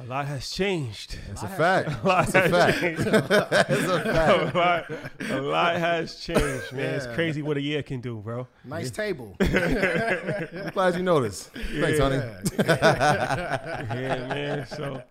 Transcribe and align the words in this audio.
A 0.00 0.04
lot 0.04 0.26
has 0.26 0.48
changed. 0.50 1.18
It's 1.30 1.42
a 1.42 1.48
fact. 1.48 1.88
A 1.88 2.06
lot 2.06 2.26
That's 2.28 2.34
a 2.34 2.40
has 2.40 2.50
fact. 2.50 2.80
changed. 2.80 3.04
That's 3.04 3.70
a 3.70 3.94
a, 3.94 4.50
fact. 4.50 4.54
lot, 4.54 5.30
a 5.30 5.40
lot 5.42 5.76
has 5.76 6.14
changed, 6.20 6.72
man. 6.72 6.94
It's 6.94 7.06
crazy 7.08 7.42
what 7.42 7.56
a 7.56 7.60
year 7.60 7.82
can 7.82 8.00
do, 8.00 8.18
bro. 8.18 8.46
Nice 8.64 8.92
table. 8.92 9.36
I'm 9.40 10.70
glad 10.72 10.94
you 10.94 11.02
noticed. 11.02 11.50
Thanks, 11.50 11.98
honey. 11.98 12.22
Yeah, 12.58 14.26
man. 14.28 14.66
So 14.68 15.02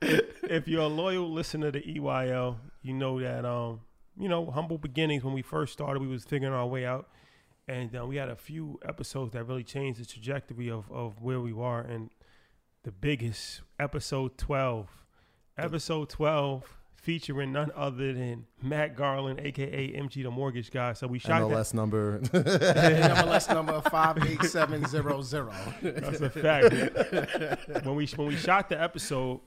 if 0.00 0.66
you're 0.66 0.82
a 0.82 0.86
loyal 0.86 1.30
listener 1.30 1.70
to 1.72 1.80
EYL, 1.80 2.56
you 2.82 2.94
know 2.94 3.20
that 3.20 3.44
um, 3.44 3.80
you 4.18 4.28
know, 4.28 4.50
humble 4.50 4.78
beginnings 4.78 5.24
when 5.24 5.34
we 5.34 5.42
first 5.42 5.72
started, 5.72 6.00
we 6.00 6.06
was 6.06 6.24
figuring 6.24 6.54
our 6.54 6.66
way 6.66 6.84
out. 6.84 7.08
And 7.68 7.96
uh, 7.96 8.04
we 8.04 8.16
had 8.16 8.28
a 8.28 8.36
few 8.36 8.80
episodes 8.86 9.32
that 9.32 9.44
really 9.44 9.62
changed 9.62 10.00
the 10.00 10.04
trajectory 10.04 10.70
of, 10.70 10.90
of 10.90 11.20
where 11.22 11.40
we 11.40 11.52
are. 11.52 11.80
And 11.80 12.10
the 12.82 12.92
biggest, 12.92 13.62
episode 13.78 14.36
12. 14.38 14.88
Episode 15.58 16.08
12 16.08 16.76
featuring 16.94 17.52
none 17.52 17.70
other 17.74 18.12
than 18.12 18.46
Matt 18.62 18.94
Garland, 18.96 19.40
aka 19.40 19.88
MG 19.92 20.22
the 20.22 20.30
Mortgage 20.30 20.70
Guy. 20.70 20.92
So 20.94 21.06
we 21.06 21.18
shot 21.18 21.40
that. 21.40 21.54
MLS 21.56 21.74
number. 21.74 22.20
MLS 22.20 23.52
number 23.52 23.80
five 23.90 24.18
eight 24.26 24.42
seven 24.44 24.86
zero 24.86 25.20
zero. 25.22 25.52
That's 25.82 26.20
a 26.20 26.30
fact. 26.30 27.84
when 27.84 27.94
we 27.96 28.06
when 28.16 28.28
we 28.28 28.36
shot 28.36 28.68
the 28.70 28.80
episode, 28.80 29.40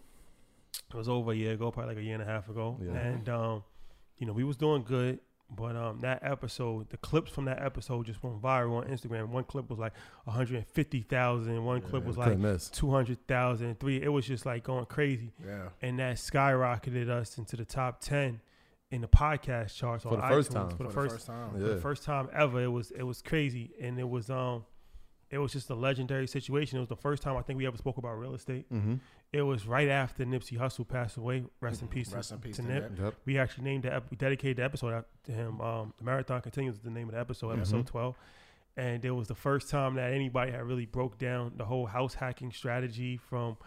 it 0.90 0.96
was 0.96 1.10
over 1.10 1.32
a 1.32 1.36
year 1.36 1.54
ago, 1.54 1.72
probably 1.72 1.96
like 1.96 2.02
a 2.04 2.06
year 2.06 2.14
and 2.16 2.24
a 2.24 2.28
half 2.28 2.50
ago, 2.50 2.78
Yeah. 2.84 2.92
and 2.92 3.30
um, 3.30 3.64
you 4.18 4.28
know 4.28 4.34
we 4.34 4.44
was 4.44 4.58
doing 4.58 4.84
good. 4.84 5.20
But 5.56 5.76
um, 5.76 6.00
that 6.02 6.20
episode, 6.24 6.90
the 6.90 6.98
clips 6.98 7.32
from 7.32 7.46
that 7.46 7.62
episode 7.62 8.06
just 8.06 8.24
went 8.24 8.42
viral 8.42 8.78
on 8.78 8.86
Instagram. 8.86 9.30
One 9.30 9.44
clip 9.44 9.70
was 9.70 9.80
like 9.80 9.94
150,000. 10.26 11.64
One 11.64 11.82
clip 11.82 12.06
was 12.06 12.18
like 12.18 12.30
couldn't 12.30 12.70
200,000. 12.74 13.80
Three, 13.80 14.02
it 14.02 14.10
was 14.10 14.26
just 14.26 14.46
like 14.46 14.64
going 14.64 14.86
crazy. 14.86 15.34
Yeah. 15.46 15.70
And 15.82 16.00
that 16.00 16.18
skyrocketed 16.18 17.10
us 17.10 17.38
into 17.38 17.56
the 17.56 17.66
top 17.66 18.02
10 18.02 18.42
in 18.92 19.02
the 19.02 19.08
podcast 19.08 19.76
charts 19.76 20.04
For 20.04 20.10
on 20.10 20.22
the 20.22 20.28
first 20.28 20.52
iTunes 20.52 20.54
time. 20.54 20.78
For 20.78 20.84
the 20.84 20.84
For 20.84 20.84
the 20.84 20.94
first 20.94 21.16
first 21.16 21.28
time. 21.28 21.52
for 21.52 21.60
the 21.60 21.82
first 21.82 22.04
time 22.04 22.30
ever. 22.34 22.62
It 22.62 22.68
was 22.68 22.92
it 22.92 23.04
was 23.04 23.22
crazy, 23.22 23.72
and 23.82 24.00
it 24.00 24.08
was 24.08 24.30
um, 24.30 24.66
it 25.32 25.40
was 25.40 25.52
just 25.52 25.70
a 25.72 25.76
legendary 25.76 26.28
situation. 26.28 26.78
It 26.78 26.82
was 26.82 26.90
the 26.90 26.96
first 26.96 27.24
time 27.24 27.36
I 27.36 27.42
think 27.42 27.58
we 27.58 27.66
ever 27.66 27.78
spoke 27.78 27.98
about 27.98 28.14
real 28.20 28.36
estate. 28.36 28.72
Mm-hmm. 28.72 28.96
It 29.34 29.42
was 29.42 29.66
right 29.66 29.90
after 29.90 30.24
Nipsey 30.26 30.58
Hussle 30.60 30.88
passed 30.88 31.18
away. 31.18 31.44
Rest 31.60 31.82
in 31.82 31.88
peace. 31.88 32.14
Rest 32.14 32.30
to, 32.30 32.36
in 32.36 32.42
peace 32.42 32.56
to 32.58 32.62
to 32.62 32.68
Nip. 32.68 32.92
Nip. 32.92 33.00
Yep. 33.02 33.14
We 33.26 33.38
actually 33.40 33.64
named 33.64 33.84
the 33.84 33.96
ep- 33.96 34.06
we 34.12 34.16
dedicated 34.16 34.58
the 34.58 34.64
episode 34.64 34.94
out 34.94 35.08
to 35.26 35.32
him. 35.32 35.60
Um, 35.60 35.94
the 35.98 36.04
marathon 36.04 36.40
continues 36.42 36.76
is 36.76 36.82
the 36.82 36.92
name 36.92 37.08
of 37.10 37.16
the 37.16 37.20
episode, 37.20 37.52
episode 37.58 37.84
Mhm. 37.86 37.88
twelve. 37.88 38.16
And 38.78 39.04
it 39.04 39.12
was 39.12 39.28
the 39.28 39.36
first 39.36 39.70
time 39.70 39.96
that 39.96 40.14
anybody 40.14 40.52
had 40.52 40.64
really 40.64 40.86
broke 40.86 41.18
down 41.18 41.54
the 41.58 41.66
whole 41.66 41.86
house 41.88 42.14
hacking 42.14 42.52
strategy 42.52 43.18
from 43.18 43.58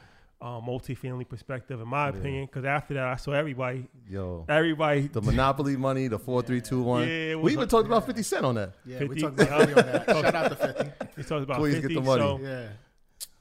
a 0.41 0.61
multifamily 0.61 1.29
perspective, 1.29 1.81
in 1.81 1.89
my 1.89 2.11
Yeah. 2.11 2.17
opinion. 2.17 2.47
Because 2.47 2.65
after 2.65 2.95
that, 2.95 3.05
I 3.05 3.17
saw 3.17 3.33
everybody, 3.33 3.87
Yo. 4.09 4.45
everybody. 4.49 5.09
The 5.09 5.23
Monopoly 5.23 5.77
money, 5.77 6.09
the 6.09 6.19
four, 6.19 6.43
three, 6.43 6.61
two, 6.61 6.83
one. 6.83 7.03
Yeah, 7.03 7.15
it 7.33 7.35
was 7.37 7.45
we 7.45 7.53
even 7.53 7.61
like- 7.63 7.71
talked 7.71 7.87
about 7.87 8.05
50 8.07 8.23
Cent 8.23 8.45
on 8.45 8.55
that. 8.57 8.73
Yeah, 8.85 8.99
50. 8.99 9.15
we 9.15 9.21
talked 9.21 9.41
about 9.41 9.67
50 9.69 9.81
on 9.81 9.87
that. 9.93 10.07
Shout 10.11 10.35
out 10.35 10.49
to 10.51 10.57
50. 10.57 10.93
We 11.17 11.23
talked 11.25 11.43
about 11.43 11.57
Please 11.59 11.81
get 11.81 11.89
the 11.89 12.01
money. 12.01 12.21
So, 12.23 12.39
Yeah. 12.41 12.69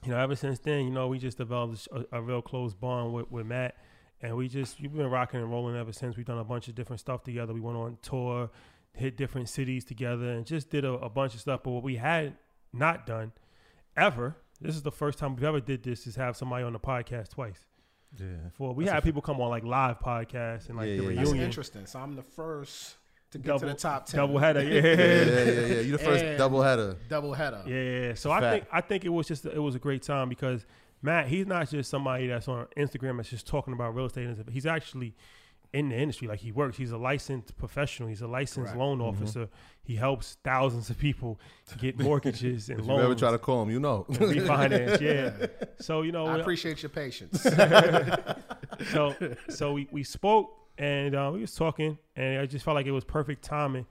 You 0.05 0.11
know, 0.11 0.17
ever 0.19 0.35
since 0.35 0.59
then, 0.59 0.85
you 0.85 0.91
know, 0.91 1.07
we 1.07 1.17
just 1.19 1.37
developed 1.37 1.87
a, 1.91 2.17
a 2.17 2.21
real 2.21 2.41
close 2.41 2.73
bond 2.73 3.13
with, 3.13 3.31
with 3.31 3.45
Matt, 3.45 3.75
and 4.21 4.35
we 4.37 4.47
just 4.47 4.79
we've 4.81 4.93
been 4.93 5.09
rocking 5.09 5.39
and 5.41 5.49
rolling 5.49 5.75
ever 5.75 5.91
since. 5.91 6.15
We've 6.17 6.25
done 6.25 6.37
a 6.37 6.43
bunch 6.43 6.67
of 6.67 6.75
different 6.75 6.99
stuff 6.99 7.23
together. 7.23 7.53
We 7.53 7.59
went 7.61 7.77
on 7.77 7.97
tour, 8.01 8.49
hit 8.93 9.17
different 9.17 9.49
cities 9.49 9.83
together, 9.83 10.31
and 10.31 10.45
just 10.45 10.69
did 10.69 10.85
a, 10.85 10.93
a 10.93 11.09
bunch 11.09 11.33
of 11.33 11.41
stuff. 11.41 11.61
But 11.63 11.71
what 11.71 11.83
we 11.83 11.95
had 11.95 12.35
not 12.73 13.05
done 13.05 13.31
ever, 13.97 14.35
this 14.61 14.75
is 14.75 14.81
the 14.83 14.91
first 14.91 15.17
time 15.19 15.35
we've 15.35 15.43
ever 15.43 15.59
did 15.59 15.83
this, 15.83 16.07
is 16.07 16.15
have 16.15 16.37
somebody 16.37 16.63
on 16.63 16.73
the 16.73 16.79
podcast 16.79 17.29
twice. 17.29 17.65
Yeah. 18.17 18.27
Before 18.49 18.73
we 18.73 18.85
That's 18.85 18.93
had 18.93 19.03
a- 19.03 19.05
people 19.05 19.21
come 19.21 19.41
on 19.41 19.49
like 19.49 19.63
live 19.65 19.99
podcasts 19.99 20.69
and 20.69 20.77
like 20.77 20.87
Yeah, 20.87 20.97
the 20.97 21.03
yeah, 21.03 21.09
yeah. 21.09 21.15
That's 21.15 21.31
interesting. 21.33 21.85
So 21.85 21.99
I'm 21.99 22.15
the 22.15 22.23
first 22.23 22.95
to 23.35 23.39
get 23.39 23.47
Double- 23.47 23.59
to 23.59 23.65
the 23.67 23.73
top 23.73 24.05
10. 24.05 24.17
Double 24.17 24.39
header, 24.39 24.63
Yeah, 24.63 24.81
yeah, 24.81 24.93
yeah, 24.93 25.65
yeah. 25.75 25.79
You 25.81 25.91
the 25.91 25.97
first 25.97 26.23
And- 26.23 26.37
double 26.37 26.61
header. 26.61 26.97
Double 27.09 27.33
header. 27.33 27.63
Yeah, 27.65 28.07
yeah. 28.07 28.13
So 28.13 28.31
I 28.31 28.39
think 28.39 28.65
I 28.71 28.81
think 28.81 29.05
it 29.05 29.09
was 29.09 29.27
just 29.27 29.45
it 29.45 29.59
was 29.59 29.75
a 29.75 29.79
great 29.79 30.01
time 30.03 30.29
because 30.29 30.65
Matt, 31.01 31.27
he's 31.27 31.45
not 31.45 31.69
just 31.69 31.89
somebody 31.89 32.27
that's 32.27 32.47
on 32.47 32.67
Instagram 32.77 33.17
that's 33.17 33.29
just 33.29 33.45
talking 33.45 33.73
about 33.73 33.93
real 33.93 34.05
estate. 34.05 34.35
He's 34.49 34.65
actually 34.65 35.15
in 35.73 35.89
the 35.89 35.95
industry. 35.95 36.27
Like 36.27 36.39
he 36.39 36.51
works. 36.51 36.77
He's 36.77 36.91
a 36.91 36.97
licensed 36.97 37.57
professional. 37.57 38.07
He's 38.07 38.21
a 38.21 38.27
licensed 38.27 38.71
Correct. 38.71 38.77
loan 38.77 38.99
mm-hmm. 38.99 39.23
officer. 39.23 39.49
He 39.83 39.95
helps 39.95 40.37
thousands 40.43 40.89
of 40.89 40.97
people 40.97 41.39
get 41.77 41.99
mortgages 42.09 42.69
and 42.69 42.79
If 42.79 42.87
loans. 42.87 42.99
you 42.99 43.05
ever 43.05 43.15
try 43.15 43.31
to 43.31 43.37
call 43.37 43.63
him, 43.63 43.69
you 43.69 43.79
know. 43.79 44.05
and 44.07 44.17
refinance, 44.17 45.01
yeah. 45.01 45.47
So 45.79 46.01
you 46.03 46.13
know, 46.13 46.25
I 46.25 46.39
appreciate 46.39 46.81
your 46.81 46.89
patience. 46.89 47.41
so 48.91 49.15
so 49.49 49.73
we, 49.73 49.87
we 49.91 50.03
spoke 50.03 50.64
and 50.77 51.15
uh, 51.15 51.31
we 51.33 51.41
was 51.41 51.53
talking 51.55 51.97
and 52.15 52.39
I 52.39 52.45
just 52.45 52.65
felt 52.65 52.75
like 52.75 52.85
it 52.85 52.91
was 52.91 53.03
perfect 53.03 53.43
timing 53.43 53.85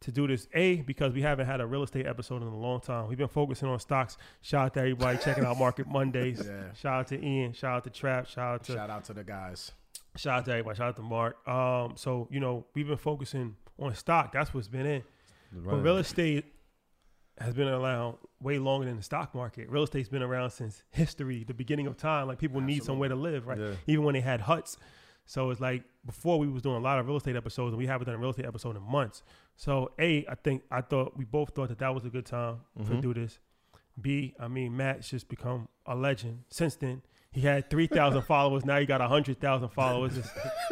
to 0.00 0.10
do 0.12 0.26
this. 0.26 0.48
A 0.54 0.76
because 0.82 1.12
we 1.12 1.22
haven't 1.22 1.46
had 1.46 1.60
a 1.60 1.66
real 1.66 1.82
estate 1.82 2.06
episode 2.06 2.42
in 2.42 2.48
a 2.48 2.56
long 2.56 2.80
time. 2.80 3.08
We've 3.08 3.18
been 3.18 3.28
focusing 3.28 3.68
on 3.68 3.78
stocks. 3.80 4.16
Shout 4.40 4.66
out 4.66 4.74
to 4.74 4.80
everybody 4.80 5.18
checking 5.18 5.44
out 5.44 5.58
Market 5.58 5.86
Mondays. 5.90 6.42
Yeah. 6.44 6.72
Shout 6.74 7.00
out 7.00 7.06
to 7.08 7.22
Ian. 7.24 7.52
Shout 7.52 7.76
out 7.76 7.84
to 7.84 7.90
Trap. 7.90 8.26
Shout 8.26 8.54
out 8.54 8.64
to 8.64 8.72
Shout 8.72 8.90
out 8.90 9.04
to 9.04 9.12
the 9.12 9.24
guys. 9.24 9.72
shout 10.16 10.38
out 10.38 10.44
to 10.46 10.52
everybody. 10.52 10.76
Shout 10.76 10.88
out 10.88 10.96
to 10.96 11.02
Mark. 11.02 11.46
Um, 11.48 11.92
so 11.96 12.28
you 12.30 12.40
know 12.40 12.64
we've 12.74 12.88
been 12.88 12.96
focusing 12.96 13.56
on 13.78 13.94
stock. 13.94 14.32
That's 14.32 14.54
what's 14.54 14.68
been 14.68 14.86
in. 14.86 15.02
But 15.52 15.76
real 15.82 15.98
estate 15.98 16.44
has 17.38 17.54
been 17.54 17.68
around 17.68 18.16
way 18.40 18.58
longer 18.58 18.86
than 18.86 18.96
the 18.96 19.02
stock 19.02 19.34
market. 19.34 19.68
Real 19.68 19.82
estate's 19.82 20.08
been 20.08 20.22
around 20.22 20.50
since 20.50 20.82
history, 20.90 21.42
the 21.44 21.54
beginning 21.54 21.86
of 21.86 21.96
time. 21.96 22.28
Like 22.28 22.38
people 22.38 22.60
need 22.60 22.84
somewhere 22.84 23.08
to 23.08 23.14
live, 23.16 23.46
right? 23.46 23.58
Yeah. 23.58 23.72
Even 23.86 24.04
when 24.04 24.14
they 24.14 24.20
had 24.20 24.40
huts. 24.42 24.76
So 25.30 25.50
it's 25.50 25.60
like 25.60 25.84
before 26.04 26.40
we 26.40 26.48
was 26.48 26.60
doing 26.60 26.74
a 26.74 26.80
lot 26.80 26.98
of 26.98 27.06
real 27.06 27.16
estate 27.16 27.36
episodes, 27.36 27.70
and 27.72 27.78
we 27.78 27.86
haven't 27.86 28.06
done 28.06 28.16
a 28.16 28.18
real 28.18 28.30
estate 28.30 28.46
episode 28.46 28.74
in 28.76 28.82
months. 28.82 29.22
So 29.54 29.92
a, 29.96 30.26
I 30.26 30.34
think 30.34 30.64
I 30.72 30.80
thought 30.80 31.16
we 31.16 31.24
both 31.24 31.54
thought 31.54 31.68
that 31.68 31.78
that 31.78 31.94
was 31.94 32.04
a 32.04 32.08
good 32.10 32.26
time 32.26 32.56
Mm-hmm. 32.76 32.96
to 32.96 33.00
do 33.00 33.14
this. 33.14 33.38
B, 34.00 34.34
I 34.40 34.48
mean 34.48 34.76
Matt's 34.76 35.08
just 35.08 35.28
become 35.28 35.68
a 35.86 35.94
legend 35.94 36.40
since 36.48 36.74
then. 36.74 37.02
He 37.30 37.42
had 37.42 37.70
three 37.70 37.86
thousand 37.86 38.22
followers. 38.34 38.64
Now 38.64 38.80
he 38.80 38.86
got 38.86 39.00
hundred 39.02 39.40
thousand 39.40 39.68
followers. 39.68 40.16
It's, 40.18 40.28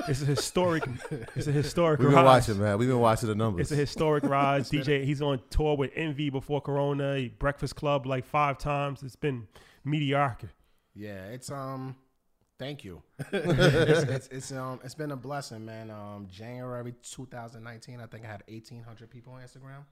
it's 0.08 0.22
a 0.22 0.24
historic. 0.24 0.82
It's 1.36 1.46
a 1.46 1.52
historic. 1.52 2.00
We've 2.00 2.08
been 2.08 2.16
rise. 2.16 2.48
watching, 2.48 2.60
man. 2.60 2.78
We've 2.78 2.88
been 2.88 2.98
watching 2.98 3.28
the 3.28 3.36
numbers. 3.36 3.60
It's 3.60 3.70
a 3.70 3.76
historic 3.76 4.24
rise. 4.38 4.68
DJ, 4.68 5.04
he's 5.04 5.22
on 5.22 5.40
tour 5.50 5.76
with 5.76 5.92
Envy 5.94 6.30
before 6.30 6.60
Corona, 6.60 7.28
Breakfast 7.38 7.76
Club 7.76 8.06
like 8.06 8.24
five 8.26 8.58
times. 8.58 9.04
It's 9.04 9.14
been 9.14 9.46
mediocre. 9.84 10.50
Yeah, 10.96 11.26
it's 11.28 11.48
um. 11.52 11.94
Thank 12.58 12.84
you. 12.84 13.02
it's, 13.32 14.02
it's, 14.02 14.28
it's 14.28 14.52
um 14.52 14.80
it's 14.82 14.94
been 14.94 15.12
a 15.12 15.16
blessing, 15.16 15.64
man. 15.64 15.90
Um, 15.90 16.26
January 16.28 16.94
2019, 17.02 18.00
I 18.00 18.06
think 18.06 18.24
I 18.24 18.28
had 18.28 18.42
1,800 18.48 19.10
people 19.10 19.34
on 19.34 19.42
Instagram. 19.42 19.84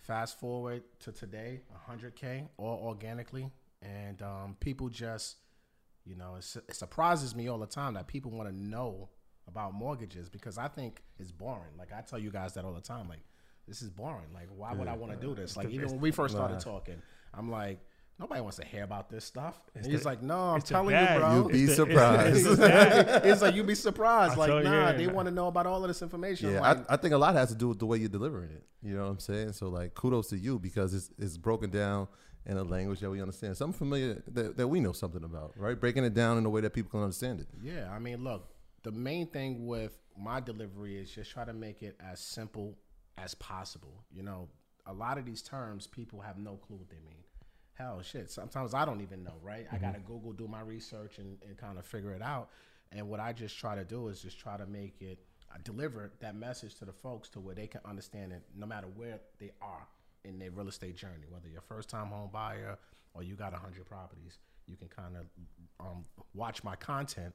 Fast 0.00 0.40
forward 0.40 0.84
to 1.00 1.12
today, 1.12 1.60
100k, 1.90 2.48
all 2.58 2.80
organically, 2.86 3.50
and 3.82 4.22
um, 4.22 4.56
people 4.60 4.88
just, 4.88 5.36
you 6.04 6.14
know, 6.14 6.36
it's, 6.38 6.54
it 6.54 6.76
surprises 6.76 7.34
me 7.34 7.48
all 7.48 7.58
the 7.58 7.66
time 7.66 7.94
that 7.94 8.06
people 8.06 8.30
want 8.30 8.48
to 8.48 8.54
know 8.54 9.08
about 9.48 9.74
mortgages 9.74 10.28
because 10.28 10.58
I 10.58 10.68
think 10.68 11.02
it's 11.18 11.32
boring. 11.32 11.76
Like 11.76 11.92
I 11.92 12.00
tell 12.02 12.18
you 12.18 12.30
guys 12.30 12.54
that 12.54 12.64
all 12.64 12.72
the 12.72 12.80
time. 12.80 13.08
Like 13.08 13.24
this 13.68 13.82
is 13.82 13.90
boring. 13.90 14.32
Like 14.32 14.48
why 14.56 14.72
would 14.72 14.88
I 14.88 14.96
want 14.96 15.12
to 15.12 15.18
do 15.18 15.34
this? 15.34 15.56
Like 15.56 15.70
even 15.70 15.90
when 15.90 16.00
we 16.00 16.10
first 16.10 16.34
started 16.34 16.60
talking, 16.60 17.02
I'm 17.34 17.50
like. 17.50 17.80
Nobody 18.18 18.40
wants 18.40 18.56
to 18.56 18.64
hear 18.64 18.82
about 18.82 19.10
this 19.10 19.26
stuff. 19.26 19.60
And 19.74 19.84
he's 19.84 20.02
the- 20.02 20.08
like, 20.08 20.22
"No, 20.22 20.38
I'm 20.38 20.62
telling 20.62 20.96
you, 20.96 21.18
bro. 21.18 21.34
You'll 21.34 21.48
be 21.48 21.64
It's 21.64 21.76
surprised. 21.76 22.36
It's, 22.36 22.46
it's, 22.46 22.56
the 22.58 23.20
it's 23.24 23.42
like 23.42 23.54
you'd 23.54 23.66
be 23.66 23.74
surprised. 23.74 24.34
I 24.34 24.36
like, 24.36 24.48
tell 24.48 24.58
you, 24.62 24.70
nah, 24.70 24.92
they 24.92 25.06
want 25.06 25.28
to 25.28 25.34
know 25.34 25.48
about 25.48 25.66
all 25.66 25.82
of 25.82 25.88
this 25.88 26.00
information. 26.00 26.52
Yeah, 26.52 26.60
like, 26.60 26.90
I, 26.90 26.94
I 26.94 26.96
think 26.96 27.12
a 27.12 27.18
lot 27.18 27.34
has 27.34 27.50
to 27.50 27.54
do 27.54 27.68
with 27.68 27.78
the 27.78 27.86
way 27.86 27.98
you're 27.98 28.08
delivering 28.08 28.50
it. 28.50 28.64
You 28.82 28.96
know 28.96 29.04
what 29.04 29.10
I'm 29.10 29.18
saying? 29.20 29.52
So 29.52 29.68
like, 29.68 29.94
kudos 29.94 30.28
to 30.30 30.38
you 30.38 30.58
because 30.58 30.94
it's 30.94 31.10
it's 31.18 31.36
broken 31.36 31.68
down 31.70 32.08
in 32.46 32.56
a 32.56 32.62
language 32.62 33.00
that 33.00 33.10
we 33.10 33.20
understand, 33.20 33.56
something 33.56 33.76
familiar 33.76 34.22
that, 34.28 34.56
that 34.56 34.68
we 34.68 34.80
know 34.80 34.92
something 34.92 35.24
about, 35.24 35.52
right? 35.56 35.78
Breaking 35.78 36.04
it 36.04 36.14
down 36.14 36.38
in 36.38 36.46
a 36.46 36.48
way 36.48 36.60
that 36.60 36.72
people 36.72 36.90
can 36.90 37.00
understand 37.02 37.40
it. 37.40 37.48
yeah, 37.60 37.90
I 37.90 37.98
mean, 37.98 38.22
look, 38.22 38.48
the 38.84 38.92
main 38.92 39.26
thing 39.26 39.66
with 39.66 39.98
my 40.16 40.38
delivery 40.40 40.96
is 40.96 41.10
just 41.10 41.30
try 41.32 41.44
to 41.44 41.52
make 41.52 41.82
it 41.82 42.00
as 42.00 42.20
simple 42.20 42.78
as 43.18 43.34
possible. 43.34 44.04
You 44.12 44.22
know, 44.22 44.48
a 44.86 44.92
lot 44.92 45.18
of 45.18 45.26
these 45.26 45.42
terms, 45.42 45.86
people 45.88 46.20
have 46.20 46.38
no 46.38 46.54
clue 46.54 46.76
what 46.76 46.88
they 46.88 47.00
mean. 47.04 47.24
Hell, 47.78 48.00
shit. 48.02 48.30
Sometimes 48.30 48.72
I 48.72 48.84
don't 48.84 49.02
even 49.02 49.22
know, 49.22 49.34
right? 49.42 49.66
I 49.70 49.76
gotta 49.76 49.98
Google, 49.98 50.32
do 50.32 50.48
my 50.48 50.60
research, 50.60 51.18
and, 51.18 51.36
and 51.46 51.56
kind 51.56 51.78
of 51.78 51.84
figure 51.84 52.12
it 52.12 52.22
out. 52.22 52.48
And 52.92 53.08
what 53.08 53.20
I 53.20 53.32
just 53.32 53.58
try 53.58 53.74
to 53.74 53.84
do 53.84 54.08
is 54.08 54.20
just 54.20 54.38
try 54.38 54.56
to 54.56 54.66
make 54.66 54.94
it 55.00 55.18
uh, 55.52 55.58
deliver 55.62 56.10
that 56.20 56.34
message 56.34 56.76
to 56.76 56.84
the 56.84 56.92
folks 56.92 57.28
to 57.30 57.40
where 57.40 57.54
they 57.54 57.66
can 57.66 57.80
understand 57.84 58.32
it, 58.32 58.42
no 58.56 58.66
matter 58.66 58.86
where 58.94 59.20
they 59.38 59.50
are 59.60 59.86
in 60.24 60.38
their 60.38 60.50
real 60.50 60.68
estate 60.68 60.96
journey, 60.96 61.26
whether 61.28 61.48
you're 61.48 61.58
a 61.58 61.74
first 61.74 61.88
time 61.88 62.06
home 62.08 62.30
buyer 62.32 62.78
or 63.14 63.22
you 63.22 63.34
got 63.34 63.52
hundred 63.52 63.84
properties, 63.86 64.38
you 64.66 64.76
can 64.76 64.88
kind 64.88 65.16
of 65.16 65.26
um, 65.80 66.04
watch 66.34 66.64
my 66.64 66.76
content 66.76 67.34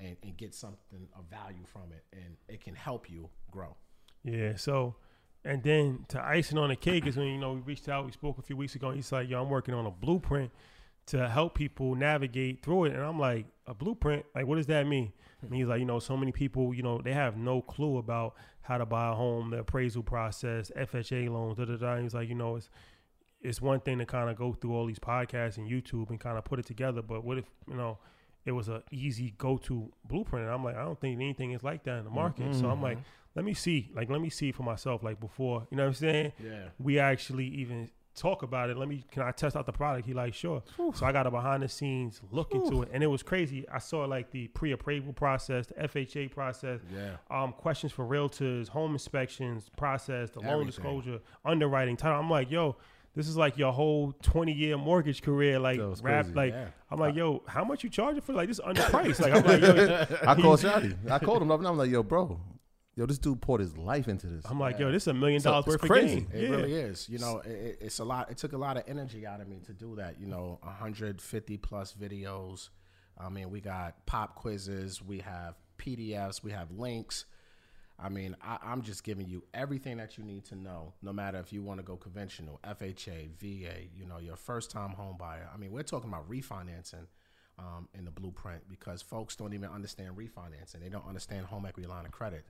and, 0.00 0.16
and 0.22 0.36
get 0.36 0.54
something 0.54 1.06
of 1.16 1.24
value 1.30 1.64
from 1.66 1.92
it, 1.92 2.04
and 2.12 2.36
it 2.48 2.60
can 2.60 2.74
help 2.74 3.08
you 3.10 3.28
grow. 3.50 3.76
Yeah. 4.24 4.56
So, 4.56 4.96
and 5.44 5.62
then 5.62 6.04
to 6.08 6.24
icing 6.24 6.58
on 6.58 6.70
the 6.70 6.76
cake 6.76 7.06
is 7.06 7.16
when 7.16 7.26
you 7.26 7.38
know 7.38 7.52
we 7.52 7.60
reached 7.60 7.88
out. 7.88 8.06
We 8.06 8.12
spoke 8.12 8.38
a 8.38 8.42
few 8.42 8.56
weeks 8.56 8.74
ago. 8.74 8.88
And 8.88 8.96
he's 8.96 9.12
like, 9.12 9.28
"Yo, 9.28 9.42
I'm 9.42 9.50
working 9.50 9.74
on 9.74 9.86
a 9.86 9.90
blueprint 9.90 10.50
to 11.06 11.28
help 11.28 11.54
people 11.54 11.94
navigate 11.94 12.62
through 12.62 12.84
it." 12.86 12.94
And 12.94 13.02
I'm 13.02 13.18
like, 13.18 13.46
"A 13.66 13.74
blueprint? 13.74 14.24
Like, 14.34 14.46
what 14.46 14.56
does 14.56 14.66
that 14.66 14.86
mean?" 14.86 15.12
And 15.42 15.54
he's 15.54 15.66
like, 15.66 15.80
"You 15.80 15.86
know, 15.86 15.98
so 15.98 16.16
many 16.16 16.32
people, 16.32 16.72
you 16.72 16.82
know, 16.82 17.00
they 17.00 17.12
have 17.12 17.36
no 17.36 17.60
clue 17.60 17.98
about 17.98 18.34
how 18.62 18.78
to 18.78 18.86
buy 18.86 19.08
a 19.10 19.14
home, 19.14 19.50
the 19.50 19.58
appraisal 19.58 20.02
process, 20.02 20.70
FHA 20.74 21.28
loans, 21.28 21.58
da 21.58 21.66
da 21.66 21.76
da." 21.76 21.96
He's 22.00 22.14
like, 22.14 22.28
"You 22.28 22.34
know, 22.34 22.56
it's." 22.56 22.70
It's 23.42 23.60
one 23.60 23.80
thing 23.80 23.98
to 23.98 24.06
kind 24.06 24.30
of 24.30 24.36
go 24.36 24.54
through 24.54 24.72
all 24.72 24.86
these 24.86 24.98
podcasts 24.98 25.58
and 25.58 25.68
YouTube 25.68 26.08
and 26.08 26.18
kind 26.18 26.38
of 26.38 26.44
put 26.44 26.58
it 26.58 26.64
together, 26.64 27.02
but 27.02 27.24
what 27.24 27.36
if 27.36 27.44
you 27.68 27.74
know 27.74 27.98
it 28.46 28.52
was 28.52 28.70
a 28.70 28.82
easy 28.90 29.34
go 29.36 29.58
to 29.58 29.92
blueprint? 30.08 30.46
And 30.46 30.54
I'm 30.54 30.64
like, 30.64 30.76
I 30.76 30.82
don't 30.82 30.98
think 30.98 31.16
anything 31.20 31.52
is 31.52 31.62
like 31.62 31.84
that 31.84 31.98
in 31.98 32.04
the 32.04 32.10
market. 32.10 32.54
So 32.54 32.70
I'm 32.70 32.80
like, 32.80 32.96
let 33.34 33.44
me 33.44 33.54
see, 33.54 33.90
like, 33.94 34.10
let 34.10 34.20
me 34.20 34.30
see 34.30 34.52
for 34.52 34.62
myself, 34.62 35.02
like 35.02 35.18
before, 35.20 35.66
you 35.70 35.76
know 35.76 35.84
what 35.84 35.88
I'm 35.88 35.94
saying? 35.94 36.32
Yeah. 36.42 36.64
We 36.78 36.98
actually 36.98 37.46
even 37.48 37.90
talk 38.14 38.44
about 38.44 38.70
it. 38.70 38.76
Let 38.76 38.88
me, 38.88 39.04
can 39.10 39.22
I 39.22 39.32
test 39.32 39.56
out 39.56 39.66
the 39.66 39.72
product? 39.72 40.06
He 40.06 40.14
like, 40.14 40.34
sure. 40.34 40.62
So 40.94 41.04
I 41.04 41.10
got 41.10 41.26
a 41.26 41.30
behind 41.32 41.64
the 41.64 41.68
scenes 41.68 42.20
look 42.30 42.54
into 42.54 42.82
it, 42.82 42.90
and 42.92 43.02
it 43.02 43.08
was 43.08 43.24
crazy. 43.24 43.68
I 43.68 43.78
saw 43.78 44.04
like 44.04 44.30
the 44.30 44.46
pre 44.48 44.70
appraisal 44.72 45.12
process, 45.12 45.66
the 45.66 45.74
FHA 45.74 46.30
process, 46.30 46.80
Yeah. 46.94 47.16
um, 47.30 47.52
questions 47.52 47.92
for 47.92 48.04
realtors, 48.04 48.68
home 48.68 48.92
inspections 48.92 49.68
process, 49.76 50.30
the 50.30 50.40
loan 50.40 50.66
disclosure, 50.66 51.18
underwriting, 51.44 51.96
title. 51.96 52.18
I'm 52.20 52.30
like, 52.30 52.50
yo. 52.50 52.76
This 53.16 53.28
is 53.28 53.36
like 53.36 53.56
your 53.56 53.72
whole 53.72 54.12
20 54.22 54.50
year 54.52 54.76
mortgage 54.76 55.22
career, 55.22 55.60
like 55.60 55.78
That 55.78 56.00
rap. 56.02 56.24
crazy. 56.24 56.34
Like 56.36 56.52
Yeah. 56.52 56.66
I'm 56.90 56.98
like, 56.98 57.14
yo, 57.14 57.44
how 57.46 57.62
much 57.62 57.84
you 57.84 57.88
charging 57.90 58.20
for? 58.22 58.32
Like 58.32 58.48
this 58.48 58.58
underpriced. 58.58 59.20
like 59.20 59.32
I'm 59.32 59.44
like, 59.44 59.60
yo, 59.62 60.06
I 60.28 60.34
called 60.34 60.58
Shotty. 60.58 60.96
I 61.08 61.20
called 61.20 61.40
him 61.42 61.52
up 61.52 61.60
and 61.60 61.68
I'm 61.68 61.78
like, 61.78 61.90
yo, 61.92 62.02
bro, 62.02 62.40
yo, 62.96 63.06
this 63.06 63.18
dude 63.18 63.40
poured 63.40 63.60
his 63.60 63.76
life 63.76 64.08
into 64.08 64.26
this. 64.26 64.44
I'm 64.48 64.60
like, 64.60 64.78
yo, 64.78 64.90
this 64.90 65.04
is 65.04 65.08
a 65.08 65.14
million 65.14 65.42
dollars 65.42 65.66
worth 65.66 65.80
crazy. 65.80 66.18
of 66.18 66.32
game. 66.32 66.40
It 66.40 66.42
yeah. 66.44 66.56
really 66.56 66.74
is. 66.74 67.08
You 67.08 67.18
know, 67.18 67.38
it, 67.40 67.50
it- 67.50 67.78
it's 67.80 67.98
a 67.98 68.04
lot. 68.04 68.30
It 68.30 68.38
took 68.38 68.52
a 68.52 68.58
lot 68.58 68.76
of 68.76 68.84
energy 68.86 69.26
out 69.26 69.40
of 69.40 69.48
me 69.48 69.60
to 69.66 69.72
do 69.72 69.96
that. 69.96 70.20
You 70.20 70.26
know, 70.26 70.58
150 70.62 71.56
plus 71.58 71.94
videos. 71.94 72.70
I 73.18 73.28
mean, 73.28 73.50
we 73.50 73.60
got 73.60 74.06
pop 74.06 74.34
quizzes, 74.34 75.00
we 75.00 75.20
have 75.20 75.54
PDFs, 75.78 76.42
we 76.42 76.50
have 76.50 76.70
links. 76.72 77.26
I 77.96 78.08
mean, 78.08 78.34
I, 78.42 78.58
I'm 78.60 78.82
just 78.82 79.04
giving 79.04 79.28
you 79.28 79.44
everything 79.54 79.98
that 79.98 80.18
you 80.18 80.24
need 80.24 80.44
to 80.46 80.56
know, 80.56 80.94
no 81.00 81.12
matter 81.12 81.38
if 81.38 81.52
you 81.52 81.62
want 81.62 81.78
to 81.78 81.84
go 81.84 81.96
conventional, 81.96 82.58
FHA, 82.64 83.28
VA, 83.38 83.82
you 83.94 84.04
know, 84.04 84.18
your 84.18 84.34
first 84.34 84.72
time 84.72 84.90
home 84.90 85.16
buyer. 85.16 85.48
I 85.52 85.56
mean, 85.58 85.70
we're 85.70 85.84
talking 85.84 86.08
about 86.10 86.28
refinancing 86.28 87.06
um, 87.58 87.88
in 87.96 88.04
the 88.04 88.10
blueprint 88.10 88.68
because 88.68 89.00
folks 89.00 89.36
don't 89.36 89.54
even 89.54 89.70
understand 89.70 90.16
refinancing. 90.16 90.80
They 90.80 90.88
don't 90.88 91.06
understand 91.06 91.46
home 91.46 91.66
equity 91.66 91.88
line 91.88 92.04
of 92.04 92.10
credit. 92.10 92.44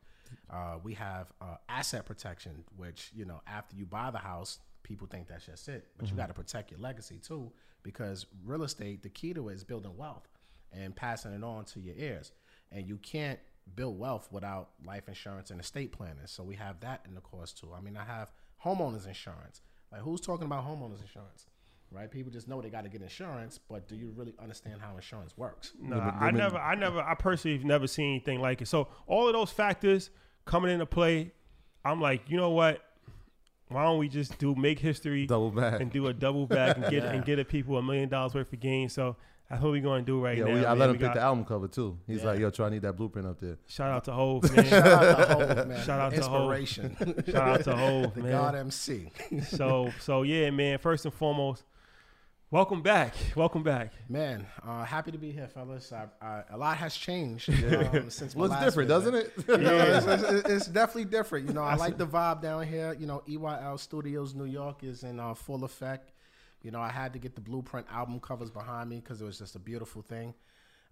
Uh, 0.50 0.78
we 0.82 0.94
have 0.94 1.32
uh, 1.40 1.56
asset 1.68 2.06
protection, 2.06 2.64
which, 2.76 3.10
you 3.14 3.24
know, 3.24 3.40
after 3.46 3.76
you 3.76 3.86
buy 3.86 4.10
the 4.10 4.18
house, 4.18 4.58
people 4.82 5.06
think 5.06 5.28
that's 5.28 5.46
just 5.46 5.68
it. 5.68 5.88
But 5.98 6.10
you 6.10 6.16
got 6.16 6.28
to 6.28 6.34
protect 6.34 6.70
your 6.70 6.80
legacy 6.80 7.18
too 7.18 7.50
because 7.82 8.26
real 8.44 8.62
estate, 8.62 9.02
the 9.02 9.08
key 9.08 9.34
to 9.34 9.48
it 9.48 9.54
is 9.54 9.64
building 9.64 9.96
wealth 9.96 10.28
and 10.72 10.94
passing 10.94 11.32
it 11.32 11.44
on 11.44 11.64
to 11.66 11.80
your 11.80 11.94
heirs. 11.98 12.32
And 12.72 12.88
you 12.88 12.96
can't 12.98 13.38
build 13.76 13.98
wealth 13.98 14.28
without 14.30 14.70
life 14.84 15.08
insurance 15.08 15.50
and 15.50 15.60
estate 15.60 15.92
planning. 15.92 16.26
So 16.26 16.42
we 16.42 16.56
have 16.56 16.80
that 16.80 17.04
in 17.06 17.14
the 17.14 17.20
course 17.20 17.52
too. 17.52 17.70
I 17.76 17.80
mean, 17.80 17.96
I 17.96 18.04
have 18.04 18.30
homeowners 18.64 19.06
insurance. 19.06 19.62
Like, 19.92 20.02
who's 20.02 20.20
talking 20.20 20.46
about 20.46 20.66
homeowners 20.66 21.00
insurance? 21.00 21.46
Right? 21.90 22.10
People 22.10 22.32
just 22.32 22.48
know 22.48 22.60
they 22.60 22.70
got 22.70 22.82
to 22.82 22.90
get 22.90 23.02
insurance, 23.02 23.60
but 23.68 23.86
do 23.86 23.94
you 23.94 24.12
really 24.16 24.34
understand 24.42 24.80
how 24.80 24.96
insurance 24.96 25.36
works? 25.36 25.72
No, 25.80 26.00
I 26.00 26.32
never, 26.32 26.58
I 26.58 26.74
never, 26.74 27.00
I 27.00 27.14
personally 27.14 27.56
have 27.56 27.64
never 27.64 27.86
seen 27.86 28.10
anything 28.10 28.40
like 28.40 28.60
it. 28.62 28.66
So 28.66 28.88
all 29.06 29.28
of 29.28 29.34
those 29.34 29.50
factors 29.50 30.10
coming 30.44 30.70
into 30.70 30.86
play, 30.86 31.32
I'm 31.84 32.00
like, 32.00 32.28
you 32.30 32.36
know 32.36 32.50
what? 32.50 32.80
Why 33.68 33.84
don't 33.84 33.98
we 33.98 34.08
just 34.08 34.38
do 34.38 34.54
make 34.54 34.78
history 34.78 35.26
Double 35.26 35.50
back. 35.50 35.80
and 35.80 35.90
do 35.90 36.06
a 36.06 36.12
double 36.12 36.46
back 36.46 36.76
and 36.76 36.88
get 36.90 37.02
and 37.14 37.24
get 37.24 37.38
a 37.38 37.44
people 37.44 37.76
a 37.78 37.82
million 37.82 38.08
dollars 38.08 38.34
worth 38.34 38.52
of 38.52 38.60
gains? 38.60 38.92
So 38.92 39.16
that's 39.48 39.62
what 39.62 39.72
we're 39.72 39.80
going 39.82 40.04
to 40.04 40.06
do 40.06 40.22
right 40.22 40.36
Yo, 40.38 40.46
now. 40.46 40.54
we, 40.54 40.60
I 40.60 40.68
man. 40.70 40.78
let 40.78 40.86
him 40.90 40.92
We 40.92 40.98
pick 40.98 41.06
got- 41.08 41.14
the 41.14 41.20
album 41.22 41.44
cover 41.44 41.66
too. 41.68 41.98
He's 42.06 42.22
like, 42.24 42.38
yo, 42.38 42.50
try 42.50 42.66
I 42.66 42.70
need 42.70 42.82
that 42.82 42.92
blueprint 42.94 43.26
up 43.26 43.40
there. 43.40 43.56
Shout 43.66 43.90
out 43.90 44.04
to 44.04 44.12
Hov, 44.12 44.42
man. 44.56 44.64
Shout 44.66 44.84
out 45.02 45.16
to 45.16 45.34
Hov, 45.34 45.66
man. 45.66 45.84
Shout 45.84 46.00
out 46.00 46.12
to 46.14 46.22
Hov. 46.22 46.52
Inspiration. 46.52 47.24
Shout 47.26 47.48
out 47.48 47.64
to 47.64 47.76
Hov, 47.76 48.14
the 48.14 48.20
man. 48.22 48.32
God 48.32 48.54
MC. 48.54 49.10
so 49.48 49.90
so 50.00 50.22
yeah, 50.22 50.50
man. 50.50 50.78
First 50.78 51.04
and 51.06 51.14
foremost, 51.14 51.64
Welcome 52.54 52.82
back. 52.82 53.16
Welcome 53.34 53.64
back. 53.64 53.92
Man, 54.08 54.46
uh, 54.64 54.84
happy 54.84 55.11
to 55.11 55.18
be 55.18 55.32
here, 55.32 55.49
fellas. 55.49 55.92
I, 55.92 56.06
I, 56.25 56.44
a 56.50 56.56
lot 56.56 56.76
has 56.76 56.94
changed 56.94 57.49
um, 57.50 58.08
since 58.11 58.37
my 58.37 58.42
Well, 58.42 58.52
it's 58.52 58.52
last 58.52 58.64
different, 58.64 58.90
visit. 58.90 59.12
doesn't 59.12 59.14
it? 59.16 59.32
yeah, 59.61 59.96
it's, 59.96 60.23
it's, 60.23 60.49
it's 60.49 60.66
definitely 60.68 61.06
different. 61.06 61.49
You 61.49 61.52
know, 61.52 61.64
I 61.64 61.75
like 61.75 61.99
the 61.99 62.06
vibe 62.06 62.42
down 62.42 62.64
here. 62.64 62.96
You 62.96 63.08
know, 63.08 63.25
EYL 63.28 63.76
Studios 63.80 64.37
New 64.37 64.44
York 64.44 64.84
is 64.84 65.02
in 65.02 65.18
uh, 65.18 65.34
full 65.34 65.64
effect. 65.64 66.12
You 66.62 66.70
know, 66.70 66.80
I 66.80 66.90
had 66.90 67.12
to 67.14 67.18
get 67.18 67.34
the 67.34 67.40
Blueprint 67.40 67.88
album 67.90 68.20
covers 68.20 68.50
behind 68.50 68.88
me 68.88 69.00
because 69.00 69.20
it 69.20 69.25
was 69.25 69.37
just 69.40 69.56
a 69.56 69.58
beautiful 69.58 70.02
thing. 70.02 70.32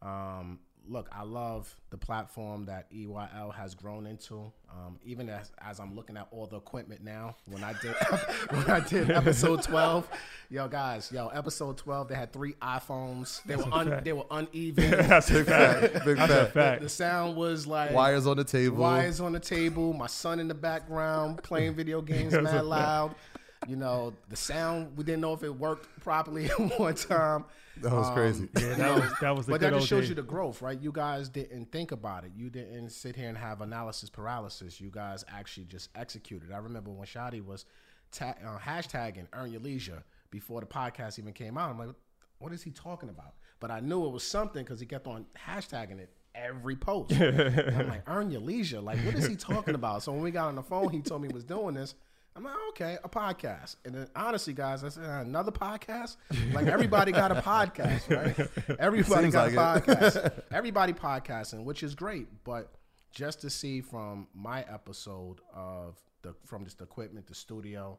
Um, 0.02 0.59
look, 0.88 1.08
I 1.12 1.22
love 1.22 1.74
the 1.90 1.96
platform 1.96 2.64
that 2.66 2.90
EYL 2.92 3.54
has 3.54 3.74
grown 3.74 4.06
into. 4.06 4.52
Um, 4.70 4.98
even 5.04 5.28
as, 5.28 5.50
as 5.58 5.78
I'm 5.80 5.94
looking 5.94 6.16
at 6.16 6.28
all 6.30 6.46
the 6.46 6.56
equipment 6.56 7.02
now, 7.04 7.36
when 7.46 7.62
I 7.62 7.74
did 7.80 7.94
when 8.50 8.70
I 8.70 8.80
did 8.80 9.10
episode 9.10 9.62
12, 9.64 10.08
yo 10.50 10.68
guys, 10.68 11.10
yo 11.12 11.28
episode 11.28 11.76
12, 11.76 12.08
they 12.08 12.14
had 12.14 12.32
three 12.32 12.54
iPhones. 12.54 13.42
They 13.44 13.56
were 13.56 13.72
un, 13.72 14.00
they 14.02 14.12
were 14.12 14.26
uneven. 14.30 14.90
That's 15.08 15.30
a 15.30 15.44
fact. 15.44 16.04
Big 16.04 16.16
That's 16.16 16.32
a 16.32 16.36
fact. 16.36 16.52
fact. 16.52 16.82
The 16.82 16.88
sound 16.88 17.36
was 17.36 17.66
like 17.66 17.92
Wires 17.92 18.26
on 18.26 18.36
the 18.36 18.44
table. 18.44 18.78
wires 18.78 19.20
on 19.20 19.32
the 19.32 19.40
table, 19.40 19.92
my 19.92 20.06
son 20.06 20.40
in 20.40 20.48
the 20.48 20.54
background 20.54 21.42
playing 21.42 21.74
video 21.74 22.00
games 22.00 22.32
mad 22.32 22.64
loud. 22.64 23.14
You 23.69 23.76
know, 23.76 24.12
the 24.28 24.37
sound 24.37 24.97
we 24.97 25.04
didn't 25.04 25.21
know 25.21 25.33
if 25.35 25.42
it 25.42 25.50
worked 25.57 25.88
properly 26.00 26.47
at 26.50 26.78
one 26.78 26.95
time. 26.95 27.45
That 27.78 27.92
was 27.92 28.09
Um, 28.09 28.14
crazy. 28.14 28.49
Yeah, 28.59 28.75
that 28.75 28.95
was 28.95 29.12
that 29.21 29.37
was 29.37 29.47
the 29.47 29.52
But 29.52 29.61
good 29.61 29.73
that 29.73 29.76
just 29.78 29.88
shows 29.88 30.00
days. 30.02 30.09
you 30.11 30.14
the 30.16 30.23
growth, 30.23 30.61
right? 30.62 30.78
You 30.81 30.92
guys 30.92 31.28
didn't 31.28 31.73
think 31.73 31.92
about 31.92 32.25
it. 32.25 32.33
You 32.37 32.50
didn't 32.50 32.90
sit 32.90 33.16
here 33.16 33.28
and 33.28 33.38
have 33.38 33.61
analysis 33.61 34.11
paralysis. 34.11 34.81
You 34.81 34.90
guys 34.90 35.25
actually 35.28 35.64
just 35.66 35.88
executed. 35.95 36.52
I 36.52 36.59
remember 36.59 36.90
when 36.90 37.07
Shadi 37.07 37.45
was 37.45 37.64
ta- 38.11 38.35
uh, 38.45 38.59
hashtagging 38.59 39.26
"Earn 39.33 39.52
Your 39.52 39.61
Leisure" 39.62 40.02
before 40.31 40.61
the 40.61 40.66
podcast 40.66 41.19
even 41.19 41.33
came 41.33 41.57
out. 41.57 41.71
I'm 41.71 41.78
like, 41.78 41.95
what 42.38 42.52
is 42.52 42.62
he 42.62 42.71
talking 42.73 43.09
about? 43.09 43.35
But 43.61 43.71
I 43.71 43.81
knew 43.81 44.04
it 44.07 44.11
was 44.11 44.25
something 44.25 44.64
because 44.64 44.81
he 44.81 44.87
kept 44.87 45.07
on 45.07 45.25
hashtagging 45.47 45.99
it 46.00 46.11
every 46.35 46.75
post. 46.76 47.12
I'm 47.21 47.88
like, 47.88 48.02
"Earn 48.09 48.31
Your 48.31 48.40
Leisure." 48.42 48.81
Like, 48.81 48.99
what 49.00 49.14
is 49.14 49.26
he 49.26 49.37
talking 49.37 49.75
about? 49.76 50.02
So 50.02 50.12
when 50.12 50.21
we 50.23 50.31
got 50.31 50.49
on 50.49 50.57
the 50.57 50.62
phone, 50.62 50.90
he 50.90 51.00
told 51.00 51.23
me 51.23 51.28
he 51.28 51.35
was 51.35 51.45
doing 51.45 51.75
this. 51.75 51.95
I'm 52.34 52.44
like, 52.44 52.54
okay, 52.70 52.98
a 53.04 53.08
podcast. 53.08 53.76
And 53.84 53.94
then 53.94 54.08
honestly, 54.16 54.54
guys, 54.54 54.84
I 54.84 54.88
said 54.88 55.04
another 55.04 55.52
podcast. 55.52 56.16
Like 56.52 56.66
everybody 56.66 57.12
got 57.12 57.30
a 57.30 57.42
podcast, 57.42 58.08
right? 58.10 58.78
Everybody 58.80 59.30
got 59.30 59.52
like 59.52 59.86
a 59.86 59.90
podcast. 59.90 60.42
Everybody 60.50 60.92
podcasting, 60.94 61.64
which 61.64 61.82
is 61.82 61.94
great. 61.94 62.26
But 62.44 62.72
just 63.10 63.42
to 63.42 63.50
see 63.50 63.82
from 63.82 64.28
my 64.34 64.62
episode 64.62 65.40
of 65.54 65.98
the 66.22 66.34
from 66.46 66.64
just 66.64 66.78
the 66.78 66.84
equipment, 66.84 67.26
the 67.26 67.34
studio, 67.34 67.98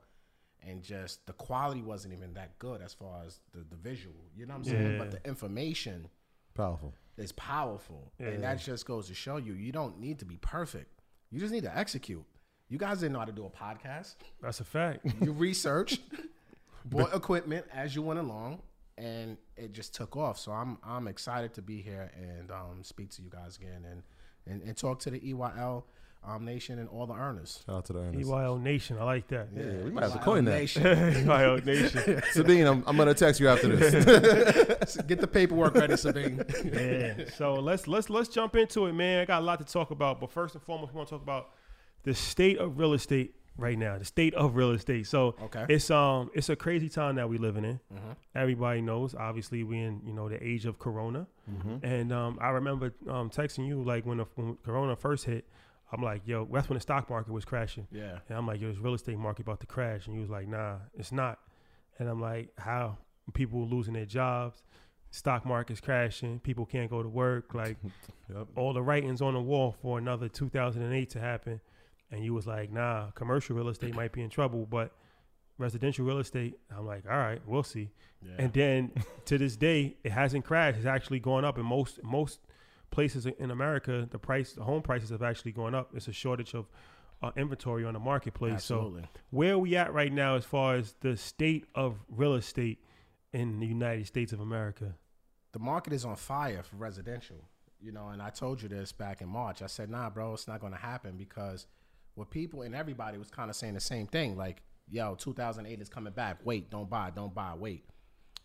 and 0.67 0.81
just 0.81 1.25
the 1.27 1.33
quality 1.33 1.83
wasn't 1.83 2.13
even 2.13 2.33
that 2.33 2.57
good 2.57 2.81
as 2.81 2.93
far 2.93 3.21
as 3.25 3.39
the, 3.51 3.59
the 3.69 3.75
visual. 3.75 4.15
You 4.35 4.47
know 4.47 4.53
what 4.53 4.59
I'm 4.59 4.63
saying? 4.63 4.91
Yeah. 4.93 4.97
But 4.97 5.11
the 5.11 5.29
information 5.29 6.07
Powerful. 6.55 6.93
is 7.17 7.31
powerful. 7.33 8.11
Yeah. 8.19 8.27
And 8.29 8.43
that 8.43 8.59
just 8.59 8.87
goes 8.87 9.07
to 9.09 9.13
show 9.13 9.37
you 9.37 9.53
you 9.53 9.71
don't 9.71 9.99
need 9.99 10.19
to 10.19 10.25
be 10.25 10.37
perfect. 10.37 11.01
You 11.29 11.39
just 11.39 11.53
need 11.53 11.63
to 11.63 11.77
execute. 11.77 12.23
You 12.73 12.79
guys 12.79 13.01
didn't 13.01 13.13
know 13.13 13.19
how 13.19 13.25
to 13.25 13.31
do 13.31 13.45
a 13.45 13.51
podcast. 13.51 14.15
That's 14.41 14.59
a 14.59 14.63
fact. 14.63 15.05
You 15.21 15.31
researched, 15.37 16.01
bought 16.85 17.13
equipment 17.13 17.67
as 17.71 17.95
you 17.95 18.01
went 18.01 18.17
along, 18.17 18.63
and 18.97 19.37
it 19.55 19.73
just 19.73 19.93
took 19.93 20.17
off. 20.17 20.39
So 20.39 20.51
I'm 20.51 20.79
I'm 20.83 21.07
excited 21.07 21.53
to 21.53 21.61
be 21.61 21.83
here 21.83 22.09
and 22.17 22.49
um, 22.49 22.81
speak 22.81 23.11
to 23.11 23.21
you 23.21 23.29
guys 23.29 23.57
again 23.57 23.85
and, 23.87 24.01
and, 24.47 24.63
and 24.63 24.75
talk 24.75 24.97
to 25.01 25.11
the 25.11 25.19
EYL 25.19 25.83
um, 26.23 26.45
Nation 26.45 26.79
and 26.79 26.89
all 26.89 27.05
the 27.05 27.13
earners. 27.13 27.61
Shout 27.63 27.75
out 27.75 27.85
to 27.85 27.93
the 27.93 27.99
earners. 27.99 28.25
EYL 28.25 28.59
Nation. 28.59 28.97
I 28.97 29.03
like 29.03 29.27
that. 29.27 29.49
Yeah, 29.55 29.83
we 29.83 29.91
might 29.91 30.05
have 30.05 30.13
to 30.13 30.17
EYL 30.17 30.23
coin 30.23 30.45
that. 30.45 30.51
Nation. 30.59 30.83
EYL 30.83 31.63
Nation. 31.63 32.23
Sabine, 32.31 32.65
I'm, 32.65 32.83
I'm 32.87 32.97
gonna 32.97 33.13
text 33.13 33.39
you 33.39 33.49
after 33.49 33.67
this. 33.67 34.97
Get 35.05 35.21
the 35.21 35.27
paperwork 35.27 35.75
ready, 35.75 35.95
Sabine. 35.95 36.43
Yeah. 36.73 37.25
So 37.37 37.53
let's 37.53 37.87
let's 37.87 38.09
let's 38.09 38.29
jump 38.29 38.55
into 38.55 38.87
it, 38.87 38.93
man. 38.93 39.19
I 39.19 39.25
got 39.25 39.43
a 39.43 39.45
lot 39.45 39.59
to 39.59 39.71
talk 39.71 39.91
about, 39.91 40.19
but 40.19 40.31
first 40.31 40.55
and 40.55 40.63
foremost, 40.63 40.91
we 40.91 40.97
want 40.97 41.09
to 41.09 41.13
talk 41.13 41.21
about 41.21 41.51
the 42.03 42.13
state 42.13 42.57
of 42.57 42.77
real 42.79 42.93
estate 42.93 43.35
right 43.57 43.77
now. 43.77 43.97
The 43.97 44.05
state 44.05 44.33
of 44.33 44.55
real 44.55 44.71
estate. 44.71 45.05
So 45.07 45.35
Okay. 45.43 45.65
it's 45.69 45.89
um 45.91 46.31
it's 46.33 46.49
a 46.49 46.55
crazy 46.55 46.89
time 46.89 47.15
that 47.15 47.29
we 47.29 47.37
living 47.37 47.65
in. 47.65 47.79
Everybody 48.35 48.81
knows. 48.81 49.13
Obviously, 49.15 49.63
we 49.63 49.79
in 49.79 50.01
you 50.05 50.13
know 50.13 50.27
the 50.29 50.43
age 50.45 50.65
of 50.65 50.79
Corona, 50.79 51.27
and 51.83 52.11
um 52.11 52.37
I 52.41 52.49
remember 52.49 52.93
um 53.09 53.29
texting 53.29 53.67
you 53.67 53.83
like 53.83 54.05
when, 54.05 54.17
the, 54.17 54.25
when 54.35 54.57
Corona 54.65 54.95
first 54.95 55.25
hit. 55.25 55.45
I'm 55.91 56.01
like, 56.01 56.23
yo, 56.25 56.47
that's 56.51 56.67
when 56.69 56.75
the 56.77 56.81
stock 56.81 57.07
market 57.07 57.31
was 57.31 57.45
crashing. 57.45 57.85
Yeah. 57.91 58.17
And 58.27 58.35
I'm 58.35 58.47
like, 58.47 58.59
yo, 58.59 58.69
this 58.69 58.79
real 58.79 58.95
estate 58.95 59.19
market 59.19 59.43
about 59.43 59.59
to 59.59 59.67
crash. 59.67 60.07
And 60.07 60.15
you 60.15 60.21
was 60.21 60.29
like, 60.31 60.47
nah, 60.47 60.77
it's 60.97 61.11
not. 61.11 61.37
And 61.99 62.09
I'm 62.09 62.19
like, 62.19 62.49
how? 62.57 62.97
People 63.35 63.67
losing 63.67 63.93
their 63.93 64.05
jobs, 64.07 64.63
stock 65.11 65.45
market's 65.45 65.79
crashing, 65.79 66.39
people 66.39 66.65
can't 66.65 66.89
go 66.89 67.03
to 67.03 67.09
work. 67.09 67.53
Like 67.53 67.77
Yep. 68.33 68.47
all 68.55 68.73
the 68.73 68.81
writings 68.81 69.21
on 69.21 69.35
the 69.35 69.41
wall 69.41 69.75
for 69.83 69.99
another 69.99 70.27
2008 70.29 71.09
to 71.11 71.19
happen. 71.19 71.61
And 72.11 72.23
you 72.23 72.33
was 72.33 72.45
like, 72.45 72.71
nah, 72.71 73.11
commercial 73.11 73.55
real 73.55 73.69
estate 73.69 73.95
might 73.95 74.11
be 74.11 74.21
in 74.21 74.29
trouble, 74.29 74.65
but 74.65 74.91
residential 75.57 76.05
real 76.05 76.19
estate, 76.19 76.59
I'm 76.75 76.85
like, 76.85 77.05
all 77.09 77.17
right, 77.17 77.41
we'll 77.45 77.63
see. 77.63 77.89
Yeah. 78.21 78.33
And 78.37 78.53
then 78.53 78.91
to 79.25 79.37
this 79.37 79.55
day, 79.55 79.97
it 80.03 80.11
hasn't 80.11 80.45
crashed. 80.45 80.77
It's 80.77 80.85
actually 80.85 81.19
gone 81.19 81.43
up 81.43 81.57
in 81.57 81.65
most 81.65 82.03
most 82.03 82.39
places 82.91 83.25
in 83.25 83.49
America. 83.49 84.07
The 84.09 84.19
price, 84.19 84.53
the 84.53 84.63
home 84.63 84.83
prices 84.83 85.09
have 85.09 85.23
actually 85.23 85.53
gone 85.53 85.73
up. 85.73 85.91
It's 85.95 86.07
a 86.07 86.13
shortage 86.13 86.53
of 86.53 86.67
uh, 87.23 87.31
inventory 87.35 87.85
on 87.85 87.93
the 87.93 87.99
marketplace. 87.99 88.63
So 88.63 88.97
where 89.31 89.53
are 89.53 89.57
we 89.57 89.75
at 89.75 89.91
right 89.93 90.13
now 90.13 90.35
as 90.35 90.45
far 90.45 90.75
as 90.75 90.93
the 91.01 91.17
state 91.17 91.65
of 91.73 91.97
real 92.09 92.35
estate 92.35 92.79
in 93.31 93.59
the 93.59 93.65
United 93.65 94.05
States 94.05 94.31
of 94.33 94.39
America? 94.39 94.93
the 95.53 95.59
market 95.59 95.93
is 95.93 96.03
on 96.03 96.15
fire 96.17 96.61
for 96.63 96.75
residential. 96.75 97.37
You 97.79 97.91
know, 97.91 98.09
and 98.09 98.21
I 98.21 98.29
told 98.29 98.61
you 98.61 98.69
this 98.69 98.91
back 98.91 99.21
in 99.21 99.27
March. 99.27 99.61
I 99.61 99.67
said, 99.67 99.89
nah, 99.89 100.09
bro, 100.09 100.33
it's 100.33 100.47
not 100.47 100.59
going 100.59 100.73
to 100.73 100.79
happen 100.79 101.15
because 101.17 101.67
what 102.15 102.29
people 102.29 102.61
and 102.61 102.75
everybody 102.75 103.17
was 103.17 103.29
kind 103.29 103.49
of 103.49 103.55
saying 103.55 103.73
the 103.73 103.79
same 103.79 104.07
thing. 104.07 104.37
Like, 104.37 104.61
yo, 104.89 105.15
2008 105.15 105.81
is 105.81 105.89
coming 105.89 106.13
back. 106.13 106.39
Wait, 106.43 106.69
don't 106.69 106.89
buy, 106.89 107.11
don't 107.15 107.33
buy, 107.33 107.53
wait. 107.55 107.85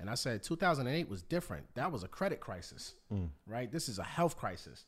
And 0.01 0.09
I 0.09 0.15
said, 0.15 0.43
2008 0.43 1.09
was 1.09 1.23
different. 1.23 1.67
That 1.75 1.91
was 1.91 2.05
a 2.05 2.09
credit 2.09 2.41
crisis, 2.41 2.95
mm. 3.13 3.29
right? 3.47 3.71
This 3.71 3.89
is 3.89 3.99
a 3.99 4.05
health 4.05 4.37
crisis. 4.37 4.85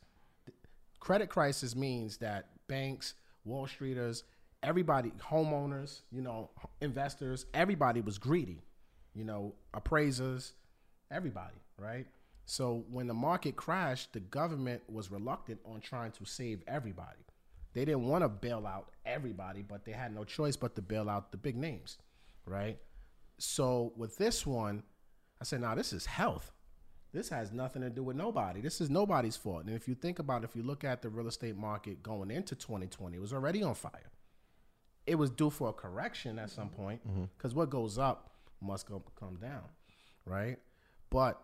Credit 1.01 1.29
crisis 1.29 1.75
means 1.75 2.19
that 2.19 2.51
banks, 2.69 3.15
Wall 3.45 3.67
Streeters, 3.67 4.23
everybody, 4.63 5.13
homeowners, 5.19 6.03
you 6.13 6.21
know, 6.21 6.51
investors, 6.81 7.47
everybody 7.55 8.01
was 8.01 8.19
greedy. 8.19 8.63
You 9.15 9.25
know, 9.25 9.55
appraisers, 9.75 10.53
everybody, 11.11 11.57
right? 11.77 12.07
So 12.45 12.85
when 12.91 13.07
the 13.09 13.15
market 13.15 13.57
crashed, 13.57 14.13
the 14.13 14.21
government 14.21 14.83
was 14.89 15.11
reluctant 15.11 15.61
on 15.65 15.81
trying 15.81 16.13
to 16.13 16.25
save 16.25 16.63
everybody. 16.69 17.19
They 17.73 17.85
didn't 17.85 18.07
want 18.07 18.25
to 18.25 18.29
bail 18.29 18.67
out 18.67 18.91
everybody, 19.07 19.63
but 19.63 19.85
they 19.85 19.93
had 19.93 20.15
no 20.15 20.25
choice 20.25 20.57
but 20.57 20.75
to 20.77 20.83
bail 20.83 21.09
out 21.09 21.31
the 21.31 21.39
big 21.39 21.57
names, 21.57 21.99
right? 22.45 22.79
So 23.39 23.93
with 23.97 24.19
this 24.19 24.47
one, 24.47 24.83
I 25.41 25.45
said, 25.45 25.61
now 25.61 25.75
this 25.75 25.93
is 25.93 26.07
health. 26.07 26.53
This 27.13 27.29
has 27.31 27.53
nothing 27.53 27.83
to 27.83 27.91
do 27.91 28.05
with 28.05 28.17
nobody. 28.17 28.61
This 28.61 28.81
is 28.81 28.89
nobody's 28.89 29.37
fault. 29.37 29.65
And 29.65 29.75
if 29.75 29.89
you 29.89 29.95
think 29.95 30.19
about 30.19 30.43
it, 30.43 30.51
if 30.51 30.57
you 30.57 30.63
look 30.63 30.85
at 30.85 31.03
the 31.03 31.09
real 31.09 31.27
estate 31.27 31.57
market 31.57 32.03
going 32.03 32.31
into 32.31 32.55
2020, 32.55 33.17
it 33.17 33.21
was 33.21 33.33
already 33.33 33.63
on 33.63 33.75
fire. 33.75 34.13
It 35.07 35.17
was 35.17 35.31
due 35.31 35.51
for 35.51 35.71
a 35.71 35.73
correction 35.73 36.39
at 36.39 36.51
some 36.51 36.69
point 36.69 37.07
mm-hmm. 37.07 37.25
because 37.37 37.55
what 37.55 37.71
goes 37.71 37.99
up 37.99 38.31
must 38.61 38.87
go 38.87 39.03
come 39.19 39.37
down, 39.37 39.65
right? 40.25 40.59
But 41.09 41.43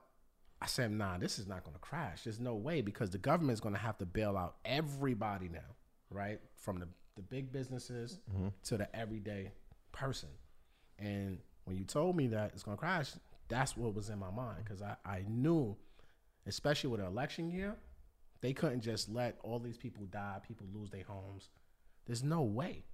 I 0.60 0.66
said, 0.66 0.92
nah, 0.92 1.18
this 1.18 1.38
is 1.38 1.46
not 1.48 1.64
going 1.64 1.74
to 1.74 1.80
crash. 1.80 2.24
There's 2.24 2.38
no 2.38 2.54
way 2.54 2.80
because 2.80 3.10
the 3.10 3.18
government's 3.18 3.60
going 3.60 3.74
to 3.74 3.80
have 3.80 3.98
to 3.98 4.06
bail 4.06 4.36
out 4.36 4.56
everybody 4.64 5.48
now, 5.48 5.74
right? 6.16 6.40
From 6.56 6.78
the, 6.78 6.88
the 7.14 7.22
big 7.22 7.52
businesses 7.52 8.18
mm-hmm. 8.32 8.48
to 8.64 8.76
the 8.76 8.96
everyday 8.96 9.52
person. 9.92 10.30
And 10.98 11.38
when 11.64 11.76
you 11.76 11.84
told 11.84 12.16
me 12.16 12.28
that 12.28 12.52
it's 12.54 12.62
going 12.62 12.76
to 12.76 12.80
crash, 12.80 13.12
that's 13.48 13.76
what 13.76 13.94
was 13.94 14.08
in 14.08 14.18
my 14.18 14.30
mind 14.30 14.64
because 14.64 14.82
I, 14.82 14.96
I 15.04 15.24
knew, 15.28 15.76
especially 16.46 16.90
with 16.90 17.00
an 17.00 17.06
election 17.06 17.50
year, 17.50 17.76
they 18.40 18.52
couldn't 18.52 18.80
just 18.80 19.08
let 19.08 19.38
all 19.42 19.58
these 19.58 19.76
people 19.76 20.06
die, 20.06 20.38
people 20.46 20.66
lose 20.74 20.90
their 20.90 21.04
homes. 21.04 21.50
There's 22.06 22.22
no 22.22 22.42
way. 22.42 22.84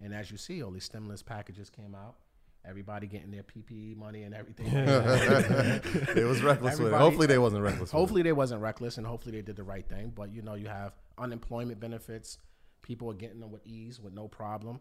And 0.00 0.14
as 0.14 0.30
you 0.30 0.36
see, 0.36 0.62
all 0.62 0.70
these 0.70 0.84
stimulus 0.84 1.22
packages 1.22 1.70
came 1.70 1.94
out. 1.94 2.16
Everybody 2.64 3.08
getting 3.08 3.32
their 3.32 3.42
PPE 3.42 3.96
money 3.96 4.22
and 4.22 4.34
everything. 4.34 4.66
it 4.72 6.24
was 6.24 6.42
reckless 6.42 6.78
with 6.78 6.92
it. 6.92 6.96
Hopefully 6.96 7.26
they 7.26 7.38
wasn't 7.38 7.64
reckless. 7.64 7.90
Hopefully 7.90 8.22
they 8.22 8.32
wasn't 8.32 8.60
reckless 8.60 8.98
and 8.98 9.06
hopefully 9.06 9.34
they 9.34 9.42
did 9.42 9.56
the 9.56 9.64
right 9.64 9.88
thing. 9.88 10.12
But 10.14 10.32
you 10.32 10.42
know, 10.42 10.54
you 10.54 10.68
have 10.68 10.92
unemployment 11.18 11.80
benefits. 11.80 12.38
People 12.82 13.10
are 13.10 13.14
getting 13.14 13.40
them 13.40 13.50
with 13.50 13.66
ease, 13.66 14.00
with 14.00 14.12
no 14.12 14.28
problem. 14.28 14.80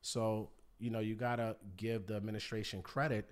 So, 0.00 0.50
you 0.78 0.90
know, 0.90 1.00
you 1.00 1.14
gotta 1.14 1.56
give 1.76 2.06
the 2.06 2.14
administration 2.14 2.82
credit 2.82 3.30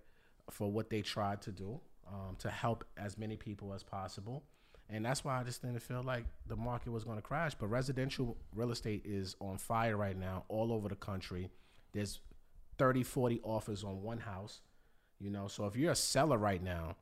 for 0.51 0.71
what 0.71 0.91
they 0.91 1.03
tried 1.03 1.43
to 1.43 1.53
do 1.53 1.81
um, 2.09 2.37
to 2.39 2.51
help 2.51 2.85
as 2.97 3.19
many 3.19 3.37
people 3.37 3.73
as 3.73 3.83
possible. 3.83 4.45
And 4.89 5.05
that's 5.05 5.25
why 5.25 5.41
I 5.41 5.43
just 5.43 5.63
didn't 5.63 5.81
feel 5.81 6.03
like 6.03 6.25
the 6.47 6.57
market 6.57 6.91
was 6.93 7.03
going 7.03 7.17
to 7.17 7.23
crash. 7.23 7.55
But 7.55 7.67
residential 7.67 8.37
real 8.55 8.71
estate 8.71 9.03
is 9.05 9.35
on 9.41 9.59
fire 9.59 9.97
right 9.97 10.17
now 10.17 10.45
all 10.49 10.73
over 10.73 10.89
the 10.89 10.95
country. 10.95 11.51
There's 11.93 12.21
30, 12.79 13.03
40 13.03 13.41
offers 13.43 13.83
on 13.83 14.03
one 14.03 14.19
house. 14.19 14.61
You 15.19 15.31
know, 15.31 15.49
so 15.49 15.67
if 15.67 15.75
you're 15.77 15.93
a 15.93 15.97
seller 15.97 16.39
right 16.39 16.63
now, 16.63 16.97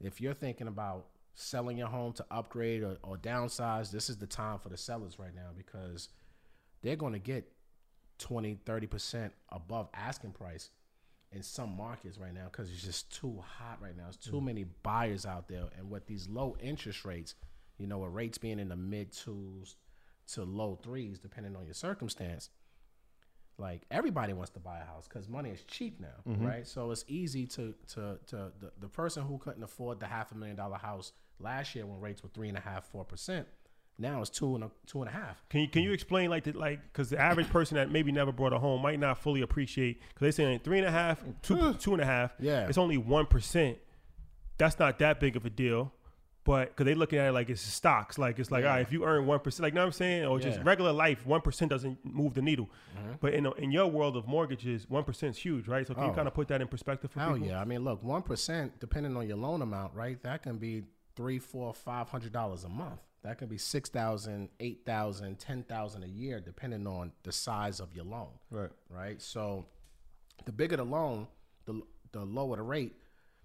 if 0.00 0.20
you're 0.20 0.34
thinking 0.34 0.66
about 0.66 1.06
selling 1.34 1.78
your 1.78 1.88
home 1.88 2.12
to 2.14 2.26
upgrade 2.30 2.82
or, 2.82 2.96
or 3.02 3.16
downsize, 3.16 3.90
this 3.90 4.10
is 4.10 4.16
the 4.16 4.26
time 4.26 4.58
for 4.58 4.68
the 4.68 4.76
sellers 4.76 5.18
right 5.18 5.34
now 5.34 5.50
because 5.56 6.08
they're 6.82 6.96
going 6.96 7.12
to 7.12 7.18
get 7.18 7.50
20, 8.18 8.56
30% 8.64 9.30
above 9.50 9.88
asking 9.94 10.32
price 10.32 10.70
in 11.32 11.42
some 11.42 11.76
markets 11.76 12.18
right 12.18 12.34
now 12.34 12.44
because 12.44 12.70
it's 12.70 12.82
just 12.82 13.10
too 13.12 13.42
hot 13.58 13.78
right 13.80 13.96
now. 13.96 14.04
There's 14.04 14.16
too 14.16 14.32
Mm. 14.40 14.44
many 14.44 14.64
buyers 14.64 15.24
out 15.24 15.48
there. 15.48 15.64
And 15.78 15.90
with 15.90 16.06
these 16.06 16.28
low 16.28 16.56
interest 16.60 17.04
rates, 17.04 17.34
you 17.78 17.86
know, 17.86 17.98
with 17.98 18.12
rates 18.12 18.36
being 18.38 18.58
in 18.58 18.68
the 18.68 18.76
mid 18.76 19.12
twos 19.12 19.76
to 20.34 20.44
low 20.44 20.76
threes, 20.82 21.18
depending 21.18 21.56
on 21.56 21.64
your 21.64 21.74
circumstance, 21.74 22.50
like 23.58 23.82
everybody 23.90 24.32
wants 24.32 24.50
to 24.52 24.60
buy 24.60 24.80
a 24.80 24.84
house 24.84 25.06
because 25.08 25.28
money 25.28 25.50
is 25.50 25.62
cheap 25.64 26.00
now, 26.00 26.08
Mm-hmm. 26.28 26.44
right? 26.46 26.66
So 26.66 26.90
it's 26.90 27.04
easy 27.08 27.46
to 27.48 27.74
to 27.94 28.18
to 28.28 28.52
the, 28.60 28.72
the 28.80 28.88
person 28.88 29.24
who 29.24 29.38
couldn't 29.38 29.62
afford 29.62 30.00
the 30.00 30.06
half 30.06 30.32
a 30.32 30.34
million 30.34 30.56
dollar 30.56 30.78
house 30.78 31.12
last 31.38 31.74
year 31.74 31.86
when 31.86 32.00
rates 32.00 32.22
were 32.22 32.28
three 32.30 32.48
and 32.48 32.56
a 32.56 32.60
half, 32.60 32.84
four 32.86 33.04
percent, 33.04 33.46
now 33.98 34.20
it's 34.20 34.30
two 34.30 34.54
and 34.54 34.64
a 34.64 34.70
two 34.86 35.00
and 35.02 35.08
a 35.08 35.12
half. 35.12 35.42
Can 35.48 35.60
you 35.60 35.68
can 35.68 35.82
you 35.82 35.92
explain 35.92 36.30
like 36.30 36.44
the, 36.44 36.52
like 36.52 36.80
because 36.84 37.10
the 37.10 37.18
average 37.20 37.48
person 37.50 37.76
that 37.76 37.90
maybe 37.90 38.10
never 38.12 38.32
bought 38.32 38.52
a 38.52 38.58
home 38.58 38.82
might 38.82 38.98
not 38.98 39.18
fully 39.18 39.42
appreciate 39.42 40.00
because 40.00 40.20
they're 40.20 40.32
saying 40.32 40.60
three 40.64 40.78
and 40.78 40.86
a 40.86 40.90
half, 40.90 41.22
two 41.42 41.74
two 41.80 41.92
and 41.92 42.00
a 42.02 42.06
half. 42.06 42.32
Yeah. 42.40 42.66
it's 42.68 42.78
only 42.78 42.96
one 42.98 43.26
percent. 43.26 43.78
That's 44.58 44.78
not 44.78 44.98
that 45.00 45.18
big 45.20 45.36
of 45.36 45.44
a 45.46 45.50
deal, 45.50 45.92
but 46.44 46.68
because 46.70 46.84
they 46.86 46.94
looking 46.94 47.18
at 47.18 47.28
it 47.28 47.32
like 47.32 47.50
it's 47.50 47.60
stocks, 47.60 48.18
like 48.18 48.38
it's 48.38 48.50
like 48.50 48.62
Yeah. 48.62 48.68
all 48.70 48.76
right, 48.76 48.82
if 48.82 48.92
you 48.92 49.04
earn 49.04 49.26
one 49.26 49.40
percent, 49.40 49.62
like 49.64 49.74
know 49.74 49.80
what 49.82 49.86
I'm 49.86 49.92
saying, 49.92 50.24
or 50.26 50.38
just 50.40 50.58
Yeah. 50.58 50.64
regular 50.64 50.92
life, 50.92 51.26
one 51.26 51.40
percent 51.40 51.70
doesn't 51.70 51.98
move 52.04 52.34
the 52.34 52.42
needle. 52.42 52.68
Mm-hmm. 52.98 53.12
But 53.20 53.34
in 53.34 53.46
in 53.58 53.70
your 53.72 53.86
world 53.88 54.16
of 54.16 54.26
mortgages, 54.26 54.88
one 54.88 55.04
percent 55.04 55.36
is 55.36 55.42
huge, 55.42 55.68
right? 55.68 55.86
So 55.86 55.94
can 55.94 56.04
you 56.04 56.10
Oh. 56.10 56.14
kind 56.14 56.28
of 56.28 56.34
put 56.34 56.48
that 56.48 56.60
in 56.60 56.68
perspective 56.68 57.10
for 57.10 57.20
Hell 57.20 57.32
people? 57.34 57.48
yeah! 57.48 57.60
I 57.60 57.64
mean, 57.64 57.84
look, 57.84 58.02
one 58.02 58.22
percent, 58.22 58.78
depending 58.80 59.16
on 59.16 59.26
your 59.28 59.36
loan 59.36 59.62
amount, 59.62 59.94
right? 59.94 60.22
That 60.22 60.42
can 60.42 60.58
be 60.58 60.84
three, 61.14 61.38
four, 61.38 61.74
five 61.74 62.08
hundred 62.08 62.32
dollars 62.32 62.64
a 62.64 62.68
month. 62.68 63.00
That 63.24 63.38
can 63.38 63.46
be 63.48 63.58
6,000, 63.58 64.48
8,000, 64.58 65.38
10,000 65.38 66.02
a 66.02 66.06
year, 66.06 66.40
depending 66.40 66.86
on 66.86 67.12
the 67.22 67.30
size 67.32 67.78
of 67.78 67.94
your 67.94 68.04
loan. 68.04 68.30
Right. 68.50 68.70
Right. 68.88 69.22
So, 69.22 69.66
the 70.44 70.52
bigger 70.52 70.76
the 70.76 70.84
loan, 70.84 71.28
the 71.66 71.82
the 72.10 72.24
lower 72.24 72.56
the 72.56 72.62
rate, 72.62 72.96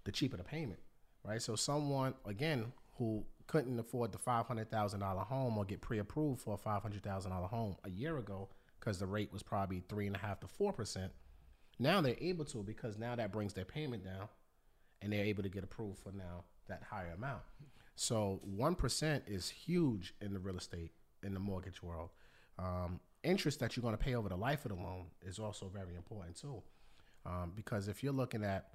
the 0.04 0.10
cheaper 0.10 0.36
the 0.36 0.42
payment. 0.42 0.80
Right. 1.24 1.40
So, 1.40 1.54
someone 1.54 2.14
again 2.26 2.72
who 2.96 3.24
couldn't 3.46 3.78
afford 3.78 4.10
the 4.10 4.18
five 4.18 4.46
hundred 4.46 4.70
thousand 4.70 5.00
dollar 5.00 5.22
home 5.22 5.56
or 5.56 5.64
get 5.64 5.80
pre-approved 5.80 6.40
for 6.40 6.54
a 6.54 6.58
five 6.58 6.82
hundred 6.82 7.04
thousand 7.04 7.30
dollar 7.30 7.46
home 7.46 7.76
a 7.84 7.90
year 7.90 8.18
ago 8.18 8.48
because 8.80 8.98
the 8.98 9.06
rate 9.06 9.32
was 9.32 9.42
probably 9.44 9.82
three 9.88 10.08
and 10.08 10.16
a 10.16 10.18
half 10.18 10.40
to 10.40 10.48
four 10.48 10.72
percent. 10.72 11.12
Now 11.78 12.00
they're 12.00 12.16
able 12.20 12.44
to 12.46 12.64
because 12.64 12.98
now 12.98 13.14
that 13.14 13.30
brings 13.32 13.54
their 13.54 13.64
payment 13.64 14.04
down, 14.04 14.28
and 15.00 15.12
they're 15.12 15.24
able 15.24 15.44
to 15.44 15.48
get 15.48 15.62
approved 15.62 16.00
for 16.00 16.10
now 16.10 16.44
that 16.68 16.82
higher 16.82 17.12
amount. 17.16 17.42
So 17.98 18.40
one 18.44 18.76
percent 18.76 19.24
is 19.26 19.50
huge 19.50 20.14
in 20.20 20.32
the 20.32 20.38
real 20.38 20.56
estate 20.56 20.92
in 21.24 21.34
the 21.34 21.40
mortgage 21.40 21.82
world. 21.82 22.10
Um, 22.56 23.00
interest 23.24 23.58
that 23.58 23.76
you're 23.76 23.82
going 23.82 23.96
to 23.96 24.02
pay 24.02 24.14
over 24.14 24.28
the 24.28 24.36
life 24.36 24.64
of 24.64 24.70
the 24.70 24.76
loan 24.76 25.06
is 25.20 25.40
also 25.40 25.68
very 25.68 25.96
important 25.96 26.36
too, 26.36 26.62
um, 27.26 27.52
because 27.56 27.88
if 27.88 28.04
you're 28.04 28.12
looking 28.12 28.44
at 28.44 28.68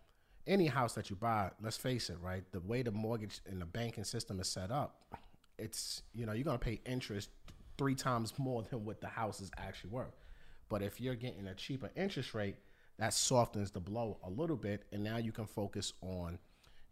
any 0.46 0.68
house 0.68 0.94
that 0.96 1.10
you 1.10 1.16
buy, 1.16 1.52
let's 1.62 1.78
face 1.78 2.10
it, 2.10 2.18
right? 2.22 2.44
The 2.52 2.60
way 2.60 2.82
the 2.82 2.92
mortgage 2.92 3.40
and 3.50 3.62
the 3.62 3.66
banking 3.66 4.04
system 4.04 4.42
is 4.42 4.50
set 4.50 4.72
up, 4.72 5.16
it's 5.58 6.04
you 6.14 6.26
know 6.26 6.34
you're 6.34 6.44
going 6.44 6.60
to 6.60 6.66
pay 6.66 6.82
interest 6.86 7.30
three 7.78 7.96
times 7.96 8.34
more 8.38 8.64
than 8.64 8.84
what 8.84 9.00
the 9.00 9.08
house 9.08 9.40
is 9.40 9.52
actually 9.58 9.92
worth. 9.92 10.18
But 10.68 10.82
if 10.82 11.00
you're 11.00 11.16
getting 11.16 11.48
a 11.48 11.56
cheaper 11.56 11.92
interest 11.96 12.34
rate, 12.34 12.58
that 13.00 13.14
softens 13.14 13.72
the 13.72 13.80
blow 13.80 14.18
a 14.22 14.30
little 14.30 14.58
bit, 14.58 14.84
and 14.92 15.02
now 15.02 15.16
you 15.16 15.32
can 15.32 15.46
focus 15.46 15.94
on 16.02 16.40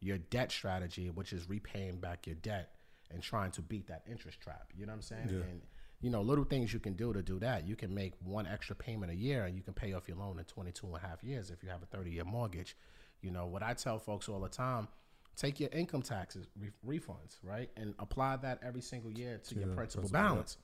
your 0.01 0.17
debt 0.17 0.51
strategy, 0.51 1.10
which 1.10 1.31
is 1.31 1.48
repaying 1.48 1.98
back 1.98 2.27
your 2.27 2.36
debt 2.36 2.74
and 3.12 3.22
trying 3.22 3.51
to 3.51 3.62
beat 3.62 3.88
that 3.88 4.03
interest 4.10 4.41
trap. 4.41 4.72
You 4.75 4.86
know 4.86 4.91
what 4.91 4.98
I'm 4.98 5.01
saying? 5.01 5.29
And 5.29 5.62
you 6.01 6.10
know, 6.10 6.22
little 6.22 6.43
things 6.43 6.74
you 6.74 6.79
can 6.79 6.93
do 6.93 7.13
to 7.13 7.22
do 7.22 7.38
that. 7.39 7.67
You 7.67 7.75
can 7.75 7.93
make 7.93 8.13
one 8.24 8.47
extra 8.47 8.75
payment 8.75 9.12
a 9.12 9.15
year, 9.15 9.45
and 9.45 9.56
you 9.56 9.62
can 9.62 9.73
pay 9.73 9.93
off 9.93 10.08
your 10.08 10.17
loan 10.17 10.39
in 10.39 10.45
22 10.45 10.88
and 10.88 10.95
a 10.95 10.99
half 10.99 11.23
years 11.23 11.52
if 11.52 11.62
you 11.62 11.69
have 11.69 11.84
a 11.84 11.86
30 11.86 12.10
year 12.10 12.25
mortgage. 12.25 12.75
You 13.21 13.30
know 13.30 13.45
what 13.45 13.62
I 13.62 13.75
tell 13.75 13.99
folks 13.99 14.28
all 14.28 14.39
the 14.39 14.49
time: 14.49 14.88
take 15.36 15.60
your 15.60 15.69
income 15.69 16.02
taxes 16.02 16.47
re- 16.60 16.99
refunds, 16.99 17.38
right, 17.43 17.69
and 17.78 17.93
apply 17.99 18.38
that 18.38 18.60
every 18.65 18.82
single 18.82 19.12
year 19.12 19.39
to 19.47 19.56
your 19.56 19.67
your 19.67 19.75
principal 19.75 20.10
yeah. 20.12 20.21
balance. 20.21 20.58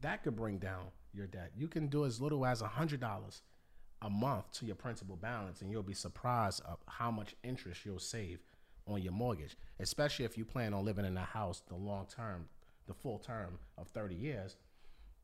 That 0.00 0.24
could 0.24 0.34
bring 0.34 0.58
down 0.58 0.86
your 1.12 1.26
debt. 1.26 1.52
You 1.56 1.68
can 1.68 1.86
do 1.86 2.04
as 2.04 2.20
little 2.20 2.44
as 2.44 2.60
hundred 2.60 3.00
dollars 3.00 3.42
a 4.02 4.10
month 4.10 4.50
to 4.52 4.66
your 4.66 4.76
principal 4.76 5.14
balance, 5.14 5.62
and 5.62 5.70
you'll 5.70 5.82
be 5.82 5.94
surprised 5.94 6.62
of 6.64 6.78
how 6.88 7.12
much 7.12 7.36
interest 7.44 7.84
you'll 7.84 7.98
save 7.98 8.40
on 8.92 9.02
your 9.02 9.12
mortgage. 9.12 9.56
Especially 9.78 10.24
if 10.24 10.36
you 10.36 10.44
plan 10.44 10.74
on 10.74 10.84
living 10.84 11.04
in 11.04 11.16
a 11.16 11.24
house 11.24 11.62
the 11.68 11.74
long 11.74 12.06
term, 12.06 12.46
the 12.86 12.94
full 12.94 13.18
term 13.18 13.58
of 13.78 13.88
thirty 13.88 14.14
years. 14.14 14.56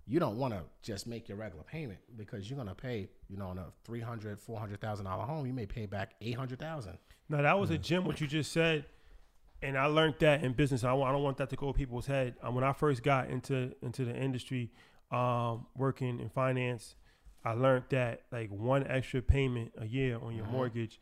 You 0.08 0.20
don't 0.20 0.38
want 0.38 0.54
to 0.54 0.62
just 0.82 1.08
make 1.08 1.28
your 1.28 1.36
regular 1.36 1.64
payment 1.64 1.98
because 2.16 2.48
you're 2.48 2.56
gonna 2.56 2.76
pay, 2.76 3.08
you 3.28 3.36
know, 3.36 3.48
on 3.48 3.58
a 3.58 3.66
three 3.84 4.00
hundred, 4.00 4.38
four 4.40 4.58
hundred 4.58 4.80
thousand 4.80 5.06
dollar 5.06 5.24
home, 5.24 5.46
you 5.46 5.52
may 5.52 5.66
pay 5.66 5.86
back 5.86 6.14
800,000. 6.20 6.96
Now, 7.28 7.42
that 7.42 7.58
was 7.58 7.70
a 7.70 7.78
gem. 7.78 8.04
What 8.04 8.20
you 8.20 8.28
just 8.28 8.52
said, 8.52 8.84
and 9.62 9.76
I 9.76 9.86
learned 9.86 10.14
that 10.20 10.44
in 10.44 10.52
business. 10.52 10.84
I, 10.84 10.94
I 10.94 11.10
don't 11.10 11.24
want 11.24 11.38
that 11.38 11.50
to 11.50 11.56
go 11.56 11.72
people's 11.72 12.06
head. 12.06 12.36
Um, 12.40 12.54
when 12.54 12.62
I 12.62 12.72
first 12.72 13.02
got 13.02 13.30
into 13.30 13.74
into 13.82 14.04
the 14.04 14.14
industry, 14.14 14.70
um, 15.10 15.66
working 15.76 16.20
in 16.20 16.28
finance, 16.28 16.94
I 17.44 17.52
learned 17.52 17.84
that 17.90 18.22
like 18.30 18.50
one 18.50 18.86
extra 18.86 19.22
payment 19.22 19.72
a 19.78 19.86
year 19.86 20.18
on 20.22 20.36
your 20.36 20.46
mortgage 20.46 21.00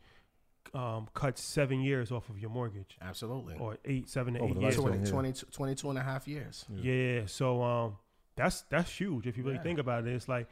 um, 0.73 1.07
cut 1.13 1.37
seven 1.37 1.81
years 1.81 2.11
off 2.11 2.29
of 2.29 2.39
your 2.39 2.49
mortgage, 2.49 2.97
Absolutely. 3.01 3.55
or 3.59 3.77
eight, 3.85 4.09
seven 4.09 4.33
to 4.35 4.39
Over 4.39 4.49
eight 4.51 4.55
the 4.55 4.61
years. 4.61 4.77
lifespan. 4.77 5.09
20, 5.09 5.33
20 5.33 5.33
22 5.51 5.89
and 5.89 5.99
a 5.99 6.01
half 6.01 6.27
years. 6.27 6.65
Yeah. 6.69 7.21
So 7.27 7.61
um, 7.63 7.97
that's 8.35 8.61
that's 8.69 8.91
huge 8.91 9.27
if 9.27 9.37
you 9.37 9.43
really 9.43 9.55
Yeah. 9.57 9.63
think 9.63 9.79
about 9.79 10.05
it. 10.07 10.13
It's 10.13 10.27
like 10.27 10.47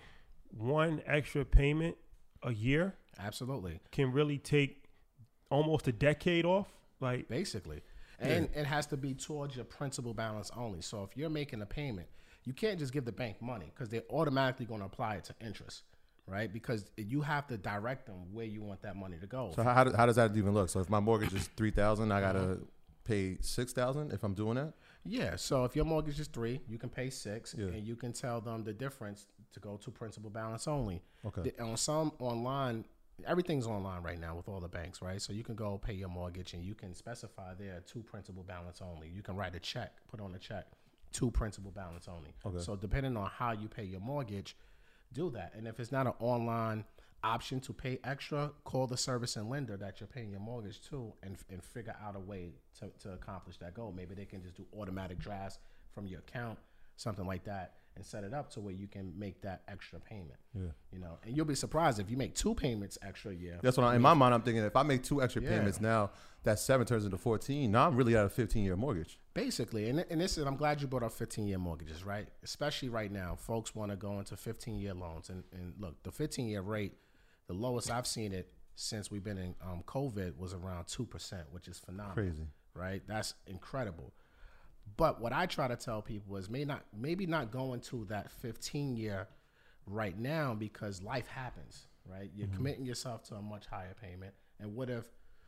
one 0.58 1.02
extra 1.06 1.44
payment 1.46 1.98
a 2.44 2.54
year 2.54 2.94
Absolutely. 3.20 3.80
can 3.92 4.12
really 4.12 4.38
take 4.38 4.84
almost 5.50 5.88
a 5.88 5.92
decade 5.92 6.46
off. 6.46 6.68
Like 7.00 7.28
basically. 7.28 7.82
And 8.20 8.48
it 8.56 8.66
has 8.66 8.86
to 8.88 8.98
be 8.98 9.14
towards 9.16 9.56
your 9.58 9.66
principal 9.66 10.14
balance 10.14 10.50
only. 10.56 10.82
So 10.82 11.04
if 11.04 11.18
you're 11.18 11.30
making 11.30 11.62
a 11.62 11.66
payment, 11.66 12.08
you 12.46 12.54
can't 12.54 12.80
just 12.80 12.94
give 12.94 13.04
the 13.04 13.12
bank 13.12 13.42
money 13.42 13.66
because 13.74 13.90
they're 13.90 14.04
automatically 14.10 14.66
going 14.66 14.80
to 14.80 14.86
apply 14.86 15.16
it 15.16 15.26
to 15.26 15.36
interest, 15.46 15.84
right? 16.28 16.52
Because 16.52 16.86
you 16.98 17.22
have 17.22 17.48
to 17.48 17.58
direct 17.58 18.06
them 18.06 18.34
where 18.34 18.46
you 18.46 18.62
want 18.62 18.82
that 18.84 18.96
money 18.96 19.18
to 19.20 19.28
go. 19.28 19.52
So 19.56 19.64
how, 19.64 19.74
how, 19.74 20.06
does, 20.06 20.16
that 20.16 20.36
even 20.36 20.54
look? 20.54 20.70
So 20.70 20.80
if 20.80 20.90
my 20.90 21.00
mortgage 21.00 21.34
is 21.34 21.50
three 21.58 21.72
thousand, 21.72 22.12
I 22.12 22.22
gotta 22.22 22.60
pay 23.04 23.38
six 23.42 23.74
thousand 23.74 24.12
if 24.14 24.24
I'm 24.24 24.34
doing 24.34 24.56
that. 24.56 24.74
yeah. 25.06 25.36
So 25.36 25.66
if 25.66 25.76
your 25.76 25.86
mortgage 25.86 26.20
is 26.20 26.28
three, 26.28 26.62
you 26.68 26.78
can 26.78 26.90
pay 26.90 27.10
six, 27.10 27.54
Yeah. 27.58 27.68
and 27.68 27.86
you 27.86 27.96
can 27.96 28.14
tell 28.14 28.42
them 28.42 28.64
the 28.64 28.74
difference 28.74 29.28
to 29.54 29.60
go 29.60 29.78
to 29.78 29.92
principal 29.92 30.30
balance 30.30 30.68
only. 30.68 31.02
Okay. 31.26 31.42
The- 31.42 31.64
on 31.64 31.78
some 31.78 32.12
online, 32.20 32.86
everything's 33.28 33.68
online 33.68 34.02
right 34.02 34.20
now 34.20 34.36
with 34.36 34.48
all 34.48 34.60
the 34.60 34.68
banks, 34.68 35.02
right? 35.02 35.22
So 35.22 35.34
you 35.34 35.44
can 35.44 35.56
go 35.56 35.78
pay 35.78 35.94
your 35.94 36.10
mortgage 36.10 36.54
and 36.54 36.64
you 36.64 36.74
can 36.74 36.96
specify 36.96 37.54
there 37.54 37.82
to 37.88 38.02
principal 38.02 38.44
balance 38.44 38.82
only. 38.82 39.10
You 39.10 39.22
can 39.22 39.36
write 39.36 39.54
a 39.56 39.60
check, 39.60 39.92
put 40.10 40.20
on 40.20 40.34
a 40.34 40.40
check 40.40 40.66
to 41.14 41.30
principal 41.30 41.70
balance 41.72 42.08
only. 42.08 42.34
Okay. 42.44 42.64
So 42.64 42.76
depending 42.76 43.16
on 43.18 43.30
how 43.30 43.52
you 43.52 43.68
pay 43.68 43.84
your 43.84 44.00
mortgage, 44.00 44.58
do 45.14 45.30
that. 45.32 45.54
And 45.56 45.68
if 45.68 45.80
it's 45.80 45.92
not 45.92 46.08
an 46.08 46.14
online 46.20 46.86
option 47.24 47.60
to 47.62 47.74
pay 47.74 48.00
extra, 48.04 48.52
call 48.66 48.88
the 48.88 48.98
service 48.98 49.36
and 49.38 49.50
lender 49.50 49.78
that 49.78 50.00
you're 50.00 50.08
paying 50.08 50.30
your 50.30 50.42
mortgage 50.42 50.82
to 50.90 51.14
and, 51.24 51.38
and 51.50 51.64
figure 51.64 51.96
out 52.06 52.16
a 52.16 52.20
way 52.20 52.52
to, 52.80 52.92
to 53.00 53.14
accomplish 53.14 53.58
that 53.58 53.74
goal. 53.74 53.94
Maybe 53.96 54.14
they 54.14 54.26
can 54.26 54.42
just 54.42 54.56
do 54.56 54.66
automatic 54.78 55.20
drafts 55.20 55.60
from 55.94 56.08
your 56.08 56.20
account, 56.20 56.60
something 56.98 57.26
like 57.26 57.46
that, 57.46 57.76
and 57.96 58.06
set 58.06 58.24
it 58.24 58.34
up 58.34 58.50
to 58.52 58.60
where 58.62 58.74
you 58.74 58.88
can 58.88 59.14
make 59.18 59.42
that 59.42 59.62
extra 59.68 60.00
payment. 60.00 60.40
Yeah. 60.54 60.68
You 60.92 61.00
know, 61.00 61.18
and 61.24 61.36
you'll 61.36 61.46
be 61.46 61.56
surprised 61.56 62.00
if 62.00 62.10
you 62.10 62.18
make 62.18 62.34
two 62.36 62.56
payments 62.56 62.98
extra 63.02 63.32
a 63.32 63.36
year. 63.36 63.60
That's 63.62 63.78
what 63.78 63.86
I, 63.86 63.96
in 63.96 64.02
my 64.02 64.14
mind 64.14 64.34
I'm 64.34 64.42
thinking. 64.42 64.64
If 64.64 64.76
I 64.76 64.84
make 64.84 65.04
two 65.04 65.22
extra 65.22 65.42
Yeah. 65.42 65.50
payments 65.50 65.80
now, 65.80 66.12
that 66.44 66.60
seven 66.60 66.86
turns 66.86 67.06
into 67.06 67.18
fourteen. 67.18 67.72
Now 67.72 67.88
I'm 67.88 67.96
really 67.96 68.16
at 68.16 68.26
a 68.26 68.30
fifteen 68.30 68.64
year 68.64 68.76
mortgage. 68.76 69.20
Basically, 69.34 69.90
and, 69.90 70.06
and 70.10 70.22
this 70.22 70.38
is, 70.38 70.46
I'm 70.46 70.58
glad 70.58 70.80
you 70.80 70.88
brought 70.88 71.02
up 71.02 71.12
15 71.12 71.48
year 71.48 71.58
mortgages, 71.58 72.04
right? 72.04 72.28
Especially 72.44 72.88
right 72.90 73.12
now, 73.12 73.36
folks 73.36 73.74
want 73.74 73.90
to 73.90 73.96
go 73.98 74.20
into 74.20 74.38
15 74.38 74.78
year 74.78 74.94
loans. 74.94 75.30
And, 75.30 75.44
and 75.52 75.74
look, 75.80 76.04
the 76.04 76.12
15 76.12 76.48
year 76.48 76.62
rate, 76.62 76.94
the 77.48 77.54
lowest 77.54 77.90
I've 77.90 78.06
seen 78.06 78.32
it 78.32 78.52
since 78.76 79.10
we've 79.10 79.24
been 79.24 79.40
in 79.40 79.56
um, 79.64 79.82
COVID 79.88 80.38
was 80.38 80.54
around 80.54 80.86
2%, 80.86 81.44
which 81.52 81.68
is 81.68 81.80
phenomenal. 81.80 82.14
Crazy. 82.14 82.46
Right? 82.76 83.02
That's 83.08 83.34
incredible. 83.48 84.14
But 84.98 85.20
what 85.22 85.34
I 85.34 85.46
try 85.46 85.68
to 85.68 85.76
tell 85.76 86.02
people 86.02 86.38
is 86.38 86.50
may 86.50 86.66
not, 86.66 86.84
maybe 86.96 87.26
not 87.26 87.52
going 87.52 87.82
to 87.82 88.06
that 88.06 88.32
15 88.32 88.96
year 88.96 89.28
right 89.86 90.18
now 90.18 90.54
because 90.54 91.02
life 91.02 91.28
happens, 91.28 91.88
right? 92.06 92.30
You're 92.36 92.48
mm-hmm. 92.48 92.58
committing 92.58 92.86
yourself 92.86 93.24
to 93.30 93.36
a 93.36 93.42
much 93.42 93.66
higher 93.68 93.96
payment. 94.02 94.34
And 94.60 94.76
what 94.76 94.90
if, 94.90 95.06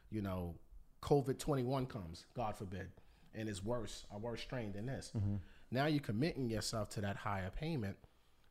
you 0.10 0.21
know, 0.21 0.56
COVID 1.02 1.38
21 1.38 1.86
comes, 1.86 2.26
God 2.36 2.58
forbid, 2.58 2.88
and 3.34 3.48
is 3.48 3.63
worse, 3.63 4.06
a 4.13 4.17
worse 4.17 4.41
strain 4.41 4.71
than 4.71 4.88
this? 4.88 5.12
Mm-hmm. 5.15 5.36
Now 5.71 5.86
you're 5.86 6.00
committing 6.00 6.50
yourself 6.50 6.89
to 6.91 7.02
that 7.02 7.17
higher 7.17 7.50
payment 7.50 7.98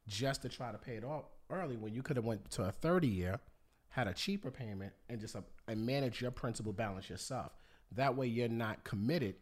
just 0.06 0.42
to 0.42 0.48
try 0.48 0.70
to 0.70 0.78
pay 0.78 0.96
it 0.96 1.04
off 1.04 1.24
early 1.50 1.76
when 1.76 1.94
you 1.94 2.02
could 2.02 2.16
have 2.16 2.24
went 2.24 2.50
to 2.50 2.64
a 2.64 2.72
30 2.72 3.06
year, 3.08 3.40
had 3.88 4.06
a 4.06 4.12
cheaper 4.12 4.50
payment 4.50 4.92
and 5.08 5.20
just 5.20 5.34
a, 5.34 5.44
and 5.66 5.84
manage 5.84 6.20
your 6.20 6.30
principal 6.30 6.72
balance 6.72 7.08
yourself. 7.08 7.52
That 7.92 8.16
way, 8.16 8.26
you're 8.26 8.48
not 8.48 8.84
committed 8.84 9.36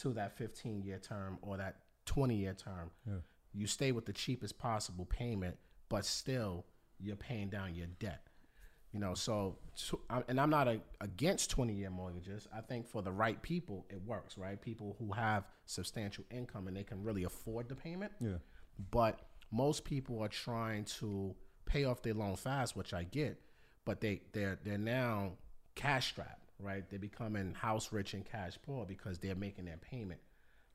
to 0.00 0.12
that 0.14 0.36
15 0.36 0.82
year 0.82 0.98
term 0.98 1.38
or 1.42 1.56
that 1.56 1.76
20 2.06 2.34
year 2.34 2.54
term. 2.54 2.90
Yeah. 3.06 3.14
You 3.52 3.66
stay 3.66 3.92
with 3.92 4.06
the 4.06 4.12
cheapest 4.12 4.58
possible 4.58 5.04
payment, 5.04 5.56
but 5.88 6.04
still 6.04 6.64
you're 6.98 7.16
paying 7.16 7.48
down 7.48 7.74
your 7.74 7.86
debt. 7.98 8.26
You 8.92 9.00
know, 9.00 9.14
so 9.14 9.58
and 10.28 10.40
I'm 10.40 10.50
not 10.50 10.68
a, 10.68 10.80
against 11.00 11.50
20 11.50 11.72
year 11.72 11.90
mortgages. 11.90 12.46
I 12.56 12.60
think 12.60 12.86
for 12.86 13.02
the 13.02 13.10
right 13.10 13.40
people, 13.42 13.84
it 13.90 14.00
works. 14.06 14.38
Right, 14.38 14.60
people 14.60 14.94
who 15.00 15.12
have 15.12 15.44
substantial 15.66 16.24
income 16.30 16.68
and 16.68 16.76
they 16.76 16.84
can 16.84 17.02
really 17.02 17.24
afford 17.24 17.68
the 17.68 17.74
payment. 17.74 18.12
Yeah. 18.20 18.36
But 18.92 19.20
most 19.50 19.84
people 19.84 20.22
are 20.22 20.28
trying 20.28 20.84
to 20.84 21.34
pay 21.66 21.84
off 21.84 22.02
their 22.02 22.14
loan 22.14 22.36
fast, 22.36 22.76
which 22.76 22.94
I 22.94 23.02
get, 23.02 23.40
but 23.84 24.00
they 24.00 24.22
they're 24.32 24.58
they're 24.64 24.78
now 24.78 25.32
cash 25.74 26.12
strapped, 26.12 26.43
right? 26.58 26.84
They're 26.88 26.98
becoming 26.98 27.54
house 27.54 27.92
rich 27.92 28.14
and 28.14 28.24
cash 28.24 28.58
poor 28.64 28.84
because 28.84 29.18
they're 29.18 29.34
making 29.34 29.64
their 29.66 29.76
payment 29.76 30.20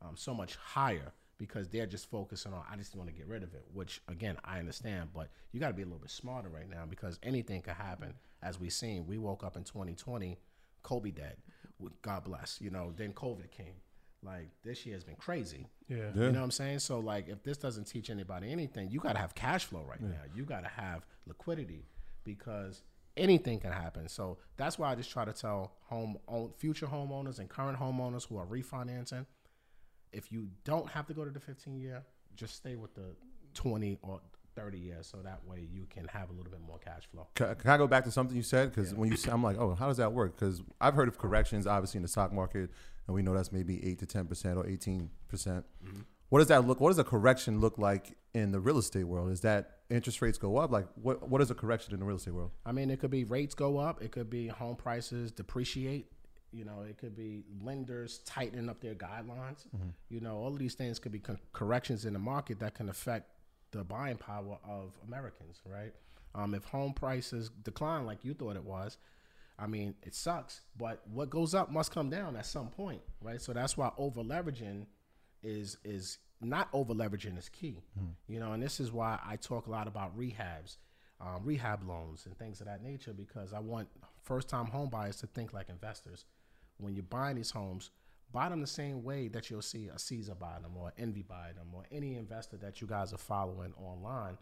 um, 0.01 0.15
so 0.15 0.33
much 0.33 0.55
higher 0.55 1.11
because 1.37 1.69
they're 1.69 1.87
just 1.87 2.09
focusing 2.11 2.53
on 2.53 2.61
I 2.69 2.75
just 2.75 2.95
want 2.95 3.09
to 3.09 3.15
get 3.15 3.27
rid 3.27 3.43
of 3.43 3.53
it, 3.53 3.65
which 3.73 4.01
again 4.07 4.37
I 4.43 4.59
understand, 4.59 5.09
but 5.13 5.29
you 5.51 5.59
got 5.59 5.69
to 5.69 5.73
be 5.73 5.81
a 5.81 5.85
little 5.85 5.99
bit 5.99 6.11
smarter 6.11 6.49
right 6.49 6.69
now 6.69 6.85
because 6.87 7.17
anything 7.23 7.61
could 7.61 7.73
happen. 7.73 8.13
As 8.41 8.59
we 8.59 8.69
seen, 8.69 9.07
we 9.07 9.17
woke 9.17 9.43
up 9.43 9.57
in 9.57 9.63
2020, 9.63 10.37
Kobe 10.83 11.11
dead, 11.11 11.37
with 11.79 11.99
God 12.01 12.23
bless, 12.23 12.59
you 12.61 12.69
know. 12.69 12.93
Then 12.95 13.13
COVID 13.13 13.51
came. 13.51 13.75
Like 14.21 14.49
this 14.63 14.85
year 14.85 14.95
has 14.95 15.05
been 15.05 15.15
crazy. 15.15 15.67
Yeah. 15.87 15.97
Yeah. 15.97 16.25
You 16.25 16.31
know 16.31 16.39
what 16.39 16.45
I'm 16.45 16.51
saying? 16.51 16.79
So 16.79 16.99
like 16.99 17.29
if 17.29 17.41
this 17.43 17.57
doesn't 17.57 17.85
teach 17.85 18.09
anybody 18.09 18.51
anything, 18.51 18.89
you 18.91 18.99
got 18.99 19.13
to 19.13 19.19
have 19.19 19.33
cash 19.33 19.65
flow 19.65 19.85
right 19.89 20.01
now. 20.01 20.21
You 20.35 20.43
got 20.43 20.63
to 20.63 20.69
have 20.69 21.05
liquidity 21.25 21.85
because 22.25 22.83
anything 23.19 23.59
can 23.59 23.71
happen. 23.71 24.07
So 24.07 24.37
that's 24.57 24.79
why 24.79 24.91
I 24.91 24.95
just 24.95 25.11
try 25.11 25.25
to 25.25 25.33
tell 25.33 25.73
home 25.87 26.17
own, 26.27 26.51
future 26.57 26.87
homeowners 26.87 27.39
and 27.39 27.49
current 27.49 27.79
homeowners 27.79 28.27
who 28.27 28.37
are 28.37 28.45
refinancing, 28.45 29.25
if 30.11 30.31
you 30.31 30.49
don't 30.63 30.89
have 30.89 31.05
to 31.07 31.13
go 31.13 31.25
to 31.25 31.31
the 31.31 31.39
15 31.39 31.79
year, 31.79 32.03
just 32.35 32.55
stay 32.55 32.75
with 32.75 32.93
the 32.95 33.15
20 33.53 33.99
or 34.01 34.21
30 34.55 34.77
years 34.77 35.07
so 35.07 35.17
that 35.23 35.45
way 35.45 35.67
you 35.71 35.85
can 35.89 36.07
have 36.07 36.29
a 36.29 36.33
little 36.33 36.51
bit 36.51 36.61
more 36.61 36.79
cash 36.79 37.03
flow. 37.11 37.27
Can, 37.35 37.55
can 37.55 37.71
I 37.71 37.77
go 37.77 37.87
back 37.87 38.03
to 38.05 38.11
something 38.11 38.35
you 38.35 38.43
said? 38.43 38.73
Because 38.73 38.93
when 38.93 39.09
you, 39.09 39.17
say, 39.17 39.31
I'm 39.31 39.43
like, 39.43 39.57
oh, 39.57 39.75
how 39.75 39.87
does 39.87 39.97
that 39.97 40.11
work? 40.11 40.35
Because 40.35 40.61
I've 40.81 40.95
heard 40.95 41.07
of 41.07 41.17
corrections, 41.17 41.67
obviously 41.67 41.99
in 41.99 42.01
the 42.01 42.07
stock 42.07 42.33
market, 42.33 42.71
and 43.07 43.15
we 43.15 43.21
know 43.21 43.33
that's 43.33 43.51
maybe 43.51 43.83
eight 43.85 43.99
to 43.99 44.05
ten 44.05 44.25
percent 44.27 44.57
or 44.57 44.67
eighteen 44.67 45.09
percent. 45.27 45.65
Mm-hmm. 45.83 46.01
What 46.29 46.39
does 46.39 46.47
that 46.49 46.65
look? 46.67 46.79
What 46.79 46.89
does 46.89 46.99
a 46.99 47.03
correction 47.03 47.59
look 47.59 47.77
like 47.77 48.15
in 48.33 48.51
the 48.51 48.59
real 48.59 48.77
estate 48.77 49.05
world? 49.05 49.31
Is 49.31 49.41
that 49.41 49.77
interest 49.89 50.21
rates 50.21 50.37
go 50.37 50.57
up? 50.57 50.71
Like, 50.71 50.87
what 51.01 51.27
what 51.27 51.41
is 51.41 51.49
a 51.49 51.55
correction 51.55 51.93
in 51.93 51.99
the 51.99 52.05
real 52.05 52.17
estate 52.17 52.33
world? 52.33 52.51
I 52.65 52.71
mean, 52.71 52.89
it 52.89 52.99
could 52.99 53.11
be 53.11 53.23
rates 53.23 53.55
go 53.55 53.77
up. 53.77 54.01
It 54.01 54.11
could 54.11 54.29
be 54.29 54.47
home 54.47 54.75
prices 54.75 55.31
depreciate. 55.31 56.11
You 56.51 56.65
know, 56.65 56.81
it 56.87 56.97
could 56.97 57.15
be 57.15 57.43
lenders 57.61 58.19
tightening 58.25 58.69
up 58.69 58.81
their 58.81 58.95
guidelines. 58.95 59.65
You 60.09 60.19
know, 60.19 60.37
all 60.37 60.47
of 60.47 60.57
these 60.59 60.73
things 60.73 60.97
could 60.97 61.11
be 61.11 61.19
co- 61.19 61.37
corrections 61.53 62.05
in 62.05 62.13
the 62.13 62.19
market 62.19 62.59
that 62.59 62.73
can 62.73 62.89
affect 62.89 63.29
the 63.71 63.83
buying 63.83 64.17
power 64.17 64.57
of 64.67 64.97
Americans, 65.07 65.61
right? 65.65 65.93
Um, 66.33 66.55
if 66.55 66.63
home 66.63 66.93
prices 66.93 67.49
decline 67.63 68.05
like 68.05 68.23
you 68.25 68.33
thought 68.33 68.55
it 68.55 68.63
was, 68.63 68.97
I 69.59 69.67
mean, 69.67 69.93
it 70.03 70.15
sucks. 70.15 70.61
But 70.77 71.01
what 71.11 71.29
goes 71.29 71.53
up 71.53 71.71
must 71.71 71.91
come 71.91 72.09
down 72.09 72.35
at 72.35 72.47
some 72.47 72.69
point, 72.69 73.01
right? 73.21 73.41
So 73.41 73.53
that's 73.53 73.77
why 73.77 73.91
over 73.97 74.21
leveraging 74.23 74.85
is 75.43 75.77
is 75.83 76.17
not 76.41 76.69
over 76.73 76.93
leveraging 76.93 77.37
is 77.37 77.49
key. 77.49 77.83
You 78.27 78.39
know, 78.39 78.53
and 78.53 78.63
this 78.63 78.79
is 78.79 78.91
why 78.91 79.19
I 79.25 79.35
talk 79.35 79.67
a 79.67 79.71
lot 79.71 79.87
about 79.87 80.17
rehabs, 80.17 80.77
um, 81.19 81.41
rehab 81.43 81.83
loans, 81.87 82.25
and 82.25 82.37
things 82.37 82.61
of 82.61 82.67
that 82.67 82.81
nature 82.83 83.13
because 83.13 83.53
I 83.53 83.59
want 83.59 83.87
first 84.23 84.47
time 84.47 84.67
home 84.67 84.89
buyers 84.89 85.17
to 85.17 85.27
think 85.27 85.53
like 85.53 85.69
investors. 85.69 86.25
When 86.77 86.93
you're 86.93 87.03
buying 87.03 87.35
these 87.35 87.51
homes, 87.51 87.91
buy 88.31 88.47
them 88.47 88.61
the 88.61 88.67
same 88.67 89.03
way 89.03 89.27
that 89.29 89.49
you'll 89.49 89.61
see 89.61 89.89
a 89.93 89.99
Caesar 89.99 90.35
buy 90.35 90.59
them 90.61 90.77
or 90.77 90.93
Envy 90.97 91.23
buy 91.23 91.51
them 91.57 91.67
or 91.73 91.83
any 91.91 92.15
investor 92.15 92.55
that 92.57 92.79
you 92.79 92.87
guys 92.87 93.11
are 93.13 93.17
following 93.17 93.73
online. 93.75 94.37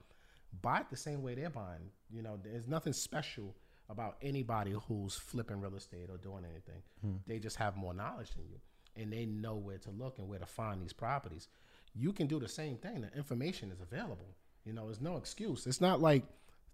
Buy 0.61 0.79
it 0.81 0.89
the 0.89 0.97
same 0.97 1.23
way 1.23 1.33
they're 1.35 1.49
buying. 1.49 1.89
You 2.11 2.21
know, 2.21 2.37
there's 2.43 2.67
nothing 2.67 2.93
special 2.93 3.55
about 3.89 4.17
anybody 4.21 4.75
who's 4.87 5.15
flipping 5.15 5.61
real 5.61 5.75
estate 5.75 6.09
or 6.11 6.17
doing 6.17 6.43
anything. 6.45 6.83
They 7.25 7.39
just 7.39 7.55
have 7.57 7.75
more 7.75 7.93
knowledge 7.93 8.31
than 8.35 8.45
you 8.49 8.59
and 8.97 9.11
they 9.11 9.25
know 9.25 9.55
where 9.55 9.77
to 9.79 9.91
look 9.91 10.17
and 10.19 10.27
where 10.27 10.39
to 10.39 10.45
find 10.45 10.81
these 10.81 10.93
properties. 10.93 11.47
You 11.93 12.13
can 12.13 12.27
do 12.27 12.39
the 12.39 12.47
same 12.47 12.77
thing. 12.77 13.01
The 13.01 13.17
information 13.17 13.71
is 13.71 13.81
available. 13.81 14.35
You 14.65 14.73
know, 14.73 14.85
there's 14.85 15.01
no 15.01 15.17
excuse. 15.17 15.65
It's 15.65 15.81
not 15.81 16.01
like 16.01 16.23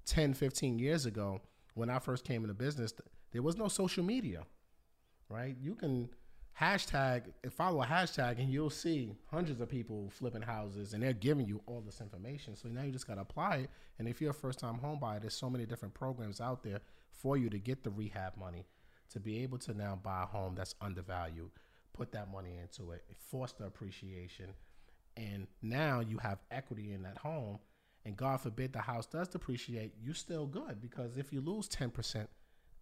10, 0.05 0.33
15 0.33 0.79
years 0.79 1.05
ago 1.05 1.41
when 1.75 1.89
I 1.89 1.99
first 1.99 2.25
came 2.25 2.43
into 2.43 2.53
business, 2.53 2.93
there 3.31 3.41
was 3.41 3.57
no 3.57 3.67
social 3.67 4.03
media, 4.03 4.45
right? 5.29 5.55
You 5.59 5.75
can 5.75 6.09
hashtag 6.59 7.23
follow 7.51 7.81
a 7.81 7.85
hashtag 7.85 8.39
and 8.39 8.49
you'll 8.49 8.69
see 8.69 9.11
hundreds 9.31 9.59
of 9.59 9.69
people 9.69 10.11
flipping 10.11 10.41
houses 10.41 10.93
and 10.93 11.01
they're 11.01 11.13
giving 11.13 11.47
you 11.47 11.61
all 11.65 11.81
this 11.81 11.99
information. 11.99 12.55
So 12.55 12.69
now 12.69 12.83
you 12.83 12.91
just 12.91 13.07
got 13.07 13.15
to 13.15 13.21
apply 13.21 13.55
it. 13.57 13.69
And 13.97 14.07
if 14.07 14.21
you're 14.21 14.31
a 14.31 14.35
first 14.35 14.59
time 14.59 14.75
home 14.75 14.99
buyer, 14.99 15.19
there's 15.19 15.33
so 15.33 15.49
many 15.49 15.65
different 15.65 15.93
programs 15.93 16.39
out 16.39 16.63
there 16.63 16.79
for 17.11 17.37
you 17.37 17.49
to 17.49 17.57
get 17.57 17.83
the 17.83 17.89
rehab 17.89 18.37
money 18.37 18.65
to 19.11 19.19
be 19.19 19.43
able 19.43 19.57
to 19.59 19.73
now 19.73 19.97
buy 20.01 20.23
a 20.23 20.25
home 20.25 20.55
that's 20.55 20.75
undervalued, 20.81 21.51
put 21.93 22.11
that 22.11 22.31
money 22.31 22.57
into 22.61 22.91
it, 22.91 23.03
it 23.09 23.17
foster 23.31 23.65
appreciation. 23.65 24.49
And 25.15 25.47
now 25.61 25.99
you 25.99 26.17
have 26.17 26.39
equity 26.51 26.91
in 26.93 27.03
that 27.03 27.17
home. 27.17 27.59
And 28.05 28.17
God 28.17 28.41
forbid 28.41 28.73
the 28.73 28.81
house 28.81 29.05
does 29.05 29.29
depreciate, 29.29 29.93
you're 30.03 30.13
still 30.13 30.45
good 30.45 30.81
because 30.81 31.15
if 31.17 31.31
you 31.31 31.39
lose 31.39 31.69
10% 31.69 32.27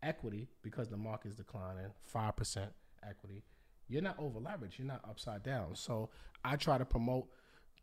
equity 0.02 0.48
because 0.64 0.90
the 0.90 0.98
market 0.98 1.30
is 1.30 1.36
declining, 1.36 1.92
5% 2.14 2.68
equity, 3.08 3.44
you're 3.88 4.02
not 4.02 4.18
over 4.18 4.40
leveraged. 4.40 4.80
You're 4.80 4.88
not 4.88 5.02
upside 5.08 5.44
down. 5.44 5.76
So 5.76 6.10
I 6.44 6.56
try 6.56 6.78
to 6.78 6.86
promote 6.86 7.28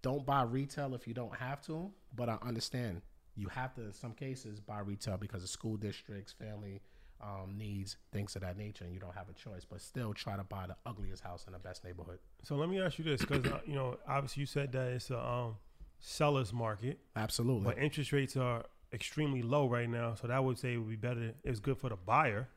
don't 0.00 0.24
buy 0.24 0.42
retail 0.42 0.94
if 0.94 1.06
you 1.06 1.14
don't 1.14 1.34
have 1.34 1.60
to, 1.66 1.90
but 2.14 2.28
I 2.28 2.38
understand 2.42 3.02
you 3.36 3.48
have 3.48 3.74
to, 3.74 3.82
in 3.82 3.92
some 3.92 4.12
cases, 4.12 4.58
buy 4.60 4.80
retail 4.80 5.16
because 5.16 5.42
of 5.42 5.48
school 5.48 5.76
districts, 5.76 6.32
family 6.32 6.80
um, 7.20 7.56
needs, 7.56 7.96
things 8.12 8.36
of 8.36 8.42
that 8.42 8.56
nature, 8.56 8.84
and 8.84 8.92
you 8.94 9.00
don't 9.00 9.14
have 9.14 9.28
a 9.28 9.32
choice. 9.32 9.64
But 9.64 9.80
still 9.80 10.14
try 10.14 10.36
to 10.36 10.44
buy 10.44 10.66
the 10.66 10.76
ugliest 10.86 11.22
house 11.22 11.44
in 11.46 11.52
the 11.52 11.58
best 11.58 11.84
neighborhood. 11.84 12.18
So 12.42 12.56
let 12.56 12.68
me 12.68 12.80
ask 12.80 12.98
you 12.98 13.04
this, 13.04 13.20
because 13.22 13.44
uh, 13.46 13.60
you 13.66 13.74
know, 13.74 13.96
obviously 14.08 14.40
you 14.42 14.46
said 14.46 14.72
that 14.72 14.88
it's 14.92 15.10
a 15.10 15.18
um, 15.20 15.56
seller's 16.00 16.52
market, 16.52 16.98
Absolutely. 17.16 17.64
but 17.64 17.78
interest 17.78 18.12
rates 18.12 18.36
are 18.36 18.64
extremely 18.92 19.42
low 19.42 19.68
right 19.68 19.88
now. 19.88 20.14
So 20.14 20.28
that 20.28 20.42
would 20.42 20.58
say 20.58 20.74
it 20.74 20.78
would 20.78 20.88
be 20.88 20.96
better. 20.96 21.32
It's 21.44 21.60
good 21.60 21.78
for 21.78 21.88
the 21.90 21.96
buyer. 21.96 22.48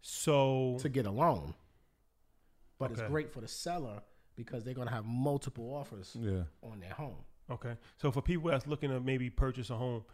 So 0.00 0.76
to 0.80 0.88
get 0.88 1.06
a 1.06 1.10
loan. 1.10 1.54
But 2.78 2.92
it's 2.92 3.02
great 3.02 3.32
for 3.32 3.40
the 3.40 3.48
seller 3.48 4.00
because 4.36 4.62
they're 4.62 4.74
going 4.74 4.86
to 4.86 4.94
have 4.94 5.04
multiple 5.04 5.74
offers 5.74 6.16
Yeah. 6.18 6.42
on 6.62 6.78
their 6.78 6.92
home. 6.92 7.16
okay, 7.50 7.74
so 7.96 8.12
for 8.12 8.22
people 8.22 8.50
that's 8.50 8.68
looking 8.68 8.90
to 8.90 9.00
maybe 9.00 9.28
purchase 9.30 9.70
a 9.70 9.74
home, 9.74 10.04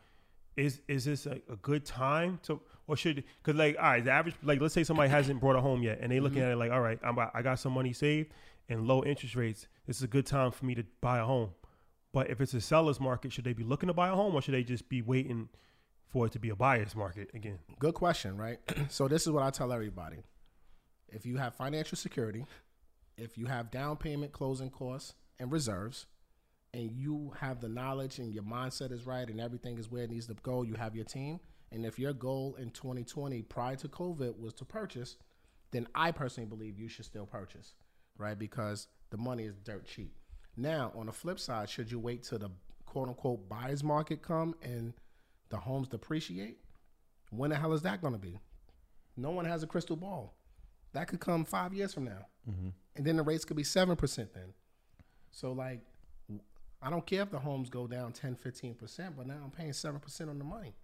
is 0.56 0.80
is 0.88 1.04
this 1.04 1.26
a, 1.26 1.40
a 1.50 1.56
good 1.62 1.84
time 1.84 2.38
to 2.44 2.60
or 2.86 2.96
should 2.96 3.24
because 3.42 3.58
like 3.58 3.76
all 3.76 3.84
right, 3.84 4.04
the 4.04 4.10
average 4.10 4.36
like 4.42 4.60
let's 4.60 4.74
say 4.74 4.84
somebody 4.84 5.10
hasn't 5.10 5.40
brought 5.40 5.56
a 5.56 5.60
home 5.60 5.82
yet 5.82 5.98
and 6.00 6.12
they 6.12 6.20
looking 6.20 6.38
Mm-hmm. 6.38 6.46
at 6.48 6.52
it 6.52 6.56
like 6.56 6.70
all 6.70 6.80
right, 6.80 6.98
I'm 7.02 7.18
I 7.18 7.42
got 7.42 7.58
some 7.58 7.72
money 7.72 7.92
saved 7.92 8.32
and 8.68 8.86
low 8.86 9.04
interest 9.04 9.34
rates. 9.36 9.66
This 9.86 9.96
is 9.96 10.02
a 10.02 10.08
good 10.08 10.26
time 10.26 10.50
for 10.50 10.64
me 10.64 10.74
to 10.76 10.84
buy 11.00 11.18
a 11.18 11.24
home. 11.24 11.50
But 12.12 12.30
if 12.30 12.40
it's 12.40 12.54
a 12.54 12.60
seller's 12.60 13.00
market, 13.00 13.32
should 13.32 13.44
they 13.44 13.52
be 13.52 13.64
looking 13.64 13.88
to 13.88 13.92
buy 13.92 14.08
a 14.08 14.14
home 14.14 14.34
or 14.34 14.40
should 14.40 14.54
they 14.54 14.62
just 14.62 14.88
be 14.88 15.02
waiting 15.02 15.48
for 16.08 16.26
it 16.26 16.32
to 16.32 16.38
be 16.38 16.50
a 16.50 16.54
buyer's 16.56 16.94
market 16.94 17.28
again? 17.34 17.58
Good 17.80 17.94
question, 17.94 18.36
right? 18.36 18.58
so 18.88 19.08
this 19.08 19.22
is 19.26 19.32
what 19.32 19.42
I 19.42 19.50
tell 19.50 19.72
everybody. 19.72 20.18
If 21.08 21.26
you 21.26 21.36
have 21.38 21.54
financial 21.56 21.96
security, 21.96 22.46
if 23.16 23.36
you 23.36 23.46
have 23.46 23.70
down 23.72 23.96
payment, 23.96 24.32
closing 24.32 24.70
costs, 24.70 25.14
and 25.40 25.50
reserves, 25.50 26.06
and 26.74 26.90
you 26.90 27.32
have 27.38 27.60
the 27.60 27.68
knowledge 27.68 28.18
and 28.18 28.34
your 28.34 28.42
mindset 28.42 28.90
is 28.90 29.06
right 29.06 29.28
and 29.28 29.40
everything 29.40 29.78
is 29.78 29.90
where 29.90 30.02
it 30.02 30.10
needs 30.10 30.26
to 30.26 30.34
go, 30.42 30.62
you 30.62 30.74
have 30.74 30.96
your 30.96 31.04
team. 31.04 31.38
And 31.70 31.86
if 31.86 32.00
your 32.00 32.12
goal 32.12 32.56
in 32.58 32.70
2020 32.70 33.42
prior 33.42 33.76
to 33.76 33.88
COVID 33.88 34.38
was 34.38 34.54
to 34.54 34.64
purchase, 34.64 35.16
then 35.70 35.86
I 35.94 36.10
personally 36.10 36.48
believe 36.48 36.78
you 36.78 36.88
should 36.88 37.04
still 37.04 37.26
purchase, 37.26 37.74
right? 38.18 38.36
Because 38.36 38.88
the 39.10 39.16
money 39.16 39.44
is 39.44 39.54
dirt 39.58 39.86
cheap. 39.86 40.16
Now, 40.56 40.92
on 40.96 41.06
the 41.06 41.12
flip 41.12 41.38
side, 41.38 41.70
should 41.70 41.90
you 41.90 42.00
wait 42.00 42.24
till 42.24 42.38
the 42.40 42.50
quote 42.86 43.08
unquote 43.08 43.48
buyer's 43.48 43.84
market 43.84 44.20
come 44.20 44.56
and 44.60 44.94
the 45.50 45.56
homes 45.56 45.88
depreciate? 45.88 46.58
When 47.30 47.50
the 47.50 47.56
hell 47.56 47.72
is 47.72 47.82
that 47.82 48.00
going 48.00 48.14
to 48.14 48.20
be? 48.20 48.40
No 49.16 49.30
one 49.30 49.44
has 49.44 49.62
a 49.62 49.68
crystal 49.68 49.96
ball. 49.96 50.34
That 50.92 51.06
could 51.06 51.20
come 51.20 51.44
five 51.44 51.72
years 51.72 51.94
from 51.94 52.04
now. 52.04 52.26
Mm-hmm. 52.48 52.68
And 52.96 53.04
then 53.06 53.16
the 53.16 53.22
rates 53.22 53.44
could 53.44 53.56
be 53.56 53.62
7% 53.62 54.16
then. 54.32 54.54
So, 55.30 55.52
like, 55.52 55.80
I 56.82 56.90
don't 56.90 57.06
care 57.06 57.22
if 57.22 57.30
the 57.30 57.38
homes 57.38 57.70
go 57.70 57.86
down 57.86 58.12
10, 58.12 58.36
15%, 58.36 59.12
but 59.16 59.26
now 59.26 59.40
I'm 59.42 59.50
paying 59.50 59.70
7% 59.70 60.28
on 60.28 60.38
the 60.38 60.44
money. 60.44 60.74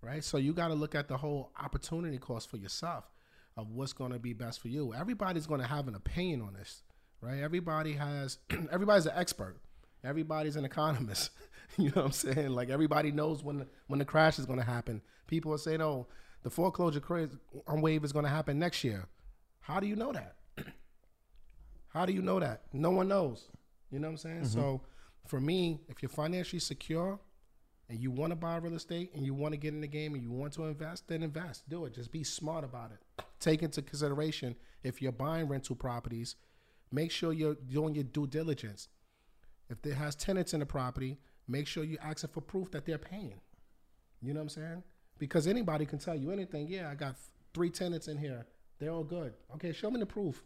Right? 0.00 0.22
So, 0.22 0.38
you 0.38 0.52
got 0.52 0.68
to 0.68 0.74
look 0.74 0.94
at 0.94 1.08
the 1.08 1.16
whole 1.16 1.50
opportunity 1.60 2.18
cost 2.18 2.48
for 2.48 2.56
yourself 2.56 3.10
of 3.56 3.72
what's 3.72 3.92
going 3.92 4.12
to 4.12 4.20
be 4.20 4.32
best 4.32 4.60
for 4.60 4.68
you. 4.68 4.94
Everybody's 4.94 5.46
going 5.46 5.60
to 5.60 5.66
have 5.66 5.88
an 5.88 5.96
opinion 5.96 6.40
on 6.40 6.54
this, 6.54 6.82
right? 7.20 7.40
Everybody 7.40 7.94
has, 7.94 8.38
everybody's 8.70 9.06
an 9.06 9.14
expert. 9.16 9.56
Everybody's 10.04 10.54
an 10.54 10.64
economist. 10.64 11.30
you 11.76 11.86
know 11.86 12.02
what 12.02 12.04
I'm 12.04 12.12
saying? 12.12 12.50
Like 12.50 12.70
everybody 12.70 13.10
knows 13.10 13.42
when 13.42 13.58
the, 13.58 13.66
when 13.88 13.98
the 13.98 14.04
crash 14.04 14.38
is 14.38 14.46
going 14.46 14.60
to 14.60 14.64
happen. 14.64 15.02
People 15.26 15.52
are 15.52 15.58
saying, 15.58 15.82
"Oh, 15.82 16.06
the 16.42 16.50
foreclosure 16.50 17.00
craze 17.00 17.36
on 17.66 17.80
wave 17.80 18.04
is 18.04 18.12
going 18.12 18.24
to 18.24 18.30
happen 18.30 18.58
next 18.58 18.84
year. 18.84 19.06
How 19.60 19.80
do 19.80 19.86
you 19.86 19.96
know 19.96 20.12
that? 20.12 20.36
How 21.88 22.06
do 22.06 22.12
you 22.12 22.22
know 22.22 22.40
that? 22.40 22.62
No 22.72 22.90
one 22.90 23.08
knows. 23.08 23.48
You 23.90 23.98
know 23.98 24.08
what 24.08 24.12
I'm 24.12 24.18
saying? 24.18 24.42
Mm-hmm. 24.42 24.60
So 24.60 24.80
for 25.28 25.40
me, 25.40 25.80
if 25.88 26.02
you're 26.02 26.08
financially 26.08 26.58
secure 26.58 27.20
and 27.88 28.00
you 28.00 28.10
want 28.10 28.30
to 28.30 28.36
buy 28.36 28.56
real 28.56 28.74
estate 28.74 29.12
and 29.14 29.24
you 29.24 29.34
want 29.34 29.52
to 29.52 29.58
get 29.58 29.74
in 29.74 29.80
the 29.80 29.86
game 29.86 30.14
and 30.14 30.22
you 30.22 30.32
want 30.32 30.54
to 30.54 30.64
invest, 30.64 31.06
then 31.06 31.22
invest. 31.22 31.68
Do 31.68 31.84
it. 31.84 31.94
Just 31.94 32.10
be 32.10 32.24
smart 32.24 32.64
about 32.64 32.90
it. 32.92 33.24
Take 33.38 33.62
into 33.62 33.82
consideration 33.82 34.56
if 34.82 35.02
you're 35.02 35.12
buying 35.12 35.46
rental 35.46 35.76
properties, 35.76 36.36
make 36.90 37.10
sure 37.10 37.32
you're 37.32 37.54
doing 37.54 37.94
your 37.94 38.04
due 38.04 38.26
diligence. 38.26 38.88
If 39.68 39.82
there 39.82 39.94
has 39.94 40.16
tenants 40.16 40.54
in 40.54 40.60
the 40.60 40.66
property, 40.66 41.18
make 41.46 41.66
sure 41.66 41.84
you 41.84 41.98
ask 42.02 42.28
for 42.30 42.40
proof 42.40 42.70
that 42.70 42.86
they're 42.86 42.98
paying. 42.98 43.40
You 44.22 44.32
know 44.32 44.40
what 44.40 44.44
I'm 44.44 44.48
saying? 44.48 44.82
Because 45.18 45.46
anybody 45.46 45.84
can 45.84 45.98
tell 45.98 46.14
you 46.16 46.30
anything. 46.30 46.68
Yeah, 46.68 46.90
I 46.90 46.94
got 46.94 47.16
three 47.52 47.70
tenants 47.70 48.08
in 48.08 48.16
here. 48.16 48.46
They're 48.78 48.90
all 48.90 49.04
good. 49.04 49.34
Okay, 49.54 49.72
show 49.72 49.90
me 49.90 50.00
the 50.00 50.06
proof. 50.06 50.42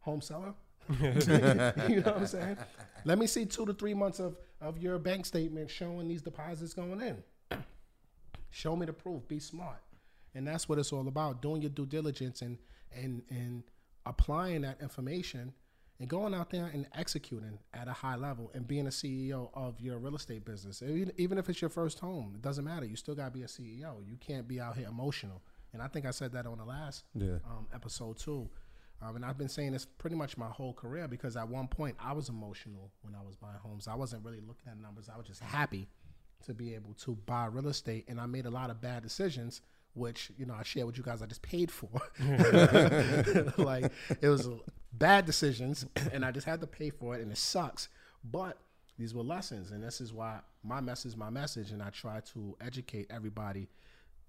Home 0.00 0.20
seller. 0.20 0.54
you 1.00 2.00
know 2.00 2.12
what 2.12 2.16
I'm 2.16 2.26
saying? 2.26 2.56
Let 3.04 3.18
me 3.18 3.26
see 3.26 3.46
two 3.46 3.66
to 3.66 3.72
three 3.74 3.94
months 3.94 4.18
of, 4.20 4.36
of 4.60 4.78
your 4.78 4.98
bank 4.98 5.26
statement 5.26 5.70
showing 5.70 6.08
these 6.08 6.22
deposits 6.22 6.74
going 6.74 7.00
in. 7.00 7.22
Show 8.50 8.74
me 8.76 8.86
the 8.86 8.92
proof. 8.92 9.26
Be 9.28 9.38
smart. 9.38 9.82
And 10.34 10.46
that's 10.46 10.68
what 10.68 10.78
it's 10.78 10.92
all 10.92 11.06
about. 11.08 11.42
Doing 11.42 11.62
your 11.62 11.70
due 11.70 11.86
diligence 11.86 12.42
and 12.42 12.58
and 12.94 13.22
and 13.30 13.62
applying 14.06 14.62
that 14.62 14.80
information 14.80 15.52
and 16.00 16.08
going 16.08 16.34
out 16.34 16.50
there 16.50 16.66
and 16.72 16.86
executing 16.94 17.58
at 17.74 17.86
a 17.86 17.92
high 17.92 18.16
level 18.16 18.50
and 18.54 18.66
being 18.66 18.86
a 18.86 18.90
CEO 18.90 19.50
of 19.54 19.78
your 19.80 19.98
real 19.98 20.16
estate 20.16 20.44
business. 20.44 20.82
Even, 20.82 21.12
even 21.18 21.36
if 21.38 21.48
it's 21.50 21.60
your 21.60 21.68
first 21.68 21.98
home, 22.00 22.32
it 22.34 22.40
doesn't 22.42 22.64
matter. 22.64 22.86
You 22.86 22.96
still 22.96 23.14
got 23.14 23.26
to 23.26 23.30
be 23.30 23.42
a 23.42 23.46
CEO. 23.46 24.04
You 24.08 24.16
can't 24.18 24.48
be 24.48 24.58
out 24.60 24.76
here 24.78 24.88
emotional. 24.88 25.42
And 25.74 25.82
I 25.82 25.88
think 25.88 26.06
I 26.06 26.10
said 26.10 26.32
that 26.32 26.46
on 26.46 26.56
the 26.58 26.64
last 26.64 27.04
Yeah. 27.14 27.36
um, 27.44 27.66
episode 27.74 28.18
too. 28.18 28.48
Um, 29.02 29.16
and 29.16 29.24
I've 29.24 29.38
been 29.38 29.48
saying 29.48 29.72
this 29.72 29.86
pretty 29.86 30.16
much 30.16 30.36
my 30.36 30.48
whole 30.48 30.74
career 30.74 31.08
because 31.08 31.36
at 31.36 31.48
one 31.48 31.68
point 31.68 31.96
I 31.98 32.12
was 32.12 32.28
emotional 32.28 32.92
when 33.02 33.14
I 33.14 33.24
was 33.24 33.36
buying 33.36 33.56
homes. 33.56 33.88
I 33.88 33.94
wasn't 33.94 34.24
really 34.24 34.40
looking 34.40 34.70
at 34.70 34.78
numbers. 34.78 35.08
I 35.12 35.16
was 35.16 35.26
just 35.26 35.42
happy 35.42 35.88
to 36.44 36.54
be 36.54 36.74
able 36.74 36.94
to 36.94 37.16
buy 37.26 37.46
real 37.46 37.68
estate. 37.68 38.04
And 38.08 38.20
I 38.20 38.26
made 38.26 38.46
a 38.46 38.50
lot 38.50 38.68
of 38.70 38.80
bad 38.80 39.02
decisions, 39.02 39.62
which, 39.94 40.30
you 40.36 40.44
know, 40.44 40.54
I 40.54 40.62
share 40.64 40.84
with 40.84 40.98
you 40.98 41.02
guys 41.02 41.22
I 41.22 41.26
just 41.26 41.42
paid 41.42 41.70
for. 41.70 41.88
like 43.56 43.90
it 44.20 44.28
was 44.28 44.48
bad 44.92 45.24
decisions 45.24 45.86
and 46.12 46.24
I 46.24 46.30
just 46.30 46.46
had 46.46 46.60
to 46.60 46.66
pay 46.66 46.90
for 46.90 47.16
it 47.16 47.22
and 47.22 47.32
it 47.32 47.38
sucks. 47.38 47.88
But 48.22 48.58
these 48.98 49.14
were 49.14 49.22
lessons. 49.22 49.70
And 49.70 49.82
this 49.82 50.02
is 50.02 50.12
why 50.12 50.40
my 50.62 50.82
message 50.82 51.12
is 51.12 51.16
my 51.16 51.30
message. 51.30 51.70
And 51.70 51.82
I 51.82 51.88
try 51.88 52.20
to 52.34 52.54
educate 52.60 53.06
everybody 53.10 53.68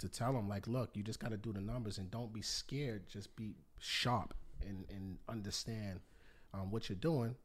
to 0.02 0.10
tell 0.10 0.34
them 0.34 0.50
like 0.50 0.66
look 0.68 0.90
you 0.96 1.04
just 1.04 1.20
got 1.20 1.30
to 1.30 1.38
do 1.38 1.54
the 1.54 1.62
numbers 1.62 2.00
and 2.00 2.10
don't 2.10 2.34
be 2.34 2.42
scared 2.42 3.08
just 3.08 3.36
be 3.36 3.54
sharp 3.78 4.34
and, 4.68 4.86
and 4.90 5.18
understand 5.30 6.00
um, 6.54 6.72
what 6.72 6.90
you're 6.90 6.96
doing 6.98 7.36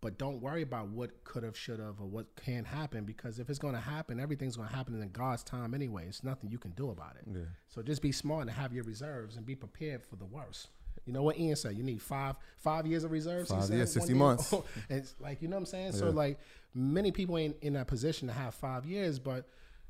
but 0.00 0.18
don't 0.18 0.42
worry 0.42 0.60
about 0.60 0.88
what 0.88 1.24
could 1.24 1.42
have 1.42 1.56
should 1.56 1.78
have 1.80 1.98
or 1.98 2.06
what 2.06 2.26
can 2.36 2.62
happen 2.64 3.04
because 3.04 3.38
if 3.38 3.48
it's 3.48 3.58
going 3.58 3.74
to 3.74 3.80
happen 3.80 4.20
everything's 4.20 4.56
going 4.56 4.68
to 4.68 4.74
happen 4.74 5.00
in 5.00 5.08
god's 5.10 5.42
time 5.42 5.74
anyway 5.74 6.04
it's 6.06 6.22
nothing 6.22 6.50
you 6.50 6.58
can 6.58 6.70
do 6.72 6.90
about 6.90 7.16
it 7.16 7.24
Yeah. 7.34 7.42
so 7.68 7.82
just 7.82 8.02
be 8.02 8.12
smart 8.12 8.42
and 8.42 8.50
have 8.50 8.72
your 8.72 8.84
reserves 8.84 9.36
and 9.36 9.46
be 9.46 9.54
prepared 9.54 10.02
for 10.04 10.16
the 10.16 10.26
worst 10.26 10.68
you 11.06 11.12
know 11.12 11.22
what 11.22 11.38
Ian 11.38 11.56
said? 11.56 11.76
You 11.76 11.82
need 11.82 12.00
five 12.00 12.36
five 12.56 12.86
years 12.86 13.04
of 13.04 13.10
reserves. 13.10 13.50
he 13.50 13.56
Five 13.56 13.68
years, 13.70 13.92
60 13.92 14.08
year. 14.12 14.16
months. 14.16 14.52
and 14.52 14.62
it's 14.88 15.14
like 15.20 15.42
you 15.42 15.48
know 15.48 15.56
what 15.56 15.60
I'm 15.60 15.66
saying. 15.66 15.92
So 15.92 16.08
like 16.08 16.38
many 16.72 17.10
people 17.10 17.36
ain't 17.36 17.56
in 17.60 17.74
that 17.74 17.88
position 17.88 18.28
to 18.28 18.32
have 18.32 18.54
five 18.54 18.86
years, 18.86 19.18
but 19.18 19.46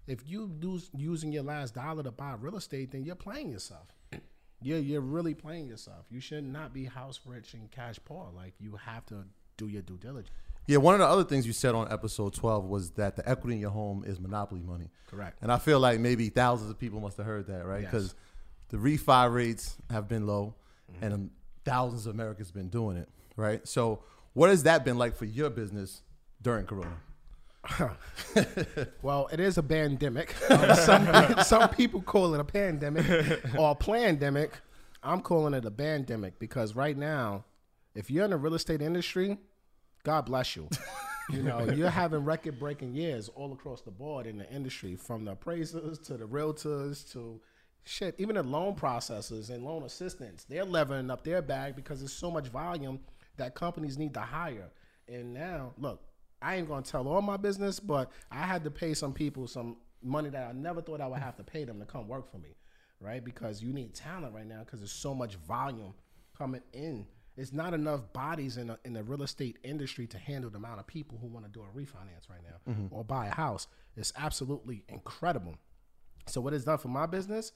if 0.08 0.26
you 0.26 0.50
lose 0.60 0.90
using 0.96 1.30
your 1.30 1.44
last 1.44 1.74
dollar 1.74 2.02
to 2.02 2.10
buy 2.10 2.34
real 2.40 2.56
estate, 2.56 2.90
then 2.90 3.04
you're 3.04 3.14
playing 3.14 3.50
yourself. 3.50 3.86
You're 4.64 4.78
you're 4.78 5.00
really 5.00 5.34
playing 5.34 5.68
yourself. 5.68 6.06
You 6.10 6.20
should 6.20 6.44
not 6.44 6.72
be 6.72 6.84
house 6.86 7.20
rich 7.26 7.54
and 7.54 7.70
cash 7.70 7.96
poor. 8.04 8.28
Like 8.34 8.54
you 8.58 8.76
have 8.84 9.04
to 9.06 9.24
do 9.56 9.68
your 9.68 9.82
due 9.82 9.98
diligence. 9.98 10.30
Yeah, 10.66 10.78
one 10.78 10.94
of 10.94 11.00
the 11.00 11.06
other 11.06 11.24
things 11.24 11.46
you 11.46 11.52
said 11.52 11.74
on 11.74 11.92
episode 11.92 12.32
12 12.32 12.64
was 12.64 12.90
that 12.92 13.16
the 13.16 13.28
equity 13.28 13.56
in 13.56 13.60
your 13.60 13.70
home 13.70 14.02
is 14.06 14.18
monopoly 14.18 14.62
money. 14.62 14.88
Correct. 15.10 15.36
And 15.42 15.52
I 15.52 15.58
feel 15.58 15.78
like 15.78 16.00
maybe 16.00 16.30
thousands 16.30 16.70
of 16.70 16.78
people 16.78 17.00
must 17.00 17.18
have 17.18 17.26
heard 17.26 17.46
that, 17.48 17.66
right? 17.66 17.82
Yes. 17.82 17.90
Because 17.90 18.14
the 18.70 18.78
refi 18.78 19.32
rates 19.32 19.76
have 19.90 20.08
been 20.08 20.26
low 20.26 20.54
Mm-hmm. 20.92 21.04
and 21.04 21.30
thousands 21.64 22.06
of 22.06 22.14
Americans 22.14 22.50
been 22.50 22.68
doing 22.68 22.98
it, 22.98 23.08
right? 23.36 23.66
So, 23.66 24.00
what 24.34 24.50
has 24.50 24.64
that 24.64 24.84
been 24.84 24.98
like 24.98 25.16
for 25.16 25.24
your 25.24 25.48
business 25.48 26.02
during 26.42 26.66
Corona? 26.66 26.98
Well, 29.02 29.28
it 29.32 29.40
is 29.40 29.58
a 29.58 29.62
pandemic. 29.62 30.34
Um, 30.50 30.74
some 30.74 31.34
some 31.44 31.68
people 31.70 32.02
call 32.02 32.34
it 32.34 32.40
a 32.40 32.44
pandemic 32.44 33.06
or 33.58 33.72
a 33.72 33.74
plandemic. 33.74 34.50
I'm 35.02 35.20
calling 35.20 35.54
it 35.54 35.64
a 35.64 35.70
pandemic 35.70 36.38
because 36.38 36.74
right 36.74 36.96
now, 36.96 37.44
if 37.94 38.10
you're 38.10 38.24
in 38.24 38.30
the 38.30 38.36
real 38.36 38.54
estate 38.54 38.80
industry, 38.80 39.38
God 40.02 40.22
bless 40.26 40.56
you. 40.56 40.68
You 41.30 41.42
know, 41.42 41.70
you're 41.70 41.90
having 41.90 42.24
record 42.24 42.58
breaking 42.58 42.94
years 42.94 43.28
all 43.28 43.52
across 43.52 43.82
the 43.82 43.90
board 43.90 44.26
in 44.26 44.38
the 44.38 44.50
industry, 44.50 44.96
from 44.96 45.24
the 45.24 45.32
appraisers 45.32 45.98
to 46.00 46.16
the 46.16 46.24
realtors 46.24 47.10
to 47.12 47.40
shit, 47.84 48.14
even 48.18 48.36
the 48.36 48.42
loan 48.42 48.74
processors 48.74 49.50
and 49.50 49.64
loan 49.64 49.84
assistants. 49.84 50.44
They're 50.44 50.64
leveling 50.64 51.10
up 51.10 51.24
their 51.24 51.42
bag 51.42 51.76
because 51.76 52.00
there's 52.00 52.12
so 52.12 52.30
much 52.30 52.48
volume 52.48 53.00
that 53.36 53.54
companies 53.54 53.98
need 53.98 54.14
to 54.14 54.20
hire. 54.20 54.70
And 55.08 55.34
now, 55.34 55.72
look, 55.78 56.02
I 56.44 56.56
ain't 56.56 56.68
gonna 56.68 56.82
tell 56.82 57.08
all 57.08 57.22
my 57.22 57.38
business, 57.38 57.80
but 57.80 58.10
I 58.30 58.42
had 58.42 58.64
to 58.64 58.70
pay 58.70 58.92
some 58.92 59.14
people 59.14 59.46
some 59.46 59.78
money 60.02 60.28
that 60.28 60.48
I 60.48 60.52
never 60.52 60.82
thought 60.82 61.00
I 61.00 61.06
would 61.06 61.20
have 61.20 61.36
to 61.36 61.42
pay 61.42 61.64
them 61.64 61.80
to 61.80 61.86
come 61.86 62.06
work 62.06 62.30
for 62.30 62.36
me, 62.36 62.54
right? 63.00 63.24
Because 63.24 63.62
you 63.62 63.72
need 63.72 63.94
talent 63.94 64.34
right 64.34 64.46
now 64.46 64.60
because 64.60 64.80
there's 64.80 64.92
so 64.92 65.14
much 65.14 65.36
volume 65.36 65.94
coming 66.36 66.60
in. 66.74 67.06
It's 67.36 67.52
not 67.52 67.74
enough 67.74 68.12
bodies 68.12 68.58
in, 68.58 68.70
a, 68.70 68.78
in 68.84 68.92
the 68.92 69.02
real 69.02 69.22
estate 69.22 69.58
industry 69.64 70.06
to 70.08 70.18
handle 70.18 70.50
the 70.50 70.58
amount 70.58 70.78
of 70.80 70.86
people 70.86 71.18
who 71.18 71.26
want 71.26 71.46
to 71.46 71.50
do 71.50 71.62
a 71.62 71.76
refinance 71.78 72.28
right 72.28 72.42
now 72.44 72.72
mm-hmm. 72.72 72.94
or 72.94 73.02
buy 73.02 73.26
a 73.26 73.34
house. 73.34 73.66
It's 73.96 74.12
absolutely 74.16 74.84
incredible. 74.88 75.56
So 76.26 76.40
what 76.40 76.52
it's 76.52 76.64
done 76.64 76.78
for 76.78 76.88
my 76.88 77.06
business, 77.06 77.52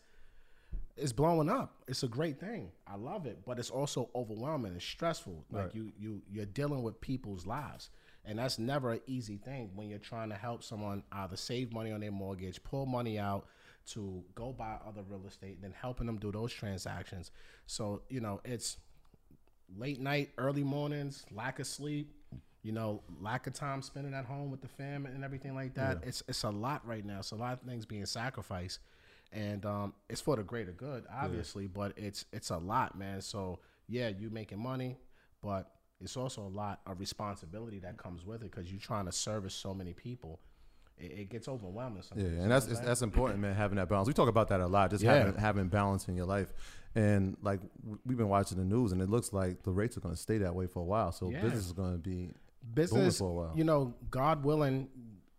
it's 0.96 1.12
blowing 1.12 1.48
up. 1.48 1.76
It's 1.86 2.02
a 2.02 2.08
great 2.08 2.40
thing. 2.40 2.72
I 2.86 2.96
love 2.96 3.26
it, 3.26 3.38
but 3.46 3.58
it's 3.58 3.70
also 3.70 4.10
overwhelming. 4.16 4.74
It's 4.74 4.84
stressful. 4.84 5.44
Like 5.50 5.74
you, 5.74 5.92
you, 5.96 6.22
you're 6.28 6.46
dealing 6.46 6.82
with 6.82 7.00
people's 7.00 7.46
lives, 7.46 7.90
and 8.28 8.38
that's 8.38 8.58
never 8.58 8.92
an 8.92 9.00
easy 9.06 9.36
thing 9.36 9.70
when 9.74 9.88
you're 9.88 9.98
trying 9.98 10.28
to 10.28 10.36
help 10.36 10.62
someone 10.62 11.02
either 11.12 11.36
save 11.36 11.72
money 11.72 11.90
on 11.90 12.00
their 12.00 12.12
mortgage, 12.12 12.62
pull 12.62 12.86
money 12.86 13.18
out 13.18 13.46
to 13.86 14.22
go 14.34 14.52
buy 14.52 14.76
other 14.86 15.02
real 15.08 15.26
estate, 15.26 15.54
and 15.54 15.64
then 15.64 15.74
helping 15.80 16.06
them 16.06 16.18
do 16.18 16.30
those 16.30 16.52
transactions. 16.52 17.30
So 17.66 18.02
you 18.08 18.20
know, 18.20 18.40
it's 18.44 18.76
late 19.76 20.00
night, 20.00 20.30
early 20.38 20.62
mornings, 20.62 21.24
lack 21.32 21.58
of 21.58 21.66
sleep. 21.66 22.14
You 22.64 22.72
know, 22.72 23.02
lack 23.20 23.46
of 23.46 23.54
time 23.54 23.80
spending 23.82 24.12
at 24.12 24.24
home 24.24 24.50
with 24.50 24.60
the 24.60 24.68
fam 24.68 25.06
and 25.06 25.24
everything 25.24 25.54
like 25.54 25.74
that. 25.74 25.98
It's 26.02 26.22
it's 26.28 26.42
a 26.42 26.50
lot 26.50 26.86
right 26.86 27.04
now. 27.04 27.20
It's 27.20 27.30
a 27.30 27.36
lot 27.36 27.54
of 27.54 27.60
things 27.60 27.86
being 27.86 28.04
sacrificed 28.04 28.80
and 29.32 29.64
um, 29.66 29.94
it's 30.08 30.20
for 30.20 30.36
the 30.36 30.42
greater 30.42 30.72
good, 30.72 31.04
obviously. 31.12 31.66
But 31.66 31.92
it's 31.96 32.24
it's 32.32 32.50
a 32.50 32.58
lot, 32.58 32.98
man. 32.98 33.20
So 33.20 33.60
yeah, 33.88 34.08
you 34.08 34.30
making 34.30 34.58
money, 34.58 34.96
but 35.42 35.70
it's 36.00 36.16
also 36.16 36.42
a 36.42 36.48
lot 36.48 36.80
of 36.86 37.00
responsibility 37.00 37.78
that 37.80 37.96
comes 37.96 38.24
with 38.24 38.42
it 38.42 38.50
because 38.50 38.70
you're 38.70 38.80
trying 38.80 39.06
to 39.06 39.12
service 39.12 39.54
so 39.54 39.74
many 39.74 39.92
people. 39.92 40.40
It, 40.96 41.12
it 41.12 41.30
gets 41.30 41.48
overwhelming. 41.48 42.02
Sometimes. 42.02 42.32
Yeah, 42.36 42.42
and 42.42 42.50
that's 42.50 42.66
it's, 42.66 42.80
that's 42.80 43.02
important, 43.02 43.40
man. 43.40 43.54
Having 43.54 43.76
that 43.76 43.88
balance. 43.88 44.08
We 44.08 44.14
talk 44.14 44.28
about 44.28 44.48
that 44.48 44.60
a 44.60 44.66
lot. 44.66 44.90
Just 44.90 45.02
Yeah. 45.04 45.14
having 45.14 45.34
having 45.36 45.68
balance 45.68 46.08
in 46.08 46.16
your 46.16 46.26
life, 46.26 46.52
and 46.94 47.36
like 47.42 47.60
we've 48.04 48.18
been 48.18 48.28
watching 48.28 48.58
the 48.58 48.64
news, 48.64 48.92
and 48.92 49.00
it 49.00 49.08
looks 49.08 49.32
like 49.32 49.62
the 49.62 49.70
rates 49.72 49.96
are 49.96 50.00
going 50.00 50.14
to 50.14 50.20
stay 50.20 50.38
that 50.38 50.54
way 50.54 50.66
for 50.66 50.80
a 50.80 50.84
while. 50.84 51.12
So 51.12 51.30
Yeah. 51.30 51.40
business 51.40 51.66
is 51.66 51.72
going 51.72 51.92
to 51.92 51.98
be 51.98 52.32
business, 52.74 53.18
for 53.18 53.28
a 53.28 53.32
while. 53.32 53.52
you 53.56 53.64
know, 53.64 53.94
God 54.10 54.44
willing, 54.44 54.88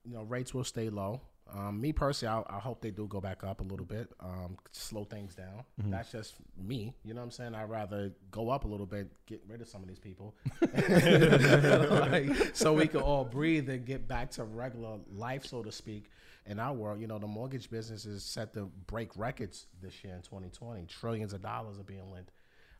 you 0.06 0.13
know, 0.13 0.24
rates 0.24 0.54
will 0.54 0.63
stay 0.63 0.89
low. 0.89 1.22
Um, 1.53 1.81
me 1.81 1.91
personally, 1.91 2.43
I, 2.49 2.57
I 2.57 2.59
hope 2.59 2.81
they 2.81 2.91
do 2.91 3.07
go 3.07 3.19
back 3.19 3.43
up 3.43 3.62
a 3.62 3.63
little 3.63 3.85
bit, 3.85 4.12
um, 4.19 4.57
slow 4.71 5.03
things 5.03 5.35
down. 5.35 5.63
Mm-hmm. 5.79 5.91
That's 5.91 6.12
just 6.12 6.35
me. 6.57 6.93
You 7.03 7.13
know 7.13 7.21
what 7.21 7.25
I'm 7.25 7.31
saying? 7.31 7.55
I'd 7.55 7.69
rather 7.69 8.12
go 8.31 8.49
up 8.49 8.65
a 8.65 8.67
little 8.67 8.85
bit, 8.85 9.12
get 9.25 9.41
rid 9.47 9.62
of 9.62 9.67
some 9.67 9.81
of 9.81 9.88
these 9.88 9.99
people, 9.99 10.35
like, 10.62 12.35
so 12.55 12.73
we 12.73 12.88
can 12.88 13.01
all 13.01 13.25
breathe 13.25 13.69
and 13.69 13.85
get 13.85 14.07
back 14.07 14.31
to 14.31 14.43
regular 14.43 14.97
life, 15.12 15.45
so 15.45 15.63
to 15.63 15.71
speak. 15.71 16.12
In 16.45 16.59
our 16.59 16.73
world, 16.73 16.99
you 16.99 17.05
know, 17.05 17.19
the 17.19 17.27
mortgage 17.27 17.69
business 17.69 18.05
is 18.05 18.23
set 18.23 18.53
to 18.53 18.71
break 18.88 19.15
records 19.15 19.67
this 19.81 20.03
year 20.03 20.15
in 20.15 20.21
2020. 20.21 20.85
Trillions 20.85 21.33
of 21.33 21.41
dollars 21.41 21.77
are 21.77 21.83
being 21.83 22.09
lent 22.12 22.31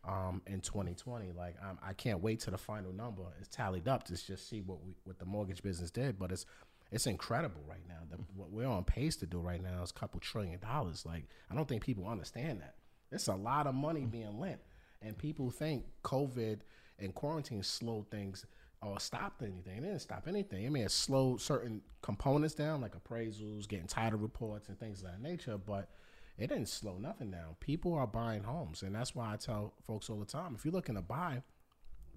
um, 0.08 0.42
in 0.48 0.62
2020. 0.62 1.32
Like 1.32 1.56
I'm, 1.64 1.78
I 1.86 1.94
can't 1.94 2.22
wait 2.22 2.40
to 2.42 2.52
the 2.52 2.58
final 2.58 2.92
number. 2.92 3.24
It's 3.40 3.50
tallied 3.50 3.88
up 3.88 4.04
to 4.06 4.16
just 4.16 4.50
see 4.50 4.62
what 4.62 4.84
we 4.84 4.96
what 5.04 5.20
the 5.20 5.26
mortgage 5.26 5.62
business 5.62 5.92
did, 5.92 6.18
but 6.18 6.32
it's 6.32 6.46
it's 6.92 7.08
incredible 7.08 7.62
right 7.68 7.88
now. 7.88 8.00
The, 8.10 8.18
what 8.36 8.52
we're 8.52 8.68
on 8.68 8.84
pace 8.84 9.16
to 9.18 9.26
do 9.26 9.40
right 9.40 9.62
now 9.62 9.84
is 9.84 9.92
a 9.92 9.94
couple 9.94 10.20
trillion 10.20 10.60
dollars. 10.60 11.06
Like 11.06 11.26
I 11.52 11.56
don't 11.56 11.68
think 11.68 11.84
people 11.84 12.08
understand 12.08 12.62
that. 12.62 12.76
It's 13.12 13.28
a 13.28 13.36
lot 13.36 13.68
of 13.68 13.76
money 13.76 14.02
mm-hmm. 14.02 14.10
being 14.10 14.40
lent, 14.40 14.60
and 15.02 15.18
people 15.18 15.52
think 15.52 15.86
COVID 16.04 16.60
and 17.00 17.16
quarantine 17.16 17.64
slowed 17.64 18.10
things 18.10 18.46
or 18.82 19.00
stopped 19.00 19.42
anything. 19.42 19.78
It 19.78 19.82
didn't 19.82 20.00
stop 20.00 20.28
anything. 20.28 20.66
I 20.66 20.70
mean, 20.70 20.84
it 20.84 20.92
slowed 20.92 21.42
certain 21.42 21.82
components 22.02 22.56
down, 22.56 22.82
like 22.82 22.96
appraisals, 22.96 23.68
getting 23.68 23.88
title 23.88 24.20
reports, 24.20 24.70
and 24.70 24.80
things 24.80 25.02
of 25.02 25.08
that 25.08 25.22
nature. 25.22 25.58
But 25.58 25.90
it 26.38 26.48
didn't 26.48 26.70
slow 26.70 26.98
nothing 26.98 27.32
down. 27.32 27.56
People 27.60 27.94
are 27.94 28.08
buying 28.08 28.44
homes, 28.44 28.82
and 28.82 28.96
that's 28.96 29.14
why 29.14 29.34
I 29.34 29.36
tell 29.36 29.74
folks 29.86 30.10
all 30.10 30.20
the 30.20 30.26
time: 30.26 30.56
if 30.56 30.66
you're 30.66 30.74
looking 30.74 30.96
to 30.96 31.02
buy, 31.02 31.44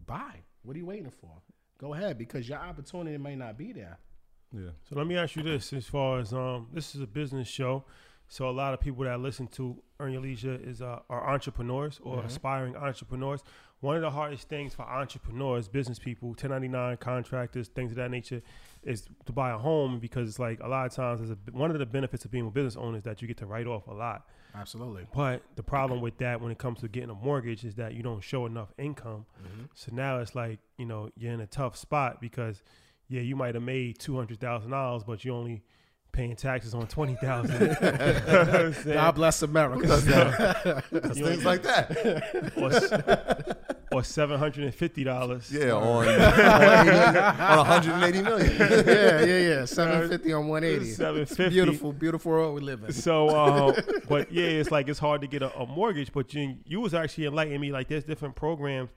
buy. 0.06 0.42
What 0.62 0.76
are 0.76 0.78
you 0.78 0.87
waiting 0.87 1.11
for? 1.11 1.42
Go 1.78 1.94
ahead 1.94 2.16
because 2.16 2.48
your 2.48 2.58
opportunity 2.58 3.18
may 3.18 3.35
not 3.35 3.58
be 3.58 3.72
there. 3.72 3.98
Yeah. 4.52 4.70
So 4.88 4.96
let 4.96 5.06
me 5.06 5.16
ask 5.16 5.36
you 5.36 5.42
this: 5.42 5.72
as 5.72 5.86
far 5.86 6.18
as 6.20 6.32
um, 6.32 6.68
this 6.72 6.94
is 6.94 7.00
a 7.00 7.06
business 7.06 7.48
show, 7.48 7.84
so 8.28 8.48
a 8.48 8.50
lot 8.50 8.74
of 8.74 8.80
people 8.80 9.04
that 9.04 9.18
listen 9.20 9.46
to 9.48 9.82
Earn 10.00 10.12
Your 10.12 10.22
Leisure 10.22 10.58
is 10.62 10.82
uh, 10.82 11.00
are 11.08 11.32
entrepreneurs 11.32 12.00
or 12.02 12.18
Mm-hmm. 12.18 12.26
aspiring 12.26 12.76
entrepreneurs. 12.76 13.42
One 13.80 13.96
of 13.96 14.02
the 14.02 14.10
hardest 14.10 14.48
things 14.48 14.74
for 14.74 14.82
entrepreneurs, 14.82 15.66
business 15.66 15.98
people, 15.98 16.28
1099 16.28 16.98
contractors, 16.98 17.66
things 17.66 17.90
of 17.90 17.96
that 17.96 18.12
nature, 18.12 18.40
is 18.84 19.06
to 19.26 19.32
buy 19.32 19.50
a 19.50 19.58
home 19.58 19.98
because 19.98 20.28
it's 20.28 20.38
like 20.38 20.60
a 20.60 20.68
lot 20.68 20.86
of 20.86 20.92
times, 20.94 21.18
there's 21.18 21.32
a, 21.32 21.38
one 21.50 21.68
of 21.72 21.76
the 21.76 21.84
benefits 21.84 22.24
of 22.24 22.30
being 22.30 22.46
a 22.46 22.50
business 22.50 22.76
owner 22.76 22.96
is 22.96 23.02
that 23.02 23.20
you 23.20 23.26
get 23.26 23.38
to 23.38 23.46
write 23.46 23.66
off 23.66 23.88
a 23.88 23.92
lot. 23.92 24.28
Absolutely. 24.54 25.06
But 25.12 25.42
the 25.56 25.64
problem 25.64 26.00
with 26.00 26.16
that 26.18 26.40
when 26.40 26.52
it 26.52 26.58
comes 26.58 26.78
to 26.82 26.88
getting 26.88 27.10
a 27.10 27.14
mortgage 27.14 27.64
is 27.64 27.74
that 27.74 27.94
you 27.94 28.04
don't 28.04 28.20
show 28.22 28.46
enough 28.46 28.72
income. 28.78 29.26
Mm-hmm. 29.42 29.62
So 29.74 29.90
now 29.92 30.20
it's 30.20 30.36
like, 30.36 30.60
you 30.78 30.86
know, 30.86 31.10
you're 31.16 31.32
in 31.32 31.40
a 31.40 31.46
tough 31.48 31.76
spot 31.76 32.20
because 32.20 32.62
yeah, 33.12 33.20
you 33.20 33.37
might 33.37 33.55
have 33.55 33.62
made 33.62 33.98
two 33.98 34.16
hundred 34.16 34.40
thousand 34.40 34.70
dollars, 34.70 35.05
but 35.05 35.22
you 35.22 35.35
only 35.35 35.62
paying 36.12 36.35
taxes 36.35 36.72
on 36.72 36.87
twenty 36.87 37.14
thousand. 37.16 37.77
God 38.87 39.14
bless 39.14 39.42
America. 39.42 40.83
It's 40.92 41.20
things 41.20 41.44
like 41.44 41.62
that. 41.62 42.53
or, 43.92 43.98
or 43.98 44.03
seven 44.03 44.38
hundred 44.38 44.64
and 44.64 44.75
fifty 44.75 45.05
dollars. 45.05 45.53
Yeah, 45.53 45.72
on, 45.72 46.09
on, 46.09 46.88
80, 46.88 47.18
on 47.18 47.59
180 47.59 48.22
million. 48.22 48.57
yeah, 48.59 49.25
yeah, 49.25 49.48
yeah. 49.48 49.64
Seven 49.66 50.09
fifty 50.09 50.33
on 50.33 50.48
one 50.48 50.64
eighty. 50.64 50.90
Seven 50.92 51.27
fifty. 51.27 51.51
Beautiful, 51.51 51.92
beautiful 51.92 52.33
world 52.33 52.55
we 52.55 52.62
live 52.62 52.83
in. 52.85 52.94
So, 52.94 53.29
uh, 53.29 53.79
but 54.09 54.33
yeah, 54.33 54.46
it's 54.46 54.70
like 54.70 54.88
it's 54.88 54.98
hard 54.98 55.20
to 55.20 55.27
get 55.27 55.42
a, 55.42 55.55
a 55.59 55.66
mortgage. 55.66 56.14
But 56.14 56.33
you, 56.33 56.57
you 56.64 56.81
was 56.81 56.94
actually 56.94 57.27
enlightening 57.27 57.61
me. 57.61 57.72
Like, 57.72 57.88
there's 57.88 58.05
different 58.05 58.37
programs 58.37 58.88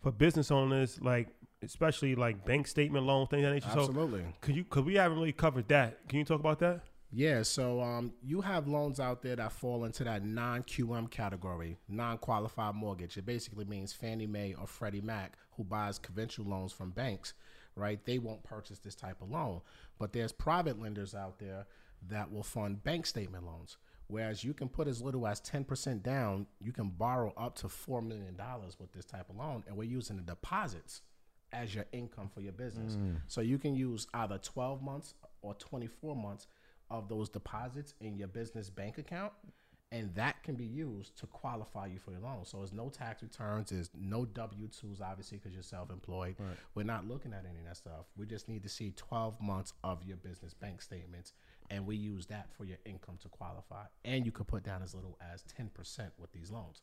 for 0.00 0.12
business 0.12 0.52
owners, 0.52 1.00
like 1.00 1.26
especially 1.64 2.14
like 2.14 2.44
bank 2.44 2.66
statement 2.66 3.06
loan 3.06 3.26
things 3.26 3.42
that 3.42 3.52
nature. 3.52 3.68
So, 3.72 3.80
Absolutely. 3.80 4.24
could 4.40 4.56
you? 4.56 4.64
Because 4.64 4.84
we 4.84 4.94
haven't 4.94 5.18
really 5.18 5.32
covered 5.32 5.68
that. 5.68 6.08
Can 6.08 6.18
you 6.18 6.24
talk 6.24 6.40
about 6.40 6.58
that? 6.60 6.82
Yeah, 7.16 7.44
so 7.44 7.80
um, 7.80 8.12
you 8.24 8.40
have 8.40 8.66
loans 8.66 8.98
out 8.98 9.22
there 9.22 9.36
that 9.36 9.52
fall 9.52 9.84
into 9.84 10.02
that 10.02 10.24
non-QM 10.24 11.12
category, 11.12 11.78
non-qualified 11.88 12.74
mortgage. 12.74 13.16
It 13.16 13.24
basically 13.24 13.66
means 13.66 13.92
Fannie 13.92 14.26
Mae 14.26 14.54
or 14.60 14.66
Freddie 14.66 15.00
Mac, 15.00 15.38
who 15.52 15.62
buys 15.62 16.00
conventional 16.00 16.50
loans 16.50 16.72
from 16.72 16.90
banks, 16.90 17.34
right? 17.76 18.04
They 18.04 18.18
won't 18.18 18.42
purchase 18.42 18.80
this 18.80 18.96
type 18.96 19.22
of 19.22 19.30
loan. 19.30 19.60
But 19.96 20.12
there's 20.12 20.32
private 20.32 20.82
lenders 20.82 21.14
out 21.14 21.38
there 21.38 21.66
that 22.08 22.32
will 22.32 22.42
fund 22.42 22.82
bank 22.82 23.06
statement 23.06 23.46
loans. 23.46 23.76
Whereas 24.08 24.42
you 24.42 24.52
can 24.52 24.68
put 24.68 24.88
as 24.88 25.00
little 25.00 25.26
as 25.26 25.40
10% 25.40 26.02
down, 26.02 26.46
you 26.60 26.72
can 26.72 26.88
borrow 26.88 27.32
up 27.36 27.54
to 27.58 27.68
$4 27.68 28.04
million 28.04 28.36
with 28.80 28.92
this 28.92 29.04
type 29.04 29.30
of 29.30 29.36
loan. 29.36 29.62
And 29.68 29.76
we're 29.76 29.84
using 29.84 30.16
the 30.16 30.22
deposits 30.22 31.02
as 31.54 31.74
your 31.74 31.86
income 31.92 32.28
for 32.32 32.40
your 32.40 32.52
business. 32.52 32.96
Mm. 32.96 33.20
So 33.26 33.40
you 33.40 33.58
can 33.58 33.74
use 33.74 34.06
either 34.12 34.38
12 34.38 34.82
months 34.82 35.14
or 35.40 35.54
24 35.54 36.16
months 36.16 36.46
of 36.90 37.08
those 37.08 37.28
deposits 37.28 37.94
in 38.00 38.16
your 38.18 38.28
business 38.28 38.68
bank 38.68 38.98
account. 38.98 39.32
And 39.92 40.12
that 40.16 40.42
can 40.42 40.56
be 40.56 40.64
used 40.64 41.16
to 41.20 41.26
qualify 41.26 41.86
you 41.86 42.00
for 42.00 42.10
your 42.10 42.20
loan. 42.20 42.44
So 42.44 42.56
there's 42.58 42.72
no 42.72 42.88
tax 42.88 43.22
returns, 43.22 43.70
there's 43.70 43.90
no 43.96 44.24
W 44.24 44.66
2s, 44.66 45.00
obviously, 45.00 45.38
because 45.38 45.52
you're 45.52 45.62
self 45.62 45.88
employed. 45.90 46.34
We're 46.74 46.82
not 46.82 47.06
looking 47.06 47.32
at 47.32 47.44
any 47.48 47.60
of 47.60 47.66
that 47.66 47.76
stuff. 47.76 48.06
We 48.16 48.26
just 48.26 48.48
need 48.48 48.64
to 48.64 48.68
see 48.68 48.92
12 48.96 49.40
months 49.40 49.72
of 49.84 50.02
your 50.02 50.16
business 50.16 50.52
bank 50.52 50.82
statements. 50.82 51.32
And 51.70 51.86
we 51.86 51.94
use 51.94 52.26
that 52.26 52.48
for 52.56 52.64
your 52.64 52.78
income 52.84 53.18
to 53.22 53.28
qualify. 53.28 53.84
And 54.04 54.26
you 54.26 54.32
could 54.32 54.48
put 54.48 54.64
down 54.64 54.82
as 54.82 54.94
little 54.94 55.16
as 55.32 55.44
10% 55.58 55.70
with 56.18 56.32
these 56.32 56.50
loans. 56.50 56.82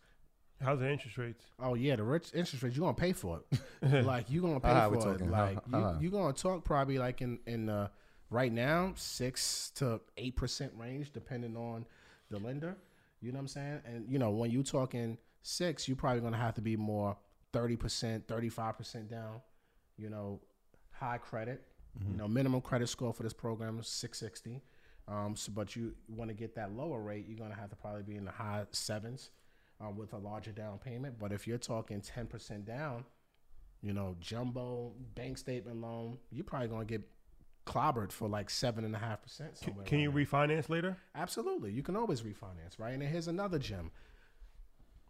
How's 0.63 0.79
the 0.79 0.89
interest 0.89 1.17
rates? 1.17 1.43
Oh 1.59 1.73
yeah, 1.73 1.95
the 1.95 2.03
rich 2.03 2.29
interest 2.33 2.63
rate 2.63 2.73
you're 2.73 2.81
gonna 2.83 2.93
pay 2.93 3.13
for 3.13 3.41
it. 3.51 3.59
like 4.05 4.25
you're 4.29 4.41
gonna 4.43 4.59
pay 4.59 4.69
How 4.69 4.89
for 4.89 4.95
it. 4.97 5.01
talking? 5.01 5.29
Like 5.31 5.55
How- 5.55 5.61
you 5.79 5.83
how 5.85 5.91
high? 5.93 5.99
you're 6.01 6.11
gonna 6.11 6.33
talk 6.33 6.63
probably 6.63 6.97
like 6.97 7.21
in 7.21 7.39
in 7.47 7.69
uh, 7.69 7.87
right 8.29 8.51
now 8.51 8.93
six 8.95 9.71
to 9.75 10.01
eight 10.17 10.35
percent 10.35 10.71
range, 10.77 11.11
depending 11.11 11.57
on 11.57 11.85
the 12.29 12.39
lender. 12.39 12.77
You 13.21 13.31
know 13.31 13.37
what 13.37 13.41
I'm 13.41 13.47
saying? 13.47 13.81
And 13.85 14.09
you 14.09 14.19
know 14.19 14.29
when 14.31 14.51
you 14.51 14.63
talking 14.63 15.17
six, 15.41 15.87
you're 15.87 15.97
probably 15.97 16.21
gonna 16.21 16.37
have 16.37 16.55
to 16.55 16.61
be 16.61 16.75
more 16.75 17.17
thirty 17.53 17.75
percent, 17.75 18.27
thirty 18.27 18.49
five 18.49 18.77
percent 18.77 19.09
down. 19.09 19.41
You 19.97 20.09
know, 20.09 20.39
high 20.91 21.17
credit. 21.17 21.63
You 22.09 22.15
know, 22.15 22.27
minimum 22.27 22.61
credit 22.61 22.87
score 22.87 23.13
for 23.13 23.23
this 23.23 23.33
program 23.33 23.77
is 23.77 23.87
660. 23.89 24.61
Um, 25.09 25.35
so, 25.35 25.51
but 25.53 25.75
you 25.75 25.93
want 26.07 26.29
to 26.29 26.33
get 26.33 26.55
that 26.55 26.71
lower 26.71 27.01
rate, 27.01 27.25
you're 27.27 27.37
gonna 27.37 27.53
have 27.59 27.69
to 27.69 27.75
probably 27.75 28.03
be 28.03 28.15
in 28.15 28.23
the 28.23 28.31
high 28.31 28.63
sevens 28.71 29.29
um, 29.81 29.95
with 29.95 30.13
a 30.13 30.17
larger 30.17 30.51
down 30.51 30.77
payment. 30.77 31.17
But 31.19 31.31
if 31.31 31.47
you're 31.47 31.57
talking 31.57 32.01
10% 32.01 32.65
down, 32.65 33.05
you 33.81 33.93
know, 33.93 34.15
jumbo 34.19 34.93
bank 35.15 35.37
statement 35.37 35.81
loan, 35.81 36.17
you're 36.31 36.43
probably 36.43 36.67
gonna 36.67 36.85
get 36.85 37.01
clobbered 37.65 38.11
for 38.11 38.27
like 38.27 38.49
seven 38.49 38.85
and 38.85 38.95
a 38.95 38.99
half 38.99 39.21
percent. 39.21 39.59
Can, 39.61 39.73
can 39.85 39.99
you 39.99 40.11
refinance 40.11 40.69
later? 40.69 40.97
Absolutely. 41.15 41.71
You 41.71 41.83
can 41.83 41.95
always 41.95 42.21
refinance, 42.21 42.77
right? 42.79 42.93
And 42.93 43.03
here's 43.03 43.27
another 43.27 43.59
gem. 43.59 43.91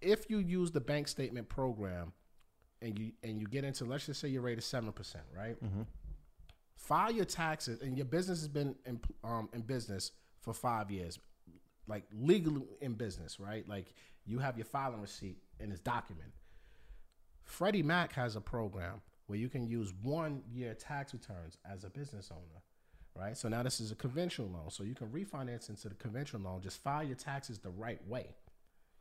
If 0.01 0.29
you 0.29 0.39
use 0.39 0.71
the 0.71 0.81
bank 0.81 1.07
statement 1.07 1.47
program 1.49 2.13
and 2.81 2.97
you 2.97 3.11
and 3.23 3.39
you 3.39 3.47
get 3.47 3.63
into 3.63 3.85
let's 3.85 4.05
just 4.05 4.19
say 4.19 4.27
your 4.29 4.41
rate 4.41 4.57
is 4.57 4.65
seven 4.65 4.91
percent, 4.91 5.25
right? 5.35 5.57
File 6.75 7.11
your 7.11 7.25
taxes 7.25 7.81
and 7.81 7.95
your 7.95 8.05
business 8.05 8.39
has 8.39 8.47
been 8.47 8.75
in, 8.85 8.99
um, 9.23 9.49
in 9.53 9.61
business 9.61 10.11
for 10.39 10.53
five 10.53 10.89
years, 10.89 11.19
like 11.87 12.03
legally 12.13 12.63
in 12.81 12.93
business, 12.93 13.39
right? 13.39 13.67
Like 13.67 13.93
you 14.25 14.39
have 14.39 14.57
your 14.57 14.65
filing 14.65 15.01
receipt 15.01 15.37
and 15.59 15.71
it's 15.71 15.81
documented. 15.81 16.33
Freddie 17.43 17.83
Mac 17.83 18.13
has 18.13 18.35
a 18.35 18.41
program 18.41 19.01
where 19.27 19.39
you 19.39 19.49
can 19.49 19.65
use 19.65 19.93
one 20.01 20.41
year 20.51 20.73
tax 20.73 21.13
returns 21.13 21.57
as 21.69 21.83
a 21.83 21.89
business 21.89 22.29
owner, 22.31 22.61
right? 23.15 23.37
So 23.37 23.49
now 23.49 23.63
this 23.63 23.79
is 23.79 23.91
a 23.91 23.95
conventional 23.95 24.49
loan. 24.49 24.69
So 24.69 24.83
you 24.83 24.95
can 24.95 25.07
refinance 25.07 25.69
into 25.69 25.89
the 25.89 25.95
conventional 25.95 26.43
loan, 26.43 26.61
just 26.61 26.81
file 26.81 27.03
your 27.03 27.15
taxes 27.15 27.59
the 27.59 27.69
right 27.69 28.05
way. 28.07 28.35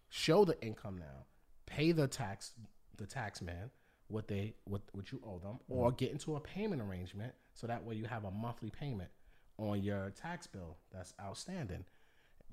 Show 0.09 0.45
the 0.45 0.61
income 0.62 0.99
now, 0.99 1.27
pay 1.66 1.93
the 1.93 2.09
tax 2.09 2.53
the 2.97 3.07
tax 3.07 3.40
man 3.40 3.71
what 4.11 4.29
they 4.29 4.55
what 4.64 4.83
what 4.93 5.12
you 5.12 5.21
owe 5.25 5.38
them, 5.38 5.59
or 5.69 5.88
mm-hmm. 5.88 5.97
get 5.97 6.11
into 6.11 6.37
a 6.37 6.40
payment 6.40 6.83
arrangement 6.83 7.33
so 7.55 7.66
that 7.66 7.85
way 7.85 7.95
you 7.95 8.05
have 8.05 8.25
a 8.25 8.31
monthly 8.31 8.71
payment 8.71 9.11
on 9.59 9.83
your 9.83 10.11
tax 10.11 10.47
bill 10.47 10.77
that's 10.93 11.14
outstanding. 11.21 11.85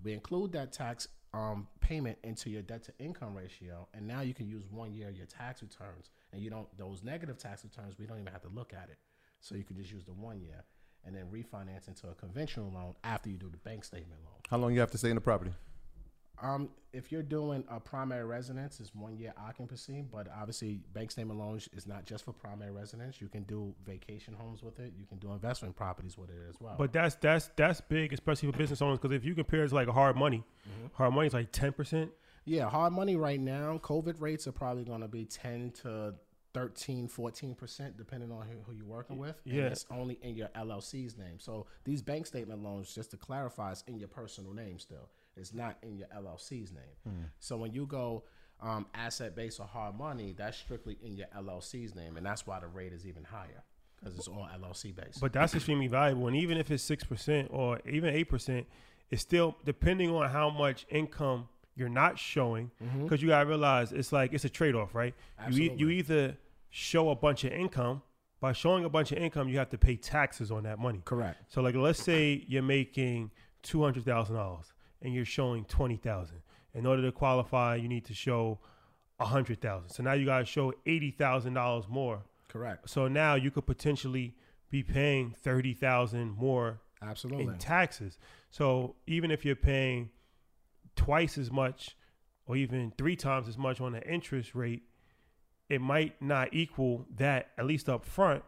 We 0.03 0.13
include 0.13 0.51
that 0.53 0.71
tax 0.71 1.07
um, 1.33 1.67
payment 1.79 2.17
into 2.23 2.49
your 2.49 2.61
debt 2.61 2.83
to 2.83 2.93
income 2.99 3.35
ratio, 3.35 3.87
and 3.93 4.07
now 4.07 4.21
you 4.21 4.33
can 4.33 4.47
use 4.47 4.63
one 4.69 4.93
year 4.93 5.09
of 5.09 5.15
your 5.15 5.25
tax 5.25 5.61
returns, 5.61 6.09
and 6.31 6.41
you 6.41 6.49
don't 6.49 6.67
those 6.77 7.03
negative 7.03 7.37
tax 7.37 7.63
returns. 7.63 7.95
We 7.99 8.05
don't 8.05 8.19
even 8.19 8.31
have 8.31 8.43
to 8.43 8.49
look 8.49 8.73
at 8.73 8.89
it, 8.89 8.97
so 9.39 9.55
you 9.55 9.63
can 9.63 9.77
just 9.77 9.91
use 9.91 10.05
the 10.05 10.13
one 10.13 10.39
year 10.39 10.63
and 11.05 11.15
then 11.15 11.25
refinance 11.31 11.87
into 11.87 12.07
a 12.09 12.13
conventional 12.15 12.71
loan 12.71 12.93
after 13.03 13.29
you 13.29 13.37
do 13.37 13.49
the 13.49 13.57
bank 13.57 13.83
statement 13.83 14.19
loan. 14.25 14.35
How 14.49 14.57
long 14.57 14.73
you 14.73 14.79
have 14.81 14.91
to 14.91 14.97
stay 14.97 15.09
in 15.09 15.15
the 15.15 15.21
property? 15.21 15.51
Um, 16.41 16.69
if 16.93 17.11
you're 17.11 17.23
doing 17.23 17.63
a 17.69 17.79
primary 17.79 18.25
residence, 18.25 18.79
it's 18.79 18.93
one 18.93 19.17
year 19.17 19.33
occupancy, 19.37 20.03
but 20.11 20.27
obviously 20.35 20.81
bank 20.93 21.11
statement 21.11 21.39
loans 21.39 21.67
is 21.73 21.87
not 21.87 22.05
just 22.05 22.25
for 22.25 22.31
primary 22.33 22.71
residence. 22.71 23.19
You 23.19 23.27
can 23.27 23.43
do 23.43 23.73
vacation 23.85 24.33
homes 24.33 24.61
with 24.63 24.79
it. 24.79 24.93
You 24.97 25.05
can 25.05 25.17
do 25.17 25.31
investment 25.31 25.75
properties 25.75 26.17
with 26.17 26.29
it 26.29 26.37
as 26.49 26.55
well. 26.59 26.75
But 26.77 26.93
that's 26.93 27.15
that's 27.15 27.49
that's 27.55 27.81
big, 27.81 28.13
especially 28.13 28.51
for 28.51 28.57
business 28.57 28.81
owners, 28.81 28.99
because 28.99 29.15
if 29.15 29.25
you 29.25 29.33
compare 29.35 29.63
it 29.63 29.69
to 29.69 29.75
like 29.75 29.87
hard 29.89 30.15
money, 30.15 30.43
hard 30.93 31.13
money 31.13 31.27
is 31.27 31.33
like 31.33 31.51
ten 31.51 31.71
percent. 31.73 32.11
Yeah, 32.45 32.69
hard 32.69 32.93
money 32.93 33.15
right 33.17 33.39
now, 33.41 33.77
COVID 33.83 34.21
rates 34.21 34.47
are 34.47 34.53
probably 34.53 34.85
going 34.85 35.01
to 35.01 35.09
be 35.09 35.25
10 35.25 35.71
to 35.81 36.13
13, 36.53 37.09
14%, 37.09 37.97
depending 37.97 38.31
on 38.31 38.47
who, 38.47 38.55
who 38.65 38.71
you're 38.73 38.85
working 38.85 39.17
with. 39.17 39.35
And 39.45 39.53
Yeah. 39.53 39.63
it's 39.63 39.85
only 39.91 40.17
in 40.21 40.35
your 40.37 40.47
LLC's 40.55 41.17
name. 41.17 41.39
So 41.39 41.67
these 41.83 42.01
bank 42.01 42.25
statement 42.25 42.63
loans, 42.63 42.95
just 42.95 43.11
to 43.11 43.17
clarify, 43.17 43.73
is 43.73 43.83
in 43.85 43.99
your 43.99 44.07
personal 44.07 44.53
name 44.53 44.79
still. 44.79 45.09
It's 45.37 45.53
not 45.53 45.77
in 45.83 45.97
your 45.97 46.07
LLC's 46.07 46.71
name. 46.71 47.25
So 47.39 47.57
when 47.57 47.73
you 47.73 47.85
go 47.85 48.23
um, 48.61 48.87
asset 48.93 49.35
based 49.35 49.59
or 49.59 49.65
hard 49.67 49.97
money, 49.97 50.33
that's 50.37 50.57
strictly 50.57 50.97
in 51.03 51.15
your 51.15 51.27
LLC's 51.37 51.95
name. 51.95 52.17
And 52.17 52.25
that's 52.25 52.45
why 52.47 52.59
the 52.59 52.67
rate 52.67 52.91
is 52.93 53.05
even 53.05 53.23
higher 53.23 53.63
because 53.99 54.15
it's 54.17 54.27
all 54.27 54.47
LLC 54.59 54.95
based. 54.95 55.21
But 55.21 55.33
that's 55.33 55.55
extremely 55.55 55.87
valuable, 55.87 56.27
and 56.27 56.35
even 56.35 56.57
if 56.57 56.69
it's 56.71 56.83
six 56.83 57.03
percent 57.03 57.47
or 57.51 57.79
even 57.89 58.13
eight 58.13 58.25
percent, 58.29 58.65
it's 59.09 59.21
still 59.21 59.55
depending 59.65 60.11
on 60.11 60.29
how 60.29 60.49
much 60.49 60.85
income 60.89 61.47
you're 61.75 61.89
not 61.89 62.17
showing, 62.19 62.71
because 63.03 63.21
you 63.21 63.29
gotta 63.29 63.45
realize 63.47 63.91
it's 63.91 64.11
like 64.11 64.33
it's 64.33 64.45
a 64.45 64.49
trade 64.49 64.75
off, 64.75 64.93
right? 64.95 65.13
You 65.49 65.63
e- 65.63 65.75
you 65.77 65.89
either 65.89 66.37
show 66.69 67.09
a 67.09 67.15
bunch 67.15 67.43
of 67.43 67.51
income. 67.53 68.01
By 68.39 68.53
showing 68.53 68.85
a 68.85 68.89
bunch 68.89 69.11
of 69.11 69.17
income, 69.17 69.49
you 69.49 69.57
have 69.57 69.71
to 69.71 69.79
pay 69.79 69.95
taxes 69.95 70.51
on 70.51 70.61
that 70.63 70.77
money. 70.77 71.01
Correct. 71.03 71.37
So, 71.47 71.61
like, 71.61 71.73
let's 71.73 72.03
say 72.03 72.45
you're 72.47 72.61
making 72.61 73.31
two 73.63 73.81
hundred 73.81 74.05
thousand 74.05 74.35
dollars 74.35 74.71
and 75.01 75.13
you're 75.13 75.25
showing 75.25 75.65
twenty 75.65 75.97
thousand. 75.97 76.41
In 76.73 76.85
order 76.85 77.01
to 77.03 77.11
qualify, 77.11 77.75
you 77.75 77.87
need 77.87 78.05
to 78.05 78.13
show 78.13 78.59
a 79.19 79.25
hundred 79.25 79.61
thousand. 79.61 79.89
So 79.89 80.03
now 80.03 80.13
you 80.13 80.25
got 80.25 80.39
to 80.39 80.45
show 80.45 80.73
eighty 80.85 81.11
thousand 81.11 81.53
dollars 81.53 81.85
more. 81.89 82.23
Correct. 82.47 82.89
So 82.89 83.07
now 83.07 83.35
you 83.35 83.51
could 83.51 83.65
potentially 83.65 84.35
be 84.69 84.83
paying 84.83 85.35
thirty 85.43 85.73
thousand 85.73 86.37
more 86.37 86.81
Absolutely. 87.01 87.45
in 87.53 87.57
taxes. 87.57 88.17
So 88.49 88.95
even 89.05 89.31
if 89.31 89.45
you're 89.45 89.55
paying 89.55 90.09
twice 90.95 91.37
as 91.37 91.51
much 91.51 91.95
or 92.45 92.55
even 92.55 92.91
three 92.97 93.15
times 93.15 93.47
as 93.47 93.57
much 93.57 93.81
on 93.81 93.91
the 93.91 94.01
interest 94.07 94.55
rate, 94.55 94.83
it 95.69 95.81
might 95.81 96.21
not 96.21 96.53
equal 96.53 97.05
that 97.17 97.49
at 97.57 97.65
least 97.65 97.89
up 97.89 98.05
front. 98.05 98.43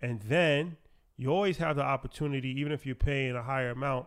And 0.00 0.20
then 0.22 0.76
you 1.16 1.28
always 1.28 1.58
have 1.58 1.76
the 1.76 1.82
opportunity, 1.82 2.48
even 2.60 2.72
if 2.72 2.86
you're 2.86 2.94
paying 2.94 3.36
a 3.36 3.42
higher 3.42 3.70
amount, 3.70 4.06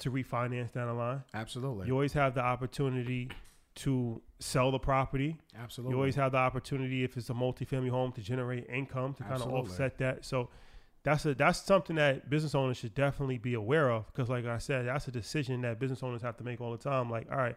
to 0.00 0.10
refinance 0.10 0.72
down 0.72 0.88
the 0.88 0.94
line. 0.94 1.22
Absolutely. 1.32 1.86
You 1.86 1.92
always 1.94 2.12
have 2.14 2.34
the 2.34 2.40
opportunity 2.42 3.30
to 3.76 4.20
sell 4.38 4.70
the 4.70 4.78
property. 4.78 5.36
Absolutely. 5.58 5.92
You 5.92 5.96
always 5.98 6.14
have 6.16 6.32
the 6.32 6.38
opportunity, 6.38 7.02
if 7.04 7.16
it's 7.16 7.30
a 7.30 7.34
multifamily 7.34 7.90
home, 7.90 8.12
to 8.12 8.20
generate 8.20 8.68
income 8.68 9.14
to 9.14 9.22
kind 9.24 9.42
of 9.42 9.52
offset 9.52 9.98
that. 9.98 10.24
So 10.24 10.48
that's 11.02 11.26
a 11.26 11.34
that's 11.34 11.60
something 11.60 11.96
that 11.96 12.30
business 12.30 12.54
owners 12.54 12.76
should 12.78 12.94
definitely 12.94 13.38
be 13.38 13.54
aware 13.54 13.90
of 13.90 14.06
because, 14.06 14.28
like 14.28 14.46
I 14.46 14.58
said, 14.58 14.86
that's 14.86 15.06
a 15.08 15.10
decision 15.12 15.60
that 15.62 15.78
business 15.78 16.02
owners 16.02 16.22
have 16.22 16.36
to 16.38 16.44
make 16.44 16.60
all 16.60 16.72
the 16.72 16.78
time. 16.78 17.10
Like, 17.10 17.26
all 17.30 17.36
right, 17.36 17.56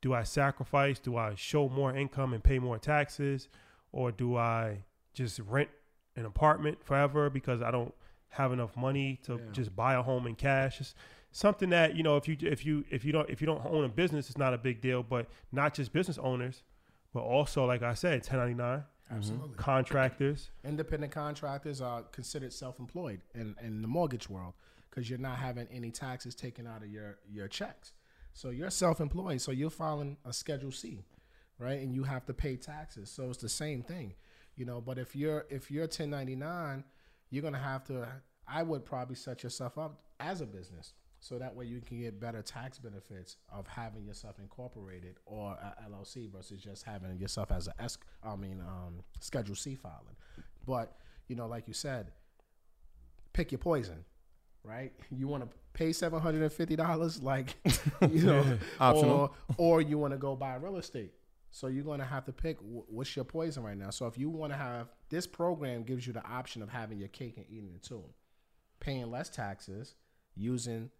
do 0.00 0.14
I 0.14 0.22
sacrifice? 0.22 0.98
Do 0.98 1.16
I 1.16 1.34
show 1.34 1.68
more 1.68 1.94
income 1.94 2.32
and 2.32 2.42
pay 2.42 2.58
more 2.58 2.78
taxes, 2.78 3.48
or 3.92 4.10
do 4.12 4.36
I 4.36 4.84
just 5.12 5.38
rent 5.40 5.68
an 6.16 6.24
apartment 6.24 6.78
forever 6.84 7.28
because 7.30 7.62
I 7.62 7.70
don't 7.70 7.92
have 8.30 8.52
enough 8.52 8.76
money 8.76 9.18
to 9.24 9.32
Yeah. 9.34 9.50
just 9.52 9.74
buy 9.76 9.94
a 9.94 10.02
home 10.02 10.26
in 10.26 10.34
cash? 10.34 10.80
It's 10.80 10.94
something 11.32 11.70
that 11.70 11.96
you 11.96 12.02
know 12.02 12.16
if 12.16 12.28
you 12.28 12.36
if 12.40 12.64
you 12.64 12.84
if 12.90 13.04
you 13.04 13.12
don't 13.12 13.28
if 13.30 13.40
you 13.40 13.46
don't 13.46 13.64
own 13.66 13.84
a 13.84 13.88
business, 13.88 14.28
it's 14.28 14.38
not 14.38 14.54
a 14.54 14.58
big 14.58 14.80
deal. 14.80 15.02
But 15.02 15.28
not 15.52 15.74
just 15.74 15.92
business 15.92 16.18
owners, 16.18 16.62
but 17.12 17.20
also 17.20 17.64
like 17.64 17.82
I 17.82 17.94
said, 17.94 18.20
1099 18.20 18.84
Absolutely. 19.10 19.48
Mm-hmm. 19.48 19.58
contractors. 19.58 20.50
Independent 20.64 21.12
contractors 21.12 21.80
are 21.80 22.02
considered 22.02 22.52
self-employed 22.52 23.20
in, 23.34 23.54
in 23.62 23.82
the 23.82 23.88
mortgage 23.88 24.28
world 24.28 24.54
because 24.90 25.08
you're 25.08 25.18
not 25.18 25.38
having 25.38 25.66
any 25.72 25.90
taxes 25.90 26.34
taken 26.34 26.66
out 26.66 26.82
of 26.82 26.88
your, 26.88 27.18
your 27.30 27.48
checks. 27.48 27.92
So 28.32 28.50
you're 28.50 28.70
self-employed. 28.70 29.40
So 29.40 29.50
you're 29.50 29.70
filing 29.70 30.16
a 30.24 30.32
Schedule 30.32 30.72
C, 30.72 31.04
right? 31.58 31.80
And 31.80 31.94
you 31.94 32.04
have 32.04 32.26
to 32.26 32.34
pay 32.34 32.56
taxes. 32.56 33.10
So 33.10 33.30
it's 33.30 33.38
the 33.38 33.48
same 33.48 33.82
thing, 33.82 34.14
you 34.56 34.64
know. 34.64 34.80
But 34.80 34.98
if 34.98 35.16
you're 35.16 35.46
if 35.48 35.70
you're 35.70 35.84
1099, 35.84 36.84
you're 37.30 37.42
gonna 37.42 37.58
have 37.58 37.84
to. 37.84 38.06
I 38.46 38.62
would 38.62 38.84
probably 38.84 39.16
set 39.16 39.42
yourself 39.42 39.76
up 39.76 40.02
as 40.20 40.40
a 40.40 40.46
business. 40.46 40.92
So 41.20 41.38
that 41.38 41.54
way 41.54 41.64
you 41.64 41.80
can 41.80 41.98
get 42.00 42.20
better 42.20 42.42
tax 42.42 42.78
benefits 42.78 43.36
of 43.52 43.66
having 43.66 44.04
yourself 44.04 44.38
incorporated 44.38 45.16
or 45.26 45.52
a 45.52 45.74
LLC 45.90 46.30
versus 46.30 46.60
just 46.62 46.84
having 46.84 47.18
yourself 47.18 47.50
as 47.50 47.68
a 47.68 47.82
S, 47.82 47.98
I 48.22 48.36
mean, 48.36 48.60
um, 48.60 49.02
Schedule 49.20 49.56
C 49.56 49.74
filing. 49.74 50.16
But 50.64 50.96
you 51.26 51.34
know, 51.36 51.46
like 51.46 51.66
you 51.66 51.74
said, 51.74 52.12
pick 53.32 53.50
your 53.52 53.58
poison, 53.58 54.04
right? 54.62 54.92
You 55.10 55.26
want 55.28 55.42
to 55.42 55.56
pay 55.72 55.92
seven 55.92 56.20
hundred 56.20 56.42
and 56.42 56.52
fifty 56.52 56.76
dollars, 56.76 57.22
like 57.22 57.56
you 58.10 58.22
know, 58.22 58.58
Optional. 58.80 59.34
or 59.56 59.78
or 59.78 59.80
you 59.82 59.98
want 59.98 60.12
to 60.12 60.18
go 60.18 60.36
buy 60.36 60.54
real 60.54 60.76
estate. 60.76 61.12
So 61.50 61.66
you're 61.66 61.84
going 61.84 61.98
to 62.00 62.04
have 62.04 62.26
to 62.26 62.32
pick 62.32 62.58
what's 62.60 63.16
your 63.16 63.24
poison 63.24 63.62
right 63.62 63.76
now. 63.76 63.90
So 63.90 64.06
if 64.06 64.18
you 64.18 64.28
want 64.28 64.52
to 64.52 64.58
have 64.58 64.88
this 65.08 65.26
program, 65.26 65.82
gives 65.82 66.06
you 66.06 66.12
the 66.12 66.24
option 66.24 66.62
of 66.62 66.68
having 66.68 66.98
your 66.98 67.08
cake 67.08 67.38
and 67.38 67.46
eating 67.48 67.72
it 67.74 67.82
too, 67.82 68.04
paying 68.80 69.10
less 69.10 69.30
taxes, 69.30 69.94
using 70.36 70.90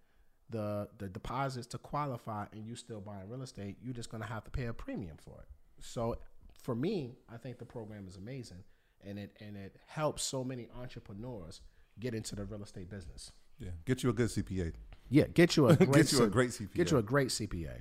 the 0.51 0.89
the 0.99 1.09
deposits 1.09 1.67
to 1.69 1.79
qualify, 1.79 2.47
and 2.53 2.65
you 2.67 2.75
still 2.77 3.01
buying 3.01 3.29
real 3.29 3.43
estate. 3.43 3.77
You're 3.83 3.95
just 3.95 4.11
going 4.11 4.23
to 4.23 4.29
have 4.29 4.45
to 4.45 4.51
pay 4.51 4.67
a 4.67 4.73
premium 4.73 5.17
for 5.19 5.41
it. 5.41 5.49
So 5.81 6.17
for 6.63 6.75
me, 6.75 7.17
I 7.33 7.37
think 7.37 7.59
the 7.59 7.65
program 7.65 8.07
is 8.09 8.17
amazing, 8.17 8.65
and 9.05 9.19
it 9.19 9.37
and 9.41 9.57
it 9.57 9.77
helps 9.87 10.23
so 10.23 10.43
many 10.45 10.69
entrepreneurs 10.81 11.61
get 12.01 12.15
into 12.15 12.35
the 12.37 12.45
real 12.45 12.63
estate 12.63 12.89
business. 12.91 13.33
Yeah, 13.59 13.71
get 13.85 14.03
you 14.03 14.11
a 14.11 14.13
good 14.13 14.29
CPA. 14.29 14.73
Yeah, 15.11 15.25
get 15.35 15.57
you 15.57 15.69
a 15.69 15.77
great 15.77 15.93
Get 15.93 16.13
you 16.13 16.19
a 16.19 16.25
C- 16.25 16.31
great 16.31 16.51
CPA. 16.51 16.75
Get 16.75 16.91
you 16.91 16.99
a 16.99 17.03
great 17.03 17.29
CPA. 17.29 17.81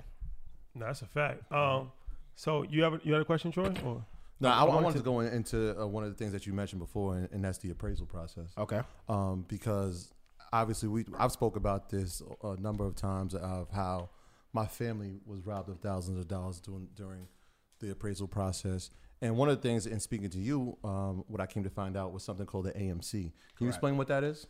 No, 0.74 0.86
that's 0.86 1.02
a 1.02 1.06
fact. 1.06 1.50
Um, 1.52 1.92
so 2.34 2.62
you 2.64 2.82
have 2.82 2.94
a, 2.94 3.00
you 3.04 3.12
had 3.12 3.22
a 3.22 3.24
question, 3.24 3.50
Troy? 3.52 3.72
Or 3.84 4.04
No, 4.40 4.48
I, 4.48 4.52
I 4.52 4.60
I 4.60 4.64
wanted 4.64 4.84
wanted 4.84 4.92
to- 4.94 4.98
to 5.00 5.04
go 5.04 5.20
into 5.20 5.80
uh, 5.82 5.86
one 5.86 6.04
of 6.04 6.10
the 6.10 6.16
things 6.16 6.32
that 6.32 6.46
you 6.46 6.52
mentioned 6.52 6.80
before, 6.80 7.16
and, 7.16 7.28
and 7.32 7.44
that's 7.44 7.58
the 7.58 7.70
appraisal 7.70 8.06
process. 8.06 8.50
Okay. 8.56 8.80
um, 9.08 9.44
because 9.48 10.12
obviously 10.52 10.88
we 10.88 11.04
I've 11.18 11.32
spoke 11.32 11.56
about 11.56 11.90
this 11.90 12.22
a 12.42 12.56
number 12.56 12.84
of 12.84 12.94
times 12.94 13.34
of 13.34 13.70
how 13.70 14.10
my 14.52 14.66
family 14.66 15.20
was 15.26 15.44
robbed 15.44 15.68
of 15.68 15.80
thousands 15.80 16.18
of 16.18 16.28
dollars 16.28 16.60
during 16.60 16.88
during 16.94 17.28
the 17.80 17.90
appraisal 17.90 18.28
process. 18.28 18.90
And 19.20 19.36
one 19.36 19.48
of 19.48 19.56
the 19.56 19.62
things 19.62 19.86
in 19.86 19.98
speaking 19.98 20.30
to 20.30 20.38
you, 20.38 20.76
um, 20.84 21.24
what 21.26 21.40
I 21.40 21.46
came 21.46 21.64
to 21.64 21.70
find 21.70 21.96
out 21.96 22.12
was 22.12 22.22
something 22.22 22.46
called 22.46 22.66
the 22.66 22.72
AMC. 22.72 23.12
Can 23.12 23.32
you 23.58 23.68
explain 23.68 23.96
what 23.96 24.08
that 24.08 24.22
is? 24.22 24.46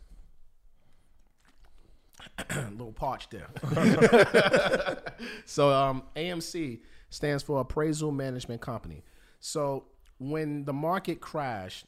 a 2.37 2.69
little 2.71 2.91
parched 2.91 3.31
there. 3.31 3.49
so 5.45 5.71
um, 5.71 6.03
AMC 6.15 6.81
stands 7.09 7.43
for 7.43 7.61
Appraisal 7.61 8.11
Management 8.11 8.61
Company. 8.61 9.03
So 9.39 9.85
when 10.19 10.65
the 10.65 10.73
market 10.73 11.21
crashed, 11.21 11.85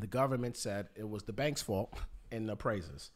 the 0.00 0.06
government 0.06 0.56
said 0.56 0.88
it 0.96 1.08
was 1.08 1.24
the 1.24 1.32
bank's 1.32 1.62
fault 1.62 1.92
and 2.30 2.48
the 2.48 2.54
appraisers. 2.54 3.10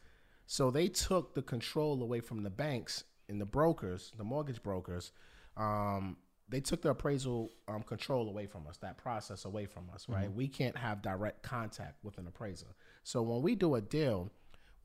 So 0.47 0.71
they 0.71 0.87
took 0.87 1.33
the 1.35 1.41
control 1.41 2.01
away 2.01 2.21
from 2.21 2.41
the 2.41 2.49
banks 2.49 3.03
and 3.29 3.39
the 3.39 3.45
brokers, 3.45 4.11
the 4.17 4.23
mortgage 4.23 4.63
brokers. 4.63 5.11
Um, 5.57 6.17
they 6.49 6.61
took 6.61 6.81
the 6.81 6.91
appraisal 6.91 7.51
um, 7.67 7.83
control 7.83 8.29
away 8.29 8.45
from 8.47 8.65
us, 8.67 8.77
that 8.77 8.97
process 8.97 9.43
away 9.43 9.65
from 9.65 9.89
us, 9.93 10.07
right? 10.07 10.31
We 10.33 10.47
can't 10.47 10.77
have 10.77 11.01
direct 11.01 11.43
contact 11.43 12.01
with 12.03 12.17
an 12.17 12.25
appraiser. 12.27 12.67
So 13.03 13.21
when 13.21 13.41
we 13.41 13.55
do 13.55 13.75
a 13.75 13.81
deal, 13.81 14.31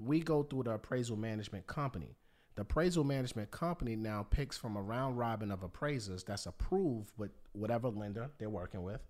we 0.00 0.18
go 0.20 0.42
through 0.42 0.64
the 0.64 0.72
appraisal 0.72 1.16
management 1.16 1.68
company. 1.68 2.16
The 2.56 2.62
appraisal 2.62 3.04
management 3.04 3.52
company 3.52 3.94
now 3.94 4.26
picks 4.28 4.58
from 4.58 4.76
a 4.76 4.82
round 4.82 5.16
robin 5.16 5.52
of 5.52 5.62
appraisers 5.62 6.24
that's 6.24 6.46
approved 6.46 7.12
with 7.16 7.30
whatever 7.52 7.88
lender 7.88 8.30
they're 8.38 8.50
working 8.50 8.82
with. 8.82 9.00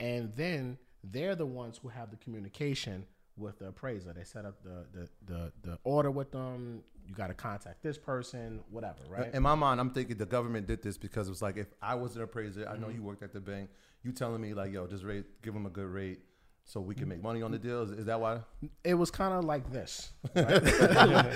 And 0.00 0.34
then 0.34 0.78
they're 1.04 1.36
the 1.36 1.46
ones 1.46 1.78
who 1.82 1.88
have 1.88 2.10
the 2.10 2.16
communication 2.16 3.04
with 3.36 3.58
the 3.58 3.68
appraiser. 3.68 4.12
They 4.12 4.24
set 4.24 4.44
up 4.44 4.62
the 4.62 4.86
the, 4.92 5.08
the, 5.26 5.52
the 5.62 5.78
order 5.84 6.10
with 6.10 6.32
them. 6.32 6.82
You 7.06 7.14
got 7.14 7.28
to 7.28 7.34
contact 7.34 7.82
this 7.82 7.98
person, 7.98 8.60
whatever, 8.70 9.00
right? 9.08 9.34
In 9.34 9.42
my 9.42 9.56
mind, 9.56 9.80
I'm 9.80 9.90
thinking 9.90 10.16
the 10.16 10.26
government 10.26 10.68
did 10.68 10.82
this 10.82 10.96
because 10.96 11.26
it 11.26 11.30
was 11.30 11.42
like 11.42 11.56
if 11.56 11.66
I 11.82 11.96
was 11.96 12.14
an 12.14 12.22
appraiser, 12.22 12.68
I 12.68 12.76
know 12.76 12.86
mm-hmm. 12.86 12.96
you 12.96 13.02
worked 13.02 13.24
at 13.24 13.32
the 13.32 13.40
bank, 13.40 13.70
you 14.04 14.12
telling 14.12 14.40
me 14.40 14.54
like, 14.54 14.72
yo, 14.72 14.86
just 14.86 15.02
rate, 15.02 15.24
give 15.42 15.52
them 15.52 15.66
a 15.66 15.70
good 15.70 15.88
rate, 15.88 16.20
so 16.64 16.80
we 16.80 16.94
can 16.94 17.08
make 17.08 17.20
money 17.20 17.42
on 17.42 17.50
the 17.50 17.58
mm-hmm. 17.58 17.66
deal. 17.66 17.82
Is, 17.82 17.90
is 17.90 18.06
that 18.06 18.20
why? 18.20 18.40
it 18.84 18.94
was 18.94 19.10
kind 19.10 19.34
of 19.34 19.44
like 19.44 19.70
this. 19.72 20.12
right? 20.36 20.62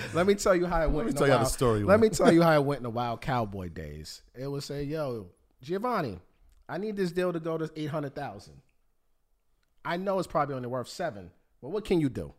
Let 0.14 0.26
me 0.26 0.34
tell 0.34 0.54
you 0.54 0.66
how 0.66 0.82
it 0.82 0.90
went. 0.90 1.06
Let 1.06 1.06
me 1.06 1.12
tell 1.12 1.26
you 1.26 1.32
how 1.32 1.38
the 1.40 1.44
story 1.46 1.82
Let 1.82 2.00
me 2.00 2.08
tell 2.10 2.32
you 2.32 2.42
how 2.42 2.54
it 2.54 2.64
went 2.64 2.78
in 2.78 2.84
the 2.84 2.90
wild 2.90 3.20
cowboy 3.20 3.68
days. 3.68 4.22
It 4.34 4.46
would 4.46 4.62
say, 4.62 4.84
"Yo, 4.84 5.26
Giovanni, 5.62 6.20
I 6.68 6.78
need 6.78 6.96
this 6.96 7.10
deal 7.10 7.32
to 7.32 7.40
go 7.40 7.58
to 7.58 7.70
eight 7.74 7.90
hundred 7.90 8.14
thousand. 8.14 8.54
I 9.84 9.96
know 9.96 10.18
it's 10.18 10.26
probably 10.26 10.56
only 10.56 10.68
worth 10.68 10.88
seven, 10.88 11.30
but 11.66 11.72
what 11.72 11.84
can 11.84 12.00
you 12.00 12.08
do? 12.08 12.32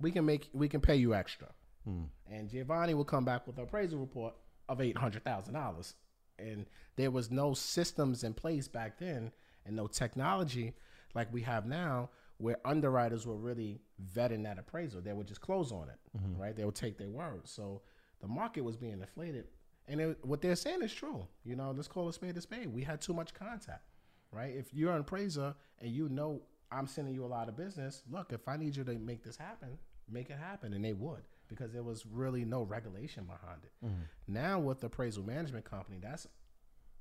We 0.00 0.12
can 0.12 0.24
make 0.24 0.48
we 0.52 0.68
can 0.68 0.80
pay 0.80 0.94
you 0.94 1.14
extra." 1.16 1.48
Hmm. 1.84 2.04
And 2.30 2.48
Giovanni 2.48 2.94
will 2.94 3.04
come 3.04 3.24
back 3.24 3.44
with 3.44 3.58
an 3.58 3.64
appraisal 3.64 3.98
report 3.98 4.34
of 4.68 4.80
eight 4.80 4.96
hundred 4.96 5.24
thousand 5.24 5.54
dollars. 5.54 5.94
And 6.38 6.66
there 6.94 7.10
was 7.10 7.32
no 7.32 7.54
systems 7.54 8.22
in 8.22 8.32
place 8.32 8.68
back 8.68 9.00
then, 9.00 9.32
and 9.66 9.74
no 9.74 9.88
technology 9.88 10.74
like 11.12 11.32
we 11.32 11.42
have 11.42 11.66
now, 11.66 12.10
where 12.38 12.58
underwriters 12.64 13.26
were 13.26 13.34
really 13.36 13.80
vetting 14.14 14.44
that 14.44 14.60
appraisal. 14.60 15.00
They 15.00 15.12
would 15.12 15.26
just 15.26 15.40
close 15.40 15.72
on 15.72 15.88
it, 15.88 15.98
mm-hmm. 16.16 16.40
right? 16.40 16.54
They 16.54 16.64
would 16.64 16.76
take 16.76 16.96
their 16.96 17.10
word. 17.10 17.48
So 17.48 17.82
the 18.20 18.28
market 18.28 18.62
was 18.62 18.76
being 18.76 19.00
inflated, 19.00 19.46
and 19.88 20.00
it, 20.00 20.18
what 20.24 20.40
they're 20.40 20.54
saying 20.54 20.82
is 20.82 20.94
true. 20.94 21.26
You 21.42 21.56
know, 21.56 21.72
let's 21.72 21.88
call 21.88 22.08
a 22.08 22.12
spade 22.12 22.36
a 22.36 22.40
spade. 22.40 22.72
We 22.72 22.84
had 22.84 23.00
too 23.00 23.12
much 23.12 23.34
contact, 23.34 23.90
right? 24.30 24.54
If 24.54 24.72
you're 24.72 24.94
an 24.94 25.00
appraiser 25.00 25.56
and 25.80 25.90
you 25.90 26.08
know 26.08 26.42
I'm 26.74 26.86
sending 26.86 27.14
you 27.14 27.24
a 27.24 27.26
lot 27.26 27.48
of 27.48 27.56
business, 27.56 28.02
look, 28.10 28.32
if 28.32 28.48
I 28.48 28.56
need 28.56 28.76
you 28.76 28.84
to 28.84 28.94
make 28.94 29.22
this 29.22 29.36
happen, 29.36 29.78
make 30.10 30.30
it 30.30 30.38
happen, 30.38 30.72
and 30.74 30.84
they 30.84 30.92
would 30.92 31.22
because 31.48 31.72
there 31.72 31.82
was 31.82 32.04
really 32.06 32.44
no 32.44 32.62
regulation 32.62 33.24
behind 33.24 33.60
it. 33.64 33.86
Mm-hmm. 33.86 34.02
Now 34.28 34.58
with 34.58 34.80
the 34.80 34.86
appraisal 34.86 35.22
management 35.22 35.64
company, 35.64 35.98
that's 36.02 36.26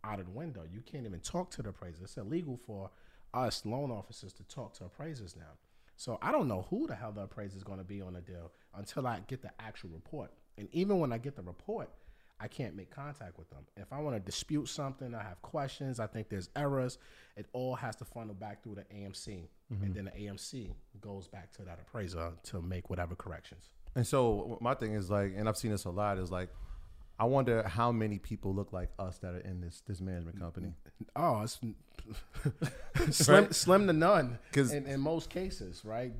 out 0.03 0.19
of 0.19 0.26
the 0.26 0.32
window. 0.32 0.63
You 0.71 0.82
can't 0.82 1.05
even 1.05 1.19
talk 1.19 1.49
to 1.51 1.61
the 1.61 1.69
appraiser. 1.69 2.03
It's 2.03 2.17
illegal 2.17 2.59
for 2.65 2.91
us 3.34 3.65
loan 3.65 3.89
officers 3.89 4.34
to 4.34 4.43
talk 4.43 4.74
to 4.76 4.86
appraisers 4.86 5.36
now. 5.36 5.57
So 5.95 6.19
I 6.21 6.32
don't 6.32 6.47
know 6.47 6.67
who 6.69 6.88
the 6.88 6.95
hell 6.95 7.11
the 7.11 7.21
appraiser 7.21 7.55
is 7.55 7.63
going 7.63 7.78
to 7.78 7.86
be 7.86 8.01
on 8.01 8.13
the 8.13 8.21
deal 8.21 8.51
until 8.76 9.07
I 9.07 9.21
get 9.28 9.41
the 9.41 9.51
actual 9.59 9.91
report. 9.91 10.32
And 10.57 10.67
even 10.71 10.99
when 10.99 11.13
I 11.13 11.17
get 11.17 11.36
the 11.36 11.41
report, 11.41 11.89
I 12.43 12.47
can't 12.47 12.75
make 12.75 12.91
contact 12.91 13.37
with 13.37 13.49
them. 13.51 13.61
If 13.77 13.93
I 13.93 13.99
want 14.01 14.17
to 14.17 14.19
dispute 14.19 14.67
something, 14.67 15.15
I 15.15 15.23
have 15.23 15.41
questions, 15.41 16.01
I 16.01 16.07
think 16.07 16.27
there's 16.27 16.49
errors, 16.57 16.97
it 17.37 17.45
all 17.53 17.73
has 17.75 17.95
to 17.97 18.05
funnel 18.05 18.35
back 18.35 18.61
through 18.61 18.75
the 18.75 18.81
AMC. 18.93 19.27
And 19.69 19.79
mm-hmm. 19.79 19.93
then 19.93 20.05
the 20.05 20.11
AMC 20.11 20.71
goes 20.99 21.25
back 21.27 21.53
to 21.53 21.61
that 21.63 21.79
appraiser 21.79 22.33
to 22.43 22.61
make 22.61 22.89
whatever 22.89 23.15
corrections. 23.15 23.69
And 23.95 24.05
so 24.05 24.57
my 24.59 24.73
thing 24.73 24.93
is 24.93 25.09
like, 25.09 25.33
and 25.37 25.47
I've 25.47 25.55
seen 25.55 25.71
this 25.71 25.85
a 25.85 25.89
lot, 25.89 26.17
is 26.17 26.31
like, 26.31 26.49
I 27.17 27.25
wonder 27.25 27.63
how 27.65 27.93
many 27.93 28.19
people 28.19 28.53
look 28.53 28.73
like 28.73 28.89
us 28.99 29.19
that 29.19 29.35
are 29.35 29.39
in 29.39 29.61
this 29.61 29.81
this 29.87 30.01
management 30.01 30.39
company. 30.39 30.73
Oh, 31.15 31.41
it's 31.43 31.59
slim, 33.17 33.43
Right? 33.45 33.55
slim 33.55 33.87
to 33.87 33.93
none. 33.93 34.39
'Cause- 34.51 34.73
in, 34.73 34.85
in 34.85 34.99
most 34.99 35.29
cases, 35.29 35.85
right? 35.85 36.11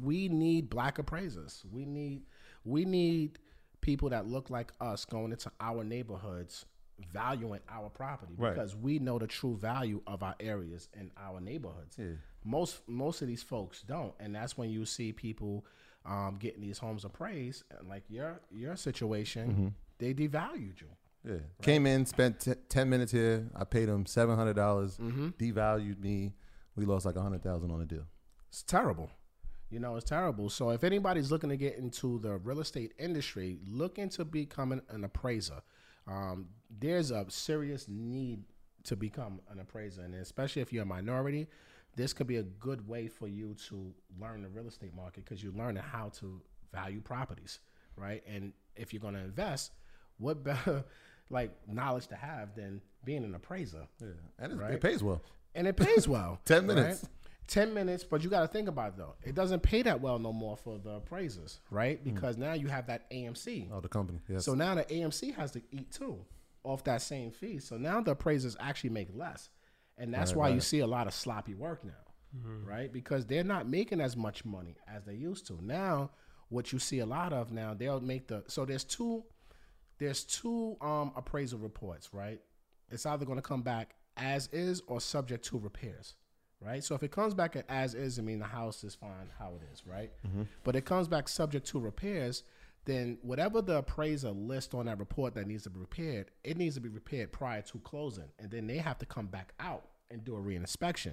We 0.00 0.28
need 0.28 0.70
black 0.70 0.98
appraisers. 0.98 1.64
We 1.72 1.86
need 1.86 2.22
we 2.64 2.84
need 2.84 3.38
people 3.82 4.08
that 4.10 4.26
look 4.26 4.48
like 4.48 4.72
us 4.80 5.04
going 5.04 5.32
into 5.32 5.52
our 5.60 5.84
neighborhoods, 5.84 6.64
valuing 7.12 7.60
our 7.68 7.90
property 7.90 8.32
Right. 8.38 8.54
because 8.54 8.74
we 8.74 8.98
know 8.98 9.18
the 9.18 9.26
true 9.26 9.56
value 9.56 10.00
of 10.06 10.22
our 10.22 10.34
areas 10.40 10.88
and 10.98 11.10
our 11.18 11.40
neighborhoods. 11.40 11.96
Yeah. 11.98 12.12
Most 12.44 12.80
most 12.88 13.20
of 13.22 13.28
these 13.28 13.42
folks 13.42 13.82
don't, 13.82 14.14
and 14.18 14.34
that's 14.34 14.56
when 14.56 14.70
you 14.70 14.86
see 14.86 15.12
people 15.12 15.64
um, 16.04 16.36
getting 16.40 16.60
these 16.62 16.78
homes 16.78 17.04
appraised. 17.04 17.62
And 17.78 17.88
like 17.88 18.04
your 18.08 18.40
your 18.50 18.76
situation, 18.76 19.50
Mm-hmm. 19.50 19.68
they 19.98 20.14
devalued 20.14 20.80
you. 20.80 20.88
Yeah. 21.24 21.38
Came 21.60 21.86
in, 21.86 22.04
spent 22.06 22.40
t- 22.40 22.54
10 22.68 22.90
minutes 22.90 23.12
here. 23.12 23.48
I 23.54 23.62
paid 23.64 23.86
them 23.88 24.04
$700, 24.06 24.54
dollars 24.56 24.96
Mm-hmm. 24.98 25.28
devalued 25.38 26.00
me. 26.00 26.34
We 26.74 26.84
lost 26.86 27.04
like 27.06 27.14
a 27.16 27.20
100000 27.20 27.70
on 27.70 27.78
the 27.78 27.84
deal. 27.86 28.06
It's 28.48 28.62
terrible. 28.64 29.10
You 29.72 29.80
know, 29.80 29.96
it's 29.96 30.04
terrible. 30.08 30.50
So 30.50 30.68
if 30.70 30.84
anybody's 30.84 31.30
looking 31.30 31.48
to 31.50 31.56
get 31.56 31.78
into 31.78 32.18
the 32.18 32.36
real 32.36 32.60
estate 32.60 32.92
industry, 32.98 33.58
look 33.66 33.98
into 33.98 34.24
becoming 34.24 34.82
an 34.90 35.02
appraiser. 35.04 35.62
Um, 36.06 36.48
there's 36.78 37.10
a 37.10 37.24
serious 37.28 37.86
need 37.88 38.42
to 38.84 38.96
become 38.96 39.40
an 39.50 39.60
appraiser, 39.60 40.02
and 40.02 40.14
especially 40.14 40.60
if 40.60 40.72
you're 40.74 40.82
a 40.82 40.86
minority, 40.86 41.46
this 41.96 42.12
could 42.12 42.26
be 42.26 42.36
a 42.36 42.42
good 42.42 42.86
way 42.86 43.06
for 43.08 43.28
you 43.28 43.54
to 43.68 43.94
learn 44.20 44.42
the 44.42 44.48
real 44.50 44.66
estate 44.68 44.94
market 44.94 45.24
because 45.24 45.42
you 45.42 45.52
learn 45.52 45.76
how 45.76 46.10
to 46.20 46.42
value 46.72 47.00
properties, 47.00 47.60
right? 47.96 48.22
And 48.26 48.52
if 48.76 48.92
you're 48.92 49.00
going 49.00 49.14
to 49.14 49.20
invest, 49.20 49.72
what 50.18 50.42
better 50.44 50.84
like 51.30 51.50
knowledge 51.66 52.08
to 52.08 52.16
have 52.16 52.54
than 52.54 52.82
being 53.04 53.24
an 53.24 53.34
appraiser? 53.34 53.86
Yeah. 54.00 54.08
And 54.38 54.52
it's, 54.52 54.60
Right. 54.60 54.74
it 54.74 54.80
pays 54.82 55.02
well. 55.02 55.22
and 55.54 55.66
it 55.66 55.76
pays 55.78 56.06
well. 56.08 56.40
10 56.44 56.66
minutes. 56.66 57.04
right? 57.04 57.10
Ten 57.52 57.74
minutes, 57.74 58.02
but 58.02 58.24
you 58.24 58.30
got 58.30 58.40
to 58.40 58.48
think 58.48 58.66
about 58.68 58.94
it 58.94 58.96
though. 58.96 59.14
It 59.22 59.34
doesn't 59.34 59.62
pay 59.62 59.82
that 59.82 60.00
well 60.00 60.18
no 60.18 60.32
more 60.32 60.56
for 60.56 60.78
the 60.78 60.92
appraisers, 60.96 61.60
right? 61.70 62.02
Because 62.02 62.38
now 62.38 62.54
you 62.54 62.68
have 62.68 62.86
that 62.86 63.10
AMC. 63.10 63.68
Oh, 63.70 63.80
the 63.80 63.88
company. 63.88 64.20
Yes. 64.26 64.46
So 64.46 64.54
now 64.54 64.74
the 64.74 64.84
AMC 64.84 65.34
has 65.34 65.50
to 65.52 65.62
eat 65.70 65.90
too 65.92 66.24
off 66.64 66.82
that 66.84 67.02
same 67.02 67.30
fee. 67.30 67.58
So 67.58 67.76
now 67.76 68.00
the 68.00 68.12
appraisers 68.12 68.56
actually 68.58 68.90
make 68.90 69.08
less, 69.14 69.50
and 69.98 70.14
that's 70.14 70.32
Right, 70.32 70.38
why 70.38 70.48
you 70.54 70.60
see 70.60 70.78
a 70.80 70.86
lot 70.86 71.06
of 71.06 71.12
sloppy 71.12 71.54
work 71.54 71.84
now, 71.84 71.92
right? 72.64 72.90
Because 72.90 73.26
they're 73.26 73.44
not 73.44 73.68
making 73.68 74.00
as 74.00 74.16
much 74.16 74.44
money 74.46 74.76
as 74.88 75.04
they 75.04 75.14
used 75.14 75.46
to. 75.48 75.58
Now, 75.62 76.10
what 76.48 76.72
you 76.72 76.78
see 76.78 77.00
a 77.00 77.06
lot 77.06 77.34
of 77.34 77.52
now, 77.52 77.74
they'll 77.74 78.00
make 78.00 78.28
the 78.28 78.44
so 78.46 78.64
there's 78.64 78.84
two 78.84 79.24
there's 79.98 80.24
two 80.24 80.76
um, 80.80 81.12
appraisal 81.16 81.58
reports, 81.58 82.14
right? 82.14 82.40
It's 82.90 83.04
either 83.04 83.26
going 83.26 83.38
to 83.38 83.42
come 83.42 83.62
back 83.62 83.94
as 84.16 84.48
is 84.52 84.82
or 84.86 85.00
subject 85.00 85.44
to 85.46 85.58
repairs, 85.58 86.14
right? 86.64 86.82
So 86.82 86.94
if 86.94 87.02
it 87.02 87.10
comes 87.10 87.34
back 87.34 87.56
as 87.68 87.94
is, 87.94 88.18
I 88.18 88.22
mean 88.22 88.38
the 88.38 88.44
house 88.46 88.84
is 88.84 88.94
fine 88.94 89.30
how 89.38 89.52
it 89.56 89.62
is, 89.72 89.82
right? 89.86 90.10
But 90.64 90.76
it 90.76 90.84
comes 90.84 91.08
back 91.08 91.28
subject 91.28 91.66
to 91.68 91.80
repairs, 91.80 92.42
then 92.84 93.18
whatever 93.22 93.62
the 93.62 93.78
appraiser 93.78 94.30
lists 94.30 94.74
on 94.74 94.86
that 94.86 94.98
report 94.98 95.34
that 95.34 95.46
needs 95.46 95.62
to 95.64 95.70
be 95.70 95.78
repaired, 95.80 96.30
it 96.42 96.56
needs 96.56 96.74
to 96.74 96.80
be 96.80 96.88
repaired 96.88 97.30
prior 97.32 97.62
to 97.62 97.78
closing, 97.78 98.30
and 98.38 98.50
then 98.50 98.66
they 98.66 98.78
have 98.78 98.98
to 98.98 99.06
come 99.06 99.26
back 99.26 99.52
out 99.60 99.84
and 100.10 100.24
do 100.24 100.36
a 100.36 100.40
reinspection. 100.40 101.12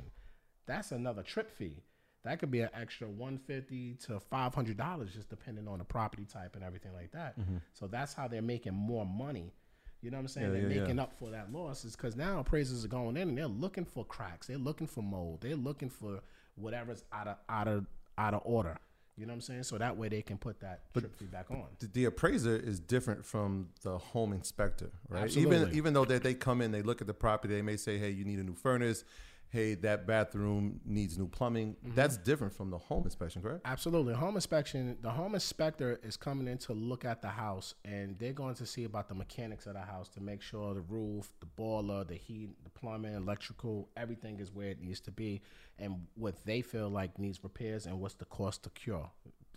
That's 0.65 0.91
another 0.91 1.23
trip 1.23 1.49
fee. 1.51 1.83
That 2.23 2.39
could 2.39 2.51
be 2.51 2.59
an 2.61 2.69
extra 2.73 3.07
one 3.07 3.37
fifty 3.37 3.93
to 4.05 4.19
five 4.19 4.53
hundred 4.53 4.77
dollars, 4.77 5.13
just 5.13 5.29
depending 5.29 5.67
on 5.67 5.79
the 5.79 5.85
property 5.85 6.25
type 6.25 6.55
and 6.55 6.63
everything 6.63 6.93
like 6.93 7.11
that. 7.11 7.39
Mm-hmm. 7.39 7.57
So 7.73 7.87
that's 7.87 8.13
how 8.13 8.27
they're 8.27 8.41
making 8.41 8.73
more 8.73 9.05
money. 9.05 9.53
You 10.01 10.11
know 10.11 10.17
what 10.17 10.21
I'm 10.21 10.27
saying? 10.29 10.47
Yeah, 10.47 10.53
they're 10.53 10.69
yeah, 10.69 10.75
yeah. 10.75 10.81
making 10.81 10.99
up 10.99 11.13
for 11.13 11.29
that 11.31 11.51
loss 11.51 11.83
is 11.83 11.95
because 11.95 12.15
now 12.15 12.39
appraisers 12.39 12.85
are 12.85 12.89
going 12.89 13.17
in 13.17 13.29
and 13.29 13.37
they're 13.37 13.47
looking 13.47 13.85
for 13.85 14.05
cracks. 14.05 14.47
They're 14.47 14.57
looking 14.57 14.87
for 14.87 15.01
mold. 15.01 15.41
They're 15.41 15.55
looking 15.55 15.89
for 15.89 16.21
whatever's 16.55 17.03
out 17.11 17.27
of 17.27 17.37
out 17.49 17.67
of 17.67 17.85
out 18.17 18.33
of 18.33 18.41
order. 18.45 18.77
You 19.17 19.25
know 19.25 19.31
what 19.31 19.35
I'm 19.35 19.41
saying? 19.41 19.63
So 19.63 19.77
that 19.77 19.97
way 19.97 20.07
they 20.07 20.21
can 20.21 20.37
put 20.37 20.61
that 20.61 20.93
trip 20.93 21.13
fee 21.17 21.25
back 21.25 21.51
on. 21.51 21.65
the, 21.79 21.87
the 21.87 22.05
appraiser 22.05 22.55
is 22.55 22.79
different 22.79 23.25
from 23.25 23.67
the 23.83 23.97
home 23.97 24.31
inspector, 24.31 24.91
right? 25.09 25.23
Absolutely. 25.23 25.57
Even 25.57 25.75
even 25.75 25.93
though 25.93 26.05
they, 26.05 26.19
they 26.19 26.33
come 26.33 26.61
in, 26.61 26.71
they 26.71 26.81
look 26.81 27.01
at 27.01 27.07
the 27.07 27.13
property, 27.13 27.53
they 27.53 27.61
may 27.61 27.75
say, 27.75 27.97
"Hey, 27.97 28.11
you 28.11 28.23
need 28.23 28.39
a 28.39 28.43
new 28.43 28.55
furnace. 28.55 29.03
Hey, 29.49 29.73
that 29.75 30.05
bathroom 30.05 30.79
needs 30.85 31.17
new 31.17 31.27
plumbing." 31.27 31.73
Mm-hmm. 31.73 31.95
That's 31.95 32.17
different 32.17 32.53
from 32.53 32.69
the 32.69 32.77
home 32.77 33.03
inspection, 33.03 33.41
correct? 33.41 33.61
Absolutely. 33.65 34.13
Home 34.13 34.35
inspection, 34.35 34.97
the 35.01 35.09
home 35.09 35.33
inspector 35.33 35.99
is 36.03 36.17
coming 36.17 36.47
in 36.47 36.57
to 36.59 36.73
look 36.73 37.05
at 37.05 37.21
the 37.21 37.29
house 37.29 37.73
and 37.83 38.17
they're 38.19 38.33
going 38.33 38.55
to 38.55 38.65
see 38.65 38.83
about 38.83 39.07
the 39.09 39.15
mechanics 39.15 39.65
of 39.65 39.73
the 39.73 39.81
house 39.81 40.09
to 40.09 40.21
make 40.21 40.41
sure 40.41 40.73
the 40.73 40.81
roof, 40.81 41.33
the 41.39 41.45
boiler, 41.45 42.03
the 42.03 42.15
heat, 42.15 42.49
the 42.63 42.69
plumbing, 42.69 43.13
electrical, 43.13 43.89
everything 43.97 44.39
is 44.39 44.51
where 44.53 44.69
it 44.69 44.81
needs 44.81 44.99
to 45.01 45.11
be 45.11 45.41
and 45.77 45.95
what 46.15 46.35
they 46.45 46.61
feel 46.61 46.89
like 46.89 47.17
needs 47.17 47.43
repairs 47.43 47.85
and 47.85 47.99
what's 47.99 48.15
the 48.15 48.25
cost 48.25 48.63
to 48.63 48.69
cure 48.71 49.09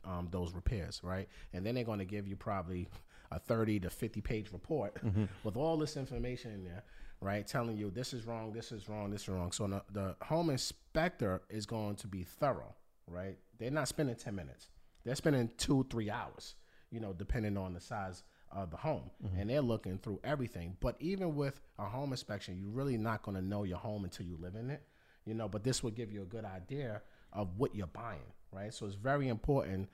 um, 0.05 0.29
those 0.31 0.53
repairs, 0.53 1.01
right? 1.03 1.29
And 1.53 1.65
then 1.65 1.75
they're 1.75 1.85
going 1.85 1.99
to 1.99 2.05
give 2.05 2.27
you 2.27 2.37
probably 2.37 2.89
a 3.31 3.39
30 3.39 3.81
to 3.81 3.91
50 3.91 4.21
page 4.21 4.53
report 4.53 4.97
with 5.45 5.57
all 5.57 5.77
this 5.77 5.97
information 5.97 6.53
in 6.53 6.65
there, 6.65 6.83
right? 7.23 7.47
Telling 7.47 7.77
you 7.77 7.91
this 7.91 8.13
is 8.13 8.27
wrong, 8.27 8.53
this 8.53 8.73
is 8.73 8.89
wrong, 8.89 9.11
this 9.11 9.23
is 9.23 9.29
wrong. 9.29 9.53
So 9.53 9.67
the, 9.67 9.83
the 9.93 10.17
home 10.25 10.51
inspector 10.51 11.41
is 11.49 11.65
going 11.65 11.97
to 11.97 12.09
be 12.09 12.25
thorough, 12.25 12.75
right? 13.07 13.39
They're 13.59 13.71
not 13.71 13.89
spending 13.89 14.17
10 14.17 14.35
minutes, 14.35 14.69
they're 15.05 15.15
spending 15.15 15.51
two, 15.57 15.87
three 15.89 16.11
hours, 16.11 16.57
you 16.91 17.01
know, 17.01 17.13
depending 17.13 17.57
on 17.57 17.73
the 17.73 17.81
size 17.81 18.25
of 18.51 18.71
the 18.71 18.77
home. 18.77 19.11
Mm-hmm. 19.25 19.41
And 19.41 19.51
they're 19.51 19.63
looking 19.63 19.99
through 19.99 20.21
everything. 20.25 20.77
But 20.81 20.97
even 21.01 21.35
with 21.35 21.61
a 21.79 21.85
home 21.85 22.13
inspection, 22.13 22.59
you're 22.59 22.69
really 22.69 22.99
not 22.99 23.23
going 23.23 23.37
to 23.37 23.43
know 23.43 23.65
your 23.65 23.79
home 23.79 24.05
until 24.05 24.27
you 24.27 24.37
live 24.39 24.57
in 24.57 24.69
it, 24.69 24.83
you 25.25 25.35
know, 25.35 25.49
but 25.49 25.65
this 25.65 25.83
will 25.83 25.93
give 25.93 26.13
you 26.13 26.23
a 26.23 26.27
good 26.27 26.45
idea 26.45 27.03
of 27.33 27.49
what 27.57 27.75
you're 27.75 27.87
buying, 27.87 28.19
right? 28.51 28.75
So 28.75 28.85
it's 28.85 28.95
very 28.95 29.29
important 29.29 29.89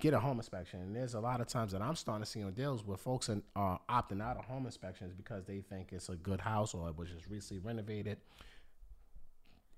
get 0.00 0.14
a 0.14 0.20
home 0.20 0.38
inspection. 0.38 0.80
And 0.80 0.94
there's 0.94 1.14
a 1.14 1.20
lot 1.20 1.40
of 1.40 1.48
times 1.48 1.72
that 1.72 1.82
I'm 1.82 1.96
starting 1.96 2.24
to 2.24 2.30
see 2.30 2.42
on 2.42 2.52
deals 2.52 2.84
where 2.84 2.96
folks 2.96 3.28
are, 3.28 3.42
are 3.56 3.80
opting 3.88 4.22
out 4.22 4.36
of 4.36 4.44
home 4.44 4.66
inspections 4.66 5.12
because 5.12 5.44
they 5.44 5.60
think 5.60 5.92
it's 5.92 6.08
a 6.08 6.16
good 6.16 6.40
house 6.40 6.74
or 6.74 6.88
it 6.88 6.96
was 6.96 7.10
just 7.10 7.26
recently 7.28 7.62
renovated. 7.64 8.18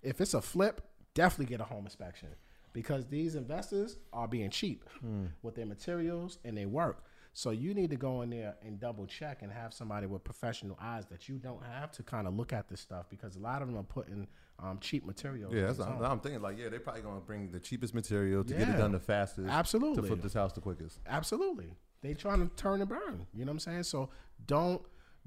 If 0.03 0.21
it's 0.21 0.35
a 0.35 0.43
flip, 0.43 0.83
definitely 1.14 1.47
get 1.47 1.61
a 1.61 1.64
home 1.64 1.85
inspection 1.85 2.29
because 2.73 3.07
these 3.07 3.35
investors 3.35 3.99
are 4.12 4.29
being 4.29 4.51
cheap 4.51 4.85
hmm. 5.01 5.27
with 5.43 5.55
their 5.55 5.66
materials 5.66 6.39
and 6.45 6.57
their 6.57 6.68
work. 6.68 7.05
So 7.33 7.51
you 7.51 7.74
need 7.74 7.91
to 7.91 7.97
go 7.97 8.22
in 8.22 8.31
there 8.31 8.57
and 8.64 8.81
double 8.81 9.07
check 9.07 9.43
and 9.43 9.53
have 9.53 9.72
somebody 9.72 10.07
with 10.07 10.24
professional 10.24 10.76
eyes 10.81 11.07
that 11.07 11.28
you 11.28 11.39
don't 11.39 11.64
have 11.64 11.93
to 11.93 12.03
kind 12.03 12.26
of 12.26 12.35
look 12.35 12.53
at 12.53 12.68
this 12.68 12.81
stuff 12.81 13.09
because 13.09 13.37
a 13.37 13.39
lot 13.39 13.62
of 13.62 13.68
them 13.68 13.76
are 13.78 13.85
putting 13.85 14.26
um, 14.59 14.78
cheap 14.81 15.07
material. 15.07 15.55
Yeah, 15.55 15.66
that's 15.66 15.78
what. 15.78 15.89
I'm, 15.89 16.03
I'm 16.03 16.20
thinking. 16.20 16.43
Like, 16.43 16.59
yeah, 16.59 16.68
they're 16.68 16.81
probably 16.81 17.03
gonna 17.03 17.20
bring 17.20 17.51
the 17.51 17.61
cheapest 17.61 17.95
material 17.95 18.45
to 18.45 18.55
get 18.55 18.68
it 18.68 18.76
done 18.76 18.93
the 18.93 19.01
fastest, 19.01 19.49
Absolutely. 19.49 20.03
to 20.03 20.09
flip 20.09 20.22
this 20.22 20.35
house 20.35 20.53
the 20.53 20.61
quickest. 20.61 20.99
Absolutely. 21.07 21.72
They 22.03 22.14
trying 22.14 22.49
to 22.49 22.55
turn 22.57 22.81
and 22.81 22.89
burn. 22.89 23.26
You 23.33 23.45
know 23.45 23.51
what 23.51 23.55
I'm 23.55 23.59
saying? 23.61 23.83
So 23.85 24.11
don't 24.47 24.83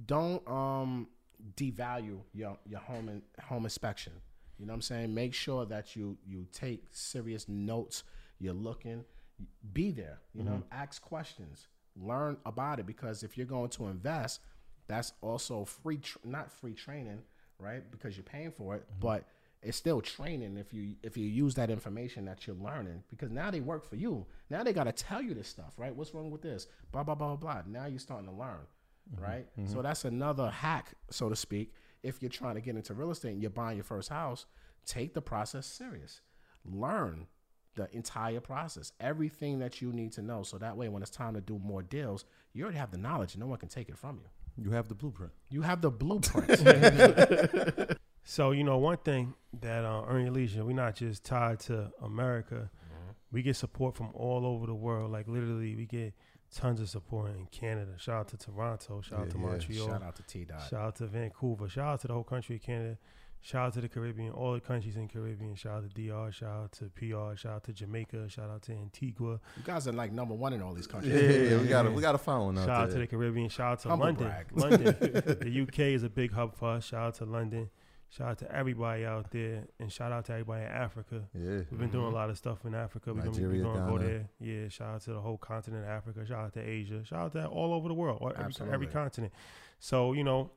don't 0.05 0.45
um 0.47 1.07
devalue 1.55 2.19
your 2.33 2.57
your 2.65 2.79
home 2.79 3.09
in, 3.09 3.21
home 3.41 3.63
inspection. 3.63 4.13
You 4.59 4.65
know 4.65 4.73
what 4.73 4.77
I'm 4.77 4.81
saying? 4.81 5.13
Make 5.13 5.33
sure 5.33 5.65
that 5.65 5.95
you 5.95 6.17
you 6.25 6.47
take 6.51 6.83
serious 6.91 7.47
notes. 7.47 8.03
You're 8.39 8.53
looking. 8.53 9.05
Be 9.73 9.91
there. 9.91 10.19
You 10.33 10.43
know, 10.43 10.63
ask 10.71 11.01
questions. 11.01 11.67
Learn 11.95 12.37
about 12.45 12.79
it 12.79 12.85
because 12.85 13.23
if 13.23 13.37
you're 13.37 13.45
going 13.45 13.69
to 13.71 13.87
invest, 13.87 14.39
that's 14.87 15.13
also 15.21 15.65
free. 15.65 15.97
Tr- 15.97 16.17
not 16.23 16.51
free 16.51 16.73
training, 16.73 17.19
right? 17.59 17.89
Because 17.91 18.17
you're 18.17 18.23
paying 18.23 18.51
for 18.51 18.75
it, 18.75 18.83
mm-hmm. 18.83 18.99
but 18.99 19.25
it's 19.61 19.77
still 19.77 20.01
training 20.01 20.57
if 20.57 20.73
you 20.73 20.95
if 21.03 21.15
you 21.15 21.25
use 21.25 21.55
that 21.55 21.69
information 21.69 22.25
that 22.25 22.45
you're 22.45 22.55
learning 22.55 23.03
because 23.09 23.31
now 23.31 23.49
they 23.49 23.61
work 23.61 23.87
for 23.87 23.95
you. 23.95 24.25
Now 24.49 24.63
they 24.63 24.73
got 24.73 24.85
to 24.85 24.91
tell 24.91 25.21
you 25.21 25.33
this 25.33 25.47
stuff, 25.47 25.73
right? 25.77 25.95
What's 25.95 26.13
wrong 26.13 26.31
with 26.31 26.41
this? 26.41 26.67
Blah 26.91 27.03
blah 27.03 27.15
blah 27.15 27.35
blah. 27.35 27.61
blah. 27.61 27.61
Now 27.67 27.85
you're 27.85 27.99
starting 27.99 28.27
to 28.27 28.35
learn, 28.35 28.65
mm-hmm. 29.13 29.23
right? 29.23 29.47
Mm-hmm. 29.57 29.71
So 29.71 29.81
that's 29.81 30.05
another 30.05 30.49
hack, 30.49 30.93
so 31.09 31.29
to 31.29 31.35
speak. 31.35 31.73
If 32.01 32.21
you're 32.21 32.29
trying 32.29 32.55
to 32.55 32.61
get 32.61 32.75
into 32.75 32.93
real 32.93 33.11
estate 33.11 33.31
and 33.31 33.41
you're 33.41 33.49
buying 33.49 33.77
your 33.77 33.85
first 33.85 34.09
house, 34.09 34.45
take 34.85 35.13
the 35.13 35.21
process 35.21 35.65
serious. 35.65 36.21
Learn 36.65 37.27
the 37.75 37.87
entire 37.95 38.39
process, 38.39 38.91
everything 38.99 39.59
that 39.59 39.81
you 39.81 39.91
need 39.91 40.11
to 40.13 40.21
know, 40.21 40.43
so 40.43 40.57
that 40.57 40.77
way 40.77 40.89
when 40.89 41.01
it's 41.01 41.11
time 41.11 41.33
to 41.33 41.41
do 41.41 41.59
more 41.63 41.81
deals, 41.81 42.25
you 42.53 42.63
already 42.63 42.77
have 42.77 42.91
the 42.91 42.97
knowledge. 42.97 43.33
and 43.33 43.41
No 43.41 43.47
one 43.47 43.57
can 43.59 43.69
take 43.69 43.89
it 43.89 43.97
from 43.97 44.17
you. 44.17 44.63
You 44.65 44.71
have 44.71 44.87
the 44.87 44.95
blueprint. 44.95 45.31
You 45.49 45.63
have 45.63 45.81
the 45.81 45.89
blueprint. 45.91 46.61
So 48.25 48.51
you 48.51 48.63
know, 48.63 48.77
one 48.77 48.97
thing 48.97 49.33
that 49.59 49.83
uh, 49.83 50.03
Earn 50.07 50.23
Your 50.23 50.31
Leisure, 50.31 50.63
we're 50.63 50.71
not 50.73 50.95
just 50.95 51.25
tied 51.25 51.59
to 51.61 51.91
America. 52.01 52.69
We 53.33 53.41
get 53.41 53.55
support 53.57 53.97
from 53.97 54.11
all 54.13 54.45
over 54.45 54.65
the 54.65 54.73
world. 54.75 55.11
Like 55.11 55.27
literally, 55.27 55.75
we 55.75 55.85
get 55.85 56.13
tons 56.55 56.79
of 56.79 56.87
support 56.87 57.31
in 57.31 57.47
Canada. 57.47 57.91
Shout 57.97 58.15
out 58.21 58.27
to 58.29 58.37
Toronto. 58.37 59.01
Shout 59.01 59.19
out 59.21 59.29
to 59.31 59.37
Yeah, 59.37 59.43
yeah. 59.43 59.49
Montreal. 59.49 59.87
Shout 59.87 60.03
out 60.03 60.15
to 60.15 60.23
T 60.23 60.45
Dot. 60.45 60.61
Shout 60.69 60.81
out 60.81 60.95
to 60.97 61.07
Vancouver. 61.07 61.67
Shout 61.67 61.85
out 61.95 62.01
to 62.01 62.07
the 62.07 62.13
whole 62.13 62.23
country 62.23 62.55
of 62.55 62.61
Canada. 62.61 62.97
Shout 63.45 63.67
out 63.67 63.73
to 63.73 63.81
the 63.81 63.89
Caribbean, 63.89 64.31
all 64.31 64.53
the 64.53 64.61
countries 64.61 64.95
in 64.95 65.09
Caribbean. 65.09 65.53
Shout 65.55 65.83
out 65.83 65.83
to 65.83 66.01
DR. 66.01 66.31
Shout 66.31 66.49
out 66.49 66.71
to 66.71 66.85
PR. 66.95 67.35
Shout 67.35 67.55
out 67.55 67.63
to 67.65 67.73
Jamaica. 67.73 68.29
Shout 68.29 68.49
out 68.49 68.61
to 68.63 68.71
Antigua. 68.71 69.37
You 69.57 69.63
guys 69.65 69.85
are 69.85 69.91
like 69.91 70.13
number 70.13 70.33
one 70.33 70.53
in 70.53 70.61
all 70.61 70.73
these 70.73 70.87
countries. 70.87 71.13
yeah, 71.13 71.55
yeah, 71.55 71.61
we 71.61 71.67
got 71.67 71.85
a 71.85 71.91
we 71.91 72.01
got 72.01 72.15
a 72.15 72.17
following 72.17 72.57
out 72.57 72.65
Shout 72.65 72.83
out 72.83 72.91
to 72.91 72.99
the 72.99 73.05
Caribbean. 73.07 73.49
Shout 73.49 73.73
out 73.73 73.79
to 73.81 73.89
Humble 73.89 74.05
London. 74.05 74.27
brag. 74.27 74.47
London. 74.53 74.95
the 75.41 75.61
UK 75.67 75.79
is 75.79 76.03
a 76.03 76.09
big 76.09 76.31
hub 76.31 76.55
for 76.55 76.69
us. 76.69 76.85
Shout 76.85 77.01
out 77.07 77.15
to 77.15 77.25
London. 77.25 77.69
Shout 78.09 78.29
out 78.29 78.37
to 78.37 78.55
everybody 78.55 79.05
out 79.05 79.29
there, 79.31 79.63
and 79.77 79.91
shout 79.91 80.13
out 80.13 80.23
to 80.25 80.31
everybody 80.33 80.63
in 80.63 80.71
Africa. 80.71 81.23
yeah, 81.33 81.63
We've 81.69 81.79
been 81.79 81.89
doing 81.89 82.05
a 82.05 82.15
lot 82.15 82.29
of 82.29 82.37
stuff 82.37 82.63
in 82.63 82.75
Africa. 82.75 83.11
We're 83.13 83.23
gonna, 83.23 83.31
Nigeria, 83.31 83.65
we're 83.65 83.73
gonna 83.73 83.91
go 83.91 83.97
there. 83.97 84.29
Yeah, 84.39 84.69
shout 84.69 84.95
out 84.95 85.01
to 85.01 85.13
the 85.13 85.19
whole 85.19 85.37
continent 85.37 85.83
of 85.83 85.89
Africa. 85.89 86.25
Shout 86.25 86.45
out 86.45 86.53
to 86.53 86.61
Asia. 86.61 87.03
Shout 87.03 87.19
out 87.19 87.31
to 87.33 87.47
all 87.47 87.73
over 87.73 87.89
the 87.89 87.93
world, 87.93 88.19
or 88.21 88.31
every, 88.37 88.53
every 88.71 88.87
continent. 88.87 89.33
So 89.79 90.13
you 90.13 90.23
know, 90.23 90.51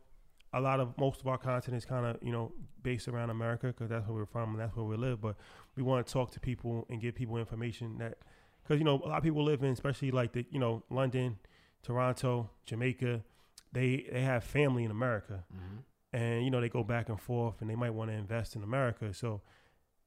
a 0.52 0.60
lot 0.60 0.80
of 0.80 0.96
most 0.98 1.20
of 1.20 1.26
our 1.26 1.38
content 1.38 1.76
is 1.76 1.84
kind 1.84 2.06
of 2.06 2.16
you 2.22 2.32
know 2.32 2.52
based 2.82 3.08
around 3.08 3.30
America 3.30 3.68
because 3.68 3.88
that's 3.88 4.06
where 4.06 4.16
we're 4.16 4.26
from 4.26 4.50
and 4.50 4.60
that's 4.60 4.74
where 4.76 4.84
we 4.84 4.96
live. 4.96 5.20
But 5.20 5.36
we 5.76 5.82
want 5.82 6.06
to 6.06 6.12
talk 6.12 6.30
to 6.32 6.40
people 6.40 6.86
and 6.88 7.00
give 7.00 7.14
people 7.14 7.36
information 7.36 7.98
that 7.98 8.18
because 8.62 8.78
you 8.78 8.84
know 8.84 9.00
a 9.04 9.08
lot 9.08 9.18
of 9.18 9.22
people 9.24 9.44
live 9.44 9.62
in, 9.62 9.70
especially 9.70 10.10
like 10.10 10.32
the 10.32 10.46
you 10.50 10.58
know 10.58 10.82
London, 10.90 11.38
Toronto, 11.82 12.50
Jamaica. 12.64 13.22
They 13.72 14.06
they 14.10 14.22
have 14.22 14.44
family 14.44 14.84
in 14.84 14.90
America, 14.90 15.44
and 16.12 16.44
you 16.44 16.50
know 16.50 16.60
they 16.60 16.68
go 16.68 16.82
back 16.82 17.08
and 17.08 17.20
forth, 17.20 17.60
and 17.60 17.68
they 17.68 17.74
might 17.74 17.90
want 17.90 18.10
to 18.10 18.16
invest 18.16 18.56
in 18.56 18.62
America. 18.62 19.12
So 19.12 19.42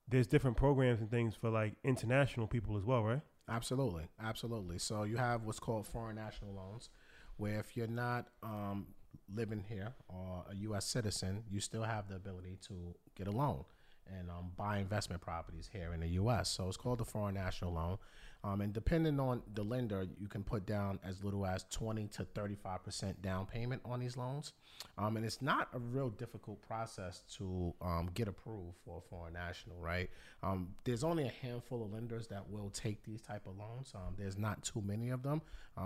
there's 0.08 0.28
different 0.28 0.58
programs 0.58 1.02
and 1.02 1.12
things 1.12 1.36
for 1.36 1.50
like 1.50 1.74
international 1.84 2.48
people 2.48 2.78
as 2.78 2.84
well, 2.84 3.04
right? 3.04 3.22
Absolutely, 3.48 4.08
absolutely. 4.24 4.80
So 4.80 5.04
you 5.04 5.18
have 5.18 5.44
what's 5.44 5.60
called 5.60 5.86
foreign 5.88 6.16
national 6.16 6.54
loans, 6.54 6.90
where 7.38 7.60
if 7.60 7.76
you're 7.76 7.88
not 7.88 8.28
um, 8.44 8.88
living 9.34 9.64
here 9.68 9.94
or 10.08 10.46
a 10.50 10.56
U.S. 10.56 10.86
citizen, 10.86 11.44
you 11.50 11.60
still 11.60 11.84
have 11.84 12.08
the 12.08 12.16
ability 12.16 12.58
to 12.68 12.96
get 13.16 13.28
a 13.28 13.32
loan 13.32 13.66
and 14.18 14.30
um, 14.30 14.52
buy 14.58 14.78
investment 14.78 15.22
properties 15.22 15.70
here 15.72 15.94
in 15.94 16.00
the 16.00 16.08
U.S. 16.08 16.50
So 16.50 16.68
it's 16.68 16.78
called 16.78 17.00
the 17.00 17.06
foreign 17.06 17.36
national 17.36 17.74
loan. 17.74 17.98
Um, 18.42 18.62
and 18.62 18.72
depending 18.72 19.20
on 19.20 19.42
the 19.54 19.64
lender, 19.64 20.08
you 20.18 20.28
can 20.28 20.44
put 20.44 20.66
down 20.66 20.98
as 21.04 21.22
little 21.24 21.46
as 21.46 21.66
20 21.72 22.08
to 22.08 22.24
35 22.24 22.84
percent 22.84 23.22
down 23.22 23.46
payment 23.46 23.82
on 23.84 24.00
these 24.00 24.16
loans. 24.16 24.54
Um, 24.98 25.18
and 25.18 25.26
it's 25.26 25.42
not 25.42 25.68
a 25.74 25.80
real 25.80 26.10
difficult 26.10 26.62
process 26.62 27.24
to 27.38 27.74
um, 27.82 28.10
get 28.14 28.30
approved 28.30 28.78
for 28.86 29.00
a 29.00 29.02
foreign 29.02 29.34
national, 29.34 29.76
right? 29.80 30.10
Um, 30.42 30.70
there's 30.86 31.04
only 31.04 31.26
a 31.26 31.34
handful 31.46 31.84
of 31.84 31.92
lenders 31.92 32.28
that 32.28 32.50
will 32.50 32.70
take 32.70 33.04
these 33.04 33.22
type 33.22 33.46
of 33.46 33.58
loans. 33.58 33.92
Um, 33.94 34.16
there's 34.18 34.38
not 34.38 34.64
too 34.64 34.82
many 34.86 35.10
of 35.10 35.22
them. 35.22 35.42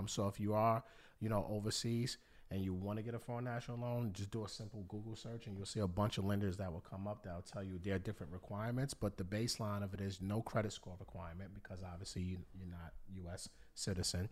So 0.06 0.26
if 0.26 0.40
you 0.40 0.54
are, 0.54 0.82
you 1.20 1.28
know, 1.28 1.46
overseas 1.48 2.18
and 2.54 2.64
you 2.64 2.72
want 2.72 2.98
to 2.98 3.02
get 3.02 3.14
a 3.14 3.18
foreign 3.18 3.44
national 3.44 3.78
loan, 3.78 4.12
just 4.12 4.30
do 4.30 4.44
a 4.44 4.48
simple 4.48 4.84
Google 4.88 5.16
search 5.16 5.48
and 5.48 5.56
you'll 5.56 5.66
see 5.66 5.80
a 5.80 5.88
bunch 5.88 6.18
of 6.18 6.24
lenders 6.24 6.56
that 6.58 6.72
will 6.72 6.84
come 6.88 7.08
up 7.08 7.24
that'll 7.24 7.42
tell 7.42 7.64
you 7.64 7.80
there 7.82 7.96
are 7.96 7.98
different 7.98 8.32
requirements. 8.32 8.94
But 8.94 9.16
the 9.16 9.24
baseline 9.24 9.82
of 9.82 9.92
it 9.92 10.00
is 10.00 10.20
no 10.22 10.40
credit 10.40 10.72
score 10.72 10.94
requirement 11.00 11.50
because 11.52 11.80
obviously 11.82 12.22
you, 12.22 12.38
you're 12.56 12.68
not 12.68 12.92
U.S. 13.24 13.48
citizen. 13.74 14.28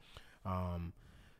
Um, 0.46 0.92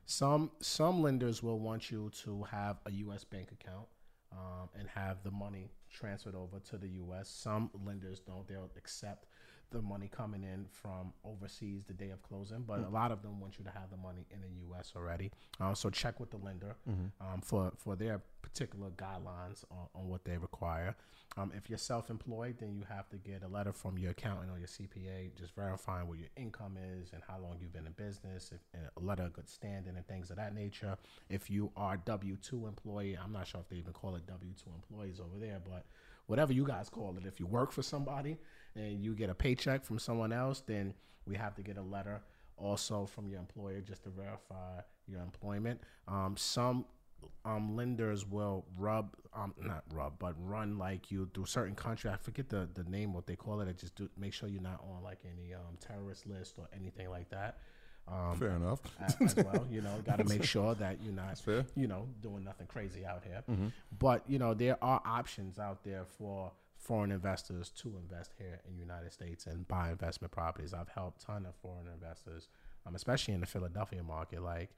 some 0.07 0.51
some 0.59 1.03
lenders 1.03 1.41
will 1.41 1.61
want 1.61 1.93
you 1.93 2.11
to 2.25 2.43
have 2.51 2.79
a 2.85 2.91
U.S. 2.91 3.23
bank 3.23 3.53
account 3.53 3.87
um, 4.33 4.69
and 4.77 4.89
have 4.89 5.23
the 5.23 5.31
money 5.31 5.71
transferred 5.89 6.35
over 6.35 6.59
to 6.71 6.79
the 6.79 6.89
U.S. 6.89 7.29
Some 7.29 7.71
lenders 7.87 8.19
don't; 8.19 8.47
they'll 8.49 8.71
accept 8.77 9.29
the 9.73 9.83
money 9.83 10.09
coming 10.15 10.43
in 10.43 10.67
from 10.71 11.13
overseas 11.25 11.85
the 11.87 11.95
day 11.95 12.11
of 12.11 12.23
closing, 12.23 12.63
but 12.63 12.79
a 12.87 12.89
lot 12.89 13.11
of 13.13 13.23
them 13.23 13.41
want 13.41 13.59
you 13.59 13.65
to 13.65 13.71
have 13.71 13.91
the 13.91 13.97
money 13.97 14.27
in 14.31 14.41
the 14.41 14.49
U.S. 14.69 14.93
already. 14.97 15.31
Uh, 15.61 15.75
so 15.75 15.91
check 15.91 16.21
with 16.21 16.31
the 16.31 16.37
lender 16.39 16.77
um, 17.21 17.41
for 17.41 17.73
for 17.77 17.97
their 17.97 18.21
particular 18.43 18.91
guidelines 18.91 19.65
on, 19.71 19.87
on 19.95 20.09
what 20.09 20.25
they 20.25 20.37
require. 20.37 20.95
Um, 21.39 21.51
if 21.57 21.71
you're 21.71 21.79
self-employed, 21.79 22.57
then 22.61 22.75
you 22.75 22.85
have 22.91 23.09
to 23.09 23.17
get 23.17 23.43
a 23.43 23.49
letter 23.49 23.73
from 23.73 23.97
your 23.97 24.11
accountant 24.11 24.51
or 24.51 24.59
your 24.59 24.67
CPA, 24.69 25.35
just 25.35 25.55
verifying 25.55 26.07
what 26.07 26.19
your 26.19 26.29
income 26.37 26.77
is 26.77 27.11
and 27.15 27.23
how 27.27 27.39
long 27.39 27.57
you've 27.59 27.73
been 27.73 27.87
in 27.87 27.93
business, 27.93 28.53
if, 28.53 28.61
and 28.75 28.83
a 28.99 29.01
letter 29.01 29.23
of 29.23 29.33
good 29.33 29.49
standing 29.49 29.97
and 29.97 30.07
things 30.07 30.29
of 30.31 30.37
that 30.37 30.55
nature. 30.55 30.99
If 31.31 31.49
you 31.49 31.73
are 31.75 31.97
W 31.97 32.37
two 32.37 32.67
employee, 32.67 33.17
I'm 33.17 33.33
not 33.33 33.47
sure 33.47 33.61
if 33.63 33.69
they 33.71 33.77
even 33.77 33.95
call 33.95 34.15
it 34.17 34.27
W 34.27 34.53
two 34.63 34.71
employees 34.75 35.21
over 35.21 35.39
there, 35.39 35.59
but 35.65 35.87
whatever 36.27 36.53
you 36.53 36.67
guys 36.67 36.89
call 36.89 37.17
it, 37.17 37.27
if 37.27 37.41
you 37.41 37.47
work 37.47 37.73
for 37.73 37.83
somebody 37.83 38.39
and 38.75 39.03
you 39.03 39.15
get 39.15 39.31
a 39.31 39.35
paycheck 39.35 39.85
from 39.85 39.99
someone 39.99 40.33
else, 40.33 40.63
then 40.67 40.95
we 41.27 41.37
have 41.37 41.55
to 41.55 41.63
get 41.63 41.77
a 41.77 41.83
letter 41.83 42.23
also 42.57 43.07
from 43.07 43.29
your 43.29 43.41
employer 43.41 43.81
just 43.81 44.05
to 44.05 44.11
verify 44.11 44.81
your 45.07 45.21
employment. 45.21 45.81
Um, 46.09 46.37
some 46.37 46.85
um, 47.45 47.77
lenders 47.77 48.27
will 48.27 48.65
rub, 48.79 49.15
um, 49.35 49.55
not 49.61 49.85
rub, 49.93 50.19
but 50.19 50.35
run 50.39 50.79
like 50.79 51.11
you 51.11 51.29
through 51.35 51.47
certain 51.47 51.75
country. 51.75 52.11
I 52.11 52.17
forget 52.17 52.49
the, 52.49 52.69
the 52.75 52.85
name, 52.85 53.13
what 53.13 53.27
they 53.27 53.37
call 53.37 53.61
it. 53.61 53.69
I 53.69 53.73
just 53.73 53.95
do 53.95 54.09
make 54.17 54.33
sure 54.33 54.49
you're 54.49 54.63
not 54.63 54.83
on 54.95 55.03
like 55.03 55.21
any 55.25 55.55
um, 55.55 55.77
terrorist 55.81 56.27
list 56.27 56.55
or 56.59 56.69
anything 56.75 57.11
like 57.11 57.29
that. 57.31 57.59
Um, 58.09 58.37
Fair 58.39 58.51
enough. 58.51 58.81
a- 59.01 59.23
as 59.23 59.37
well. 59.37 59.67
You 59.71 59.81
know, 59.81 59.97
got 60.05 60.19
to 60.19 60.25
make 60.25 60.45
sure 60.55 60.75
that 60.75 60.99
you're 61.03 61.15
not, 61.15 61.39
fair. 61.39 61.65
you 61.77 61.87
know, 61.87 62.09
doing 62.21 62.45
nothing 62.45 62.67
crazy 62.67 63.05
out 63.07 63.23
here. 63.25 63.43
But 63.99 64.25
you 64.29 64.39
know, 64.39 64.55
there 64.55 64.77
are 64.83 65.01
options 65.07 65.59
out 65.59 65.85
there 65.85 66.05
for 66.19 66.53
foreign 66.77 67.13
investors 67.13 67.71
to 67.71 67.97
invest 67.97 68.33
here 68.39 68.61
in 68.69 68.75
the 68.75 68.81
United 68.81 69.13
States 69.13 69.47
and 69.47 69.67
buy 69.69 69.91
investment 69.91 70.33
properties. 70.33 70.75
I've 70.75 70.89
helped 70.89 71.21
ton 71.21 71.47
of 71.47 71.55
foreign 71.63 71.87
investors, 71.87 72.49
um, 72.85 72.95
especially 72.97 73.35
in 73.35 73.41
the 73.41 73.47
Philadelphia 73.47 74.03
market. 74.03 74.43
Like, 74.43 74.71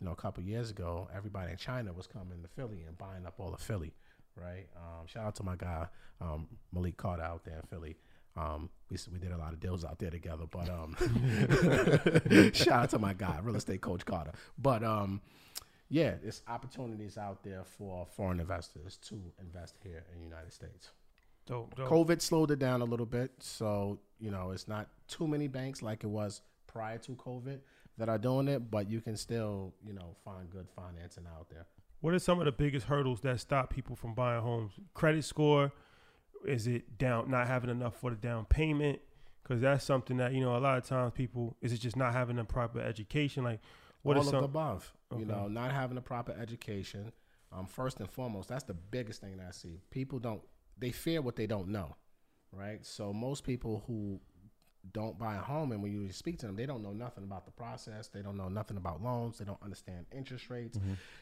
you 0.00 0.04
know, 0.06 0.12
a 0.12 0.16
couple 0.16 0.42
years 0.42 0.70
ago, 0.70 1.08
everybody 1.14 1.52
in 1.52 1.56
China 1.56 1.92
was 1.92 2.08
coming 2.08 2.42
to 2.42 2.48
Philly 2.48 2.82
and 2.88 2.98
buying 2.98 3.24
up 3.24 3.34
all 3.38 3.54
of 3.54 3.60
Philly, 3.60 3.92
right? 4.34 4.66
Um, 4.76 5.06
shout 5.06 5.24
out 5.26 5.36
to 5.36 5.42
my 5.44 5.54
guy 5.54 5.86
um, 6.20 6.48
Malik 6.72 6.96
Carter 6.96 7.22
out 7.22 7.44
there 7.44 7.56
in 7.56 7.62
Philly. 7.62 7.96
Um, 8.36 8.68
we 8.90 8.98
we 9.12 9.18
did 9.18 9.32
a 9.32 9.36
lot 9.36 9.52
of 9.52 9.60
deals 9.60 9.84
out 9.84 9.98
there 9.98 10.10
together, 10.10 10.44
but 10.50 10.68
um, 10.68 10.96
shout 12.52 12.84
out 12.84 12.90
to 12.90 12.98
my 12.98 13.14
guy, 13.14 13.38
real 13.42 13.56
estate 13.56 13.80
coach 13.80 14.04
Carter. 14.04 14.32
But 14.58 14.82
um, 14.82 15.20
yeah, 15.88 16.14
there's 16.20 16.42
opportunities 16.48 17.16
out 17.16 17.44
there 17.44 17.62
for 17.64 18.06
foreign 18.16 18.40
investors 18.40 18.98
to 19.08 19.20
invest 19.40 19.76
here 19.82 20.04
in 20.12 20.18
the 20.18 20.24
United 20.24 20.52
States. 20.52 20.90
Dope, 21.46 21.74
dope. 21.76 21.88
COVID 21.88 22.20
slowed 22.22 22.50
it 22.50 22.58
down 22.58 22.80
a 22.80 22.84
little 22.84 23.06
bit, 23.06 23.30
so 23.38 24.00
you 24.18 24.30
know 24.30 24.50
it's 24.50 24.66
not 24.66 24.88
too 25.06 25.28
many 25.28 25.46
banks 25.46 25.82
like 25.82 26.02
it 26.02 26.08
was 26.08 26.40
prior 26.66 26.98
to 26.98 27.12
COVID 27.12 27.60
that 27.98 28.08
are 28.08 28.18
doing 28.18 28.48
it, 28.48 28.70
but 28.70 28.90
you 28.90 29.00
can 29.00 29.16
still 29.16 29.74
you 29.86 29.92
know 29.92 30.16
find 30.24 30.50
good 30.50 30.66
financing 30.74 31.24
out 31.38 31.48
there. 31.50 31.66
What 32.00 32.14
are 32.14 32.18
some 32.18 32.38
of 32.38 32.46
the 32.46 32.52
biggest 32.52 32.86
hurdles 32.86 33.20
that 33.20 33.40
stop 33.40 33.70
people 33.72 33.96
from 33.96 34.14
buying 34.14 34.42
homes? 34.42 34.72
Credit 34.92 35.24
score? 35.24 35.72
Is 36.46 36.66
it 36.66 36.98
down 36.98 37.30
not 37.30 37.46
having 37.46 37.70
enough 37.70 37.96
for 37.96 38.10
the 38.10 38.16
down 38.16 38.44
payment? 38.46 39.00
Because 39.42 39.60
that's 39.60 39.84
something 39.84 40.16
that 40.18 40.32
you 40.32 40.40
know 40.40 40.56
a 40.56 40.58
lot 40.58 40.78
of 40.78 40.84
times 40.84 41.12
people 41.14 41.56
is 41.60 41.72
it 41.72 41.78
just 41.78 41.96
not 41.96 42.12
having 42.12 42.38
a 42.38 42.44
proper 42.44 42.80
education? 42.80 43.44
Like 43.44 43.60
what 44.02 44.16
All 44.16 44.22
is 44.22 44.28
of 44.28 44.32
some? 44.32 44.40
the 44.40 44.46
above. 44.46 44.92
Okay. 45.12 45.20
You 45.20 45.26
know, 45.26 45.48
not 45.48 45.72
having 45.72 45.96
a 45.98 46.02
proper 46.02 46.32
education. 46.40 47.12
Um, 47.52 47.66
first 47.66 48.00
and 48.00 48.10
foremost, 48.10 48.48
that's 48.48 48.64
the 48.64 48.74
biggest 48.74 49.20
thing 49.20 49.36
that 49.36 49.46
I 49.48 49.52
see. 49.52 49.80
People 49.90 50.18
don't 50.18 50.42
they 50.78 50.90
fear 50.90 51.22
what 51.22 51.36
they 51.36 51.46
don't 51.46 51.68
know, 51.68 51.96
right? 52.52 52.84
So 52.84 53.12
most 53.12 53.44
people 53.44 53.84
who 53.86 54.20
don't 54.92 55.18
buy 55.18 55.36
a 55.36 55.40
home 55.40 55.72
and 55.72 55.82
when 55.82 55.92
you 55.92 56.12
speak 56.12 56.38
to 56.38 56.46
them, 56.46 56.56
they 56.56 56.66
don't 56.66 56.82
know 56.82 56.92
nothing 56.92 57.24
about 57.24 57.46
the 57.46 57.50
process. 57.52 58.08
They 58.08 58.20
don't 58.20 58.36
know 58.36 58.48
nothing 58.48 58.76
about 58.76 59.02
loans. 59.02 59.38
They 59.38 59.44
don't 59.44 59.62
understand 59.62 60.06
interest 60.12 60.50
rates. 60.50 60.78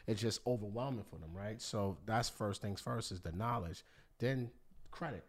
It's 0.07 0.21
just 0.21 0.41
overwhelming 0.45 1.05
for 1.09 1.17
them, 1.17 1.33
right? 1.33 1.61
So 1.61 1.97
that's 2.05 2.29
first 2.29 2.61
things 2.61 2.81
first 2.81 3.11
is 3.11 3.21
the 3.21 3.31
knowledge. 3.31 3.83
Then 4.19 4.51
credit. 4.93 5.25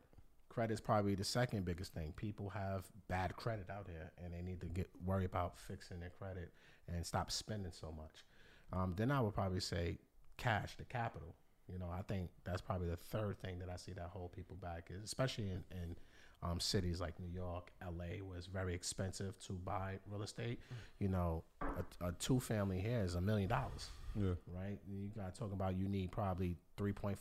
Credit 0.50 0.74
is 0.74 0.80
probably 0.80 1.14
the 1.16 1.24
second 1.24 1.64
biggest 1.64 1.92
thing. 1.94 2.12
People 2.16 2.48
have 2.50 2.84
bad 3.08 3.34
credit 3.34 3.68
out 3.70 3.88
here, 3.90 4.12
and 4.22 4.32
they 4.32 4.42
need 4.42 4.60
to 4.60 4.66
get 4.66 4.88
worry 5.04 5.24
about 5.24 5.58
fixing 5.58 5.98
their 5.98 6.10
credit 6.10 6.52
and 6.86 7.04
stop 7.04 7.30
spending 7.30 7.72
so 7.72 7.92
much. 7.96 8.24
Um, 8.72 8.94
then 8.96 9.10
I 9.10 9.20
would 9.20 9.34
probably 9.34 9.60
say 9.60 9.98
cash, 10.36 10.76
the 10.76 10.84
capital. 10.84 11.34
You 11.72 11.78
know, 11.78 11.88
I 11.90 12.02
think 12.02 12.30
that's 12.44 12.60
probably 12.60 12.88
the 12.88 12.96
third 12.96 13.38
thing 13.40 13.58
that 13.58 13.70
I 13.70 13.76
see 13.76 13.92
that 13.94 14.10
hold 14.12 14.32
people 14.32 14.56
back, 14.56 14.90
is 14.90 15.02
especially 15.02 15.44
in, 15.44 15.64
in 15.72 15.96
um, 16.44 16.60
cities 16.60 17.00
like 17.00 17.18
New 17.18 17.32
York, 17.32 17.72
LA, 17.82 18.22
was 18.22 18.46
very 18.46 18.74
expensive 18.74 19.38
to 19.46 19.54
buy 19.54 19.94
real 20.10 20.22
estate. 20.22 20.60
You 20.98 21.08
know, 21.08 21.42
a, 21.62 22.08
a 22.08 22.12
two 22.12 22.38
family 22.38 22.80
here 22.80 23.00
is 23.00 23.14
a 23.14 23.20
million 23.20 23.48
dollars 23.48 23.88
Yeah. 24.14 24.34
right? 24.54 24.78
You 24.86 25.08
got 25.16 25.34
to 25.34 25.40
talk 25.40 25.52
about 25.52 25.76
you 25.76 25.88
need 25.88 26.12
probably 26.12 26.56
3.5% 26.76 27.18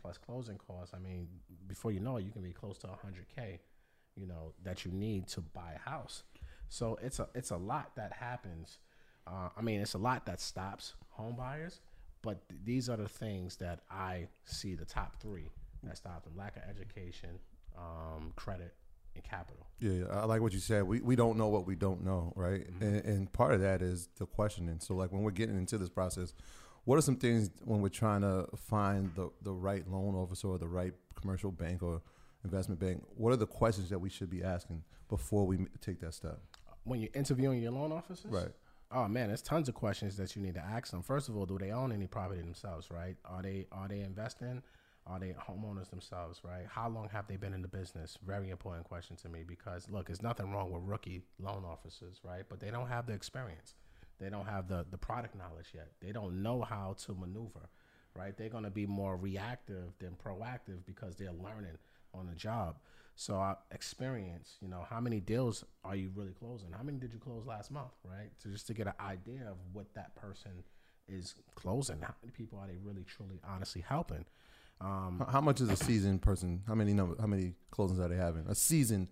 plus 0.00 0.18
closing 0.18 0.56
costs. 0.56 0.94
I 0.94 0.98
mean, 0.98 1.28
before 1.66 1.92
you 1.92 2.00
know 2.00 2.16
it, 2.16 2.24
you 2.24 2.30
can 2.30 2.42
be 2.42 2.52
close 2.52 2.78
to 2.78 2.86
100K, 2.88 3.58
you 4.16 4.26
know, 4.26 4.52
that 4.64 4.84
you 4.84 4.90
need 4.92 5.26
to 5.28 5.40
buy 5.40 5.74
a 5.76 5.88
house. 5.90 6.22
So 6.68 6.98
it's 7.02 7.18
a, 7.18 7.28
it's 7.34 7.50
a 7.50 7.56
lot 7.56 7.92
that 7.96 8.12
happens. 8.12 8.78
Uh, 9.26 9.48
I 9.56 9.60
mean, 9.62 9.80
it's 9.80 9.94
a 9.94 9.98
lot 9.98 10.24
that 10.26 10.40
stops 10.40 10.94
home 11.10 11.36
buyers, 11.36 11.80
but 12.22 12.48
th- 12.48 12.60
these 12.64 12.88
are 12.88 12.96
the 12.96 13.08
things 13.08 13.56
that 13.56 13.80
I 13.90 14.28
see 14.44 14.74
the 14.74 14.84
top 14.86 15.16
three 15.20 15.50
that 15.82 15.96
stop 15.98 16.24
them. 16.24 16.32
Lack 16.36 16.56
of 16.56 16.62
education, 16.68 17.30
um, 17.78 18.32
credit, 18.36 18.74
and 19.14 19.24
capital. 19.24 19.66
Yeah, 19.80 19.92
yeah, 19.92 20.04
I 20.10 20.24
like 20.24 20.40
what 20.40 20.52
you 20.52 20.58
said. 20.58 20.84
We 20.84 21.00
we 21.00 21.16
don't 21.16 21.36
know 21.36 21.48
what 21.48 21.66
we 21.66 21.76
don't 21.76 22.04
know, 22.04 22.32
right? 22.36 22.66
And, 22.80 23.04
and 23.04 23.32
part 23.32 23.54
of 23.54 23.60
that 23.60 23.80
is 23.80 24.08
the 24.18 24.26
questioning. 24.26 24.80
So 24.80 24.94
like 24.94 25.12
when 25.12 25.22
we're 25.22 25.30
getting 25.30 25.56
into 25.56 25.78
this 25.78 25.88
process, 25.88 26.34
what 26.84 26.98
are 26.98 27.02
some 27.02 27.16
things 27.16 27.50
when 27.64 27.80
we're 27.80 27.88
trying 27.88 28.22
to 28.22 28.46
find 28.56 29.14
the 29.14 29.30
the 29.42 29.52
right 29.52 29.86
loan 29.88 30.14
officer 30.14 30.48
or 30.48 30.58
the 30.58 30.68
right 30.68 30.92
commercial 31.14 31.52
bank 31.52 31.82
or 31.82 32.02
investment 32.44 32.80
bank? 32.80 33.04
What 33.16 33.32
are 33.32 33.36
the 33.36 33.46
questions 33.46 33.88
that 33.90 34.00
we 34.00 34.10
should 34.10 34.30
be 34.30 34.42
asking 34.42 34.82
before 35.08 35.46
we 35.46 35.66
take 35.80 36.00
that 36.00 36.14
step? 36.14 36.40
When 36.84 37.00
you're 37.00 37.10
interviewing 37.14 37.62
your 37.62 37.72
loan 37.72 37.92
officers, 37.92 38.32
Right. 38.32 38.50
Oh 38.90 39.06
man, 39.06 39.28
there's 39.28 39.42
tons 39.42 39.68
of 39.68 39.74
questions 39.74 40.16
that 40.16 40.34
you 40.34 40.40
need 40.40 40.54
to 40.54 40.64
ask 40.64 40.90
them. 40.90 41.02
First 41.02 41.28
of 41.28 41.36
all, 41.36 41.44
do 41.44 41.58
they 41.58 41.72
own 41.72 41.92
any 41.92 42.06
property 42.06 42.40
themselves? 42.40 42.90
Right? 42.90 43.16
Are 43.24 43.42
they 43.42 43.66
are 43.70 43.86
they 43.86 44.00
investing? 44.00 44.62
Are 45.08 45.18
they 45.18 45.34
homeowners 45.48 45.90
themselves? 45.90 46.40
Right? 46.44 46.66
How 46.68 46.88
long 46.88 47.08
have 47.10 47.26
they 47.26 47.36
been 47.36 47.54
in 47.54 47.62
the 47.62 47.68
business? 47.68 48.18
Very 48.24 48.50
important 48.50 48.84
question 48.84 49.16
to 49.16 49.28
me 49.28 49.42
because 49.46 49.88
look, 49.90 50.06
there's 50.06 50.22
nothing 50.22 50.50
wrong 50.52 50.70
with 50.70 50.82
rookie 50.84 51.22
loan 51.38 51.64
officers, 51.64 52.20
right? 52.22 52.44
But 52.48 52.60
they 52.60 52.70
don't 52.70 52.88
have 52.88 53.06
the 53.06 53.12
experience. 53.12 53.74
They 54.18 54.30
don't 54.30 54.46
have 54.46 54.68
the 54.68 54.84
the 54.90 54.98
product 54.98 55.34
knowledge 55.34 55.72
yet. 55.74 55.88
They 56.00 56.12
don't 56.12 56.42
know 56.42 56.62
how 56.62 56.96
to 57.06 57.14
maneuver, 57.14 57.68
right? 58.14 58.36
They're 58.36 58.48
going 58.48 58.64
to 58.64 58.70
be 58.70 58.86
more 58.86 59.16
reactive 59.16 59.92
than 59.98 60.16
proactive 60.22 60.84
because 60.86 61.16
they're 61.16 61.32
learning 61.32 61.78
on 62.14 62.26
the 62.26 62.34
job. 62.34 62.76
So 63.14 63.34
our 63.34 63.58
experience, 63.72 64.56
you 64.60 64.68
know, 64.68 64.86
how 64.88 65.00
many 65.00 65.18
deals 65.18 65.64
are 65.84 65.96
you 65.96 66.12
really 66.14 66.34
closing? 66.38 66.70
How 66.70 66.84
many 66.84 66.98
did 66.98 67.12
you 67.12 67.18
close 67.18 67.44
last 67.46 67.72
month, 67.72 67.92
right? 68.04 68.30
So 68.38 68.48
just 68.48 68.68
to 68.68 68.74
get 68.74 68.86
an 68.86 68.92
idea 69.00 69.40
of 69.50 69.56
what 69.72 69.92
that 69.94 70.14
person 70.14 70.62
is 71.08 71.34
closing. 71.54 72.00
How 72.00 72.14
many 72.22 72.32
people 72.32 72.58
are 72.58 72.66
they 72.66 72.76
really, 72.76 73.04
truly, 73.04 73.40
honestly 73.46 73.84
helping? 73.86 74.24
Um, 74.80 75.18
How- 75.18 75.32
How 75.32 75.40
much 75.40 75.60
is 75.60 75.68
a 75.70 75.76
seasoned 75.76 76.22
person? 76.22 76.62
How 76.66 76.74
many 76.74 76.92
number? 76.94 77.16
How 77.20 77.26
many 77.26 77.54
closings 77.72 77.98
are 77.98 78.08
they 78.08 78.16
having? 78.16 78.46
A 78.48 78.54
seasoned 78.54 79.08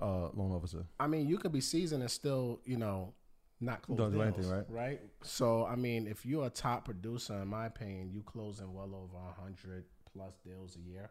uh, 0.00 0.28
loan 0.32 0.52
officer. 0.52 0.84
I 0.98 1.06
mean, 1.06 1.28
you 1.28 1.36
could 1.38 1.52
be 1.52 1.60
seasoned 1.60 2.02
and 2.02 2.10
still, 2.10 2.60
you 2.64 2.76
know, 2.76 3.14
not 3.60 3.82
close 3.82 3.98
Don't 3.98 4.12
do 4.12 4.18
deals, 4.22 4.34
anything, 4.38 4.50
right? 4.52 4.64
Right. 4.70 5.00
So, 5.22 5.66
I 5.66 5.76
mean, 5.76 6.06
if 6.06 6.24
you're 6.24 6.46
a 6.46 6.50
top 6.50 6.84
producer, 6.86 7.34
in 7.42 7.48
my 7.48 7.66
opinion, 7.66 8.10
you 8.10 8.22
closing 8.22 8.72
well 8.72 8.94
over 8.94 9.18
hundred 9.40 9.84
plus 10.12 10.34
deals 10.44 10.76
a 10.76 10.80
year. 10.80 11.10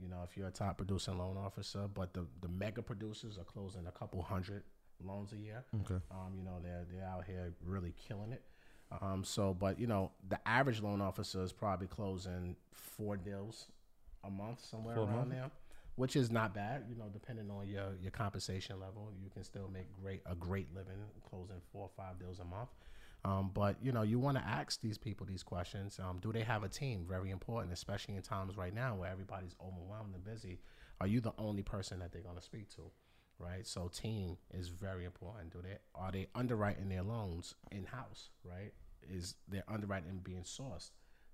You 0.00 0.08
know, 0.08 0.22
if 0.28 0.36
you're 0.36 0.46
a 0.48 0.52
top 0.52 0.76
producer 0.76 1.10
and 1.12 1.18
loan 1.20 1.36
officer, 1.36 1.88
but 1.92 2.12
the 2.14 2.26
the 2.42 2.48
mega 2.48 2.82
producers 2.82 3.38
are 3.38 3.44
closing 3.44 3.86
a 3.86 3.90
couple 3.92 4.20
hundred 4.22 4.62
loans 5.02 5.32
a 5.32 5.36
year. 5.36 5.64
Okay. 5.82 6.00
Um, 6.10 6.34
you 6.36 6.42
know, 6.44 6.58
they're 6.62 6.84
they're 6.92 7.04
out 7.06 7.24
here 7.24 7.54
really 7.64 7.94
killing 7.96 8.32
it. 8.32 8.42
Um, 9.00 9.22
so, 9.24 9.54
but 9.54 9.78
you 9.78 9.86
know, 9.86 10.12
the 10.28 10.38
average 10.48 10.80
loan 10.80 11.00
officer 11.00 11.42
is 11.42 11.52
probably 11.52 11.86
closing 11.86 12.56
four 12.72 13.16
deals 13.16 13.66
a 14.24 14.30
month, 14.30 14.64
somewhere 14.64 14.94
For 14.94 15.00
a 15.02 15.04
around 15.04 15.16
month? 15.16 15.30
there, 15.30 15.50
which 15.96 16.16
is 16.16 16.30
not 16.30 16.54
bad. 16.54 16.84
You 16.88 16.96
know, 16.96 17.08
depending 17.12 17.50
on 17.50 17.66
your 17.68 17.94
your 18.00 18.10
compensation 18.10 18.80
level, 18.80 19.12
you 19.22 19.30
can 19.30 19.44
still 19.44 19.68
make 19.72 19.86
great 20.02 20.22
a 20.26 20.34
great 20.34 20.74
living 20.74 20.96
closing 21.28 21.60
four 21.72 21.82
or 21.82 21.90
five 21.96 22.18
deals 22.18 22.40
a 22.40 22.44
month. 22.44 22.70
Um, 23.24 23.50
but 23.52 23.76
you 23.82 23.92
know, 23.92 24.02
you 24.02 24.18
want 24.18 24.38
to 24.38 24.44
ask 24.46 24.80
these 24.80 24.96
people 24.96 25.26
these 25.26 25.42
questions. 25.42 25.98
Um, 26.02 26.18
do 26.20 26.32
they 26.32 26.42
have 26.42 26.62
a 26.62 26.68
team? 26.68 27.04
Very 27.06 27.30
important, 27.30 27.72
especially 27.72 28.14
in 28.14 28.22
times 28.22 28.56
right 28.56 28.74
now 28.74 28.94
where 28.94 29.10
everybody's 29.10 29.54
overwhelmed 29.60 30.14
and 30.14 30.24
busy. 30.24 30.60
Are 31.00 31.06
you 31.06 31.20
the 31.20 31.32
only 31.36 31.62
person 31.62 31.98
that 31.98 32.12
they're 32.12 32.22
going 32.22 32.36
to 32.36 32.42
speak 32.42 32.68
to? 32.76 32.90
Right. 33.38 33.66
So 33.66 33.88
team 33.88 34.36
is 34.52 34.68
very 34.68 35.04
important. 35.04 35.52
Do 35.52 35.62
they 35.62 35.78
are 35.94 36.10
they 36.10 36.26
underwriting 36.34 36.88
their 36.88 37.02
loans 37.02 37.54
in 37.70 37.84
house? 37.84 38.30
Right. 38.44 38.72
Is 39.08 39.36
their 39.48 39.62
underwriting 39.68 40.20
being 40.22 40.42
sourced 40.42 40.90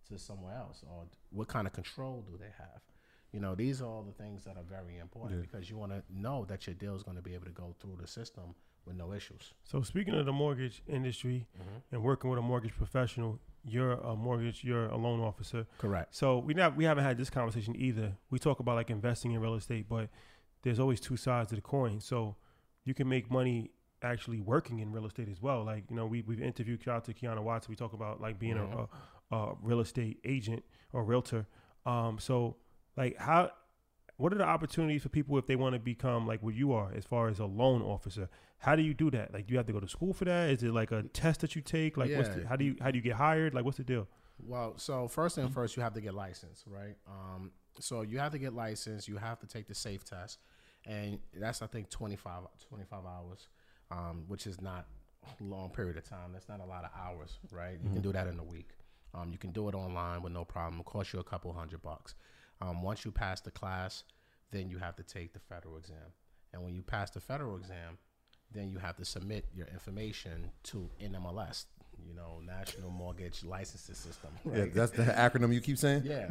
to 0.09 0.19
somewhere 0.19 0.55
else, 0.55 0.85
or 0.87 1.05
what 1.31 1.49
kind 1.49 1.67
of 1.67 1.73
control 1.73 2.25
do 2.31 2.37
they 2.39 2.53
have? 2.59 2.83
You 3.33 3.41
know, 3.41 3.55
these 3.55 3.83
are 3.83 3.87
all 3.87 4.03
the 4.03 4.13
things 4.13 4.45
that 4.45 4.57
are 4.57 4.63
very 4.63 4.99
important 4.99 5.43
because 5.43 5.69
you 5.69 5.77
want 5.77 5.93
to 5.93 6.03
know 6.09 6.45
that 6.49 6.67
your 6.67 6.75
deal 6.75 6.95
is 6.95 7.03
going 7.03 7.17
to 7.17 7.23
be 7.23 7.35
able 7.35 7.47
to 7.47 7.53
go 7.53 7.75
through 7.81 7.99
the 8.01 8.07
system 8.07 8.55
with 8.87 8.97
no 8.97 9.13
issues. 9.13 9.55
So 9.65 9.83
speaking 9.83 10.15
of 10.15 10.27
the 10.27 10.33
mortgage 10.33 10.83
industry 10.87 11.47
mm-hmm. 11.59 11.79
and 11.91 12.03
working 12.03 12.31
with 12.31 12.39
a 12.39 12.43
mortgage 12.43 12.77
professional, 12.77 13.41
you're 13.65 13.93
a 13.93 14.15
mortgage, 14.15 14.63
you're 14.63 14.87
a 14.87 14.97
loan 14.97 15.21
officer. 15.21 15.67
Correct. 15.79 16.15
So 16.15 16.39
we 16.39 16.55
not 16.55 16.77
we 16.77 16.85
haven't 16.85 17.05
had 17.05 17.19
this 17.19 17.31
conversation 17.31 17.75
either. 17.77 18.13
We 18.31 18.39
talk 18.39 18.61
about 18.61 18.77
like 18.77 18.91
investing 18.91 19.33
in 19.33 19.41
real 19.41 19.55
estate, 19.55 19.87
but 19.89 20.11
there's 20.65 20.81
always 20.81 21.01
two 21.01 21.17
sides 21.17 21.51
to 21.51 21.55
the 21.55 21.61
coin. 21.61 22.01
So 22.01 22.35
you 22.85 22.95
can 22.95 23.09
make 23.09 23.31
money 23.31 23.71
actually 24.03 24.41
working 24.41 24.81
in 24.81 24.93
real 24.93 25.07
estate 25.07 25.29
as 25.31 25.41
well. 25.41 25.65
Like 25.65 25.85
you 25.89 25.97
know, 25.97 26.07
we 26.07 26.23
we've 26.23 26.43
interviewed 26.43 26.83
shout 26.83 26.97
out 26.97 27.05
to 27.05 27.15
Kiana 27.15 27.43
Watts. 27.43 27.69
We 27.69 27.77
talk 27.77 27.93
about 27.93 28.21
like 28.21 28.39
being 28.39 28.57
a, 28.59 28.89
a, 29.35 29.37
a 29.37 29.55
real 29.63 29.81
estate 29.81 30.19
agent 30.25 30.65
or 30.93 31.05
realtor. 31.05 31.47
Um, 31.87 32.19
so 32.19 32.57
like 32.97 33.17
how. 33.19 33.51
What 34.17 34.33
are 34.33 34.39
the 34.39 34.45
opportunities 34.45 35.03
for 35.03 35.09
people 35.09 35.37
if 35.39 35.47
they 35.49 35.57
want 35.57 35.73
to 35.73 35.81
become 35.81 36.25
like 36.25 36.41
what 36.41 36.55
you 36.55 36.73
are, 36.73 36.93
as 36.95 37.05
far 37.05 37.27
as 37.27 37.41
a 37.41 37.47
loan 37.47 37.83
officer? 37.83 38.29
How 38.59 38.77
do 38.77 38.83
you 38.83 38.95
do 38.95 39.11
that? 39.11 39.35
Like, 39.35 39.49
do 39.49 39.53
you 39.53 39.59
have 39.59 39.67
to 39.67 39.73
go 39.73 39.81
to 39.81 39.89
school 39.89 40.13
for 40.15 40.25
that? 40.25 40.51
Is 40.51 40.63
it 40.63 40.73
like 40.73 40.93
a 40.93 41.03
test 41.03 41.41
that 41.41 41.57
you 41.57 41.63
take? 41.63 41.97
Like, 41.97 42.13
what's 42.17 42.29
the, 42.29 42.47
how 42.47 42.55
do 42.55 42.65
you 42.65 42.77
how 42.81 42.93
do 42.93 42.97
you 42.97 43.03
get 43.03 43.15
hired? 43.15 43.55
Like, 43.55 43.65
what's 43.65 43.79
the 43.79 43.83
deal? 43.83 44.07
Well, 44.39 44.75
so 44.77 45.09
first 45.09 45.37
and 45.37 45.53
first, 45.53 45.77
you 45.77 45.83
have 45.83 45.95
to 45.95 46.01
get 46.01 46.15
licensed, 46.15 46.65
right? 46.69 46.97
Um, 47.09 47.51
so 47.81 48.03
you 48.03 48.21
have 48.21 48.31
to 48.33 48.39
get 48.39 48.53
licensed. 48.55 49.09
You 49.09 49.17
have 49.17 49.41
to 49.41 49.49
take 49.49 49.67
the 49.67 49.75
safe 49.75 50.05
test, 50.05 50.39
and 50.87 51.19
that's 51.35 51.63
I 51.63 51.67
think 51.67 51.91
25, 51.91 52.43
25 52.69 52.99
hours, 53.07 53.49
um, 53.91 54.25
which 54.29 54.47
is 54.47 54.61
not 54.61 54.87
a 55.41 55.43
long 55.43 55.71
period 55.71 55.97
of 55.97 56.05
time. 56.05 56.33
That's 56.33 56.49
not 56.49 56.61
a 56.61 56.65
lot 56.65 56.85
of 56.85 56.91
hours, 56.99 57.39
right? 57.51 57.79
You 57.83 57.91
can 57.91 58.03
do 58.03 58.13
that 58.13 58.27
in 58.27 58.39
a 58.39 58.45
week. 58.45 58.71
Um, 59.15 59.31
you 59.33 59.39
can 59.39 59.53
do 59.53 59.69
it 59.69 59.75
online 59.75 60.23
with 60.23 60.33
no 60.33 60.45
problem. 60.45 60.81
It 60.81 60.87
costs 60.87 61.13
you 61.13 61.21
a 61.21 61.25
couple 61.25 61.53
hundred 61.53 61.83
bucks. 61.83 62.15
Um, 62.61 62.83
once 62.83 63.05
you 63.05 63.13
pass 63.13 63.41
the 63.41 63.51
class, 63.51 64.05
then 64.51 64.69
you 64.69 64.79
have 64.79 64.97
to 64.97 65.03
take 65.03 65.33
the 65.33 65.39
federal 65.41 65.77
exam, 65.77 66.13
and 66.53 66.63
when 66.63 66.75
you 66.75 66.83
pass 66.83 67.11
the 67.11 67.21
federal 67.21 67.57
exam, 67.57 67.99
then 68.53 68.71
you 68.71 68.79
have 68.79 68.97
to 68.97 69.05
submit 69.05 69.47
your 69.53 69.67
information 69.69 70.51
to 70.65 70.89
NMLS, 71.03 71.67
you 72.07 72.15
know, 72.15 72.41
National 72.45 72.91
Mortgage 72.91 73.45
Licensing 73.45 73.95
System. 73.95 74.31
Yeah, 74.55 74.67
that's 74.73 74.93
the 74.93 75.03
acronym 75.05 75.53
you 75.53 75.61
keep 75.61 75.79
saying. 75.79 76.03
Yeah, 76.05 76.29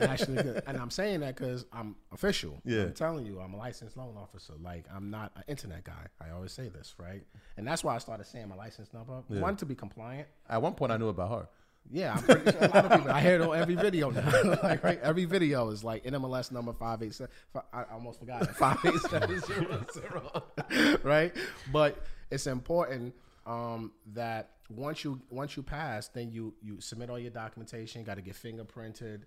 actually, 0.00 0.38
and 0.66 0.76
I'm 0.76 0.90
saying 0.90 1.20
that 1.20 1.36
because 1.36 1.66
I'm 1.72 1.94
official. 2.12 2.60
Yeah. 2.64 2.82
I'm 2.82 2.94
telling 2.94 3.26
you, 3.26 3.38
I'm 3.40 3.54
a 3.54 3.56
licensed 3.56 3.96
loan 3.96 4.16
officer. 4.16 4.54
Like 4.60 4.86
I'm 4.94 5.10
not 5.10 5.32
an 5.36 5.44
internet 5.46 5.84
guy. 5.84 6.06
I 6.20 6.30
always 6.30 6.52
say 6.52 6.68
this, 6.68 6.94
right? 6.98 7.22
And 7.56 7.66
that's 7.66 7.84
why 7.84 7.94
I 7.94 7.98
started 7.98 8.26
saying 8.26 8.48
my 8.48 8.56
license 8.56 8.92
number. 8.92 9.22
One 9.28 9.56
to 9.56 9.66
be 9.66 9.74
compliant. 9.74 10.26
At 10.48 10.62
one 10.62 10.74
point, 10.74 10.90
I 10.90 10.96
knew 10.96 11.08
about 11.08 11.30
her. 11.30 11.48
Yeah, 11.90 12.14
I'm 12.14 12.22
pretty 12.22 12.50
sure 12.50 12.64
a 12.64 12.68
lot 12.68 12.84
of 12.86 12.92
people. 12.92 13.10
I 13.10 13.20
hear 13.20 13.34
it 13.34 13.40
on 13.42 13.56
every 13.56 13.74
video 13.74 14.10
now. 14.10 14.30
like 14.62 14.82
right, 14.82 15.00
every 15.02 15.26
video 15.26 15.68
is 15.68 15.84
like 15.84 16.04
NMLS 16.04 16.50
number 16.50 16.72
five 16.72 17.02
eight 17.02 17.14
seven. 17.14 17.32
I 17.72 17.84
almost 17.92 18.20
forgot 18.20 18.42
it. 18.42 18.50
Five 18.50 18.78
eight 18.84 19.00
seven 19.10 19.40
zero 19.40 19.86
zero. 19.92 20.98
Right, 21.02 21.34
but 21.72 22.02
it's 22.30 22.46
important 22.46 23.14
um, 23.46 23.92
that 24.14 24.53
once 24.70 25.04
you 25.04 25.20
once 25.30 25.56
you 25.56 25.62
pass, 25.62 26.08
then 26.08 26.30
you 26.30 26.54
you 26.62 26.80
submit 26.80 27.10
all 27.10 27.18
your 27.18 27.30
documentation. 27.30 28.02
Got 28.04 28.16
to 28.16 28.22
get 28.22 28.34
fingerprinted. 28.34 29.22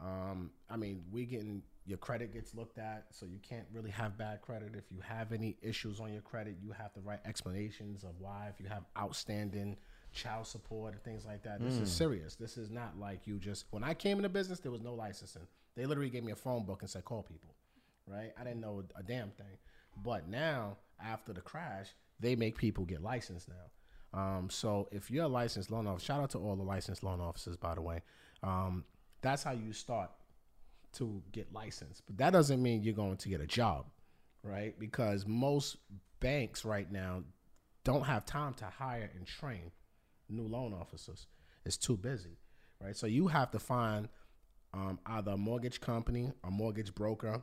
Um, 0.00 0.50
I 0.70 0.76
mean, 0.76 1.04
we 1.10 1.24
getting 1.24 1.62
your 1.84 1.98
credit 1.98 2.32
gets 2.32 2.54
looked 2.54 2.78
at, 2.78 3.06
so 3.10 3.26
you 3.26 3.38
can't 3.42 3.66
really 3.72 3.90
have 3.90 4.16
bad 4.16 4.40
credit. 4.40 4.74
If 4.76 4.84
you 4.90 5.00
have 5.00 5.32
any 5.32 5.56
issues 5.62 6.00
on 6.00 6.12
your 6.12 6.22
credit, 6.22 6.56
you 6.62 6.72
have 6.72 6.92
to 6.94 7.00
write 7.00 7.20
explanations 7.24 8.04
of 8.04 8.10
why. 8.18 8.48
If 8.52 8.60
you 8.60 8.68
have 8.68 8.84
outstanding 8.98 9.76
child 10.12 10.46
support 10.46 10.92
and 10.92 11.02
things 11.02 11.24
like 11.24 11.42
that, 11.42 11.60
this 11.60 11.78
is 11.78 11.90
serious. 11.90 12.34
This 12.34 12.56
is 12.56 12.70
not 12.70 12.98
like 12.98 13.26
you 13.26 13.38
just. 13.38 13.64
When 13.70 13.82
I 13.82 13.94
came 13.94 14.18
into 14.18 14.28
business, 14.28 14.60
there 14.60 14.72
was 14.72 14.82
no 14.82 14.94
licensing. 14.94 15.46
They 15.74 15.86
literally 15.86 16.10
gave 16.10 16.24
me 16.24 16.32
a 16.32 16.36
phone 16.36 16.64
book 16.64 16.82
and 16.82 16.90
said 16.90 17.04
call 17.04 17.22
people. 17.22 17.54
Right? 18.06 18.32
I 18.38 18.44
didn't 18.44 18.60
know 18.60 18.82
a 18.96 19.02
damn 19.02 19.30
thing. 19.30 19.58
But 20.04 20.28
now, 20.28 20.76
after 21.02 21.32
the 21.32 21.40
crash, 21.40 21.88
they 22.20 22.36
make 22.36 22.56
people 22.56 22.84
get 22.84 23.02
licensed 23.02 23.48
now. 23.48 23.70
Um, 24.14 24.48
so 24.50 24.88
if 24.92 25.10
you're 25.10 25.24
a 25.24 25.28
licensed 25.28 25.70
loan 25.70 25.86
officer, 25.86 26.06
shout 26.06 26.20
out 26.20 26.30
to 26.30 26.38
all 26.38 26.56
the 26.56 26.62
licensed 26.62 27.02
loan 27.02 27.20
officers, 27.20 27.56
by 27.56 27.74
the 27.74 27.82
way. 27.82 28.02
Um, 28.42 28.84
that's 29.22 29.42
how 29.42 29.52
you 29.52 29.72
start 29.72 30.10
to 30.94 31.22
get 31.32 31.52
licensed. 31.52 32.02
But 32.06 32.18
that 32.18 32.30
doesn't 32.30 32.62
mean 32.62 32.82
you're 32.82 32.94
going 32.94 33.16
to 33.16 33.28
get 33.28 33.40
a 33.40 33.46
job, 33.46 33.86
right? 34.42 34.78
Because 34.78 35.26
most 35.26 35.76
banks 36.20 36.64
right 36.64 36.90
now 36.90 37.22
don't 37.84 38.04
have 38.04 38.24
time 38.24 38.54
to 38.54 38.66
hire 38.66 39.10
and 39.16 39.26
train 39.26 39.70
new 40.28 40.46
loan 40.46 40.74
officers. 40.74 41.26
It's 41.64 41.76
too 41.76 41.96
busy, 41.96 42.36
right? 42.80 42.96
So 42.96 43.06
you 43.06 43.28
have 43.28 43.50
to 43.52 43.58
find 43.58 44.08
um, 44.74 44.98
either 45.06 45.32
a 45.32 45.36
mortgage 45.36 45.80
company, 45.80 46.32
a 46.44 46.50
mortgage 46.50 46.94
broker, 46.94 47.40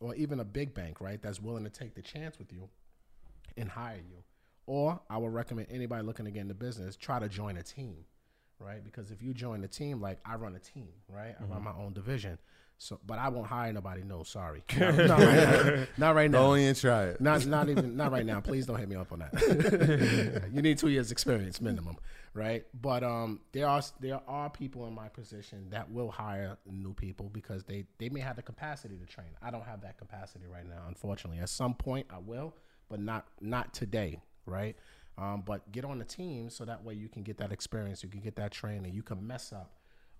or 0.00 0.14
even 0.14 0.40
a 0.40 0.44
big 0.44 0.74
bank, 0.74 1.00
right? 1.00 1.20
That's 1.20 1.40
willing 1.40 1.64
to 1.64 1.70
take 1.70 1.94
the 1.94 2.02
chance 2.02 2.38
with 2.38 2.52
you 2.52 2.68
and 3.56 3.68
hire 3.68 3.96
you. 3.96 4.22
Or 4.68 5.00
I 5.08 5.16
would 5.16 5.32
recommend 5.32 5.68
anybody 5.70 6.04
looking 6.04 6.26
to 6.26 6.30
get 6.30 6.40
into 6.40 6.52
business 6.52 6.94
try 6.94 7.18
to 7.18 7.26
join 7.26 7.56
a 7.56 7.62
team, 7.62 8.04
right? 8.60 8.84
Because 8.84 9.10
if 9.10 9.22
you 9.22 9.32
join 9.32 9.64
a 9.64 9.66
team, 9.66 9.98
like 9.98 10.18
I 10.26 10.34
run 10.34 10.54
a 10.54 10.58
team, 10.58 10.88
right? 11.08 11.34
I 11.40 11.44
run 11.44 11.64
my 11.64 11.72
own 11.72 11.94
division. 11.94 12.38
So, 12.76 13.00
but 13.06 13.18
I 13.18 13.30
won't 13.30 13.46
hire 13.46 13.72
nobody. 13.72 14.02
No, 14.04 14.24
sorry, 14.24 14.62
not, 14.78 14.96
not 14.98 15.18
right 15.18 15.50
now. 15.50 15.86
Not 15.96 16.14
right 16.14 16.30
now. 16.30 16.38
Don't 16.42 16.58
even 16.58 16.74
try 16.74 17.04
it. 17.06 17.20
Not 17.20 17.46
not 17.46 17.68
even 17.70 17.96
not 17.96 18.12
right 18.12 18.26
now. 18.26 18.40
Please 18.40 18.66
don't 18.66 18.76
hit 18.76 18.90
me 18.90 18.94
up 18.94 19.10
on 19.10 19.20
that. 19.20 20.50
you 20.52 20.60
need 20.60 20.76
two 20.76 20.88
years 20.88 21.10
experience 21.10 21.62
minimum, 21.62 21.96
right? 22.34 22.66
But 22.78 23.02
um, 23.02 23.40
there 23.52 23.66
are 23.66 23.80
there 24.00 24.20
are 24.28 24.50
people 24.50 24.86
in 24.86 24.94
my 24.94 25.08
position 25.08 25.70
that 25.70 25.90
will 25.90 26.10
hire 26.10 26.58
new 26.70 26.92
people 26.92 27.30
because 27.30 27.64
they 27.64 27.86
they 27.96 28.10
may 28.10 28.20
have 28.20 28.36
the 28.36 28.42
capacity 28.42 28.98
to 28.98 29.06
train. 29.06 29.28
I 29.40 29.50
don't 29.50 29.64
have 29.64 29.80
that 29.80 29.96
capacity 29.96 30.44
right 30.46 30.68
now, 30.68 30.82
unfortunately. 30.88 31.40
At 31.40 31.48
some 31.48 31.72
point, 31.72 32.06
I 32.10 32.18
will, 32.18 32.54
but 32.90 33.00
not 33.00 33.26
not 33.40 33.72
today, 33.72 34.20
right? 34.46 34.76
Um, 35.16 35.42
but 35.44 35.70
get 35.72 35.84
on 35.84 35.98
the 35.98 36.04
team 36.04 36.48
so 36.48 36.64
that 36.64 36.84
way 36.84 36.94
you 36.94 37.08
can 37.08 37.22
get 37.22 37.38
that 37.38 37.50
experience, 37.52 38.02
you 38.02 38.08
can 38.08 38.20
get 38.20 38.36
that 38.36 38.52
training, 38.52 38.94
you 38.94 39.02
can 39.02 39.26
mess 39.26 39.52
up, 39.52 39.72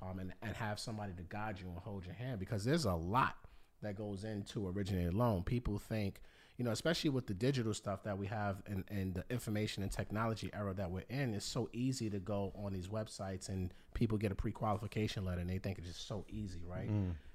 um, 0.02 0.18
and 0.18 0.32
and 0.42 0.56
have 0.56 0.78
somebody 0.78 1.12
to 1.12 1.22
guide 1.22 1.58
you 1.60 1.68
and 1.68 1.78
hold 1.78 2.04
your 2.04 2.14
hand 2.14 2.40
because 2.40 2.64
there's 2.64 2.84
a 2.84 2.94
lot 2.94 3.36
that 3.82 3.96
goes 3.96 4.24
into 4.24 4.68
originated 4.68 5.14
loan. 5.14 5.44
People 5.44 5.78
think, 5.78 6.20
you 6.56 6.64
know, 6.64 6.72
especially 6.72 7.10
with 7.10 7.28
the 7.28 7.34
digital 7.34 7.72
stuff 7.72 8.02
that 8.02 8.18
we 8.18 8.26
have 8.26 8.60
and, 8.66 8.82
and 8.88 9.14
the 9.14 9.24
information 9.30 9.84
and 9.84 9.92
technology 9.92 10.50
era 10.52 10.74
that 10.74 10.90
we're 10.90 11.04
in, 11.08 11.32
it's 11.32 11.46
so 11.46 11.68
easy 11.72 12.10
to 12.10 12.18
go 12.18 12.52
on 12.56 12.72
these 12.72 12.88
websites 12.88 13.48
and 13.48 13.72
people 13.94 14.18
get 14.18 14.32
a 14.32 14.34
pre-qualification 14.34 15.24
letter 15.24 15.40
and 15.40 15.48
they 15.48 15.58
think 15.58 15.78
it's 15.78 15.86
just 15.86 16.08
so 16.08 16.24
easy, 16.28 16.64
right? 16.66 16.90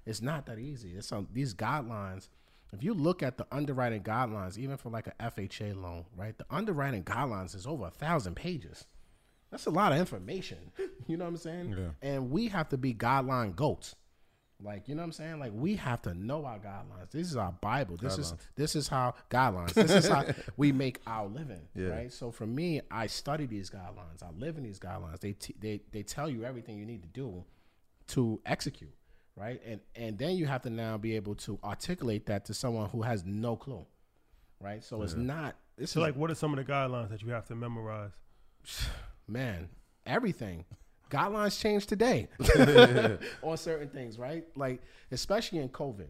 It's 0.05 0.21
not 0.21 0.45
that 0.47 0.59
easy. 0.59 0.95
It's 0.97 1.07
some 1.07 1.29
these 1.31 1.53
guidelines. 1.53 2.27
If 2.73 2.83
you 2.83 2.93
look 2.93 3.21
at 3.23 3.37
the 3.37 3.45
underwriting 3.51 4.01
guidelines, 4.03 4.57
even 4.57 4.77
for 4.77 4.89
like 4.89 5.07
a 5.07 5.13
FHA 5.31 5.79
loan, 5.81 6.05
right? 6.15 6.37
The 6.37 6.45
underwriting 6.49 7.03
guidelines 7.03 7.55
is 7.55 7.67
over 7.67 7.85
a 7.87 7.91
thousand 7.91 8.35
pages 8.35 8.85
That's 9.51 9.67
a 9.67 9.69
lot 9.69 9.91
of 9.91 9.99
information. 9.99 10.57
You 11.07 11.17
know 11.17 11.25
what 11.25 11.31
I'm 11.31 11.37
saying? 11.37 11.75
Yeah. 11.77 11.89
And 12.01 12.31
we 12.31 12.47
have 12.47 12.69
to 12.69 12.77
be 12.77 12.93
guideline 12.93 13.55
goats. 13.55 13.95
Like, 14.61 14.87
you 14.87 14.95
know 14.95 15.01
what 15.01 15.07
I'm 15.07 15.11
saying? 15.11 15.39
Like 15.39 15.51
we 15.53 15.75
have 15.75 16.01
to 16.03 16.13
know 16.13 16.45
our 16.45 16.57
guidelines. 16.57 17.11
This 17.11 17.29
is 17.29 17.35
our 17.35 17.51
Bible. 17.51 17.97
This 17.97 18.17
is 18.17 18.33
this 18.55 18.73
is 18.75 18.87
how 18.87 19.15
guidelines. 19.29 19.73
This 19.73 19.91
is 19.91 20.07
how 20.07 20.23
we 20.57 20.71
make 20.71 21.01
our 21.05 21.27
living. 21.27 21.67
Yeah. 21.75 21.87
Right. 21.89 22.13
So 22.13 22.31
for 22.31 22.45
me, 22.47 22.79
I 22.89 23.07
study 23.07 23.45
these 23.45 23.69
guidelines. 23.69 24.23
I 24.23 24.29
live 24.37 24.57
in 24.57 24.63
these 24.63 24.79
guidelines. 24.79 25.19
They 25.19 25.33
t- 25.33 25.55
they 25.59 25.81
they 25.91 26.03
tell 26.03 26.29
you 26.29 26.45
everything 26.45 26.77
you 26.77 26.85
need 26.85 27.01
to 27.03 27.09
do 27.09 27.43
to 28.07 28.39
execute. 28.45 28.93
Right. 29.35 29.61
And 29.65 29.81
and 29.95 30.17
then 30.17 30.35
you 30.35 30.45
have 30.45 30.61
to 30.63 30.69
now 30.69 30.97
be 30.97 31.15
able 31.15 31.35
to 31.35 31.59
articulate 31.63 32.27
that 32.27 32.45
to 32.45 32.53
someone 32.53 32.89
who 32.89 33.01
has 33.01 33.25
no 33.25 33.55
clue. 33.55 33.85
Right. 34.59 34.83
So 34.83 35.01
it's 35.01 35.15
not. 35.15 35.55
This 35.77 35.91
So 35.91 36.01
like, 36.01 36.15
what 36.15 36.29
are 36.29 36.35
some 36.35 36.57
of 36.57 36.65
the 36.65 36.71
guidelines 36.71 37.09
that 37.09 37.21
you 37.21 37.29
have 37.29 37.47
to 37.47 37.55
memorize? 37.55 38.11
man, 39.27 39.69
everything. 40.05 40.65
Guidelines 41.09 41.59
change 41.59 41.85
today 41.85 42.27
on 43.43 43.57
certain 43.57 43.89
things, 43.89 44.17
right? 44.17 44.45
Like 44.55 44.81
especially 45.11 45.59
in 45.59 45.69
COVID, 45.69 46.07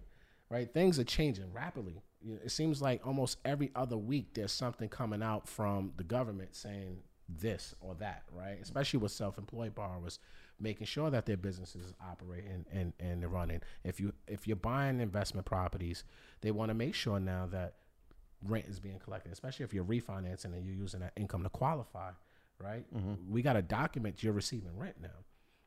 right? 0.49 0.71
Things 0.73 0.97
are 0.97 1.03
changing 1.03 1.51
rapidly. 1.51 2.01
It 2.25 2.51
seems 2.51 2.81
like 2.81 3.05
almost 3.05 3.37
every 3.43 3.69
other 3.75 3.97
week 3.97 4.33
there's 4.33 4.53
something 4.53 4.87
coming 4.87 5.21
out 5.21 5.47
from 5.47 5.91
the 5.97 6.05
government 6.05 6.55
saying 6.55 6.99
this 7.27 7.75
or 7.81 7.95
that, 7.95 8.23
right? 8.31 8.59
Especially 8.61 8.99
with 8.99 9.11
self-employed 9.11 9.75
borrowers, 9.75 10.19
making 10.63 10.87
sure 10.87 11.11
that 11.11 11.25
their 11.25 11.37
businesses 11.37 11.85
is 11.85 11.93
operating 12.01 12.65
and, 12.71 12.93
and 12.99 13.21
they're 13.21 13.29
running. 13.29 13.61
If 13.83 13.99
you 13.99 14.13
if 14.27 14.47
you're 14.47 14.55
buying 14.55 14.99
investment 14.99 15.45
properties, 15.45 16.03
they 16.41 16.51
want 16.51 16.69
to 16.69 16.73
make 16.73 16.95
sure 16.95 17.19
now 17.19 17.47
that 17.51 17.75
rent 18.41 18.65
is 18.65 18.79
being 18.79 18.99
collected, 18.99 19.31
especially 19.31 19.65
if 19.65 19.73
you're 19.73 19.83
refinancing 19.83 20.45
and 20.45 20.65
you're 20.65 20.75
using 20.75 21.01
that 21.01 21.13
income 21.15 21.43
to 21.43 21.49
qualify, 21.49 22.11
right? 22.59 22.85
Mm-hmm. 22.95 23.31
We 23.31 23.41
got 23.41 23.53
to 23.53 23.61
document 23.61 24.23
you're 24.23 24.33
receiving 24.33 24.77
rent 24.77 24.95
now. 25.01 25.09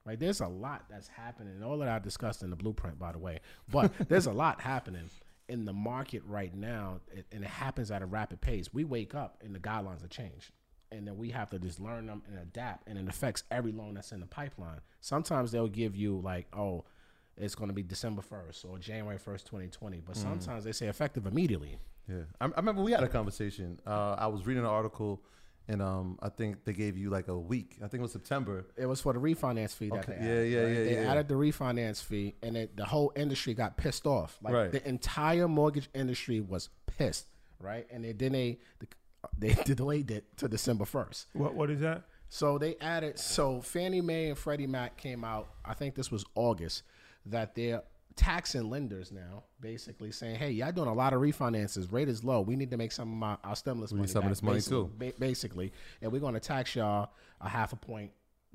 Right, 0.05 0.21
there's 0.21 0.41
a 0.41 0.47
lot 0.47 0.85
that's 0.89 1.09
happening. 1.09 1.61
All 1.65 1.79
that 1.79 1.89
I 1.89 1.99
discussed 1.99 2.45
in 2.45 2.51
the 2.51 2.55
blueprint, 2.55 2.97
by 2.97 3.11
the 3.11 3.19
way, 3.19 3.41
but 3.69 3.91
there's 4.09 4.27
a 4.27 4.33
lot 4.33 4.61
happening 4.61 5.11
in 5.49 5.65
the 5.65 5.73
market 5.73 6.23
right 6.27 6.55
now, 6.55 7.01
and 7.33 7.43
it 7.43 7.49
happens 7.49 7.91
at 7.91 8.03
a 8.03 8.07
rapid 8.07 8.41
pace. 8.41 8.73
We 8.73 8.85
wake 8.85 9.17
up 9.17 9.43
and 9.45 9.53
the 9.53 9.59
guidelines 9.59 10.03
have 10.03 10.11
changed, 10.11 10.53
and 10.93 11.07
then 11.07 11.17
we 11.17 11.31
have 11.31 11.51
to 11.51 11.59
just 11.59 11.81
learn 11.81 12.07
them 12.07 12.23
and 12.29 12.39
adapt, 12.39 12.87
and 12.89 12.99
it 12.99 13.09
affects 13.09 13.43
every 13.51 13.73
loan 13.73 13.95
that's 13.95 14.13
in 14.13 14.21
the 14.21 14.27
pipeline. 14.27 14.81
Sometimes 15.01 15.53
they'll 15.53 15.69
give 15.69 15.97
you 15.97 16.21
like, 16.21 16.47
oh, 16.57 16.85
it's 17.37 17.55
going 17.55 17.69
to 17.69 17.75
be 17.75 17.83
December 17.83 18.23
first 18.23 18.65
or 18.65 18.79
January 18.79 19.19
first, 19.19 19.47
2020, 19.47 20.01
but 20.07 20.17
sometimes 20.17 20.65
they 20.65 20.73
say 20.73 20.87
effective 20.89 21.27
immediately. 21.27 21.79
Yeah, 22.09 22.23
I, 22.41 22.47
I 22.47 22.49
remember 22.57 22.83
we 22.83 22.93
had 22.93 23.03
a 23.03 23.09
conversation. 23.09 23.79
Uh, 23.87 24.15
I 24.19 24.27
was 24.29 24.47
reading 24.47 24.63
an 24.63 24.69
article, 24.69 25.21
and 25.69 25.83
um, 25.83 26.19
I 26.23 26.29
think 26.29 26.65
they 26.65 26.73
gave 26.73 26.97
you 26.97 27.11
like 27.11 27.27
a 27.29 27.37
week. 27.37 27.77
I 27.85 27.89
think 27.89 27.99
it 28.01 28.03
was 28.03 28.13
September. 28.13 28.65
It 28.77 28.87
was 28.87 29.01
for 29.01 29.13
the 29.13 29.19
refinance 29.19 29.75
fee 29.75 29.91
that 29.91 30.09
Okay. 30.09 30.17
they 30.19 30.25
Yeah, 30.25 30.31
added. 30.33 30.53
yeah, 30.53 30.61
right? 30.63 30.69
yeah, 30.73 30.85
They 30.85 30.93
yeah. 31.03 31.11
added 31.13 31.29
the 31.29 31.35
refinance 31.35 32.03
fee, 32.03 32.37
and 32.43 32.57
it, 32.57 32.77
the 32.77 32.85
whole 32.85 33.13
industry 33.17 33.53
got 33.55 33.77
pissed 33.77 34.07
off. 34.07 34.39
Like 34.41 34.55
Right. 34.55 34.71
the 34.73 34.89
entire 34.89 35.49
mortgage 35.49 35.89
industry 35.95 36.41
was 36.41 36.69
pissed, 36.87 37.27
right? 37.61 37.87
And 37.91 38.05
they, 38.05 38.13
then 38.13 38.33
they 38.33 38.59
they 39.39 39.55
delayed 39.65 40.11
it 40.11 40.25
to 40.39 40.49
December 40.49 40.85
first. 40.85 41.27
What 41.33 41.55
What 41.55 41.71
is 41.71 41.81
that? 41.81 42.03
So 42.29 42.59
they 42.59 42.77
added. 42.81 43.19
So 43.19 43.61
Fannie 43.61 44.01
Mae 44.01 44.29
and 44.31 44.39
Freddie 44.39 44.67
Mac 44.67 44.97
came 44.97 45.25
out. 45.25 45.49
I 45.65 45.75
think 45.75 45.95
this 45.95 46.11
was 46.11 46.25
August. 46.35 46.83
That 47.27 47.55
they're 47.55 47.83
taxing 48.17 48.71
lenders 48.71 49.13
now, 49.13 49.45
basically 49.61 50.11
saying, 50.11 50.37
"Hey, 50.37 50.51
y'all 50.51 50.73
doing 50.73 50.89
a 50.89 50.95
lot 50.95 51.13
of 51.13 51.21
refinances. 51.21 51.93
Rate 51.93 52.09
is 52.09 52.25
low. 52.25 52.41
We 52.41 52.57
need 52.57 52.71
to 52.71 52.77
make 52.77 52.93
some 52.93 53.11
of 53.13 53.19
my, 53.19 53.37
our 53.45 53.55
stimulus 53.57 53.93
We 53.93 53.97
need 53.97 54.03
money. 54.03 54.13
some 54.13 54.23
of 54.25 54.29
this 54.31 54.43
money, 54.43 54.57
basically- 54.57 54.79
too. 54.85 54.93
ba- 54.97 55.13
basically, 55.19 55.73
and 56.03 56.11
we're 56.11 56.21
going 56.21 56.35
to 56.35 56.41
tax 56.41 56.75
y'all 56.75 57.11
a 57.41 57.49
half 57.49 57.73
a 57.73 57.77
point 57.77 58.11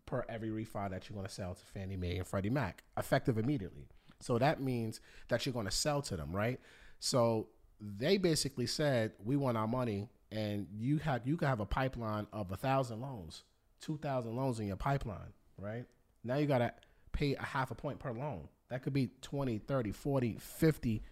per 0.05 0.25
every 0.27 0.49
refi 0.49 0.89
that 0.89 1.07
you're 1.09 1.15
going 1.15 1.27
to 1.27 1.31
sell 1.33 1.53
to 1.53 1.65
Fannie 1.73 1.95
Mae 1.97 2.17
and 2.17 2.25
Freddie 2.27 2.49
Mac, 2.49 2.83
effective 2.97 3.37
immediately. 3.37 3.87
So 4.19 4.37
that 4.39 4.61
means 4.61 4.99
that 5.29 5.45
you're 5.45 5.53
going 5.53 5.65
to 5.67 5.71
sell 5.71 6.01
to 6.03 6.17
them, 6.17 6.35
right? 6.35 6.59
So 6.99 7.47
they 7.79 8.17
basically 8.17 8.67
said, 8.67 9.13
"We 9.23 9.35
want 9.37 9.57
our 9.57 9.67
money." 9.67 10.09
And 10.31 10.67
you 10.73 10.97
have 10.99 11.21
you 11.25 11.35
can 11.37 11.47
have 11.47 11.59
a 11.59 11.65
pipeline 11.65 12.27
of 12.31 12.51
a 12.51 12.55
thousand 12.55 13.01
loans, 13.01 13.43
two 13.81 13.97
thousand 13.97 14.35
loans 14.35 14.59
in 14.59 14.67
your 14.67 14.77
pipeline, 14.77 15.33
right? 15.57 15.85
Now 16.23 16.37
you 16.37 16.45
gotta 16.45 16.73
pay 17.11 17.35
a 17.35 17.43
half 17.43 17.71
a 17.71 17.75
point 17.75 17.99
per 17.99 18.11
loan. 18.11 18.47
That 18.69 18.83
could 18.83 18.93
be 18.93 19.09
20, 19.21 19.57
30, 19.57 19.91
40, 19.91 20.37
50 20.39 21.03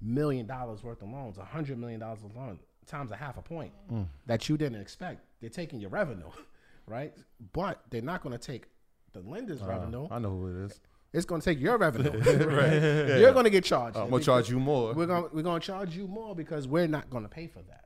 million 0.00 0.46
dollars 0.46 0.84
worth 0.84 1.02
of 1.02 1.08
loans, 1.08 1.38
a 1.38 1.44
hundred 1.44 1.78
million 1.78 2.00
dollars 2.00 2.22
of 2.22 2.36
loan 2.36 2.60
times 2.86 3.10
a 3.10 3.16
half 3.16 3.36
a 3.36 3.42
point 3.42 3.72
mm. 3.92 4.06
that 4.26 4.48
you 4.48 4.56
didn't 4.56 4.80
expect. 4.80 5.24
They're 5.40 5.50
taking 5.50 5.80
your 5.80 5.90
revenue, 5.90 6.30
right? 6.86 7.12
But 7.52 7.82
they're 7.90 8.02
not 8.02 8.22
gonna 8.22 8.38
take 8.38 8.66
the 9.12 9.20
lender's 9.20 9.62
uh, 9.62 9.66
revenue. 9.66 10.08
I 10.10 10.18
know 10.18 10.30
who 10.30 10.46
it 10.48 10.66
is. 10.66 10.80
It's 11.12 11.24
gonna 11.24 11.42
take 11.42 11.60
your 11.60 11.78
revenue. 11.78 12.10
right? 12.46 13.18
You're 13.18 13.32
gonna 13.32 13.50
get 13.50 13.64
charged. 13.64 13.96
I'm 13.96 14.10
gonna 14.10 14.22
charge 14.22 14.48
you 14.48 14.60
more. 14.60 14.94
we're 14.94 15.06
gonna 15.06 15.28
we're 15.32 15.42
gonna 15.42 15.60
charge 15.60 15.96
you 15.96 16.06
more 16.06 16.34
because 16.34 16.68
we're 16.68 16.88
not 16.88 17.10
gonna 17.10 17.28
pay 17.28 17.46
for 17.46 17.62
that, 17.62 17.85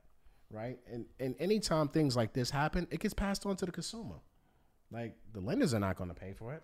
right? 0.51 0.77
And 0.91 1.05
and 1.19 1.35
anytime 1.39 1.87
things 1.87 2.15
like 2.15 2.33
this 2.33 2.49
happen, 2.49 2.87
it 2.91 2.99
gets 2.99 3.13
passed 3.13 3.45
on 3.45 3.55
to 3.57 3.65
the 3.65 3.71
consumer. 3.71 4.15
Like 4.91 5.15
the 5.33 5.39
lenders 5.39 5.73
are 5.73 5.79
not 5.79 5.95
gonna 5.95 6.13
pay 6.13 6.33
for 6.33 6.53
it, 6.53 6.63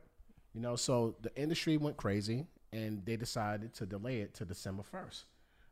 you 0.53 0.61
know. 0.61 0.75
So 0.75 1.15
the 1.21 1.35
industry 1.35 1.77
went 1.77 1.97
crazy 1.97 2.45
and 2.73 3.05
they 3.05 3.15
decided 3.15 3.73
to 3.75 3.85
delay 3.85 4.21
it 4.21 4.33
to 4.35 4.45
December 4.45 4.83
first. 4.83 5.25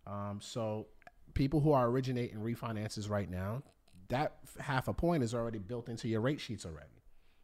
Um, 0.07 0.39
so 0.41 0.87
people 1.33 1.59
who 1.59 1.73
are 1.73 1.87
originating 1.87 2.37
refinances 2.37 3.09
right 3.09 3.29
now, 3.29 3.63
that 4.09 4.37
half 4.59 4.87
a 4.87 4.93
point 4.93 5.23
is 5.23 5.33
already 5.33 5.59
built 5.59 5.89
into 5.89 6.07
your 6.07 6.21
rate 6.21 6.39
sheets 6.39 6.65
already. 6.65 7.01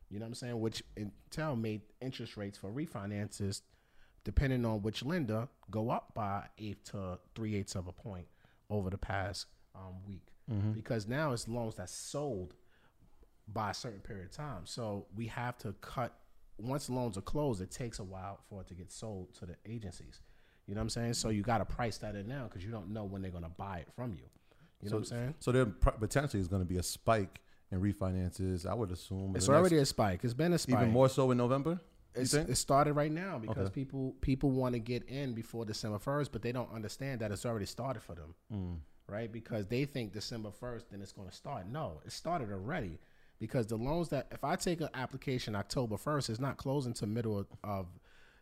You 0.09 0.19
know 0.19 0.25
what 0.25 0.29
I'm 0.29 0.35
saying? 0.35 0.59
Which 0.59 0.83
Intel 0.97 1.59
made 1.59 1.81
interest 2.01 2.35
rates 2.37 2.57
for 2.57 2.71
refinances, 2.71 3.61
depending 4.23 4.65
on 4.65 4.81
which 4.81 5.03
lender, 5.03 5.47
go 5.69 5.89
up 5.89 6.13
by 6.13 6.47
eight 6.57 6.83
to 6.85 7.17
three 7.35 7.55
eighths 7.55 7.75
of 7.75 7.87
a 7.87 7.93
point 7.93 8.27
over 8.69 8.89
the 8.89 8.97
past 8.97 9.47
um, 9.73 9.95
week. 10.05 10.30
Because 10.73 11.07
now 11.07 11.31
it's 11.31 11.47
loans 11.47 11.75
that's 11.75 11.93
sold 11.93 12.55
by 13.47 13.71
a 13.71 13.73
certain 13.73 14.01
period 14.01 14.25
of 14.25 14.31
time. 14.31 14.65
So 14.65 15.05
we 15.15 15.27
have 15.27 15.57
to 15.59 15.73
cut. 15.81 16.13
Once 16.57 16.89
loans 16.89 17.17
are 17.17 17.21
closed, 17.21 17.61
it 17.61 17.71
takes 17.71 17.99
a 17.99 18.03
while 18.03 18.39
for 18.49 18.61
it 18.61 18.67
to 18.67 18.73
get 18.73 18.91
sold 18.91 19.33
to 19.35 19.45
the 19.45 19.55
agencies. 19.65 20.19
You 20.67 20.75
know 20.75 20.79
what 20.79 20.83
I'm 20.83 20.89
saying? 20.89 21.13
So 21.15 21.29
you 21.29 21.41
got 21.41 21.57
to 21.59 21.65
price 21.65 21.97
that 21.99 22.15
in 22.15 22.27
now 22.27 22.43
because 22.49 22.63
you 22.63 22.71
don't 22.71 22.89
know 22.91 23.03
when 23.05 23.21
they're 23.21 23.31
going 23.31 23.43
to 23.43 23.49
buy 23.49 23.77
it 23.79 23.87
from 23.95 24.11
you. 24.13 24.23
You 24.81 24.89
know 24.89 24.97
what 24.97 24.99
I'm 24.99 25.05
saying? 25.05 25.33
So 25.39 25.51
there 25.51 25.65
potentially 25.65 26.39
is 26.41 26.47
going 26.47 26.61
to 26.61 26.67
be 26.67 26.77
a 26.77 26.83
spike 26.83 27.41
in 27.71 27.81
refinances. 27.81 28.65
I 28.65 28.73
would 28.73 28.91
assume 28.91 29.33
It's 29.35 29.45
the 29.47 29.51
next- 29.53 29.59
already 29.59 29.77
a 29.77 29.85
spike. 29.85 30.23
It's 30.23 30.33
been 30.33 30.53
a 30.53 30.57
spike. 30.57 30.75
even 30.75 30.91
more 30.91 31.07
so 31.09 31.31
in 31.31 31.37
November. 31.37 31.79
It's, 32.13 32.33
it 32.33 32.55
started 32.57 32.93
right 32.93 33.11
now 33.11 33.39
because 33.39 33.67
Okay. 33.67 33.73
people 33.73 34.13
people 34.19 34.51
want 34.51 34.73
to 34.73 34.79
get 34.79 35.03
in 35.07 35.33
before 35.33 35.63
December 35.63 35.97
first, 35.97 36.33
but 36.33 36.41
they 36.41 36.51
don't 36.51 36.69
understand 36.73 37.21
that 37.21 37.31
it's 37.31 37.45
already 37.45 37.65
started 37.65 38.01
for 38.03 38.15
them, 38.15 38.35
Mm. 38.53 38.77
Right? 39.07 39.31
Because 39.31 39.67
they 39.67 39.85
think 39.85 40.13
December 40.13 40.51
first, 40.51 40.91
then 40.91 41.01
it's 41.01 41.11
going 41.11 41.29
to 41.29 41.35
start. 41.35 41.67
No, 41.67 42.01
it 42.05 42.11
started 42.11 42.51
already 42.51 42.99
because 43.39 43.67
the 43.67 43.75
loans 43.75 44.09
that 44.09 44.27
if 44.31 44.43
I 44.43 44.55
take 44.55 44.81
an 44.81 44.89
application 44.93 45.55
October 45.55 45.97
first, 45.97 46.29
it's 46.29 46.39
not 46.39 46.57
closing 46.57 46.93
to 46.93 47.07
middle 47.07 47.39
of, 47.39 47.47
of 47.63 47.87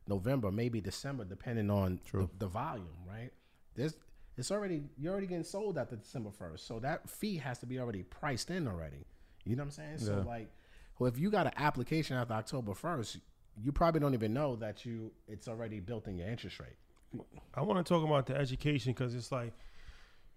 November, 0.07 0.51
maybe 0.51 0.82
December, 0.82 1.24
depending 1.24 1.70
on 1.70 2.01
the, 2.12 2.30
the 2.38 2.47
volume, 2.47 2.88
right? 3.07 3.32
There's 3.76 3.95
it's 4.38 4.51
already 4.51 4.84
you're 4.97 5.12
already 5.12 5.28
getting 5.28 5.43
sold 5.43 5.78
at 5.78 5.89
the 5.89 5.97
December 5.97 6.32
first, 6.32 6.68
so 6.68 6.80
that 6.80 7.10
fee 7.10 7.38
has 7.38 7.60
to 7.60 7.66
be 7.66 7.80
already 7.80 8.03
priced 8.03 8.49
in 8.49 8.68
already. 8.68 9.05
You 9.45 9.55
know 9.55 9.64
what 9.64 9.68
I'm 9.68 9.72
saying? 9.72 9.97
So 9.99 10.24
like, 10.28 10.49
well, 10.97 11.07
if 11.07 11.18
you 11.18 11.30
got 11.30 11.45
an 11.47 11.53
application 11.57 12.18
after 12.18 12.34
October 12.34 12.74
first, 12.74 13.18
you 13.62 13.72
probably 13.72 13.99
don't 13.99 14.14
even 14.14 14.34
know 14.34 14.55
that 14.57 14.86
you 14.86 15.12
it's 15.28 15.47
already 15.47 15.80
built 15.80 16.07
in 16.07 16.18
your 16.18 16.28
interest 16.28 16.60
rate. 16.60 17.24
I 17.55 17.62
want 17.62 17.86
to 17.86 17.89
talk 17.93 18.03
about 18.03 18.26
the 18.28 18.36
education 18.36 18.93
because 18.93 19.16
it's 19.16 19.32
like 19.32 19.53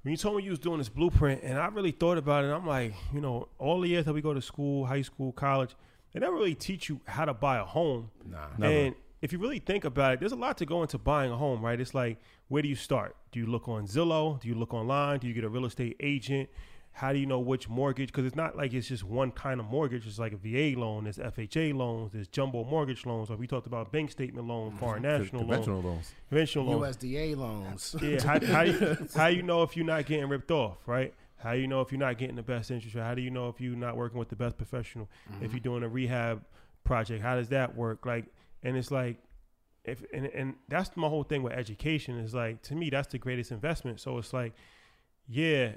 when 0.03 0.11
you 0.11 0.17
told 0.17 0.37
me 0.37 0.43
you 0.43 0.51
was 0.51 0.59
doing 0.59 0.79
this 0.79 0.89
blueprint, 0.89 1.43
and 1.43 1.59
I 1.59 1.67
really 1.69 1.93
thought 1.93 2.19
about 2.19 2.45
it. 2.45 2.49
I'm 2.49 2.67
like, 2.67 2.95
you 3.13 3.21
know, 3.21 3.49
all 3.59 3.81
the 3.81 3.89
years 3.89 4.05
that 4.05 4.13
we 4.13 4.21
go 4.21 4.35
to 4.35 4.43
school, 4.43 4.87
high 4.87 5.03
school, 5.03 5.33
college, 5.33 5.77
they 6.13 6.21
never 6.21 6.35
really 6.35 6.55
teach 6.55 6.89
you 6.89 7.01
how 7.07 7.25
to 7.25 7.35
buy 7.35 7.59
a 7.59 7.65
home. 7.65 8.11
Nah. 8.29 8.49
Never. 8.59 8.73
And 8.73 8.95
if 9.23 9.33
you 9.33 9.39
really 9.39 9.61
think 9.61 9.85
about 9.85 10.15
it, 10.15 10.21
there's 10.21 10.33
a 10.33 10.37
lot 10.37 10.59
to 10.59 10.67
go 10.67 10.83
into 10.83 10.99
buying 10.99 11.31
a 11.31 11.37
home, 11.37 11.65
right? 11.65 11.81
It's 11.81 11.95
like, 11.95 12.19
where 12.49 12.63
do 12.63 12.69
you 12.69 12.75
start? 12.75 13.17
Do 13.31 13.39
you 13.39 13.47
look 13.47 13.69
on 13.69 13.87
Zillow? 13.87 14.41
Do 14.41 14.49
you 14.49 14.55
look 14.55 14.75
online? 14.75 15.21
Do 15.21 15.29
you 15.29 15.35
get 15.35 15.45
a 15.45 15.49
real 15.49 15.65
estate 15.65 15.97
agent? 16.01 16.51
How 16.95 17.13
do 17.13 17.19
you 17.19 17.27
know 17.27 17.41
which 17.41 17.69
mortgage? 17.69 18.09
Because 18.09 18.27
it's 18.27 18.37
not 18.37 18.57
like 18.57 18.75
it's 18.75 18.87
just 18.87 19.03
one 19.03 19.31
kind 19.31 19.61
of 19.61 19.67
mortgage. 19.67 20.07
It's 20.07 20.19
like 20.19 20.33
a 20.33 20.37
VA 20.37 20.79
loan, 20.79 21.05
there's 21.05 21.17
FHA 21.17 21.75
loans, 21.75 22.13
there's 22.13 22.29
jumbo 22.29 22.65
mortgage 22.65 23.07
loans. 23.07 23.31
Like 23.31 23.39
we 23.39 23.47
talked 23.47 23.67
about 23.67 23.91
bank 23.91 24.11
statement 24.11 24.47
loan, 24.47 24.71
mm-hmm. 24.71 24.79
foreign 24.79 25.03
national 25.03 25.43
loan, 25.43 25.49
Conventional 25.49 25.83
loans. 25.83 26.15
conventional 26.29 26.65
loan. 26.67 26.81
USDA 26.83 27.37
loans. 27.37 27.97
Yeah, 28.03 28.23
how, 28.23 28.45
how, 28.45 28.63
you, 28.63 29.09
how 29.15 29.27
you 29.29 29.43
know 29.43 29.63
if 29.63 29.77
you're 29.77 29.87
not 29.87 30.07
getting 30.07 30.29
ripped 30.29 30.51
off, 30.51 30.79
right? 30.87 31.15
How 31.37 31.53
you 31.53 31.67
know 31.67 31.81
if 31.81 31.91
you're 31.91 31.99
not 31.99 32.19
getting 32.19 32.37
the 32.37 32.43
best 32.43 32.71
interest 32.71 32.95
rate? 32.95 33.03
How 33.03 33.15
do 33.15 33.23
you 33.23 33.31
know 33.31 33.49
if 33.49 33.61
you're 33.61 33.75
not 33.75 33.97
working 33.97 34.19
with 34.19 34.29
the 34.29 34.37
best 34.37 34.57
professional? 34.57 35.09
If 35.41 35.53
you're 35.53 35.61
doing 35.61 35.83
a 35.83 35.89
rehab 35.89 36.45
project, 36.85 37.23
how 37.23 37.35
does 37.35 37.49
that 37.49 37.75
work? 37.75 38.07
Like, 38.07 38.27
and 38.63 38.77
it's 38.77 38.91
like, 38.91 39.17
if 39.85 40.05
and, 40.13 40.27
and 40.27 40.55
that's 40.69 40.97
my 40.97 41.09
whole 41.09 41.25
thing 41.25 41.43
with 41.43 41.53
education 41.53 42.19
is 42.19 42.33
like 42.33 42.63
to 42.63 42.77
me 42.77 42.91
that's 42.91 43.09
the 43.09 43.19
greatest 43.19 43.51
investment. 43.51 44.01
So 44.01 44.19
it's 44.19 44.33
like, 44.33 44.53
yeah, 45.27 45.73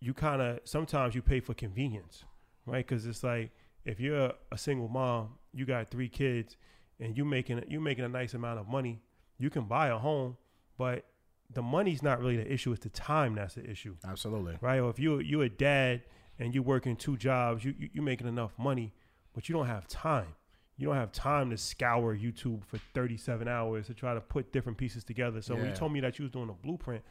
you 0.00 0.14
kind 0.14 0.42
of 0.42 0.60
sometimes 0.64 1.14
you 1.14 1.22
pay 1.22 1.40
for 1.40 1.54
convenience, 1.54 2.24
right? 2.66 2.86
Because 2.86 3.06
it's 3.06 3.22
like 3.22 3.50
if 3.84 4.00
you're 4.00 4.32
a 4.52 4.58
single 4.58 4.88
mom, 4.88 5.34
you 5.52 5.64
got 5.64 5.90
three 5.90 6.08
kids, 6.08 6.56
and 7.00 7.16
you 7.16 7.24
making 7.24 7.64
you 7.68 7.80
making 7.80 8.04
a 8.04 8.08
nice 8.08 8.34
amount 8.34 8.58
of 8.58 8.68
money, 8.68 9.00
you 9.38 9.50
can 9.50 9.64
buy 9.64 9.88
a 9.88 9.98
home, 9.98 10.36
but 10.78 11.04
the 11.52 11.62
money's 11.62 12.02
not 12.02 12.18
really 12.20 12.36
the 12.36 12.52
issue. 12.52 12.72
It's 12.72 12.82
the 12.82 12.90
time 12.90 13.34
that's 13.34 13.54
the 13.54 13.68
issue, 13.68 13.96
Absolutely. 14.06 14.58
right? 14.60 14.78
Or 14.78 14.90
if 14.90 14.98
you 14.98 15.20
you 15.20 15.42
a 15.42 15.48
dad 15.48 16.02
and 16.38 16.54
you're 16.54 16.64
working 16.64 16.96
two 16.96 17.16
jobs, 17.16 17.64
you 17.64 17.74
you 17.78 17.88
you 17.94 18.02
making 18.02 18.26
enough 18.26 18.52
money, 18.58 18.92
but 19.34 19.48
you 19.48 19.54
don't 19.54 19.66
have 19.66 19.86
time. 19.88 20.34
You 20.78 20.88
don't 20.88 20.96
have 20.96 21.12
time 21.12 21.48
to 21.50 21.56
scour 21.56 22.14
YouTube 22.14 22.62
for 22.66 22.78
37 22.92 23.48
hours 23.48 23.86
to 23.86 23.94
try 23.94 24.12
to 24.12 24.20
put 24.20 24.52
different 24.52 24.76
pieces 24.76 25.04
together. 25.04 25.40
So 25.40 25.54
when 25.54 25.64
you 25.64 25.72
told 25.72 25.90
me 25.90 26.00
that 26.00 26.18
you 26.18 26.24
was 26.24 26.32
doing 26.32 26.50
a 26.50 26.52
blueprint, 26.52 27.02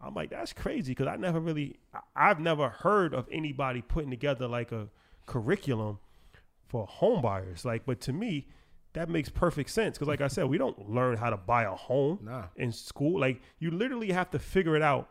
I'm 0.00 0.14
like, 0.14 0.30
that's 0.30 0.52
crazy 0.52 0.92
because 0.92 1.06
I 1.08 1.16
never 1.16 1.40
really, 1.40 1.76
I've 2.14 2.38
never 2.40 2.68
heard 2.68 3.14
of 3.14 3.26
anybody 3.32 3.82
putting 3.82 4.10
together 4.10 4.46
like 4.46 4.70
a 4.72 4.88
curriculum 5.26 5.98
for 6.68 6.86
home 6.86 7.20
buyers. 7.22 7.64
Like, 7.64 7.84
but 7.86 8.00
to 8.02 8.12
me, 8.12 8.46
that 8.92 9.08
makes 9.08 9.28
perfect 9.28 9.70
sense 9.70 9.96
because, 9.96 10.08
like 10.08 10.20
I 10.20 10.28
said, 10.28 10.44
we 10.46 10.58
don't 10.58 10.90
learn 10.90 11.16
how 11.16 11.30
to 11.30 11.36
buy 11.36 11.64
a 11.64 11.74
home 11.74 12.20
Nah. 12.22 12.44
in 12.56 12.72
school. 12.72 13.20
Like, 13.20 13.40
you 13.58 13.70
literally 13.70 14.10
have 14.12 14.30
to 14.30 14.38
figure 14.38 14.76
it 14.76 14.82
out, 14.82 15.08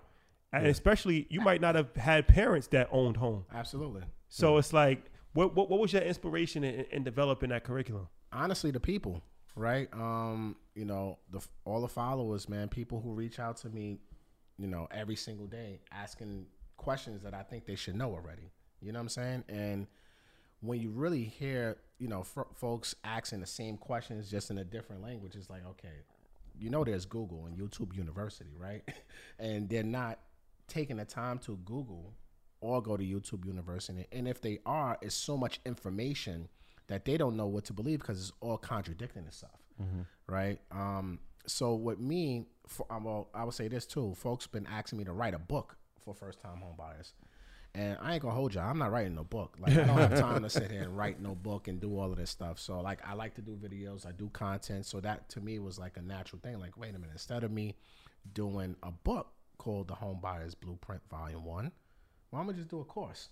and 0.54 0.66
especially 0.68 1.28
you 1.30 1.42
might 1.42 1.62
not 1.62 1.76
have 1.76 1.96
had 1.96 2.28
parents 2.28 2.68
that 2.68 2.88
owned 2.92 3.18
home. 3.18 3.46
Absolutely. 3.54 4.02
So 4.30 4.58
it's 4.58 4.74
like, 4.74 5.06
what 5.34 5.56
what, 5.56 5.70
what 5.70 5.80
was 5.80 5.94
your 5.94 6.02
inspiration 6.02 6.64
in, 6.64 6.86
in 6.92 7.04
developing 7.04 7.50
that 7.50 7.64
curriculum? 7.64 8.08
honestly 8.34 8.72
the 8.72 8.80
people 8.80 9.24
right 9.56 9.88
um 9.94 10.58
you 10.76 10.84
know 10.84 11.18
the 11.32 11.40
all 11.64 11.80
the 11.80 11.88
followers 11.88 12.50
man 12.50 12.68
people 12.68 13.00
who 13.00 13.14
reach 13.14 13.40
out 13.40 13.56
to 13.56 13.70
me 13.70 14.00
you 14.58 14.68
know 14.68 14.88
every 14.92 15.16
single 15.16 15.48
day 15.48 15.80
asking 15.92 16.46
questions 16.78 17.22
that 17.24 17.34
i 17.34 17.42
think 17.44 17.66
they 17.66 17.76
should 17.76 17.96
know 17.96 18.12
already. 18.14 18.52
You 18.82 18.92
know 18.92 19.00
what 19.00 19.04
i'm 19.04 19.10
saying? 19.10 19.44
And 19.50 19.88
when 20.62 20.80
you 20.80 20.92
really 20.92 21.24
hear 21.24 21.78
you 22.00 22.08
know 22.08 22.22
f- 22.22 22.46
folks 22.56 22.96
asking 23.04 23.40
the 23.42 23.48
same 23.48 23.78
questions 23.78 24.30
just 24.30 24.52
in 24.52 24.58
a 24.60 24.64
different 24.64 25.02
language 25.04 25.36
it's 25.36 25.50
like 25.50 25.66
okay 25.68 25.98
you 26.60 26.70
know 26.70 26.84
there's 26.84 27.06
google 27.06 27.46
and 27.46 27.58
youtube 27.58 27.96
university 27.96 28.52
right? 28.58 28.84
And 29.40 29.70
they're 29.70 29.84
not 29.84 30.20
taking 30.68 30.98
the 30.98 31.06
time 31.06 31.38
to 31.40 31.58
google 31.66 32.14
or 32.60 32.82
go 32.82 32.98
to 32.98 33.04
youtube 33.04 33.46
university. 33.46 34.06
And 34.12 34.28
if 34.28 34.42
they 34.42 34.60
are 34.66 34.98
it's 35.02 35.16
so 35.16 35.38
much 35.38 35.60
information 35.66 36.48
that 36.88 37.06
they 37.06 37.18
don't 37.18 37.36
know 37.36 37.48
what 37.48 37.66
to 37.66 37.74
believe 37.74 38.00
because 38.00 38.20
it's 38.20 38.32
all 38.42 38.58
contradicting 38.58 39.26
itself 39.26 39.60
right? 40.28 40.60
Um 40.72 41.20
so 41.48 41.74
with 41.74 42.00
me 42.00 42.46
for, 42.68 42.86
um, 42.90 43.06
well 43.06 43.30
i 43.34 43.44
would 43.44 43.54
say 43.54 43.68
this 43.68 43.86
too 43.86 44.14
folks 44.16 44.48
been 44.48 44.68
asking 44.68 45.00
me 45.00 45.06
to 45.06 45.14
write 45.14 45.34
a 45.34 45.40
book 45.40 45.78
for 46.00 46.14
first 46.14 46.40
time 46.40 46.58
home 46.58 46.76
buyers 46.78 47.14
and 47.78 47.98
I 48.02 48.14
ain't 48.14 48.24
gonna 48.24 48.34
hold 48.34 48.56
you. 48.56 48.62
I'm 48.62 48.80
not 48.80 48.92
writing 48.92 49.14
no 49.14 49.24
book. 49.24 49.56
Like 49.60 49.74
I 49.74 49.84
don't 49.84 49.98
have 49.98 50.20
time 50.20 50.42
to 50.42 50.50
sit 50.50 50.72
here 50.72 50.82
and 50.82 50.98
write 50.98 51.22
no 51.22 51.36
book 51.36 51.68
and 51.68 51.80
do 51.80 51.98
all 51.98 52.12
of 52.12 52.18
this 52.18 52.32
stuff. 52.32 52.60
So 52.60 52.80
like 52.82 53.08
I 53.08 53.14
like 53.14 53.36
to 53.36 53.42
do 53.42 53.56
videos. 53.56 54.06
I 54.06 54.12
do 54.12 54.30
content. 54.30 54.86
So 54.86 55.00
that 55.02 55.30
to 55.30 55.42
me 55.42 55.60
was 55.60 55.78
like 55.78 55.96
a 55.98 56.02
natural 56.02 56.40
thing. 56.42 56.60
Like 56.60 56.78
wait 56.78 56.96
a 56.96 57.00
minute. 57.00 57.12
Instead 57.14 57.44
of 57.44 57.52
me 57.52 57.76
doing 58.34 58.76
a 58.82 58.92
book 58.92 59.28
called 59.60 59.88
The 59.90 59.96
Home 59.96 60.20
Buyer's 60.22 60.56
Blueprint 60.56 61.02
Volume 61.10 61.46
One, 61.46 61.72
well 62.32 62.42
I'm 62.42 62.48
gonna 62.48 62.58
just 62.58 62.70
do 62.70 62.80
a 62.80 62.86
course 62.86 63.30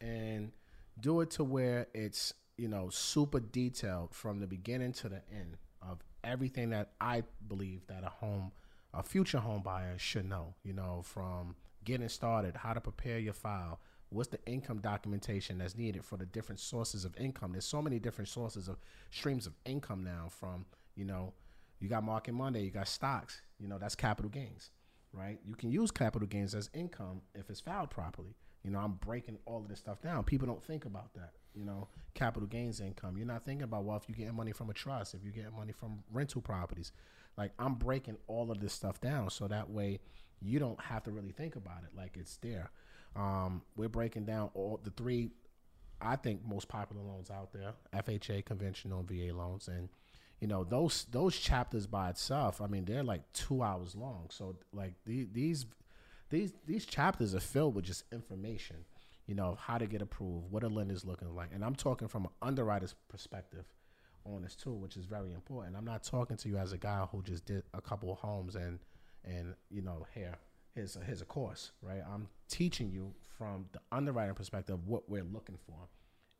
and 0.00 0.52
do 1.00 1.22
it 1.22 1.30
to 1.30 1.44
where 1.44 1.86
it's 1.94 2.34
you 2.58 2.68
know 2.68 2.90
super 2.90 3.40
detailed 3.40 4.14
from 4.14 4.40
the 4.40 4.46
beginning 4.46 4.92
to 4.92 5.08
the 5.08 5.22
end 5.32 5.56
everything 6.24 6.70
that 6.70 6.90
I 7.00 7.24
believe 7.46 7.86
that 7.88 8.04
a 8.04 8.08
home 8.08 8.52
a 8.94 9.02
future 9.02 9.38
home 9.38 9.62
buyer 9.62 9.98
should 9.98 10.28
know 10.28 10.54
you 10.62 10.72
know 10.72 11.02
from 11.04 11.56
getting 11.84 12.08
started 12.08 12.56
how 12.56 12.72
to 12.72 12.80
prepare 12.80 13.18
your 13.18 13.34
file 13.34 13.80
what's 14.10 14.28
the 14.28 14.38
income 14.46 14.78
documentation 14.78 15.58
that's 15.58 15.76
needed 15.76 16.04
for 16.04 16.16
the 16.16 16.24
different 16.26 16.58
sources 16.58 17.04
of 17.04 17.14
income 17.18 17.52
there's 17.52 17.66
so 17.66 17.82
many 17.82 17.98
different 17.98 18.28
sources 18.28 18.66
of 18.68 18.78
streams 19.10 19.46
of 19.46 19.54
income 19.66 20.02
now 20.02 20.26
from 20.28 20.64
you 20.94 21.04
know 21.04 21.32
you 21.80 21.88
got 21.88 22.02
market 22.02 22.32
monday 22.32 22.62
you 22.62 22.70
got 22.70 22.88
stocks 22.88 23.42
you 23.58 23.68
know 23.68 23.78
that's 23.78 23.94
capital 23.94 24.30
gains 24.30 24.70
right? 25.12 25.38
You 25.44 25.54
can 25.54 25.70
use 25.70 25.90
capital 25.90 26.28
gains 26.28 26.54
as 26.54 26.70
income 26.74 27.22
if 27.34 27.50
it's 27.50 27.60
filed 27.60 27.90
properly. 27.90 28.34
You 28.62 28.70
know, 28.70 28.78
I'm 28.78 28.92
breaking 28.94 29.38
all 29.46 29.58
of 29.58 29.68
this 29.68 29.78
stuff 29.78 30.00
down. 30.02 30.24
People 30.24 30.46
don't 30.46 30.62
think 30.62 30.84
about 30.84 31.14
that. 31.14 31.32
You 31.54 31.64
know, 31.64 31.88
capital 32.14 32.48
gains 32.48 32.80
income. 32.80 33.16
You're 33.16 33.26
not 33.26 33.44
thinking 33.44 33.64
about 33.64 33.84
well, 33.84 33.96
if 33.96 34.08
you're 34.08 34.16
getting 34.16 34.36
money 34.36 34.52
from 34.52 34.70
a 34.70 34.74
trust, 34.74 35.14
if 35.14 35.22
you're 35.22 35.32
getting 35.32 35.56
money 35.56 35.72
from 35.72 36.02
rental 36.12 36.40
properties. 36.40 36.92
Like 37.36 37.52
I'm 37.58 37.74
breaking 37.74 38.16
all 38.26 38.50
of 38.50 38.60
this 38.60 38.72
stuff 38.72 39.00
down 39.00 39.30
so 39.30 39.46
that 39.46 39.70
way 39.70 40.00
you 40.40 40.58
don't 40.58 40.80
have 40.80 41.04
to 41.04 41.10
really 41.10 41.32
think 41.32 41.56
about 41.56 41.84
it. 41.84 41.96
Like 41.96 42.16
it's 42.16 42.36
there. 42.38 42.70
Um, 43.16 43.62
we're 43.76 43.88
breaking 43.88 44.24
down 44.24 44.50
all 44.54 44.80
the 44.82 44.90
three 44.90 45.30
I 46.00 46.16
think 46.16 46.46
most 46.46 46.68
popular 46.68 47.02
loans 47.02 47.30
out 47.30 47.52
there: 47.52 47.72
FHA, 47.94 48.44
conventional, 48.44 49.02
VA 49.02 49.34
loans, 49.34 49.68
and 49.68 49.88
you 50.40 50.46
know 50.46 50.64
those 50.64 51.06
those 51.10 51.36
chapters 51.36 51.86
by 51.86 52.10
itself. 52.10 52.60
I 52.60 52.66
mean, 52.66 52.84
they're 52.84 53.02
like 53.02 53.32
two 53.32 53.62
hours 53.62 53.94
long. 53.96 54.26
So 54.30 54.56
like 54.72 54.94
the, 55.04 55.26
these 55.32 55.66
these 56.30 56.52
these 56.66 56.86
chapters 56.86 57.34
are 57.34 57.40
filled 57.40 57.74
with 57.74 57.84
just 57.84 58.04
information. 58.12 58.84
You 59.28 59.36
know 59.36 59.50
of 59.50 59.58
how 59.58 59.78
to 59.78 59.86
get 59.86 60.02
approved, 60.02 60.50
what 60.50 60.64
a 60.64 60.68
lender's 60.68 61.04
looking 61.04 61.32
like, 61.36 61.50
and 61.54 61.64
I'm 61.64 61.76
talking 61.76 62.08
from 62.08 62.24
an 62.24 62.30
underwriter's 62.42 62.94
perspective 63.08 63.66
on 64.24 64.42
this 64.42 64.56
too, 64.56 64.72
which 64.72 64.96
is 64.96 65.04
very 65.04 65.32
important. 65.32 65.76
I'm 65.76 65.84
not 65.84 66.02
talking 66.02 66.36
to 66.38 66.48
you 66.48 66.56
as 66.56 66.72
a 66.72 66.78
guy 66.78 67.06
who 67.12 67.22
just 67.22 67.44
did 67.44 67.62
a 67.74 67.80
couple 67.80 68.10
of 68.10 68.18
homes 68.18 68.56
and 68.56 68.80
and 69.24 69.54
you 69.70 69.82
know 69.82 70.06
here 70.14 70.34
here's 70.74 70.96
a, 70.96 71.00
here's 71.00 71.22
a 71.22 71.26
course, 71.26 71.72
right? 71.82 72.02
I'm 72.12 72.28
teaching 72.48 72.90
you 72.90 73.12
from 73.36 73.66
the 73.72 73.80
underwriting 73.92 74.34
perspective 74.34 74.78
what 74.86 75.08
we're 75.08 75.24
looking 75.24 75.58
for 75.66 75.88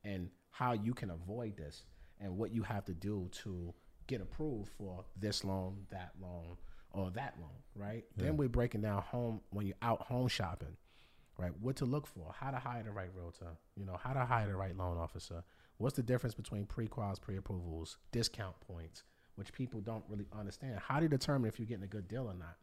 and 0.05 0.31
how 0.51 0.73
you 0.73 0.95
can 0.95 1.11
avoid 1.11 1.57
this 1.57 1.85
and 2.21 2.37
what 2.37 2.53
you 2.53 2.63
have 2.63 2.85
to 2.87 2.95
do 2.95 3.29
to 3.43 3.75
get 4.07 4.21
approved 4.21 4.71
for 4.79 5.05
this 5.19 5.45
loan, 5.45 5.87
that 5.91 6.13
loan, 6.21 6.57
or 6.93 7.11
that 7.11 7.35
loan, 7.41 7.51
right? 7.75 8.05
Then 8.17 8.37
we're 8.37 8.49
breaking 8.49 8.81
down 8.81 9.03
home 9.03 9.41
when 9.51 9.67
you're 9.67 9.77
out 9.83 10.03
home 10.03 10.29
shopping, 10.29 10.77
right? 11.39 11.53
What 11.61 11.77
to 11.77 11.85
look 11.85 12.07
for, 12.07 12.35
how 12.39 12.51
to 12.51 12.59
hire 12.59 12.83
the 12.83 12.91
right 12.91 13.09
realtor, 13.15 13.57
you 13.77 13.87
know, 13.87 13.99
how 14.03 14.13
to 14.13 14.25
hire 14.25 14.49
the 14.49 14.57
right 14.57 14.77
loan 14.77 14.99
officer. 14.99 15.45
What's 15.79 15.97
the 15.97 16.03
difference 16.03 16.35
between 16.35 16.67
pre-quals, 16.67 17.21
pre-approvals, 17.21 17.97
discount 18.11 18.59
points, 18.61 19.05
which 19.37 19.53
people 19.53 19.81
don't 19.81 20.03
really 20.09 20.27
understand. 20.37 20.81
How 20.81 20.97
do 20.97 21.05
you 21.05 21.09
determine 21.09 21.49
if 21.49 21.61
you're 21.61 21.69
getting 21.69 21.85
a 21.85 21.89
good 21.89 22.09
deal 22.09 22.27
or 22.27 22.35
not? 22.35 22.57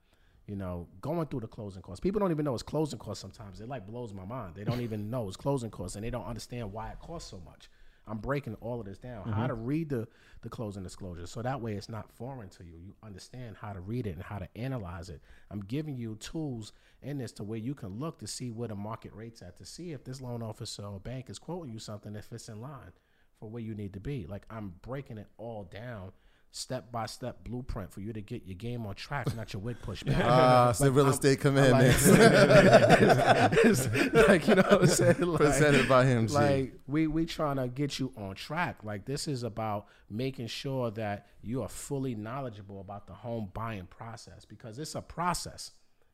You 0.45 0.57
know, 0.57 0.87
going 1.01 1.25
through 1.27 1.39
the 1.39 1.47
closing 1.47 1.81
costs. 1.81 2.01
People 2.01 2.19
don't 2.19 2.31
even 2.31 2.43
know 2.43 2.53
it's 2.53 2.61
closing 2.61 2.99
costs 2.99 3.21
sometimes. 3.21 3.61
It 3.61 3.69
like 3.69 3.87
blows 3.87 4.13
my 4.13 4.25
mind. 4.25 4.55
They 4.55 4.65
don't 4.65 4.81
even 4.81 5.09
know 5.09 5.27
it's 5.27 5.37
closing 5.37 5.71
costs 5.71 5.95
and 5.95 6.03
they 6.05 6.09
don't 6.09 6.25
understand 6.25 6.71
why 6.71 6.89
it 6.89 6.99
costs 6.99 7.31
so 7.31 7.41
much. 7.45 7.69
I'm 8.07 8.17
breaking 8.17 8.55
all 8.61 8.79
of 8.79 8.85
this 8.85 8.97
down. 8.97 9.25
How 9.25 9.31
mm-hmm. 9.31 9.47
to 9.47 9.53
read 9.55 9.89
the, 9.89 10.07
the 10.41 10.49
closing 10.49 10.83
disclosure. 10.83 11.25
So 11.25 11.41
that 11.41 11.59
way 11.59 11.73
it's 11.73 11.89
not 11.89 12.11
foreign 12.11 12.49
to 12.49 12.63
you. 12.63 12.73
You 12.73 12.95
understand 13.03 13.55
how 13.59 13.73
to 13.73 13.79
read 13.79 14.05
it 14.05 14.15
and 14.15 14.23
how 14.23 14.37
to 14.37 14.47
analyze 14.55 15.09
it. 15.09 15.21
I'm 15.49 15.61
giving 15.61 15.97
you 15.97 16.15
tools 16.15 16.73
in 17.01 17.17
this 17.17 17.31
to 17.33 17.43
where 17.43 17.59
you 17.59 17.73
can 17.73 17.99
look 17.99 18.19
to 18.19 18.27
see 18.27 18.51
where 18.51 18.67
the 18.67 18.75
market 18.75 19.13
rates 19.13 19.41
at 19.41 19.57
to 19.57 19.65
see 19.65 19.91
if 19.91 20.03
this 20.03 20.21
loan 20.21 20.43
officer 20.43 20.83
or 20.83 20.99
bank 20.99 21.29
is 21.29 21.39
quoting 21.39 21.71
you 21.73 21.79
something 21.79 22.15
if 22.15 22.31
it's 22.31 22.49
in 22.49 22.61
line 22.61 22.91
for 23.39 23.49
where 23.49 23.61
you 23.61 23.73
need 23.73 23.93
to 23.93 23.99
be. 23.99 24.25
Like 24.27 24.45
I'm 24.49 24.73
breaking 24.81 25.17
it 25.17 25.27
all 25.37 25.63
down. 25.63 26.11
Step 26.57 26.89
by 26.89 27.05
step 27.05 27.43
blueprint 27.43 27.91
for 27.91 27.99
you 27.99 28.13
to 28.13 28.21
get 28.21 28.45
your 28.45 28.55
game 28.55 28.85
on 28.85 28.95
track, 28.95 29.35
not 29.35 29.51
your 29.51 29.61
wig 29.61 29.75
pushed 29.81 30.05
back. 30.05 30.21
Ah, 30.23 30.69
it's 30.69 30.79
the 30.79 30.89
real 30.89 31.03
I'm- 31.03 31.13
estate 31.13 31.39
I'm 31.39 31.41
command, 31.41 31.71
like, 31.73 31.83
it's 33.65 33.85
like 34.29 34.47
you 34.47 34.55
know 34.55 34.61
what 34.61 34.81
I'm 34.83 34.87
saying. 34.87 35.15
Like, 35.19 35.37
Presented 35.41 35.89
by 35.89 36.05
him, 36.05 36.27
G. 36.27 36.33
Like 36.33 36.73
we 36.87 37.07
we 37.07 37.25
trying 37.25 37.57
to 37.57 37.67
get 37.67 37.99
you 37.99 38.13
on 38.15 38.35
track. 38.35 38.85
Like 38.85 39.03
this 39.03 39.27
is 39.27 39.43
about 39.43 39.87
making 40.09 40.47
sure 40.47 40.91
that 40.91 41.27
you 41.41 41.61
are 41.61 41.67
fully 41.67 42.15
knowledgeable 42.15 42.79
about 42.79 43.07
the 43.07 43.13
home 43.13 43.49
buying 43.53 43.87
process 43.87 44.45
because 44.45 44.79
it's 44.79 44.95
a 44.95 45.01
process. 45.01 45.71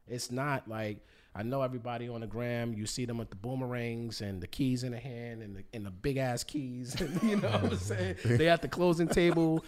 It's 0.08 0.32
not 0.32 0.68
like 0.68 1.06
I 1.36 1.44
know 1.44 1.62
everybody 1.62 2.10
on 2.10 2.22
the 2.22 2.28
gram. 2.28 2.74
You 2.74 2.88
see 2.88 3.06
them 3.06 3.20
with 3.20 3.30
the 3.30 3.36
boomerangs 3.36 4.22
and 4.22 4.42
the 4.42 4.48
keys 4.48 4.84
in 4.84 4.92
the 4.92 5.00
hand 5.00 5.44
and 5.44 5.58
the, 5.58 5.64
and 5.72 5.86
the 5.86 5.92
big 5.92 6.18
ass 6.18 6.44
keys. 6.44 6.96
you 7.24 7.36
know 7.38 7.50
what 7.50 7.64
I'm 7.74 7.78
saying? 7.78 8.16
They 8.26 8.50
at 8.50 8.62
the 8.64 8.68
closing 8.68 9.08
table, 9.08 9.64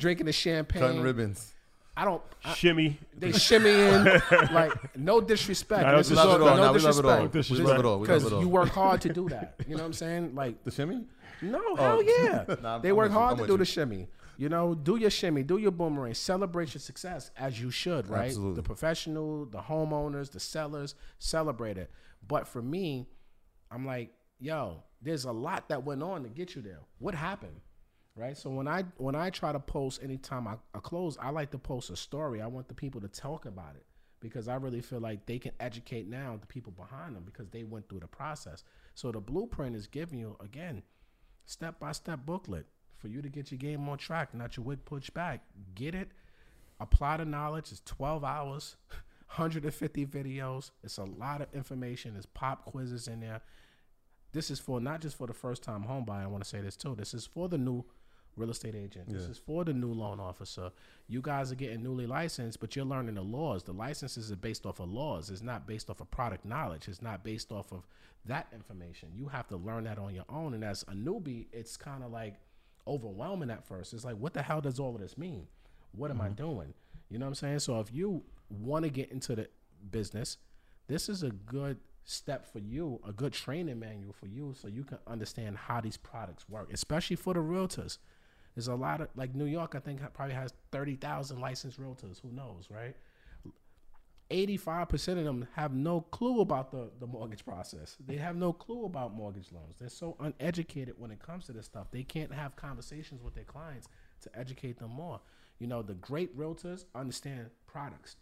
drinking 0.00 0.26
the 0.26 0.32
champagne. 0.32 0.82
Cutting 0.82 1.00
ribbons. 1.02 1.52
I 1.96 2.04
don't. 2.04 2.22
I, 2.44 2.54
Shimmy. 2.54 2.98
they 3.16 3.32
shimmy 3.32 3.70
in 3.70 4.04
like 4.52 4.96
no 4.96 5.20
disrespect. 5.20 5.82
Nah, 5.82 5.98
This 5.98 6.08
we 6.08 6.14
is 6.14 6.16
love 6.16 6.28
all- 6.28 6.34
it 6.46 6.50
all. 6.50 6.56
no 6.56 6.62
Nah, 6.64 6.72
we 6.72 6.78
love 6.80 6.98
it 6.98 7.04
all. 7.04 7.26
disrespect. 7.28 7.60
We 7.60 7.66
love 7.70 7.78
it 7.78 7.84
all. 7.84 7.98
Because 8.00 8.30
you 8.30 8.48
work 8.48 8.70
hard 8.70 9.00
to 9.02 9.12
do 9.12 9.28
that. 9.28 9.56
You 9.68 9.76
know 9.76 9.82
what 9.82 9.86
I'm 9.88 9.92
saying? 9.92 10.34
Like 10.34 10.64
The 10.64 10.70
shimmy? 10.70 11.04
no, 11.42 11.60
oh. 11.62 11.76
hell 11.76 12.02
yeah. 12.02 12.44
Oh. 12.48 12.56
Nah, 12.62 12.78
they 12.78 12.88
I'm 12.90 12.96
work 12.96 13.06
with 13.10 13.12
you. 13.12 13.18
hard 13.18 13.38
to 13.38 13.46
do 13.46 13.52
you. 13.52 13.58
the 13.58 13.64
shimmy. 13.64 14.08
You 14.38 14.48
know, 14.48 14.74
do 14.74 14.96
your 14.96 15.10
shimmy, 15.10 15.42
do 15.42 15.58
your 15.58 15.70
boomerang, 15.72 16.14
celebrate 16.14 16.72
your 16.72 16.80
success 16.80 17.30
as 17.36 17.60
you 17.60 17.70
should, 17.70 18.08
right? 18.08 18.28
Absolutely. 18.28 18.56
The 18.56 18.62
professional, 18.62 19.44
the 19.44 19.58
homeowners, 19.58 20.30
the 20.30 20.40
sellers, 20.40 20.94
celebrate 21.18 21.76
it. 21.76 21.90
But 22.26 22.48
for 22.48 22.62
me, 22.62 23.06
I'm 23.70 23.84
like, 23.84 24.14
yo, 24.38 24.82
there's 25.02 25.24
a 25.26 25.32
lot 25.32 25.68
that 25.68 25.84
went 25.84 26.02
on 26.02 26.22
to 26.22 26.30
get 26.30 26.54
you 26.54 26.62
there. 26.62 26.78
What 27.00 27.14
happened? 27.14 27.60
Right. 28.16 28.36
So 28.36 28.50
when 28.50 28.68
I 28.68 28.84
when 28.96 29.14
I 29.14 29.30
try 29.30 29.52
to 29.52 29.60
post 29.60 30.02
anytime 30.02 30.46
I, 30.46 30.56
I 30.74 30.80
close, 30.80 31.16
I 31.18 31.30
like 31.30 31.50
to 31.52 31.58
post 31.58 31.90
a 31.90 31.96
story. 31.96 32.42
I 32.42 32.46
want 32.48 32.68
the 32.68 32.74
people 32.74 33.00
to 33.00 33.08
talk 33.08 33.46
about 33.46 33.76
it 33.76 33.86
because 34.20 34.48
I 34.48 34.56
really 34.56 34.80
feel 34.82 35.00
like 35.00 35.26
they 35.26 35.38
can 35.38 35.52
educate 35.60 36.06
now 36.08 36.36
the 36.38 36.46
people 36.46 36.72
behind 36.72 37.16
them 37.16 37.22
because 37.24 37.48
they 37.48 37.64
went 37.64 37.88
through 37.88 38.00
the 38.00 38.08
process. 38.08 38.64
So 38.94 39.10
the 39.10 39.20
blueprint 39.20 39.74
is 39.74 39.86
giving 39.86 40.18
you 40.18 40.36
again 40.40 40.82
step 41.46 41.80
by 41.80 41.92
step 41.92 42.20
booklet 42.26 42.66
for 42.98 43.08
you 43.08 43.22
to 43.22 43.28
get 43.28 43.50
your 43.50 43.58
game 43.58 43.88
on 43.88 43.96
track, 43.96 44.34
not 44.34 44.56
your 44.56 44.64
wig 44.64 44.84
pushed 44.84 45.14
back. 45.14 45.42
Get 45.74 45.94
it, 45.94 46.10
apply 46.78 47.18
the 47.18 47.24
knowledge. 47.24 47.72
It's 47.72 47.82
12 47.86 48.24
hours, 48.24 48.76
150 49.34 50.06
videos. 50.06 50.70
It's 50.84 50.98
a 50.98 51.04
lot 51.04 51.40
of 51.40 51.48
information. 51.54 52.12
There's 52.12 52.26
pop 52.26 52.66
quizzes 52.66 53.08
in 53.08 53.20
there. 53.20 53.40
This 54.32 54.50
is 54.50 54.60
for 54.60 54.80
not 54.80 55.00
just 55.00 55.16
for 55.16 55.26
the 55.26 55.32
first 55.32 55.62
time 55.62 55.82
home 55.82 56.04
buyer. 56.04 56.24
I 56.24 56.26
want 56.26 56.44
to 56.44 56.48
say 56.48 56.60
this 56.60 56.76
too. 56.76 56.94
This 56.94 57.14
is 57.14 57.26
for 57.26 57.48
the 57.48 57.58
new 57.58 57.84
real 58.40 58.50
estate 58.50 58.74
agent. 58.74 59.08
This 59.08 59.24
is 59.24 59.38
for 59.38 59.64
the 59.64 59.72
new 59.72 59.92
loan 59.92 60.18
officer. 60.18 60.70
You 61.08 61.20
guys 61.20 61.52
are 61.52 61.56
getting 61.56 61.82
newly 61.82 62.06
licensed, 62.06 62.60
but 62.60 62.74
you're 62.74 62.84
learning 62.84 63.16
the 63.16 63.22
laws. 63.22 63.62
The 63.62 63.72
licenses 63.72 64.32
are 64.32 64.36
based 64.36 64.66
off 64.66 64.80
of 64.80 64.90
laws. 64.90 65.30
It's 65.30 65.42
not 65.42 65.66
based 65.66 65.90
off 65.90 66.00
of 66.00 66.10
product 66.10 66.44
knowledge. 66.44 66.88
It's 66.88 67.02
not 67.02 67.22
based 67.22 67.52
off 67.52 67.72
of 67.72 67.86
that 68.24 68.46
information. 68.52 69.10
You 69.14 69.28
have 69.28 69.46
to 69.48 69.56
learn 69.56 69.84
that 69.84 69.98
on 69.98 70.14
your 70.14 70.24
own. 70.28 70.54
And 70.54 70.64
as 70.64 70.82
a 70.88 70.92
newbie, 70.92 71.46
it's 71.52 71.76
kind 71.76 72.02
of 72.02 72.10
like 72.10 72.36
overwhelming 72.86 73.50
at 73.50 73.66
first. 73.66 73.92
It's 73.92 74.04
like, 74.04 74.16
what 74.16 74.32
the 74.32 74.42
hell 74.42 74.60
does 74.60 74.80
all 74.80 74.94
of 74.94 75.00
this 75.00 75.18
mean? 75.18 75.46
What 75.92 76.10
am 76.10 76.20
I 76.20 76.26
mm-hmm. 76.26 76.34
doing? 76.34 76.74
You 77.08 77.18
know 77.18 77.26
what 77.26 77.30
I'm 77.30 77.34
saying? 77.34 77.58
So 77.60 77.80
if 77.80 77.92
you 77.92 78.22
want 78.48 78.84
to 78.84 78.90
get 78.90 79.10
into 79.10 79.34
the 79.36 79.48
business, 79.90 80.38
this 80.88 81.08
is 81.08 81.22
a 81.22 81.30
good 81.30 81.78
step 82.04 82.50
for 82.50 82.58
you, 82.58 83.00
a 83.06 83.12
good 83.12 83.32
training 83.32 83.78
manual 83.78 84.12
for 84.12 84.26
you 84.26 84.54
so 84.60 84.68
you 84.68 84.84
can 84.84 84.98
understand 85.06 85.56
how 85.56 85.80
these 85.80 85.96
products 85.96 86.48
work, 86.48 86.72
especially 86.72 87.16
for 87.16 87.34
the 87.34 87.40
realtors. 87.40 87.98
There's 88.60 88.68
a 88.68 88.74
lot 88.74 89.00
of 89.00 89.08
like 89.16 89.34
New 89.34 89.46
York, 89.46 89.74
I 89.74 89.78
think 89.78 90.02
probably 90.12 90.34
has 90.34 90.52
30,000 90.70 91.40
licensed 91.40 91.80
realtors. 91.80 92.20
Who 92.20 92.30
knows, 92.30 92.68
right? 92.68 92.94
85% 94.30 95.16
of 95.16 95.24
them 95.24 95.48
have 95.54 95.72
no 95.72 96.02
clue 96.02 96.42
about 96.42 96.70
the, 96.70 96.90
the 97.00 97.06
mortgage 97.06 97.42
process. 97.42 97.96
They 98.06 98.16
have 98.16 98.36
no 98.36 98.52
clue 98.52 98.84
about 98.84 99.14
mortgage 99.14 99.50
loans. 99.50 99.76
They're 99.80 99.88
so 99.88 100.14
uneducated 100.20 100.96
when 100.98 101.10
it 101.10 101.20
comes 101.20 101.46
to 101.46 101.52
this 101.52 101.64
stuff. 101.64 101.86
They 101.90 102.02
can't 102.02 102.34
have 102.34 102.54
conversations 102.54 103.22
with 103.22 103.34
their 103.34 103.44
clients 103.44 103.88
to 104.20 104.38
educate 104.38 104.78
them 104.78 104.90
more. 104.90 105.20
You 105.58 105.66
know, 105.66 105.80
the 105.80 105.94
great 105.94 106.36
realtors 106.36 106.84
understand 106.94 107.46
products. 107.66 108.16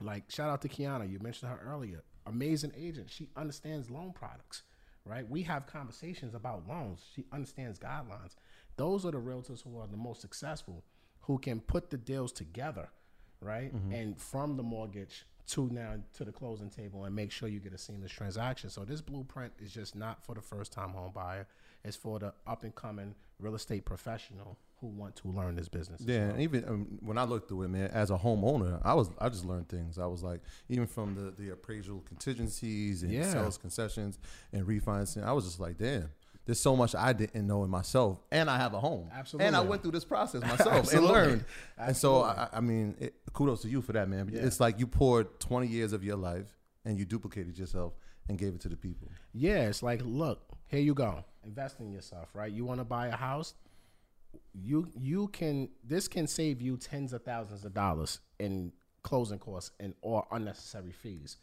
Like, 0.00 0.30
shout 0.30 0.48
out 0.48 0.62
to 0.62 0.68
Kiana. 0.70 1.12
You 1.12 1.18
mentioned 1.18 1.52
her 1.52 1.60
earlier. 1.62 2.04
Amazing 2.24 2.72
agent. 2.74 3.10
She 3.10 3.28
understands 3.36 3.90
loan 3.90 4.14
products, 4.14 4.62
right? 5.04 5.28
We 5.28 5.42
have 5.42 5.66
conversations 5.66 6.34
about 6.34 6.66
loans. 6.66 7.04
She 7.14 7.26
understands 7.30 7.78
guidelines. 7.78 8.34
Those 8.76 9.04
are 9.06 9.10
the 9.12 9.20
realtors 9.20 9.62
who 9.62 9.78
are 9.78 9.86
the 9.86 9.96
most 9.96 10.20
successful, 10.20 10.84
who 11.20 11.38
can 11.38 11.60
put 11.60 11.90
the 11.90 11.96
deals 11.96 12.32
together, 12.32 12.88
right? 13.40 13.72
And 13.92 14.18
from 14.20 14.56
the 14.56 14.62
mortgage 14.62 15.26
to 15.46 15.68
now 15.70 15.96
to 16.14 16.24
the 16.24 16.32
closing 16.32 16.70
table 16.70 17.04
and 17.04 17.14
make 17.14 17.30
sure 17.30 17.48
you 17.48 17.60
get 17.60 17.74
a 17.74 17.78
seamless 17.78 18.10
transaction. 18.12 18.70
So 18.70 18.84
this 18.84 19.00
blueprint 19.02 19.52
is 19.58 19.72
just 19.72 19.94
not 19.94 20.24
for 20.24 20.34
the 20.34 20.40
first 20.40 20.72
time 20.72 20.90
home 20.90 21.12
buyer. 21.14 21.46
It's 21.84 21.96
for 21.96 22.18
the 22.18 22.32
up 22.46 22.64
and 22.64 22.74
coming 22.74 23.14
real 23.38 23.54
estate 23.54 23.84
professional 23.84 24.58
who 24.80 24.86
want 24.86 25.16
to 25.16 25.28
learn 25.28 25.54
this 25.54 25.68
business. 25.68 26.00
Yeah, 26.04 26.20
well. 26.26 26.30
and 26.30 26.40
even 26.40 26.64
um, 26.66 26.98
when 27.00 27.18
I 27.18 27.24
looked 27.24 27.48
through 27.48 27.62
it, 27.64 27.68
man, 27.68 27.90
as 27.92 28.10
a 28.10 28.16
homeowner, 28.16 28.80
I 28.82 28.94
was 28.94 29.10
I 29.18 29.28
just 29.28 29.44
learned 29.44 29.68
things. 29.68 29.98
I 29.98 30.06
was 30.06 30.22
like, 30.22 30.40
even 30.70 30.86
from 30.86 31.14
the 31.14 31.30
the 31.30 31.50
appraisal 31.52 32.00
contingencies 32.08 33.02
and 33.02 33.12
Yeah. 33.12 33.30
sales 33.30 33.58
concessions 33.58 34.18
and 34.52 34.66
refinancing, 34.66 35.24
I 35.24 35.32
was 35.32 35.44
just 35.44 35.60
like, 35.60 35.76
damn. 35.78 36.10
There's 36.46 36.60
so 36.60 36.76
much 36.76 36.94
I 36.94 37.12
didn't 37.14 37.46
know 37.46 37.64
in 37.64 37.70
myself, 37.70 38.18
and 38.30 38.50
I 38.50 38.58
have 38.58 38.74
a 38.74 38.80
home. 38.80 39.08
absolutely, 39.12 39.46
And 39.46 39.56
I 39.56 39.60
went 39.60 39.82
through 39.82 39.92
this 39.92 40.04
process 40.04 40.42
myself 40.42 40.66
and 40.66 40.76
Absolutely. 40.78 41.08
learned. 41.10 41.44
And 41.78 41.96
so, 41.96 42.22
I, 42.22 42.48
I 42.52 42.60
mean, 42.60 42.96
it, 43.00 43.14
kudos 43.32 43.62
to 43.62 43.68
you 43.68 43.80
for 43.80 43.92
that, 43.94 44.08
man. 44.08 44.30
Yeah. 44.30 44.42
It's 44.42 44.60
like 44.60 44.78
you 44.78 44.86
poured 44.86 45.40
20 45.40 45.66
years 45.66 45.92
of 45.94 46.04
your 46.04 46.16
life 46.16 46.46
and 46.84 46.98
you 46.98 47.06
duplicated 47.06 47.58
yourself 47.58 47.94
and 48.28 48.38
gave 48.38 48.54
it 48.54 48.60
to 48.60 48.68
the 48.68 48.76
people. 48.76 49.08
Yeah, 49.32 49.68
it's 49.68 49.82
like, 49.82 50.02
look, 50.04 50.40
here 50.66 50.80
you 50.80 50.92
go. 50.94 51.24
Invest 51.44 51.80
in 51.80 51.92
yourself, 51.92 52.28
right? 52.34 52.52
You 52.52 52.64
want 52.66 52.80
to 52.80 52.84
buy 52.84 53.06
a 53.08 53.16
house? 53.16 53.54
You 54.52 54.88
you 54.98 55.28
can 55.28 55.68
this 55.84 56.08
can 56.08 56.26
save 56.26 56.60
you 56.60 56.76
tens 56.76 57.12
of 57.12 57.22
thousands 57.22 57.64
of 57.64 57.72
dollars 57.74 58.20
in 58.38 58.72
closing 59.02 59.38
costs 59.38 59.70
and 59.78 59.94
or 60.02 60.26
unnecessary 60.32 60.90
fees 60.92 61.36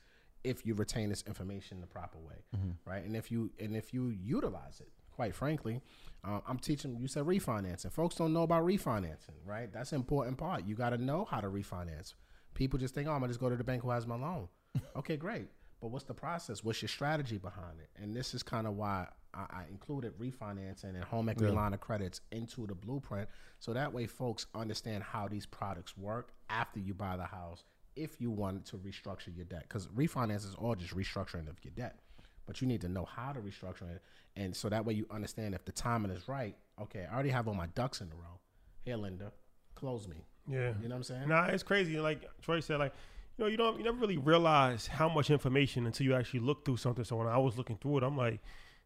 if 0.43 0.65
you 0.65 0.73
retain 0.73 1.09
this 1.09 1.23
information 1.27 1.81
the 1.81 1.87
proper 1.87 2.17
way, 2.17 2.43
right? 2.85 3.03
And 3.03 3.15
if 3.15 3.31
you 3.31 3.51
and 3.59 3.75
if 3.75 3.93
you 3.93 4.09
utilize 4.09 4.79
it, 4.79 4.89
quite 5.11 5.35
frankly, 5.35 5.81
uh, 6.23 6.39
I'm 6.47 6.57
teaching. 6.57 6.95
You 6.97 7.07
said 7.07 7.25
refinancing. 7.25 7.91
Folks 7.91 8.15
don't 8.15 8.33
know 8.33 8.43
about 8.43 8.65
refinancing, 8.65 9.37
right? 9.45 9.71
That's 9.71 9.91
an 9.91 9.97
important 9.97 10.37
part. 10.37 10.65
You 10.65 10.75
got 10.75 10.91
to 10.91 10.97
know 10.97 11.25
how 11.25 11.41
to 11.41 11.47
refinance. 11.47 12.13
People 12.53 12.79
just 12.79 12.93
think, 12.93 13.07
oh, 13.07 13.11
I'm 13.11 13.19
gonna 13.19 13.29
just 13.29 13.39
go 13.39 13.49
to 13.49 13.55
the 13.55 13.63
bank 13.63 13.83
who 13.83 13.91
has 13.91 14.05
my 14.07 14.15
loan. 14.15 14.47
okay, 14.95 15.17
great. 15.17 15.47
But 15.79 15.89
what's 15.89 16.05
the 16.05 16.13
process? 16.13 16.63
What's 16.63 16.81
your 16.81 16.89
strategy 16.89 17.37
behind 17.37 17.79
it? 17.79 17.89
And 18.01 18.15
this 18.15 18.33
is 18.35 18.43
kind 18.43 18.67
of 18.67 18.75
why 18.75 19.07
I, 19.33 19.45
I 19.49 19.63
included 19.71 20.13
refinancing 20.19 20.93
and 20.95 21.03
home 21.03 21.27
equity 21.29 21.51
line 21.55 21.73
of 21.73 21.79
credits 21.79 22.21
into 22.31 22.67
the 22.67 22.75
blueprint, 22.75 23.27
so 23.59 23.73
that 23.73 23.91
way 23.91 24.05
folks 24.05 24.45
understand 24.53 25.03
how 25.03 25.27
these 25.27 25.45
products 25.45 25.97
work 25.97 26.33
after 26.49 26.79
you 26.79 26.93
buy 26.93 27.17
the 27.17 27.25
house. 27.25 27.63
If 27.95 28.21
you 28.21 28.31
wanted 28.31 28.65
to 28.67 28.77
restructure 28.77 29.35
your 29.35 29.45
debt, 29.45 29.63
because 29.67 29.87
refinance 29.87 30.45
is 30.47 30.55
all 30.57 30.75
just 30.75 30.95
restructuring 30.95 31.49
of 31.49 31.57
your 31.63 31.73
debt, 31.75 31.99
but 32.45 32.61
you 32.61 32.67
need 32.67 32.81
to 32.81 32.89
know 32.89 33.05
how 33.05 33.33
to 33.33 33.39
restructure 33.39 33.89
it, 33.93 34.01
and 34.35 34.55
so 34.55 34.69
that 34.69 34.85
way 34.85 34.93
you 34.93 35.05
understand 35.11 35.53
if 35.53 35.65
the 35.65 35.71
timing 35.71 36.11
is 36.11 36.27
right. 36.27 36.55
Okay, 36.81 37.05
I 37.09 37.13
already 37.13 37.29
have 37.29 37.47
all 37.47 37.53
my 37.53 37.67
ducks 37.67 38.01
in 38.01 38.07
a 38.07 38.15
row. 38.15 38.39
Here, 38.83 38.95
lender, 38.95 39.31
close 39.75 40.07
me. 40.07 40.25
Yeah. 40.47 40.73
You 40.81 40.87
know 40.87 40.95
what 40.95 40.97
I'm 40.97 41.03
saying? 41.03 41.29
Nah, 41.29 41.45
it's 41.45 41.63
crazy. 41.63 41.99
Like 41.99 42.27
Troy 42.41 42.61
said, 42.61 42.79
like 42.79 42.93
you 43.37 43.43
know, 43.43 43.49
you 43.49 43.57
don't, 43.57 43.77
you 43.77 43.83
never 43.83 43.97
really 43.97 44.17
realize 44.17 44.87
how 44.87 45.09
much 45.09 45.29
information 45.29 45.85
until 45.85 46.05
you 46.05 46.15
actually 46.15 46.41
look 46.41 46.65
through 46.65 46.77
something. 46.77 47.03
So 47.03 47.17
when 47.17 47.27
I 47.27 47.37
was 47.37 47.57
looking 47.57 47.77
through 47.77 47.97
it, 47.97 48.03
I'm 48.03 48.17
like, 48.17 48.39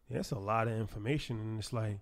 yeah, 0.08 0.18
that's 0.18 0.30
a 0.30 0.38
lot 0.38 0.68
of 0.68 0.78
information, 0.78 1.38
and 1.40 1.58
it's 1.58 1.72
like, 1.72 1.98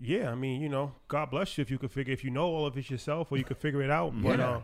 yeah, 0.00 0.30
I 0.30 0.34
mean, 0.34 0.60
you 0.60 0.68
know, 0.68 0.92
God 1.08 1.30
bless 1.30 1.56
you 1.56 1.62
if 1.62 1.70
you 1.70 1.78
could 1.78 1.92
figure 1.92 2.12
if 2.12 2.24
you 2.24 2.30
know 2.30 2.46
all 2.46 2.66
of 2.66 2.76
it 2.76 2.90
yourself 2.90 3.30
or 3.30 3.38
you 3.38 3.44
could 3.44 3.58
figure 3.58 3.82
it 3.82 3.90
out. 3.90 4.12
But 4.20 4.38
Yeah. 4.38 4.48
Uh, 4.48 4.62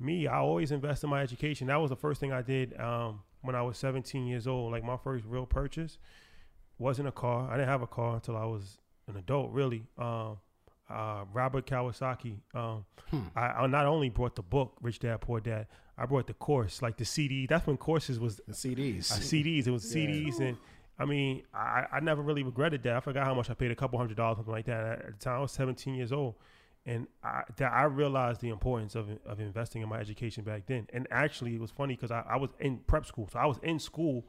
me, 0.00 0.26
I 0.26 0.38
always 0.38 0.70
invest 0.70 1.04
in 1.04 1.10
my 1.10 1.22
education. 1.22 1.66
That 1.68 1.80
was 1.80 1.90
the 1.90 1.96
first 1.96 2.20
thing 2.20 2.32
I 2.32 2.42
did 2.42 2.78
um, 2.80 3.20
when 3.42 3.54
I 3.54 3.62
was 3.62 3.76
17 3.78 4.26
years 4.26 4.46
old. 4.46 4.72
Like 4.72 4.84
my 4.84 4.96
first 4.96 5.24
real 5.26 5.46
purchase 5.46 5.98
wasn't 6.78 7.08
a 7.08 7.12
car. 7.12 7.48
I 7.50 7.56
didn't 7.56 7.68
have 7.68 7.82
a 7.82 7.86
car 7.86 8.14
until 8.14 8.36
I 8.36 8.44
was 8.44 8.78
an 9.08 9.16
adult, 9.16 9.50
really. 9.52 9.84
Um, 9.98 10.38
uh, 10.90 11.24
Robert 11.34 11.66
Kiyosaki. 11.66 12.36
Um, 12.54 12.84
I, 13.36 13.40
I 13.48 13.66
not 13.66 13.86
only 13.86 14.08
brought 14.08 14.36
the 14.36 14.42
book 14.42 14.74
Rich 14.80 15.00
Dad 15.00 15.20
Poor 15.20 15.40
Dad, 15.40 15.66
I 15.98 16.06
brought 16.06 16.26
the 16.28 16.34
course, 16.34 16.80
like 16.80 16.96
the 16.96 17.04
CD. 17.04 17.46
That's 17.46 17.66
when 17.66 17.76
courses 17.76 18.18
was 18.18 18.40
The 18.46 18.54
CDs. 18.54 19.10
uh, 19.10 19.16
CDs. 19.16 19.66
It 19.66 19.70
was 19.70 19.84
CDs, 19.84 20.40
and 20.40 20.56
I 20.98 21.04
mean, 21.04 21.42
I, 21.52 21.84
I 21.92 22.00
never 22.00 22.22
really 22.22 22.42
regretted 22.42 22.82
that. 22.84 22.96
I 22.96 23.00
forgot 23.00 23.26
how 23.26 23.34
much 23.34 23.50
I 23.50 23.54
paid, 23.54 23.70
a 23.70 23.74
couple 23.76 23.98
hundred 23.98 24.16
dollars, 24.16 24.36
something 24.38 24.52
like 24.54 24.66
that. 24.66 24.98
At 25.00 25.18
the 25.18 25.24
time, 25.24 25.36
I 25.36 25.40
was 25.40 25.52
17 25.52 25.94
years 25.94 26.12
old, 26.12 26.36
and 26.88 27.06
I, 27.22 27.42
that 27.58 27.70
I 27.72 27.84
realized 27.84 28.40
the 28.40 28.48
importance 28.48 28.94
of 28.94 29.06
of 29.26 29.40
investing 29.40 29.82
in 29.82 29.88
my 29.88 29.98
education 29.98 30.42
back 30.42 30.62
then. 30.66 30.86
And 30.92 31.06
actually, 31.10 31.54
it 31.54 31.60
was 31.60 31.70
funny 31.70 31.94
because 31.94 32.10
I, 32.10 32.22
I 32.28 32.36
was 32.36 32.50
in 32.60 32.78
prep 32.90 33.04
school, 33.06 33.28
so 33.32 33.38
I 33.38 33.46
was 33.46 33.58
in 33.62 33.78
school 33.78 34.24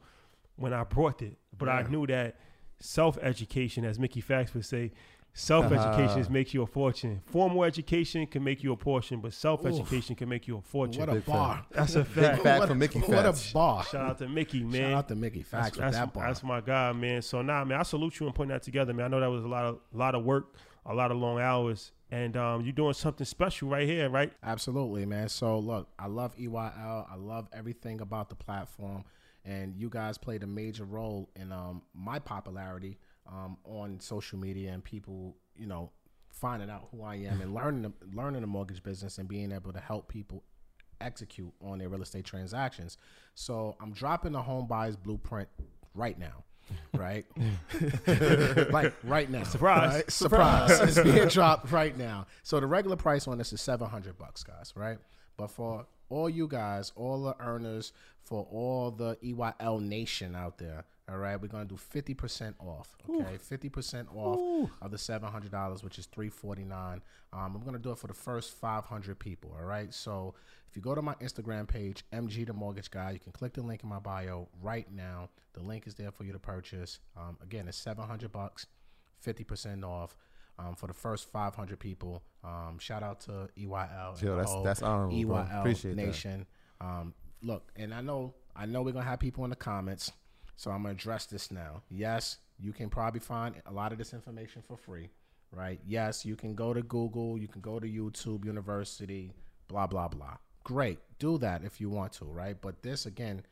when 0.57 0.73
I 0.73 0.83
brought 0.83 1.21
it, 1.21 1.37
but 1.57 1.69
I 1.69 1.83
knew 1.83 2.05
that 2.07 2.35
self 2.79 3.17
education, 3.19 3.85
as 3.85 3.97
Mickey 3.97 4.21
Factz 4.21 4.53
would 4.53 4.65
say. 4.65 4.91
Self 5.31 5.65
education 5.71 6.21
Uh-huh. 6.21 6.33
makes 6.33 6.53
you 6.55 6.63
a 6.63 6.67
fortune. 6.67 7.21
Formal 7.27 7.63
education 7.63 8.25
can 8.25 8.43
make 8.43 8.63
you 8.63 8.73
a 8.73 8.75
portion, 8.75 9.21
but 9.21 9.31
self 9.31 9.63
education 9.63 10.15
can 10.15 10.27
make 10.27 10.47
you 10.47 10.57
a 10.57 10.61
fortune. 10.61 10.99
What 11.01 11.09
a 11.09 11.13
Big 11.13 11.23
fan. 11.23 11.35
bar. 11.35 11.65
That's 11.71 11.95
a 11.95 11.99
Big 11.99 12.07
fact. 12.07 12.41
fact 12.43 12.59
what 12.59 12.67
for 12.67 12.73
a, 12.73 12.75
Mickey 12.75 12.99
What 12.99 13.25
a 13.27 13.35
bar. 13.53 13.83
Shout 13.85 14.09
out 14.09 14.17
to 14.17 14.27
Mickey, 14.27 14.63
man. 14.63 14.81
Shout 14.81 14.93
out 14.93 15.07
to 15.09 15.15
Mickey. 15.15 15.43
Facts 15.43 15.77
with 15.77 15.81
that's, 15.85 15.97
that 15.97 16.13
bar. 16.13 16.25
that's 16.27 16.43
my 16.43 16.61
guy, 16.61 16.91
man. 16.93 17.21
So 17.21 17.41
nah, 17.43 17.63
man, 17.63 17.79
I 17.79 17.83
salute 17.83 18.19
you 18.19 18.25
on 18.25 18.33
putting 18.33 18.49
that 18.49 18.63
together, 18.63 18.91
man. 18.91 19.05
I 19.05 19.07
know 19.09 19.19
that 19.19 19.29
was 19.29 19.43
a 19.45 19.47
lot 19.47 19.65
of 19.65 19.79
lot 19.93 20.15
of 20.15 20.23
work, 20.25 20.55
a 20.87 20.93
lot 20.95 21.11
of 21.11 21.17
long 21.17 21.39
hours, 21.39 21.91
and 22.11 22.35
um, 22.37 22.61
you're 22.61 22.73
doing 22.73 22.93
something 22.93 23.25
special 23.25 23.69
right 23.69 23.87
here, 23.87 24.09
right? 24.09 24.31
Absolutely, 24.43 25.05
man. 25.05 25.29
So 25.29 25.59
look, 25.59 25.89
I 25.99 26.07
love 26.07 26.35
EYL. 26.37 27.05
I 27.11 27.15
love 27.15 27.47
everything 27.53 28.01
about 28.01 28.29
the 28.29 28.35
platform, 28.35 29.03
and 29.45 29.75
you 29.75 29.89
guys 29.89 30.17
played 30.17 30.43
a 30.43 30.47
major 30.47 30.85
role 30.85 31.29
in 31.35 31.51
um, 31.51 31.83
my 31.93 32.19
popularity 32.19 32.97
um, 33.27 33.57
on 33.63 33.99
social 33.99 34.39
media 34.39 34.71
and 34.71 34.83
people, 34.83 35.35
you 35.55 35.67
know, 35.67 35.91
finding 36.31 36.69
out 36.69 36.87
who 36.91 37.03
I 37.03 37.15
am 37.15 37.41
and 37.41 37.53
learning 37.53 37.81
the, 37.83 37.91
learning 38.15 38.41
the 38.41 38.47
mortgage 38.47 38.81
business 38.81 39.17
and 39.17 39.27
being 39.27 39.51
able 39.51 39.73
to 39.73 39.79
help 39.79 40.07
people 40.07 40.43
execute 41.01 41.51
on 41.61 41.79
their 41.79 41.89
real 41.89 42.01
estate 42.01 42.25
transactions. 42.25 42.97
So 43.35 43.75
I'm 43.81 43.91
dropping 43.91 44.31
the 44.33 44.41
home 44.41 44.67
buyers 44.67 44.95
blueprint 44.95 45.49
right 45.93 46.17
now. 46.17 46.43
Right, 46.93 47.25
like 48.71 48.93
right 49.03 49.29
now. 49.29 49.43
Surprise. 49.43 49.93
right? 49.93 50.11
Surprise! 50.11 50.79
it's 50.79 50.99
being 50.99 51.27
dropped 51.29 51.71
right 51.71 51.97
now. 51.97 52.27
So 52.43 52.59
the 52.59 52.67
regular 52.67 52.95
price 52.95 53.27
on 53.27 53.37
this 53.37 53.53
is 53.53 53.61
seven 53.61 53.87
hundred 53.87 54.17
bucks, 54.17 54.43
guys. 54.43 54.73
Right, 54.75 54.97
but 55.37 55.51
for 55.51 55.85
all 56.09 56.29
you 56.29 56.47
guys, 56.47 56.91
all 56.95 57.23
the 57.23 57.35
earners, 57.39 57.93
for 58.23 58.47
all 58.51 58.91
the 58.91 59.15
EYL 59.23 59.81
nation 59.81 60.35
out 60.35 60.57
there, 60.57 60.85
all 61.09 61.17
right, 61.17 61.39
we're 61.41 61.47
gonna 61.47 61.65
do 61.65 61.77
fifty 61.77 62.13
percent 62.13 62.55
off. 62.59 62.95
Okay, 63.09 63.37
fifty 63.37 63.69
percent 63.69 64.07
off 64.13 64.69
of 64.81 64.91
the 64.91 64.97
seven 64.97 65.29
hundred 65.31 65.51
dollars, 65.51 65.83
which 65.83 65.97
is 65.99 66.05
three 66.05 66.29
forty 66.29 66.63
nine. 66.63 67.01
Um, 67.33 67.55
I'm 67.55 67.63
gonna 67.63 67.79
do 67.79 67.91
it 67.91 67.97
for 67.97 68.07
the 68.07 68.13
first 68.13 68.53
five 68.57 68.85
hundred 68.85 69.19
people. 69.19 69.55
All 69.59 69.65
right, 69.65 69.93
so 69.93 70.35
if 70.69 70.75
you 70.75 70.81
go 70.81 70.93
to 70.95 71.01
my 71.01 71.15
Instagram 71.15 71.67
page, 71.67 72.03
MG 72.13 72.45
the 72.45 72.53
Mortgage 72.53 72.91
Guy, 72.91 73.11
you 73.11 73.19
can 73.19 73.31
click 73.31 73.53
the 73.53 73.61
link 73.61 73.83
in 73.83 73.89
my 73.89 73.99
bio 73.99 74.47
right 74.61 74.91
now. 74.91 75.29
The 75.53 75.61
link 75.61 75.87
is 75.87 75.95
there 75.95 76.11
for 76.11 76.23
you 76.23 76.31
to 76.33 76.39
purchase. 76.39 76.99
Um, 77.17 77.37
again, 77.41 77.67
it's 77.67 77.77
seven 77.77 78.05
hundred 78.05 78.31
bucks. 78.31 78.67
fifty 79.19 79.43
percent 79.43 79.83
off. 79.83 80.15
Um, 80.57 80.75
for 80.75 80.87
the 80.87 80.93
first 80.93 81.31
500 81.31 81.79
people, 81.79 82.21
um, 82.43 82.79
shout 82.79 83.01
out 83.01 83.21
to 83.21 83.47
EYL. 83.57 84.21
Yo, 84.21 84.35
that's- 84.35 84.63
that's 84.65 84.81
honorable. 84.81 85.15
EYL 85.15 85.59
Appreciate 85.61 85.95
that. 85.95 86.05
Nation. 86.05 86.45
Um, 86.81 87.13
look, 87.41 87.71
and 87.77 87.93
I 87.93 88.01
know, 88.01 88.33
I 88.57 88.65
know 88.65 88.81
we're 88.81 88.91
gonna 88.91 89.05
have 89.05 89.21
people 89.21 89.45
in 89.45 89.51
the 89.51 89.55
comments, 89.55 90.11
so 90.59 90.71
I'm 90.71 90.81
gonna 90.81 90.93
address 90.93 91.25
this 91.25 91.51
now. 91.51 91.83
Yes, 91.89 92.39
you 92.59 92.73
can 92.73 92.89
probably 92.89 93.21
find 93.21 93.55
a 93.65 93.71
lot 93.71 93.93
of 93.93 93.97
this 93.97 94.13
information 94.13 94.61
for 94.61 94.75
free, 94.75 95.09
right? 95.53 95.79
Yes, 95.87 96.25
you 96.25 96.35
can 96.35 96.53
go 96.53 96.73
to 96.73 96.81
Google, 96.81 97.37
you 97.37 97.47
can 97.47 97.61
go 97.61 97.79
to 97.79 97.87
YouTube 97.87 98.43
University, 98.43 99.31
blah 99.69 99.87
blah 99.87 100.09
blah. 100.09 100.35
Great, 100.65 100.99
do 101.17 101.37
that 101.37 101.63
if 101.63 101.79
you 101.79 101.89
want 101.89 102.11
to, 102.11 102.25
right? 102.25 102.57
But 102.59 102.83
this 102.83 103.05
again 103.05 103.43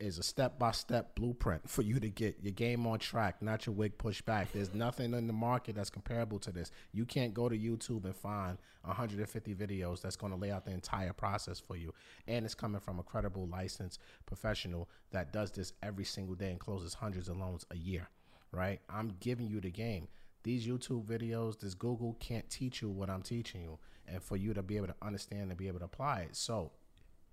is 0.00 0.18
a 0.18 0.22
step 0.22 0.58
by 0.58 0.70
step 0.70 1.14
blueprint 1.14 1.68
for 1.68 1.82
you 1.82 1.98
to 2.00 2.08
get 2.08 2.36
your 2.40 2.52
game 2.52 2.86
on 2.86 2.98
track, 2.98 3.42
not 3.42 3.66
your 3.66 3.74
wig 3.74 3.98
pushed 3.98 4.24
back. 4.24 4.52
There's 4.52 4.74
nothing 4.74 5.14
in 5.14 5.26
the 5.26 5.32
market 5.32 5.74
that's 5.74 5.90
comparable 5.90 6.38
to 6.40 6.52
this. 6.52 6.70
You 6.92 7.04
can't 7.04 7.34
go 7.34 7.48
to 7.48 7.56
YouTube 7.58 8.04
and 8.04 8.14
find 8.14 8.58
150 8.82 9.54
videos 9.54 10.00
that's 10.00 10.16
going 10.16 10.32
to 10.32 10.38
lay 10.38 10.50
out 10.50 10.64
the 10.64 10.70
entire 10.72 11.12
process 11.12 11.58
for 11.58 11.76
you. 11.76 11.92
And 12.26 12.44
it's 12.44 12.54
coming 12.54 12.80
from 12.80 12.98
a 12.98 13.02
credible, 13.02 13.46
licensed 13.46 14.00
professional 14.26 14.88
that 15.10 15.32
does 15.32 15.50
this 15.50 15.72
every 15.82 16.04
single 16.04 16.34
day 16.34 16.50
and 16.50 16.60
closes 16.60 16.94
hundreds 16.94 17.28
of 17.28 17.36
loans 17.36 17.66
a 17.70 17.76
year, 17.76 18.08
right? 18.52 18.80
I'm 18.88 19.14
giving 19.20 19.48
you 19.48 19.60
the 19.60 19.70
game. 19.70 20.08
These 20.44 20.66
YouTube 20.66 21.04
videos, 21.04 21.58
this 21.58 21.74
Google 21.74 22.16
can't 22.20 22.48
teach 22.48 22.80
you 22.80 22.88
what 22.88 23.10
I'm 23.10 23.22
teaching 23.22 23.62
you. 23.62 23.78
And 24.06 24.22
for 24.22 24.38
you 24.38 24.54
to 24.54 24.62
be 24.62 24.78
able 24.78 24.86
to 24.86 24.94
understand 25.02 25.50
and 25.50 25.58
be 25.58 25.68
able 25.68 25.80
to 25.80 25.84
apply 25.84 26.20
it. 26.20 26.36
So, 26.36 26.70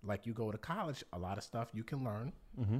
like 0.04 0.26
you 0.26 0.34
go 0.34 0.52
to 0.52 0.58
college, 0.58 1.04
a 1.14 1.20
lot 1.20 1.38
of 1.38 1.44
stuff 1.44 1.70
you 1.74 1.84
can 1.84 2.04
learn 2.04 2.32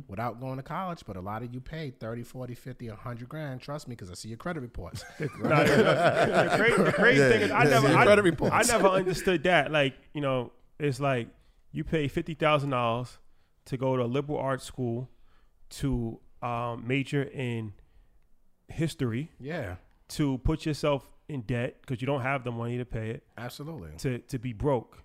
without 0.08 0.40
going 0.40 0.58
to 0.58 0.64
college, 0.64 1.04
but 1.06 1.18
a 1.18 1.22
lot 1.22 1.44
of 1.44 1.54
you 1.54 1.60
pay 1.60 1.90
30, 1.90 2.24
40, 2.24 2.56
50, 2.56 2.90
100 2.90 3.30
grand. 3.30 3.62
Trust 3.62 3.88
me, 3.88 3.96
because 3.96 4.10
I 4.10 4.14
see 4.14 4.30
your 4.30 4.38
credit 4.38 4.62
reports. 4.62 5.04
Nah, 5.20 5.64
the, 5.64 5.76
the 5.76 6.54
crazy, 6.56 6.84
the 6.84 6.92
crazy 6.94 7.30
thing 7.30 7.42
is, 7.42 7.52
I 7.52 7.64
never. 7.64 7.88
I, 7.88 8.06
Credit 8.06 8.24
reports. 8.24 8.54
I 8.54 8.62
never 8.64 8.88
understood 8.88 9.44
that. 9.44 9.72
Like, 9.72 9.96
you 10.14 10.22
know, 10.22 10.52
it's 10.80 11.00
like 11.00 11.28
you 11.72 11.84
pay 11.84 12.08
fifty 12.08 12.34
thousand 12.34 12.70
dollars 12.70 13.18
to 13.66 13.78
go 13.78 13.98
to 13.98 14.04
a 14.04 14.06
liberal 14.06 14.38
arts 14.38 14.64
school 14.64 15.10
to 15.70 16.20
um, 16.42 16.88
major 16.88 17.24
in 17.24 17.74
history, 18.68 19.32
yeah, 19.40 19.76
to 20.10 20.38
put 20.40 20.66
yourself 20.66 21.08
in 21.28 21.42
debt 21.42 21.78
because 21.82 22.02
you 22.02 22.06
don't 22.06 22.22
have 22.22 22.44
the 22.44 22.52
money 22.52 22.78
to 22.78 22.86
pay 22.86 23.10
it, 23.10 23.24
absolutely. 23.38 23.90
to 23.98 24.20
to 24.20 24.40
be 24.40 24.54
broke, 24.54 25.00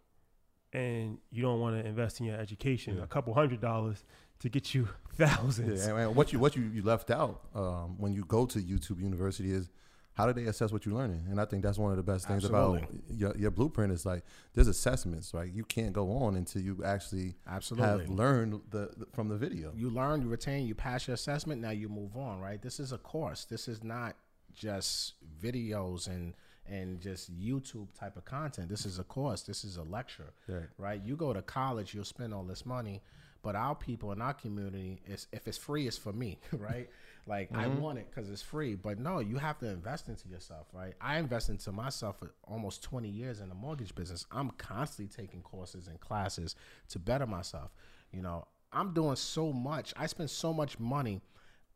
and 0.73 1.19
you 1.31 1.43
don't 1.43 1.61
want 1.61 1.81
to 1.81 1.87
invest 1.87 2.21
in 2.21 2.27
your 2.27 2.37
education, 2.37 3.01
a 3.01 3.07
couple 3.07 3.35
hundred 3.35 3.61
dollars 3.61 4.05
to 4.41 4.49
get 4.49 4.75
you 4.75 4.89
thousands. 5.15 5.87
Yeah, 5.87 5.97
and 5.97 6.17
what 6.17 6.33
you 6.33 6.39
what 6.39 6.57
you, 6.57 6.63
you 6.63 6.83
left 6.83 7.11
out 7.11 7.43
um, 7.55 7.97
when 7.99 8.13
you 8.13 8.25
go 8.25 8.47
to 8.47 8.59
YouTube 8.59 9.01
University 9.01 9.53
is 9.53 9.69
how 10.13 10.27
do 10.27 10.33
they 10.33 10.49
assess 10.49 10.73
what 10.73 10.85
you're 10.85 10.95
learning? 10.95 11.25
And 11.31 11.41
I 11.41 11.45
think 11.45 11.63
that's 11.63 11.79
one 11.79 11.93
of 11.93 11.97
the 11.97 12.03
best 12.03 12.27
things 12.27 12.45
about 12.45 12.83
your, 13.09 13.35
your 13.37 13.51
blueprint 13.51 13.93
is 13.93 14.05
like 14.05 14.23
there's 14.55 14.69
assessments, 14.69 15.33
right? 15.33 15.51
You 15.51 15.65
can't 15.65 15.93
go 15.93 16.13
on 16.13 16.37
until 16.37 16.63
you 16.63 16.83
actually 16.85 17.37
Absolutely. 17.49 17.89
have 17.89 18.09
learned 18.11 18.61
the, 18.71 18.91
the 18.97 19.07
from 19.13 19.29
the 19.29 19.37
video. 19.37 19.73
You 19.75 19.89
learn, 19.89 20.21
you 20.21 20.29
retain, 20.29 20.67
you 20.67 20.75
pass 20.75 21.07
your 21.07 21.15
assessment. 21.15 21.63
Now 21.63 21.71
you 21.71 21.89
move 21.89 22.17
on, 22.17 22.41
right? 22.41 22.61
This 22.61 22.81
is 22.81 22.93
a 22.93 22.99
course. 22.99 23.45
This 23.45 23.69
is 23.69 23.83
not 23.83 24.17
just 24.53 25.15
videos 25.43 26.07
and 26.07 26.35
and 26.67 27.01
just 27.01 27.37
YouTube 27.37 27.89
type 27.99 28.17
of 28.17 28.25
content. 28.25 28.69
This 28.69 28.87
is 28.87 28.99
a 28.99 29.05
course. 29.05 29.43
This 29.43 29.65
is 29.65 29.77
a 29.77 29.83
lecture, 29.83 30.33
Right. 30.47 30.69
right? 30.79 31.03
You 31.05 31.17
go 31.17 31.33
to 31.33 31.43
college, 31.43 31.95
you'll 31.95 32.05
spend 32.05 32.33
all 32.33 32.45
this 32.45 32.65
money, 32.65 33.03
but 33.43 33.57
our 33.57 33.75
people 33.75 34.13
in 34.13 34.21
our 34.21 34.35
community, 34.35 35.01
is 35.07 35.27
if 35.33 35.49
it's 35.49 35.59
free, 35.59 35.87
it's 35.87 35.97
for 35.97 36.13
me, 36.13 36.39
right? 36.53 36.89
Like 37.27 37.51
I 37.55 37.65
mm-hmm. 37.65 37.81
want 37.81 37.99
it 37.99 38.07
because 38.11 38.31
it's 38.31 38.43
free, 38.43 38.75
but 38.75 38.99
no, 38.99 39.21
you 39.21 39.37
have 39.39 39.59
to 39.59 39.67
invest 39.69 40.09
into 40.09 40.29
yourself, 40.29 40.67
right? 40.73 40.95
I 41.01 41.19
invest 41.19 41.49
into 41.49 41.71
myself 41.73 42.19
for 42.19 42.33
almost 42.45 42.83
20 42.83 43.09
years 43.09 43.41
in 43.41 43.49
the 43.49 43.55
mortgage 43.55 43.95
business. 43.95 44.27
I'm 44.31 44.51
constantly 44.53 45.15
taking 45.15 45.43
courses 45.43 45.87
and 45.87 46.01
classes 46.01 46.55
to 46.89 46.99
better 46.99 47.27
myself. 47.27 47.71
You 48.13 48.23
know, 48.23 48.47
I'm 48.73 48.93
doing 48.95 49.17
so 49.17 49.53
much. 49.53 49.93
I 49.97 50.07
spend 50.07 50.31
so 50.31 50.53
much 50.53 50.79
money 50.79 51.21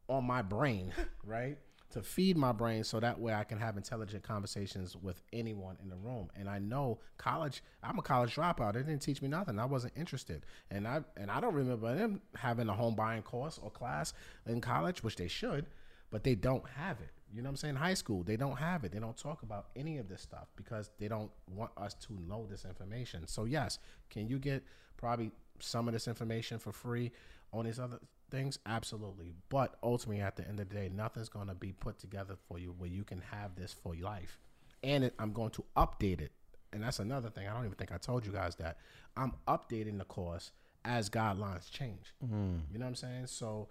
on 0.08 0.24
my 0.24 0.42
brain, 0.42 0.92
right? 1.24 1.58
To 1.94 2.02
feed 2.02 2.36
my 2.36 2.50
brain 2.50 2.82
so 2.82 2.98
that 2.98 3.20
way 3.20 3.32
I 3.34 3.44
can 3.44 3.56
have 3.58 3.76
intelligent 3.76 4.24
conversations 4.24 4.96
with 4.96 5.22
anyone 5.32 5.76
in 5.80 5.88
the 5.88 5.94
room. 5.96 6.28
And 6.34 6.50
I 6.50 6.58
know 6.58 6.98
college, 7.18 7.62
I'm 7.84 8.00
a 8.00 8.02
college 8.02 8.34
dropout. 8.34 8.74
It 8.74 8.86
didn't 8.86 8.98
teach 8.98 9.22
me 9.22 9.28
nothing. 9.28 9.60
I 9.60 9.64
wasn't 9.64 9.92
interested. 9.96 10.44
And 10.72 10.88
I 10.88 11.02
and 11.16 11.30
I 11.30 11.40
don't 11.40 11.54
remember 11.54 11.94
them 11.94 12.20
having 12.34 12.68
a 12.68 12.72
home 12.72 12.96
buying 12.96 13.22
course 13.22 13.60
or 13.62 13.70
class 13.70 14.12
in 14.44 14.60
college, 14.60 15.04
which 15.04 15.14
they 15.14 15.28
should, 15.28 15.66
but 16.10 16.24
they 16.24 16.34
don't 16.34 16.68
have 16.68 17.00
it. 17.00 17.10
You 17.32 17.42
know 17.42 17.48
what 17.48 17.52
I'm 17.52 17.56
saying? 17.58 17.76
High 17.76 17.94
school, 17.94 18.24
they 18.24 18.36
don't 18.36 18.56
have 18.56 18.82
it. 18.82 18.90
They 18.90 18.98
don't 18.98 19.16
talk 19.16 19.44
about 19.44 19.66
any 19.76 19.98
of 19.98 20.08
this 20.08 20.22
stuff 20.22 20.48
because 20.56 20.90
they 20.98 21.06
don't 21.06 21.30
want 21.48 21.70
us 21.76 21.94
to 21.94 22.20
know 22.28 22.44
this 22.50 22.64
information. 22.64 23.28
So 23.28 23.44
yes, 23.44 23.78
can 24.10 24.26
you 24.26 24.40
get 24.40 24.64
probably 24.96 25.30
some 25.60 25.88
of 25.88 25.94
this 25.94 26.08
information 26.08 26.58
for 26.58 26.72
free 26.72 27.12
on 27.52 27.64
these 27.64 27.78
other 27.78 27.98
things? 28.30 28.58
Absolutely. 28.66 29.32
But 29.48 29.76
ultimately, 29.82 30.22
at 30.22 30.36
the 30.36 30.46
end 30.46 30.60
of 30.60 30.68
the 30.68 30.74
day, 30.74 30.90
nothing's 30.92 31.28
going 31.28 31.48
to 31.48 31.54
be 31.54 31.72
put 31.72 31.98
together 31.98 32.36
for 32.48 32.58
you 32.58 32.74
where 32.76 32.90
you 32.90 33.04
can 33.04 33.22
have 33.30 33.54
this 33.54 33.72
for 33.72 33.94
your 33.94 34.06
life. 34.06 34.38
And 34.82 35.04
it, 35.04 35.14
I'm 35.18 35.32
going 35.32 35.50
to 35.50 35.64
update 35.76 36.20
it. 36.20 36.32
And 36.72 36.82
that's 36.82 36.98
another 36.98 37.30
thing. 37.30 37.46
I 37.46 37.54
don't 37.54 37.64
even 37.64 37.76
think 37.76 37.92
I 37.92 37.98
told 37.98 38.26
you 38.26 38.32
guys 38.32 38.56
that. 38.56 38.78
I'm 39.16 39.32
updating 39.46 39.98
the 39.98 40.04
course 40.04 40.50
as 40.84 41.08
guidelines 41.08 41.70
change. 41.70 42.12
Mm-hmm. 42.24 42.56
You 42.72 42.78
know 42.78 42.84
what 42.84 42.90
I'm 42.90 42.94
saying? 42.96 43.26
So 43.28 43.68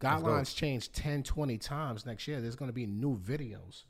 guidelines 0.00 0.54
change 0.54 0.92
10, 0.92 1.24
20 1.24 1.58
times 1.58 2.06
next 2.06 2.28
year. 2.28 2.40
There's 2.40 2.56
going 2.56 2.68
to 2.68 2.74
be 2.74 2.86
new 2.86 3.18
videos 3.18 3.84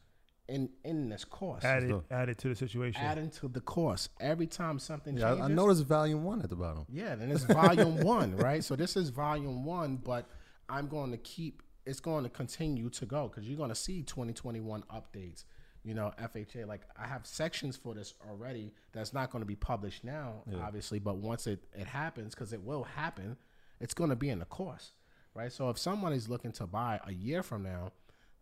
in 0.49 0.69
in 0.85 1.09
this 1.09 1.25
course. 1.25 1.65
Added, 1.65 2.03
added 2.11 2.39
to 2.39 2.49
the 2.49 2.55
situation. 2.55 3.01
Adding 3.03 3.31
to 3.31 3.49
the 3.49 3.61
course 3.61 4.09
every 4.21 4.47
time 4.47 4.79
something 4.79 5.17
Yeah, 5.17 5.29
changes. 5.31 5.43
I, 5.43 5.45
I 5.47 5.49
noticed 5.49 5.85
volume 5.87 6.25
one 6.25 6.43
at 6.43 6.51
the 6.51 6.57
bottom. 6.57 6.85
Yeah, 6.89 7.15
then 7.15 7.31
it's 7.31 7.45
volume 7.45 8.01
one, 8.03 8.37
right? 8.37 8.63
So 8.63 8.77
this 8.77 8.97
is 8.97 9.09
volume 9.11 9.65
one, 9.65 9.97
but 9.97 10.29
I'm 10.69 10.89
going 10.89 11.11
to 11.13 11.19
keep. 11.19 11.63
It's 11.87 12.01
going 12.01 12.25
to 12.25 12.31
continue 12.31 12.89
to 12.91 13.07
go 13.07 13.29
because 13.29 13.47
you're 13.49 13.59
going 13.59 13.69
to 13.69 13.75
see 13.75 14.03
2021 14.03 14.85
updates. 14.95 15.45
You 15.83 15.93
know, 15.93 16.13
FHA. 16.19 16.67
Like 16.67 16.83
I 16.97 17.07
have 17.07 17.27
sections 17.27 17.77
for 17.77 17.95
this 17.95 18.15
already. 18.29 18.73
That's 18.93 19.13
not 19.13 19.31
going 19.31 19.43
to 19.43 19.47
be 19.47 19.57
published 19.57 20.03
now, 20.03 20.43
obviously. 20.63 20.99
But 20.99 21.17
once 21.19 21.47
it 21.47 21.63
it 21.75 21.87
happens, 21.87 22.35
because 22.35 22.53
it 22.53 22.63
will 22.63 22.85
happen, 22.85 23.37
it's 23.81 23.93
going 23.95 24.11
to 24.11 24.17
be 24.17 24.31
in 24.31 24.39
the 24.39 24.47
course, 24.47 24.93
right? 25.35 25.53
So 25.53 25.69
if 25.69 25.79
someone 25.79 26.15
is 26.15 26.29
looking 26.29 26.53
to 26.53 26.67
buy 26.67 27.01
a 27.07 27.13
year 27.13 27.43
from 27.43 27.63
now, 27.63 27.93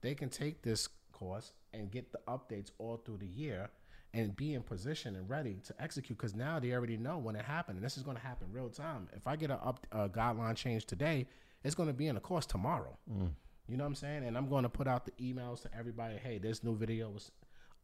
they 0.02 0.14
can 0.14 0.28
take 0.28 0.62
this 0.62 0.88
course 1.10 1.52
and 1.74 1.90
get 1.90 2.12
the 2.12 2.18
updates 2.28 2.70
all 2.78 2.96
through 2.96 3.18
the 3.18 3.26
year 3.26 3.70
and 4.14 4.36
be 4.36 4.54
in 4.54 4.62
position 4.62 5.16
and 5.16 5.28
ready 5.28 5.56
to 5.64 5.74
execute 5.80 6.18
because 6.18 6.34
now 6.34 6.58
they 6.58 6.72
already 6.72 6.96
know 6.96 7.18
when 7.18 7.34
it 7.34 7.44
happened 7.44 7.76
and 7.76 7.84
this 7.84 7.96
is 7.96 8.02
going 8.02 8.16
to 8.16 8.22
happen 8.22 8.46
real 8.52 8.68
time. 8.68 9.08
If 9.16 9.26
i 9.26 9.36
get 9.36 9.50
a, 9.50 9.54
up, 9.54 9.86
a 9.92 10.08
guideline 10.08 10.56
change 10.56 10.84
today 10.86 11.26
it's 11.64 11.74
going 11.74 11.88
to 11.88 11.92
be 11.94 12.08
in 12.08 12.16
the 12.16 12.20
course 12.20 12.44
tomorrow. 12.44 12.96
Mm. 13.10 13.30
You 13.68 13.76
know 13.76 13.84
what 13.84 13.88
i'm 13.88 13.94
saying? 13.94 14.24
And 14.24 14.36
i'm 14.36 14.48
going 14.48 14.64
to 14.64 14.68
put 14.68 14.86
out 14.86 15.06
the 15.06 15.12
emails 15.12 15.62
to 15.62 15.70
everybody 15.76 16.16
hey 16.16 16.38
this 16.38 16.62
new 16.62 16.76
video 16.76 17.10
was 17.10 17.30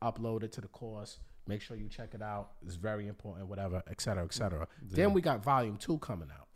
uploaded 0.02 0.52
to 0.52 0.60
the 0.60 0.69
course. 0.69 1.19
Make 1.47 1.62
sure 1.62 1.77
you 1.77 1.89
check 1.89 2.10
it 2.12 2.20
out. 2.20 2.51
It's 2.66 2.77
very 2.77 3.09
important 3.09 3.48
whatever 3.48 3.82
et 3.90 4.01
cetera 4.01 4.24
et 4.24 4.35
cetera. 4.35 4.66
Mm. 4.85 4.90
Then 4.90 5.12
we 5.12 5.23
got 5.23 5.43
volume 5.43 5.77
two 5.77 5.98
coming 5.98 6.28
out 6.31 6.47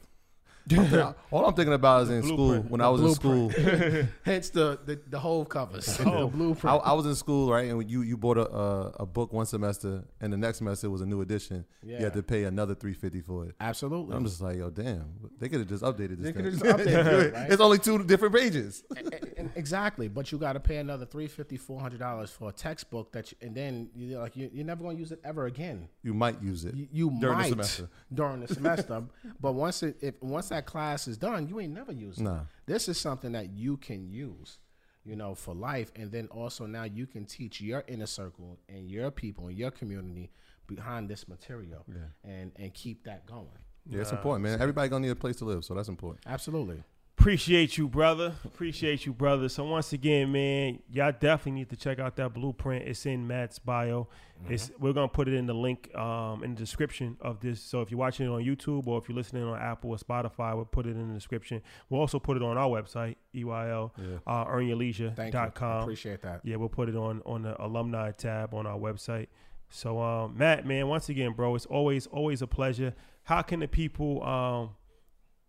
All 1.30 1.46
I'm 1.46 1.54
thinking 1.54 1.72
about 1.74 2.02
is 2.04 2.10
in 2.10 2.22
school 2.22 2.36
blueprint. 2.36 2.70
when 2.70 2.80
I 2.80 2.88
was 2.88 3.00
in 3.02 3.14
school. 3.14 3.48
hence 4.24 4.50
the 4.50 4.78
the, 4.84 5.00
the 5.08 5.18
whole 5.18 5.44
covers 5.44 5.98
Oh. 6.04 6.26
I, 6.26 6.30
blueprint 6.30 6.80
I 6.84 6.92
was 6.92 7.06
in 7.06 7.14
school, 7.14 7.50
right? 7.50 7.68
And 7.70 7.90
you 7.90 8.02
you 8.02 8.16
bought 8.16 8.38
a, 8.38 8.48
a 8.50 8.90
a 9.00 9.06
book 9.06 9.32
one 9.32 9.46
semester, 9.46 10.04
and 10.20 10.32
the 10.32 10.36
next 10.36 10.58
semester 10.58 10.88
was 10.90 11.00
a 11.00 11.06
new 11.06 11.20
edition. 11.20 11.64
Yeah. 11.82 11.98
You 11.98 12.04
had 12.04 12.12
to 12.14 12.22
pay 12.22 12.44
another 12.44 12.74
three 12.74 12.94
fifty 12.94 13.20
for 13.20 13.46
it. 13.46 13.54
absolutely 13.60 14.16
I'm 14.16 14.24
just 14.24 14.40
like, 14.40 14.56
yo, 14.56 14.70
damn, 14.70 15.04
they 15.38 15.48
could 15.48 15.60
have 15.60 15.68
just 15.68 15.82
updated 15.82 16.20
this. 16.22 16.32
They 16.32 16.32
thing. 16.32 16.44
coulda 16.44 16.50
just 16.52 16.64
updated 16.64 17.06
it, 17.24 17.34
right? 17.34 17.50
It's 17.52 17.60
only 17.60 17.78
two 17.78 18.02
different 18.04 18.34
pages. 18.34 18.84
E- 18.96 19.00
e- 19.00 19.48
exactly, 19.56 20.08
but 20.08 20.30
you 20.32 20.38
got 20.38 20.52
to 20.54 20.60
pay 20.60 20.76
another 20.76 21.04
350 21.06 21.56
400 21.56 21.98
dollars 21.98 22.30
for 22.30 22.50
a 22.50 22.52
textbook 22.52 23.12
that, 23.12 23.30
you, 23.32 23.36
and 23.42 23.54
then 23.54 23.88
you 23.94 24.18
like 24.18 24.36
you, 24.36 24.50
you're 24.52 24.64
never 24.66 24.82
going 24.82 24.96
to 24.96 25.00
use 25.00 25.12
it 25.12 25.20
ever 25.24 25.46
again. 25.46 25.88
You 26.02 26.14
might 26.14 26.40
use 26.42 26.64
it 26.64 26.74
You, 26.74 26.88
you 26.92 27.10
during 27.20 27.36
might 27.38 27.42
the 27.44 27.64
semester. 27.64 27.88
during 28.12 28.40
the 28.40 28.48
semester, 28.54 29.02
but 29.40 29.52
once 29.52 29.82
it 29.82 29.96
if 30.00 30.14
once 30.22 30.51
that 30.52 30.66
class 30.66 31.08
is 31.08 31.18
done, 31.18 31.48
you 31.48 31.60
ain't 31.60 31.72
never 31.74 31.92
used 31.92 32.20
it. 32.20 32.30
This 32.66 32.88
is 32.88 32.98
something 32.98 33.32
that 33.32 33.50
you 33.50 33.76
can 33.76 34.08
use, 34.08 34.58
you 35.04 35.16
know, 35.16 35.34
for 35.34 35.54
life, 35.54 35.90
and 35.96 36.10
then 36.12 36.28
also 36.28 36.66
now 36.66 36.84
you 36.84 37.06
can 37.06 37.24
teach 37.26 37.60
your 37.60 37.84
inner 37.88 38.06
circle 38.06 38.58
and 38.68 38.90
your 38.90 39.10
people 39.10 39.48
and 39.48 39.58
your 39.58 39.70
community 39.70 40.30
behind 40.66 41.08
this 41.08 41.28
material, 41.28 41.84
and 42.24 42.52
and 42.56 42.72
keep 42.72 43.04
that 43.04 43.26
going. 43.26 43.48
Yeah, 43.88 44.00
it's 44.00 44.12
important, 44.12 44.44
man. 44.44 44.60
Everybody 44.60 44.88
gonna 44.88 45.02
need 45.06 45.10
a 45.10 45.16
place 45.16 45.36
to 45.36 45.44
live, 45.44 45.64
so 45.64 45.74
that's 45.74 45.88
important. 45.88 46.24
Absolutely. 46.26 46.82
Appreciate 47.18 47.78
you, 47.78 47.86
brother. 47.88 48.34
Appreciate 48.44 49.06
you, 49.06 49.12
brother. 49.12 49.48
So 49.48 49.64
once 49.64 49.92
again, 49.92 50.32
man, 50.32 50.80
y'all 50.90 51.12
definitely 51.12 51.52
need 51.52 51.70
to 51.70 51.76
check 51.76 52.00
out 52.00 52.16
that 52.16 52.34
blueprint. 52.34 52.88
It's 52.88 53.06
in 53.06 53.26
Matt's 53.26 53.58
bio. 53.60 54.08
It's 54.48 54.72
we're 54.80 54.92
gonna 54.92 55.06
put 55.06 55.28
it 55.28 55.34
in 55.34 55.46
the 55.46 55.54
link 55.54 55.94
um, 55.94 56.42
in 56.42 56.54
the 56.54 56.58
description 56.58 57.16
of 57.20 57.38
this. 57.38 57.60
So 57.60 57.80
if 57.80 57.92
you're 57.92 57.98
watching 58.00 58.26
it 58.26 58.30
on 58.30 58.42
YouTube 58.42 58.88
or 58.88 58.98
if 58.98 59.08
you're 59.08 59.14
listening 59.14 59.44
on 59.44 59.56
Apple 59.56 59.90
or 59.90 59.98
Spotify, 59.98 60.56
we'll 60.56 60.64
put 60.64 60.84
it 60.84 60.96
in 60.96 61.08
the 61.08 61.14
description. 61.14 61.62
We'll 61.88 62.00
also 62.00 62.18
put 62.18 62.36
it 62.36 62.42
on 62.42 62.58
our 62.58 62.68
website, 62.68 63.14
EYL, 63.32 63.92
uh, 64.26 64.44
Thank 64.44 64.66
you. 64.66 64.74
earnyourleisure.com. 64.74 65.82
Appreciate 65.82 66.22
that. 66.22 66.40
Yeah, 66.42 66.56
we'll 66.56 66.68
put 66.70 66.88
it 66.88 66.96
on 66.96 67.22
on 67.24 67.42
the 67.42 67.62
alumni 67.64 68.10
tab 68.10 68.52
on 68.52 68.66
our 68.66 68.78
website. 68.78 69.28
So, 69.70 70.00
um, 70.00 70.36
Matt, 70.36 70.66
man, 70.66 70.88
once 70.88 71.08
again, 71.08 71.34
bro, 71.34 71.54
it's 71.54 71.66
always 71.66 72.08
always 72.08 72.42
a 72.42 72.48
pleasure. 72.48 72.94
How 73.22 73.42
can 73.42 73.60
the 73.60 73.68
people 73.68 74.24
um, 74.24 74.70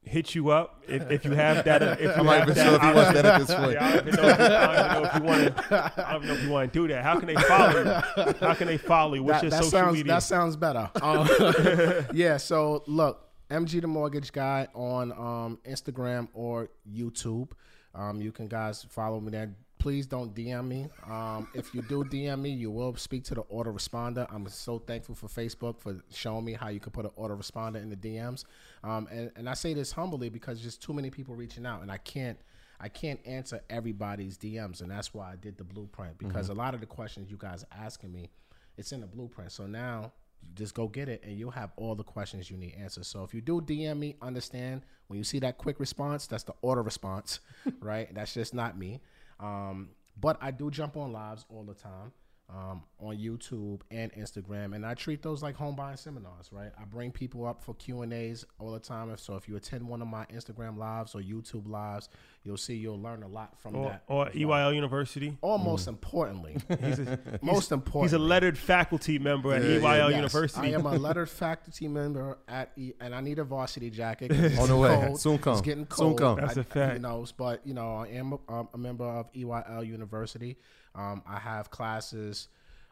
hit 0.05 0.35
you 0.35 0.49
up 0.49 0.83
if, 0.87 1.09
if 1.09 1.25
you 1.25 1.31
have 1.31 1.63
that? 1.65 1.81
If 1.81 2.01
you 2.01 2.11
I'm 2.17 2.25
not 2.25 2.43
even 2.43 2.53
that 2.55 2.65
sure 2.65 2.75
if 2.75 2.81
he 2.81 2.91
wants 2.93 3.13
that 3.13 3.25
at 3.25 3.39
this 3.39 3.55
point. 3.55 3.73
Yeah, 3.73 3.87
I 3.87 3.95
don't 3.95 4.07
even 4.07 4.15
know 4.15 4.29
if, 4.29 4.39
I 4.39 4.75
don't 4.75 4.85
even 4.85 5.01
know 5.01 5.09
if 5.09 5.15
you 5.15 5.23
want 5.23 5.57
to. 5.57 6.07
I 6.07 6.13
don't 6.13 6.25
know 6.25 6.33
if 6.33 6.43
you 6.43 6.49
want 6.49 6.73
to 6.73 6.79
do 6.79 6.87
that. 6.93 7.03
How 7.03 7.19
can 7.19 7.27
they 7.27 7.35
follow 7.35 7.79
you? 7.79 8.33
How 8.39 8.53
can 8.53 8.67
they 8.67 8.77
follow 8.77 9.13
you? 9.15 9.23
What's 9.23 9.41
that, 9.41 9.43
your 9.43 9.51
that 9.51 9.63
social 9.63 9.71
sounds 9.71 9.97
media? 9.97 10.13
that 10.13 10.23
sounds 10.23 10.55
better. 10.55 10.89
Um, 11.03 11.27
yeah. 12.13 12.37
So 12.37 12.83
look, 12.87 13.27
MG 13.49 13.81
the 13.81 13.87
Mortgage 13.87 14.31
Guy 14.31 14.67
on 14.73 15.11
um, 15.11 15.59
Instagram 15.67 16.29
or 16.33 16.69
YouTube. 16.89 17.51
Um, 17.93 18.21
you 18.21 18.31
can 18.31 18.47
guys 18.47 18.85
follow 18.89 19.19
me 19.19 19.31
there. 19.31 19.53
Please 19.83 20.05
don't 20.05 20.33
DM 20.33 20.65
me. 20.65 20.87
Um, 21.09 21.49
if 21.53 21.75
you 21.75 21.81
do 21.81 22.05
DM 22.05 22.39
me, 22.39 22.51
you 22.51 22.71
will 22.71 22.95
speak 22.95 23.25
to 23.25 23.35
the 23.35 23.43
autoresponder. 23.43 24.25
I'm 24.33 24.47
so 24.47 24.79
thankful 24.79 25.13
for 25.13 25.27
Facebook 25.27 25.81
for 25.81 26.01
showing 26.09 26.45
me 26.45 26.53
how 26.53 26.69
you 26.69 26.79
can 26.79 26.93
put 26.93 27.03
an 27.03 27.11
autoresponder 27.19 27.81
in 27.81 27.89
the 27.89 27.97
DMs. 27.97 28.45
Um, 28.81 29.09
and, 29.11 29.29
and 29.35 29.49
I 29.49 29.55
say 29.55 29.73
this 29.73 29.91
humbly 29.91 30.29
because 30.29 30.61
there's 30.61 30.77
too 30.77 30.93
many 30.93 31.09
people 31.09 31.35
reaching 31.35 31.65
out, 31.65 31.81
and 31.81 31.91
I 31.91 31.97
can't 31.97 32.39
I 32.79 32.87
can't 32.87 33.19
answer 33.25 33.59
everybody's 33.69 34.37
DMs, 34.37 34.79
and 34.79 34.89
that's 34.89 35.13
why 35.13 35.33
I 35.33 35.35
did 35.35 35.57
the 35.57 35.65
blueprint 35.65 36.17
because 36.17 36.47
a 36.47 36.53
lot 36.53 36.73
of 36.73 36.79
the 36.79 36.85
questions 36.85 37.29
you 37.29 37.35
guys 37.35 37.65
are 37.65 37.83
asking 37.83 38.13
me, 38.13 38.29
it's 38.77 38.93
in 38.93 39.01
the 39.01 39.07
blueprint. 39.07 39.51
So 39.51 39.65
now 39.65 40.13
just 40.55 40.75
go 40.75 40.87
get 40.87 41.09
it, 41.09 41.25
and 41.25 41.37
you'll 41.37 41.51
have 41.51 41.71
all 41.75 41.93
the 41.93 42.05
questions 42.05 42.49
you 42.49 42.55
need 42.55 42.75
answered. 42.79 43.05
So 43.05 43.25
if 43.25 43.33
you 43.33 43.41
do 43.41 43.59
DM 43.59 43.99
me, 43.99 44.15
understand 44.21 44.83
when 45.07 45.17
you 45.17 45.25
see 45.25 45.39
that 45.39 45.57
quick 45.57 45.81
response, 45.81 46.25
that's 46.25 46.43
the 46.43 46.53
auto 46.61 46.83
response, 46.83 47.41
right? 47.81 48.13
That's 48.15 48.33
just 48.33 48.53
not 48.53 48.77
me. 48.77 49.01
Um, 49.43 49.89
but 50.19 50.37
I 50.41 50.51
do 50.51 50.71
jump 50.71 50.95
on 50.95 51.11
lives 51.11 51.45
all 51.49 51.63
the 51.63 51.73
time 51.73 52.13
um, 52.53 52.83
on 52.99 53.17
YouTube 53.17 53.81
and 53.89 54.11
Instagram, 54.13 54.75
and 54.75 54.85
I 54.85 54.93
treat 54.93 55.21
those 55.23 55.41
like 55.41 55.55
home 55.55 55.75
buying 55.75 55.97
seminars, 55.97 56.49
right? 56.51 56.71
I 56.79 56.85
bring 56.85 57.11
people 57.11 57.45
up 57.45 57.63
for 57.63 57.73
Q 57.75 58.01
and 58.03 58.13
A's 58.13 58.45
all 58.59 58.71
the 58.71 58.79
time. 58.79 59.11
So, 59.17 59.35
if 59.35 59.47
you 59.47 59.55
attend 59.55 59.87
one 59.87 60.01
of 60.01 60.07
my 60.07 60.25
Instagram 60.25 60.77
lives 60.77 61.15
or 61.15 61.21
YouTube 61.21 61.67
lives, 61.67 62.09
you'll 62.43 62.57
see 62.57 62.75
you'll 62.75 63.01
learn 63.01 63.23
a 63.23 63.27
lot 63.27 63.59
from 63.59 63.75
or, 63.75 63.89
that. 63.89 64.03
or 64.07 64.27
as 64.27 64.35
well. 64.35 64.71
EYL 64.71 64.75
University. 64.75 65.37
Or 65.41 65.57
most 65.57 65.87
importantly, 65.87 66.57
most 67.41 67.71
important, 67.71 68.11
He's 68.11 68.13
a 68.13 68.19
lettered 68.19 68.57
faculty 68.57 69.17
member 69.17 69.53
at 69.53 69.61
EYL 69.63 70.09
Yes, 70.09 70.15
University. 70.15 70.67
I 70.67 70.71
am 70.77 70.85
a 70.85 70.95
lettered 70.97 71.29
faculty 71.29 71.87
member 71.87 72.37
at, 72.47 72.71
e- 72.75 72.93
and 72.99 73.15
I 73.15 73.21
need 73.21 73.39
a 73.39 73.43
varsity 73.43 73.89
jacket. 73.89 74.31
On 74.59 74.67
the 74.69 74.77
way. 74.77 74.95
cold. 75.05 75.19
Soon 75.19 75.37
come. 75.39 75.53
It's 75.53 75.61
getting 75.61 75.85
cold. 75.85 76.11
Soon 76.11 76.17
cold. 76.17 76.37
come. 76.39 76.45
That's 76.47 76.57
a 76.57 76.61
a 76.61 76.63
fact. 76.63 76.93
You 76.95 76.99
know, 77.01 77.25
but 77.37 77.65
you 77.65 77.73
know, 77.73 77.95
I 77.95 78.07
am 78.09 78.33
a, 78.33 78.53
um, 78.53 78.69
a 78.73 78.77
member 78.77 79.05
of 79.05 79.31
EYL 79.33 79.85
University. 79.87 80.57
Um, 80.95 81.21
I 81.27 81.39
have 81.39 81.71
classes 81.71 82.47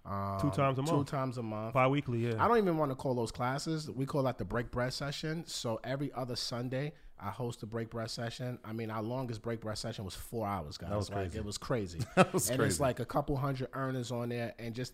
um, 0.05 0.39
Two 0.41 0.49
times 0.49 0.79
a 0.79 0.83
Two 0.83 0.91
month. 0.93 1.11
times 1.11 1.37
a 1.37 1.43
month. 1.43 1.73
Bi-weekly, 1.73 2.27
yeah. 2.27 2.43
I 2.43 2.47
don't 2.47 2.57
even 2.57 2.77
want 2.77 2.89
to 2.91 2.95
call 2.95 3.13
those 3.13 3.31
classes. 3.31 3.89
We 3.89 4.05
call 4.05 4.23
that 4.23 4.37
the 4.39 4.45
break 4.45 4.71
bread 4.71 4.93
session. 4.93 5.43
So 5.45 5.79
every 5.83 6.11
other 6.13 6.35
Sunday, 6.35 6.93
I 7.19 7.29
host 7.29 7.61
a 7.61 7.67
break 7.67 7.91
bread 7.91 8.09
session. 8.09 8.57
I 8.65 8.73
mean, 8.73 8.89
our 8.89 9.03
longest 9.03 9.43
break 9.43 9.61
bread 9.61 9.77
session 9.77 10.03
was 10.03 10.15
four 10.15 10.47
hours, 10.47 10.77
guys. 10.77 10.89
That 10.89 10.95
was 10.97 11.09
like 11.09 11.17
crazy. 11.19 11.37
it 11.37 11.45
was 11.45 11.57
crazy. 11.59 11.99
That 12.15 12.33
was 12.33 12.49
and 12.49 12.57
crazy. 12.57 12.69
it's 12.71 12.79
like 12.79 12.99
a 12.99 13.05
couple 13.05 13.37
hundred 13.37 13.69
earners 13.73 14.11
on 14.11 14.29
there, 14.29 14.55
and 14.57 14.73
just 14.73 14.93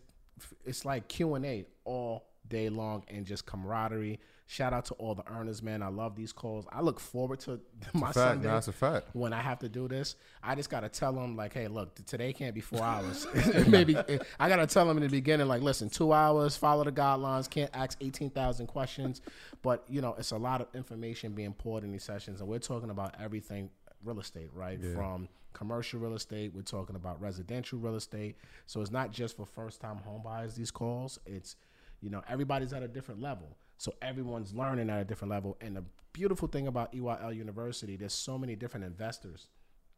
it's 0.65 0.83
like 0.83 1.07
Q 1.07 1.35
and 1.35 1.45
A 1.45 1.65
all 1.85 2.25
day 2.49 2.69
long, 2.69 3.03
and 3.07 3.25
just 3.25 3.45
camaraderie. 3.45 4.19
Shout 4.49 4.71
out 4.71 4.85
to 4.85 4.93
all 4.93 5.13
the 5.13 5.29
earners, 5.29 5.61
man. 5.61 5.81
I 5.81 5.89
love 5.89 6.15
these 6.15 6.31
calls. 6.31 6.65
I 6.71 6.81
look 6.81 7.01
forward 7.01 7.39
to 7.41 7.59
my 7.93 8.07
fact, 8.07 8.13
Sunday 8.15 8.47
that's 8.47 8.69
a 8.69 8.71
fact. 8.71 9.09
when 9.13 9.33
I 9.33 9.41
have 9.41 9.59
to 9.59 9.69
do 9.69 9.87
this, 9.87 10.15
I 10.41 10.55
just 10.55 10.69
gotta 10.69 10.87
tell 10.87 11.11
them 11.11 11.35
like, 11.35 11.53
hey, 11.53 11.67
look, 11.67 11.95
today 12.05 12.31
can't 12.31 12.55
be 12.55 12.61
four 12.61 12.81
hours. 12.81 13.27
Maybe 13.67 13.95
eh, 13.95 14.19
I 14.39 14.47
gotta 14.47 14.65
tell 14.67 14.85
them 14.87 14.97
in 14.97 15.03
the 15.03 15.09
beginning, 15.09 15.47
like, 15.47 15.61
listen, 15.61 15.89
two 15.89 16.13
hours, 16.13 16.55
follow 16.55 16.83
the 16.85 16.91
guidelines, 16.91 17.49
can't 17.49 17.71
ask 17.73 17.97
eighteen 18.01 18.29
thousand 18.29 18.67
questions, 18.67 19.21
but 19.61 19.83
you 19.89 20.01
know, 20.01 20.15
it's 20.17 20.31
a 20.31 20.37
lot 20.37 20.61
of 20.61 20.67
information 20.73 21.33
being 21.33 21.53
poured 21.53 21.83
in 21.83 21.91
these 21.91 22.03
sessions, 22.03 22.39
and 22.39 22.49
we're 22.49 22.59
talking 22.59 22.89
about 22.89 23.15
everything 23.19 23.69
real 24.03 24.19
estate, 24.19 24.49
right? 24.53 24.79
From 24.93 25.27
commercial 25.57 25.99
real 25.99 26.13
estate, 26.13 26.53
we're 26.53 26.61
talking 26.61 26.95
about 26.95 27.19
residential 27.19 27.79
real 27.79 27.95
estate. 27.95 28.37
So 28.67 28.81
it's 28.81 28.91
not 28.91 29.11
just 29.11 29.37
for 29.37 29.45
first 29.45 29.81
time 29.81 29.97
home 29.97 30.21
buyers. 30.23 30.53
These 30.53 30.69
calls, 30.69 31.19
it's 31.25 31.55
you 32.01 32.09
know, 32.09 32.21
everybody's 32.29 32.73
at 32.73 32.83
a 32.83 32.87
different 32.87 33.21
level. 33.21 33.57
So 33.77 33.93
everyone's 34.01 34.53
learning 34.53 34.89
at 34.89 34.99
a 34.99 35.05
different 35.05 35.31
level. 35.31 35.57
And 35.61 35.75
the 35.75 35.83
beautiful 36.13 36.47
thing 36.47 36.67
about 36.67 36.93
EYL 36.93 37.35
University, 37.35 37.95
there's 37.95 38.13
so 38.13 38.37
many 38.37 38.55
different 38.55 38.85
investors 38.85 39.47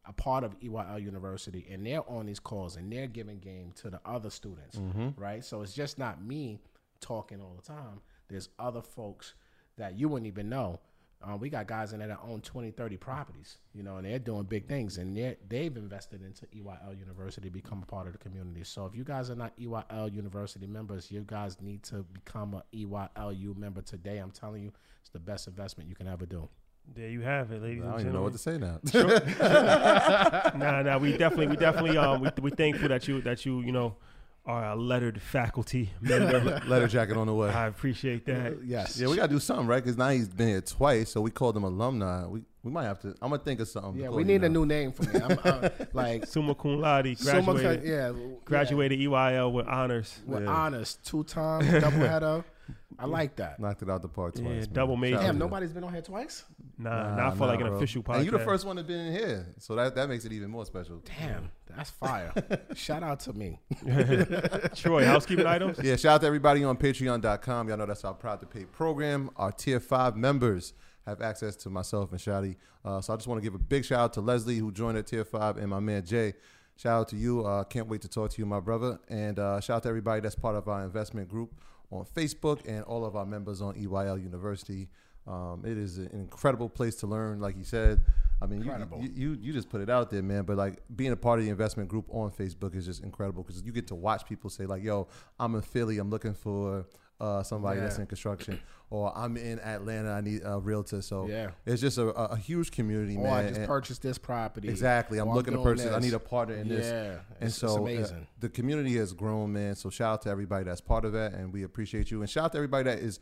a 0.06 0.12
part 0.12 0.44
of 0.44 0.58
EYL 0.60 1.02
University, 1.02 1.66
and 1.70 1.86
they're 1.86 2.08
on 2.08 2.26
these 2.26 2.40
calls 2.40 2.76
and 2.76 2.92
they're 2.92 3.06
giving 3.06 3.38
game 3.38 3.72
to 3.76 3.90
the 3.90 4.00
other 4.04 4.30
students, 4.30 4.76
mm-hmm. 4.76 5.08
right? 5.16 5.44
So 5.44 5.62
it's 5.62 5.74
just 5.74 5.98
not 5.98 6.22
me 6.24 6.58
talking 7.00 7.40
all 7.40 7.54
the 7.54 7.62
time. 7.62 8.00
There's 8.28 8.48
other 8.58 8.82
folks 8.82 9.34
that 9.76 9.98
you 9.98 10.08
wouldn't 10.08 10.26
even 10.26 10.48
know. 10.48 10.80
Uh, 11.22 11.36
we 11.36 11.50
got 11.50 11.66
guys 11.66 11.92
in 11.92 11.98
there 11.98 12.08
that 12.08 12.20
own 12.26 12.40
20, 12.40 12.70
30 12.70 12.96
properties, 12.96 13.58
you 13.74 13.82
know, 13.82 13.98
and 13.98 14.06
they're 14.06 14.18
doing 14.18 14.44
big 14.44 14.66
things, 14.66 14.96
and 14.96 15.14
they're, 15.14 15.36
they've 15.48 15.76
invested 15.76 16.22
into 16.22 16.46
EYL 16.46 16.98
University, 16.98 17.50
become 17.50 17.82
a 17.82 17.86
part 17.86 18.06
of 18.06 18.14
the 18.14 18.18
community. 18.18 18.64
So 18.64 18.86
if 18.86 18.94
you 18.94 19.04
guys 19.04 19.28
are 19.28 19.34
not 19.34 19.52
EYL 19.58 20.14
University 20.14 20.66
members, 20.66 21.10
you 21.10 21.22
guys 21.26 21.60
need 21.60 21.82
to 21.84 22.04
become 22.14 22.54
a 22.54 22.64
E 22.72 22.86
EYLU 22.86 23.54
member 23.56 23.82
today. 23.82 24.16
I'm 24.16 24.30
telling 24.30 24.62
you, 24.62 24.72
it's 25.02 25.10
the 25.10 25.18
best 25.18 25.46
investment 25.46 25.90
you 25.90 25.94
can 25.94 26.08
ever 26.08 26.24
do. 26.24 26.48
there 26.94 27.10
you 27.10 27.20
have 27.20 27.52
it, 27.52 27.62
ladies 27.62 27.82
I 27.82 27.84
and 27.84 27.92
don't 27.92 28.00
even 28.00 28.12
know 28.14 28.22
what 28.22 28.32
to 28.32 28.38
say 28.38 28.56
now. 28.56 28.80
nah, 30.58 30.82
nah, 30.82 30.96
we 30.96 31.18
definitely, 31.18 31.48
we 31.48 31.56
definitely, 31.56 31.98
um, 31.98 32.22
we 32.22 32.30
we 32.40 32.50
thankful 32.50 32.88
that 32.88 33.06
you 33.06 33.20
that 33.20 33.44
you 33.44 33.60
you 33.60 33.72
know 33.72 33.96
are 34.46 34.70
a 34.70 34.76
lettered 34.76 35.20
faculty 35.20 35.90
member. 36.00 36.60
Letter 36.66 36.88
jacket 36.88 37.16
on 37.16 37.26
the 37.26 37.34
way. 37.34 37.50
I 37.50 37.66
appreciate 37.66 38.24
that. 38.26 38.58
Yes. 38.64 38.98
Yeah, 38.98 39.08
we 39.08 39.16
gotta 39.16 39.32
do 39.32 39.38
something, 39.38 39.66
right? 39.66 39.82
Because 39.82 39.96
now 39.98 40.08
he's 40.08 40.28
been 40.28 40.48
here 40.48 40.60
twice, 40.60 41.10
so 41.10 41.20
we 41.20 41.30
called 41.30 41.56
him 41.56 41.64
alumni. 41.64 42.26
We 42.26 42.42
we 42.62 42.70
might 42.70 42.84
have 42.84 43.00
to. 43.00 43.08
I'm 43.22 43.30
gonna 43.30 43.38
think 43.38 43.60
of 43.60 43.68
something. 43.68 43.94
to 43.94 43.98
Yeah, 44.00 44.06
call 44.08 44.16
we 44.16 44.22
you 44.22 44.26
need 44.28 44.44
a 44.44 44.48
new 44.48 44.66
name 44.66 44.92
for 44.92 45.02
me. 45.04 45.20
I'm, 45.20 45.38
uh, 45.44 45.68
like 45.92 46.26
Summa 46.26 46.54
cum 46.54 46.80
laude, 46.80 47.16
Summa 47.18 47.54
graduated, 47.54 47.80
Cum- 47.82 47.88
yeah, 47.90 48.12
graduated 48.44 48.98
EYL 49.00 49.52
with 49.52 49.66
honors. 49.66 50.18
yeah, 50.26 50.34
with 50.34 50.44
Yeah. 50.44 50.50
honors, 50.50 50.98
two 51.04 51.24
times 51.24 51.66
doubleheader. 51.66 52.44
I 52.98 53.06
like 53.06 53.36
that. 53.36 53.58
Knocked 53.60 53.82
it 53.82 53.90
out 53.90 54.02
the 54.02 54.08
park 54.08 54.34
twice. 54.34 54.44
Yeah, 54.44 54.50
man. 54.60 54.68
double 54.72 54.96
major. 54.96 55.16
Damn, 55.16 55.38
nobody's 55.38 55.72
been 55.72 55.84
on 55.84 55.92
here 55.92 56.02
twice. 56.02 56.44
Nah, 56.76 56.90
Nah, 56.90 57.16
not 57.16 57.32
for 57.36 57.44
nah, 57.44 57.52
like 57.52 57.60
an 57.60 57.66
bro. 57.68 57.76
official 57.76 58.02
podcast. 58.02 58.16
And 58.16 58.24
you 58.26 58.30
the 58.30 58.38
first 58.40 58.64
one 58.66 58.76
to 58.76 58.82
be 58.82 58.94
in 58.94 59.12
here, 59.12 59.46
so 59.58 59.74
that 59.76 59.94
that 59.94 60.08
makes 60.08 60.24
it 60.24 60.32
even 60.32 60.50
more 60.50 60.64
special. 60.66 61.02
Damn, 61.18 61.50
that's 61.68 61.90
fire. 61.90 62.32
Shout 62.74 63.02
out 63.02 63.20
to 63.20 63.32
me. 63.32 63.60
Troy, 64.74 65.04
housekeeping 65.04 65.46
items. 65.46 65.78
Yeah, 65.82 65.96
shout 65.96 66.16
out 66.16 66.20
to 66.22 66.26
everybody 66.26 66.64
on 66.64 66.76
patreon.com. 66.76 67.68
Y'all 67.68 67.76
know 67.78 67.86
that's 67.86 68.04
our 68.04 68.14
proud 68.14 68.40
to 68.40 68.46
pay 68.46 68.64
program. 68.64 69.30
Our 69.36 69.52
tier 69.52 69.80
five 69.80 70.16
members 70.16 70.72
have 71.06 71.22
access 71.22 71.56
to 71.56 71.70
myself 71.70 72.10
and 72.12 72.20
Shadi. 72.20 72.56
Uh, 72.84 73.00
so 73.00 73.12
I 73.12 73.16
just 73.16 73.28
want 73.28 73.40
to 73.40 73.44
give 73.44 73.54
a 73.54 73.58
big 73.62 73.84
shout 73.84 74.00
out 74.00 74.12
to 74.14 74.20
Leslie 74.20 74.56
who 74.58 74.72
joined 74.72 74.98
at 74.98 75.06
tier 75.06 75.24
five 75.24 75.56
and 75.56 75.68
my 75.68 75.80
man 75.80 76.04
Jay. 76.04 76.34
Shout 76.76 77.00
out 77.00 77.08
to 77.08 77.16
you. 77.16 77.44
Uh, 77.44 77.64
can't 77.64 77.88
wait 77.88 78.00
to 78.02 78.08
talk 78.08 78.30
to 78.30 78.38
you, 78.40 78.46
my 78.46 78.60
brother. 78.60 78.98
And 79.08 79.38
uh, 79.38 79.60
shout 79.60 79.78
out 79.78 79.82
to 79.82 79.88
everybody 79.90 80.22
that's 80.22 80.34
part 80.34 80.56
of 80.56 80.66
our 80.68 80.82
investment 80.82 81.28
group 81.28 81.52
on 81.90 82.04
Facebook 82.04 82.60
and 82.66 82.82
all 82.84 83.04
of 83.04 83.16
our 83.16 83.26
members 83.26 83.60
on 83.60 83.74
EYL 83.74 84.22
University. 84.22 84.88
Um, 85.26 85.62
it 85.64 85.76
is 85.76 85.98
an 85.98 86.10
incredible 86.12 86.68
place 86.68 86.96
to 86.96 87.06
learn, 87.06 87.40
like 87.40 87.56
you 87.56 87.64
said. 87.64 88.00
I 88.42 88.46
mean, 88.46 88.62
you, 88.62 88.70
you, 89.02 89.10
you 89.14 89.38
you 89.40 89.52
just 89.52 89.68
put 89.68 89.82
it 89.82 89.90
out 89.90 90.10
there, 90.10 90.22
man. 90.22 90.44
But 90.44 90.56
like 90.56 90.82
being 90.96 91.12
a 91.12 91.16
part 91.16 91.38
of 91.38 91.44
the 91.44 91.50
investment 91.50 91.88
group 91.90 92.06
on 92.08 92.30
Facebook 92.30 92.74
is 92.74 92.86
just 92.86 93.02
incredible 93.02 93.42
because 93.42 93.62
you 93.62 93.70
get 93.70 93.86
to 93.88 93.94
watch 93.94 94.26
people 94.26 94.48
say 94.48 94.64
like, 94.64 94.82
"Yo, 94.82 95.08
I'm 95.38 95.54
in 95.54 95.60
Philly. 95.60 95.98
I'm 95.98 96.08
looking 96.08 96.32
for 96.32 96.86
uh, 97.20 97.42
somebody 97.42 97.80
that's 97.80 97.98
in 97.98 98.06
construction," 98.06 98.58
or 98.90 99.12
"I'm 99.16 99.36
in 99.36 99.60
Atlanta. 99.60 100.10
I 100.12 100.20
need 100.20 100.40
a 100.44 100.58
realtor." 100.58 101.02
So 101.02 101.26
Yeah. 101.28 101.50
it's 101.66 101.80
just 101.80 101.98
a, 101.98 102.08
a, 102.08 102.24
a 102.32 102.36
huge 102.36 102.70
community, 102.70 103.16
Or 103.16 103.24
man. 103.24 103.32
I 103.32 103.42
just 103.48 103.58
And- 103.58 103.66
purchased 103.68 104.02
this 104.02 104.18
property. 104.18 104.68
Exactly. 104.68 105.18
I'm 105.18 105.28
Or 105.28 105.34
looking 105.34 105.52
to 105.52 105.62
doing 105.62 105.76
purchase. 105.76 105.92
I 105.92 105.98
need 106.00 106.14
a 106.14 106.18
partner 106.18 106.54
in 106.56 106.68
this. 106.68 106.86
Yeah, 106.86 107.20
And 107.40 107.48
it's, 107.48 107.56
so 107.56 107.66
it's 107.66 107.76
uh, 107.76 107.80
amazing. 107.82 108.26
the 108.40 108.48
community 108.48 108.96
has 108.96 109.12
grown, 109.12 109.52
man. 109.52 109.74
So 109.74 109.90
shout 109.90 110.12
out 110.14 110.22
to 110.22 110.30
everybody 110.30 110.64
that's 110.64 110.80
part 110.80 111.04
of 111.04 111.12
that, 111.12 111.34
and 111.34 111.52
we 111.52 111.62
appreciate 111.62 112.10
you. 112.10 112.20
And 112.20 112.28
shout 112.30 112.46
out 112.46 112.52
to 112.52 112.58
everybody 112.58 112.84
that 112.84 112.98
is 113.00 113.20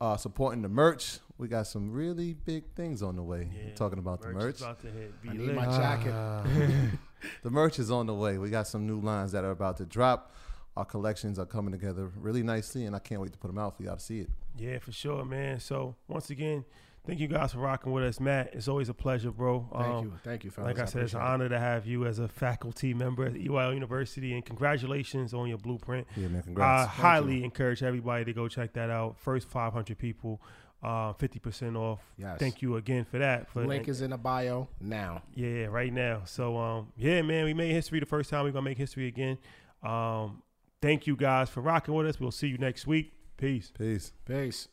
uh, 0.00 0.16
supporting 0.16 0.60
the 0.62 0.68
merch. 0.68 1.20
We 1.38 1.48
got 1.48 1.66
some 1.66 1.90
really 1.90 2.34
big 2.34 2.64
things 2.74 3.02
on 3.02 3.16
the 3.16 3.22
way. 3.22 3.48
Yeah, 3.54 3.74
talking 3.74 3.98
about 3.98 4.20
the 4.22 4.28
is 4.30 4.34
merch. 4.34 4.60
about 4.60 4.80
to 4.80 4.88
hit. 4.88 5.22
Be 5.22 5.28
I 5.30 5.32
need 5.32 5.46
lit. 5.48 5.54
my 5.54 5.64
jacket. 5.66 6.12
the 7.42 7.50
merch 7.50 7.78
is 7.78 7.90
on 7.90 8.06
the 8.06 8.14
way. 8.14 8.38
We 8.38 8.50
got 8.50 8.66
some 8.66 8.86
new 8.86 9.00
lines 9.00 9.32
that 9.32 9.44
are 9.44 9.50
about 9.50 9.76
to 9.78 9.86
drop. 9.86 10.34
Our 10.76 10.84
collections 10.84 11.38
are 11.38 11.46
coming 11.46 11.72
together 11.72 12.10
really 12.16 12.42
nicely, 12.42 12.84
and 12.84 12.94
I 12.94 12.98
can't 12.98 13.20
wait 13.20 13.32
to 13.32 13.38
put 13.38 13.48
them 13.48 13.58
out 13.58 13.76
for 13.76 13.82
y'all 13.82 13.96
to 13.96 14.02
see 14.02 14.20
it. 14.20 14.30
Yeah, 14.58 14.78
for 14.78 14.92
sure, 14.92 15.24
man. 15.24 15.60
So 15.60 15.94
once 16.08 16.30
again, 16.30 16.64
Thank 17.06 17.20
you 17.20 17.28
guys 17.28 17.52
for 17.52 17.58
rocking 17.60 17.92
with 17.92 18.02
us, 18.02 18.18
Matt. 18.18 18.50
It's 18.52 18.66
always 18.66 18.88
a 18.88 18.92
pleasure, 18.94 19.30
bro. 19.30 19.68
Thank 19.72 19.84
Um, 19.86 20.04
you, 20.06 20.12
thank 20.24 20.42
you, 20.42 20.50
fellas. 20.50 20.76
Like 20.76 20.80
I 20.82 20.86
said, 20.86 21.02
it's 21.04 21.12
an 21.14 21.20
appreciate 21.20 21.20
it. 21.20 21.34
honor 21.34 21.48
to 21.50 21.58
have 21.60 21.86
you 21.86 22.04
as 22.04 22.18
a 22.18 22.26
faculty 22.26 22.94
member 22.94 23.24
at 23.24 23.34
EYL 23.34 23.74
University, 23.74 24.34
and 24.34 24.44
congratulations 24.44 25.32
on 25.32 25.48
your 25.48 25.58
blueprint. 25.58 26.04
Yeah, 26.16 26.26
man. 26.26 26.38
I 26.40 26.42
Congrats. 26.42 26.90
highly 26.90 27.44
encourage 27.44 27.84
everybody 27.84 28.24
to 28.24 28.32
go 28.32 28.48
check 28.48 28.72
that 28.72 28.90
out. 28.90 29.16
First 29.20 29.48
500 29.48 29.96
people, 29.96 30.42
uh, 30.82 31.12
50% 31.12 31.76
off. 31.76 32.00
Yes. 32.18 32.40
Thank 32.40 32.60
you 32.60 32.74
again 32.74 33.04
for 33.04 33.18
that. 33.20 33.48
For 33.52 33.64
Link 33.64 33.86
is 33.86 34.00
in 34.00 34.10
the 34.10 34.18
bio 34.18 34.66
now. 34.80 35.22
yeah, 35.32 35.66
right 35.66 35.92
now. 35.92 36.22
So 36.24 36.56
um, 36.58 36.92
yeah, 36.96 37.22
man, 37.22 37.44
we 37.44 37.54
made 37.54 37.70
history 37.70 38.00
the 38.00 38.06
first 38.06 38.30
time. 38.30 38.42
We're 38.46 38.50
gonna 38.50 38.64
make 38.64 38.78
history 38.78 39.06
again. 39.06 39.38
Um, 39.84 40.42
thank 40.82 41.06
you 41.06 41.16
guys 41.16 41.48
for 41.48 41.60
rocking 41.60 41.94
with 41.94 42.06
us. 42.06 42.20
We'll 42.20 42.30
see 42.30 42.48
you 42.48 42.58
next 42.58 42.86
week. 42.86 43.12
Peace. 43.36 43.70
Peace. 43.76 44.12
Peace. 44.24 44.68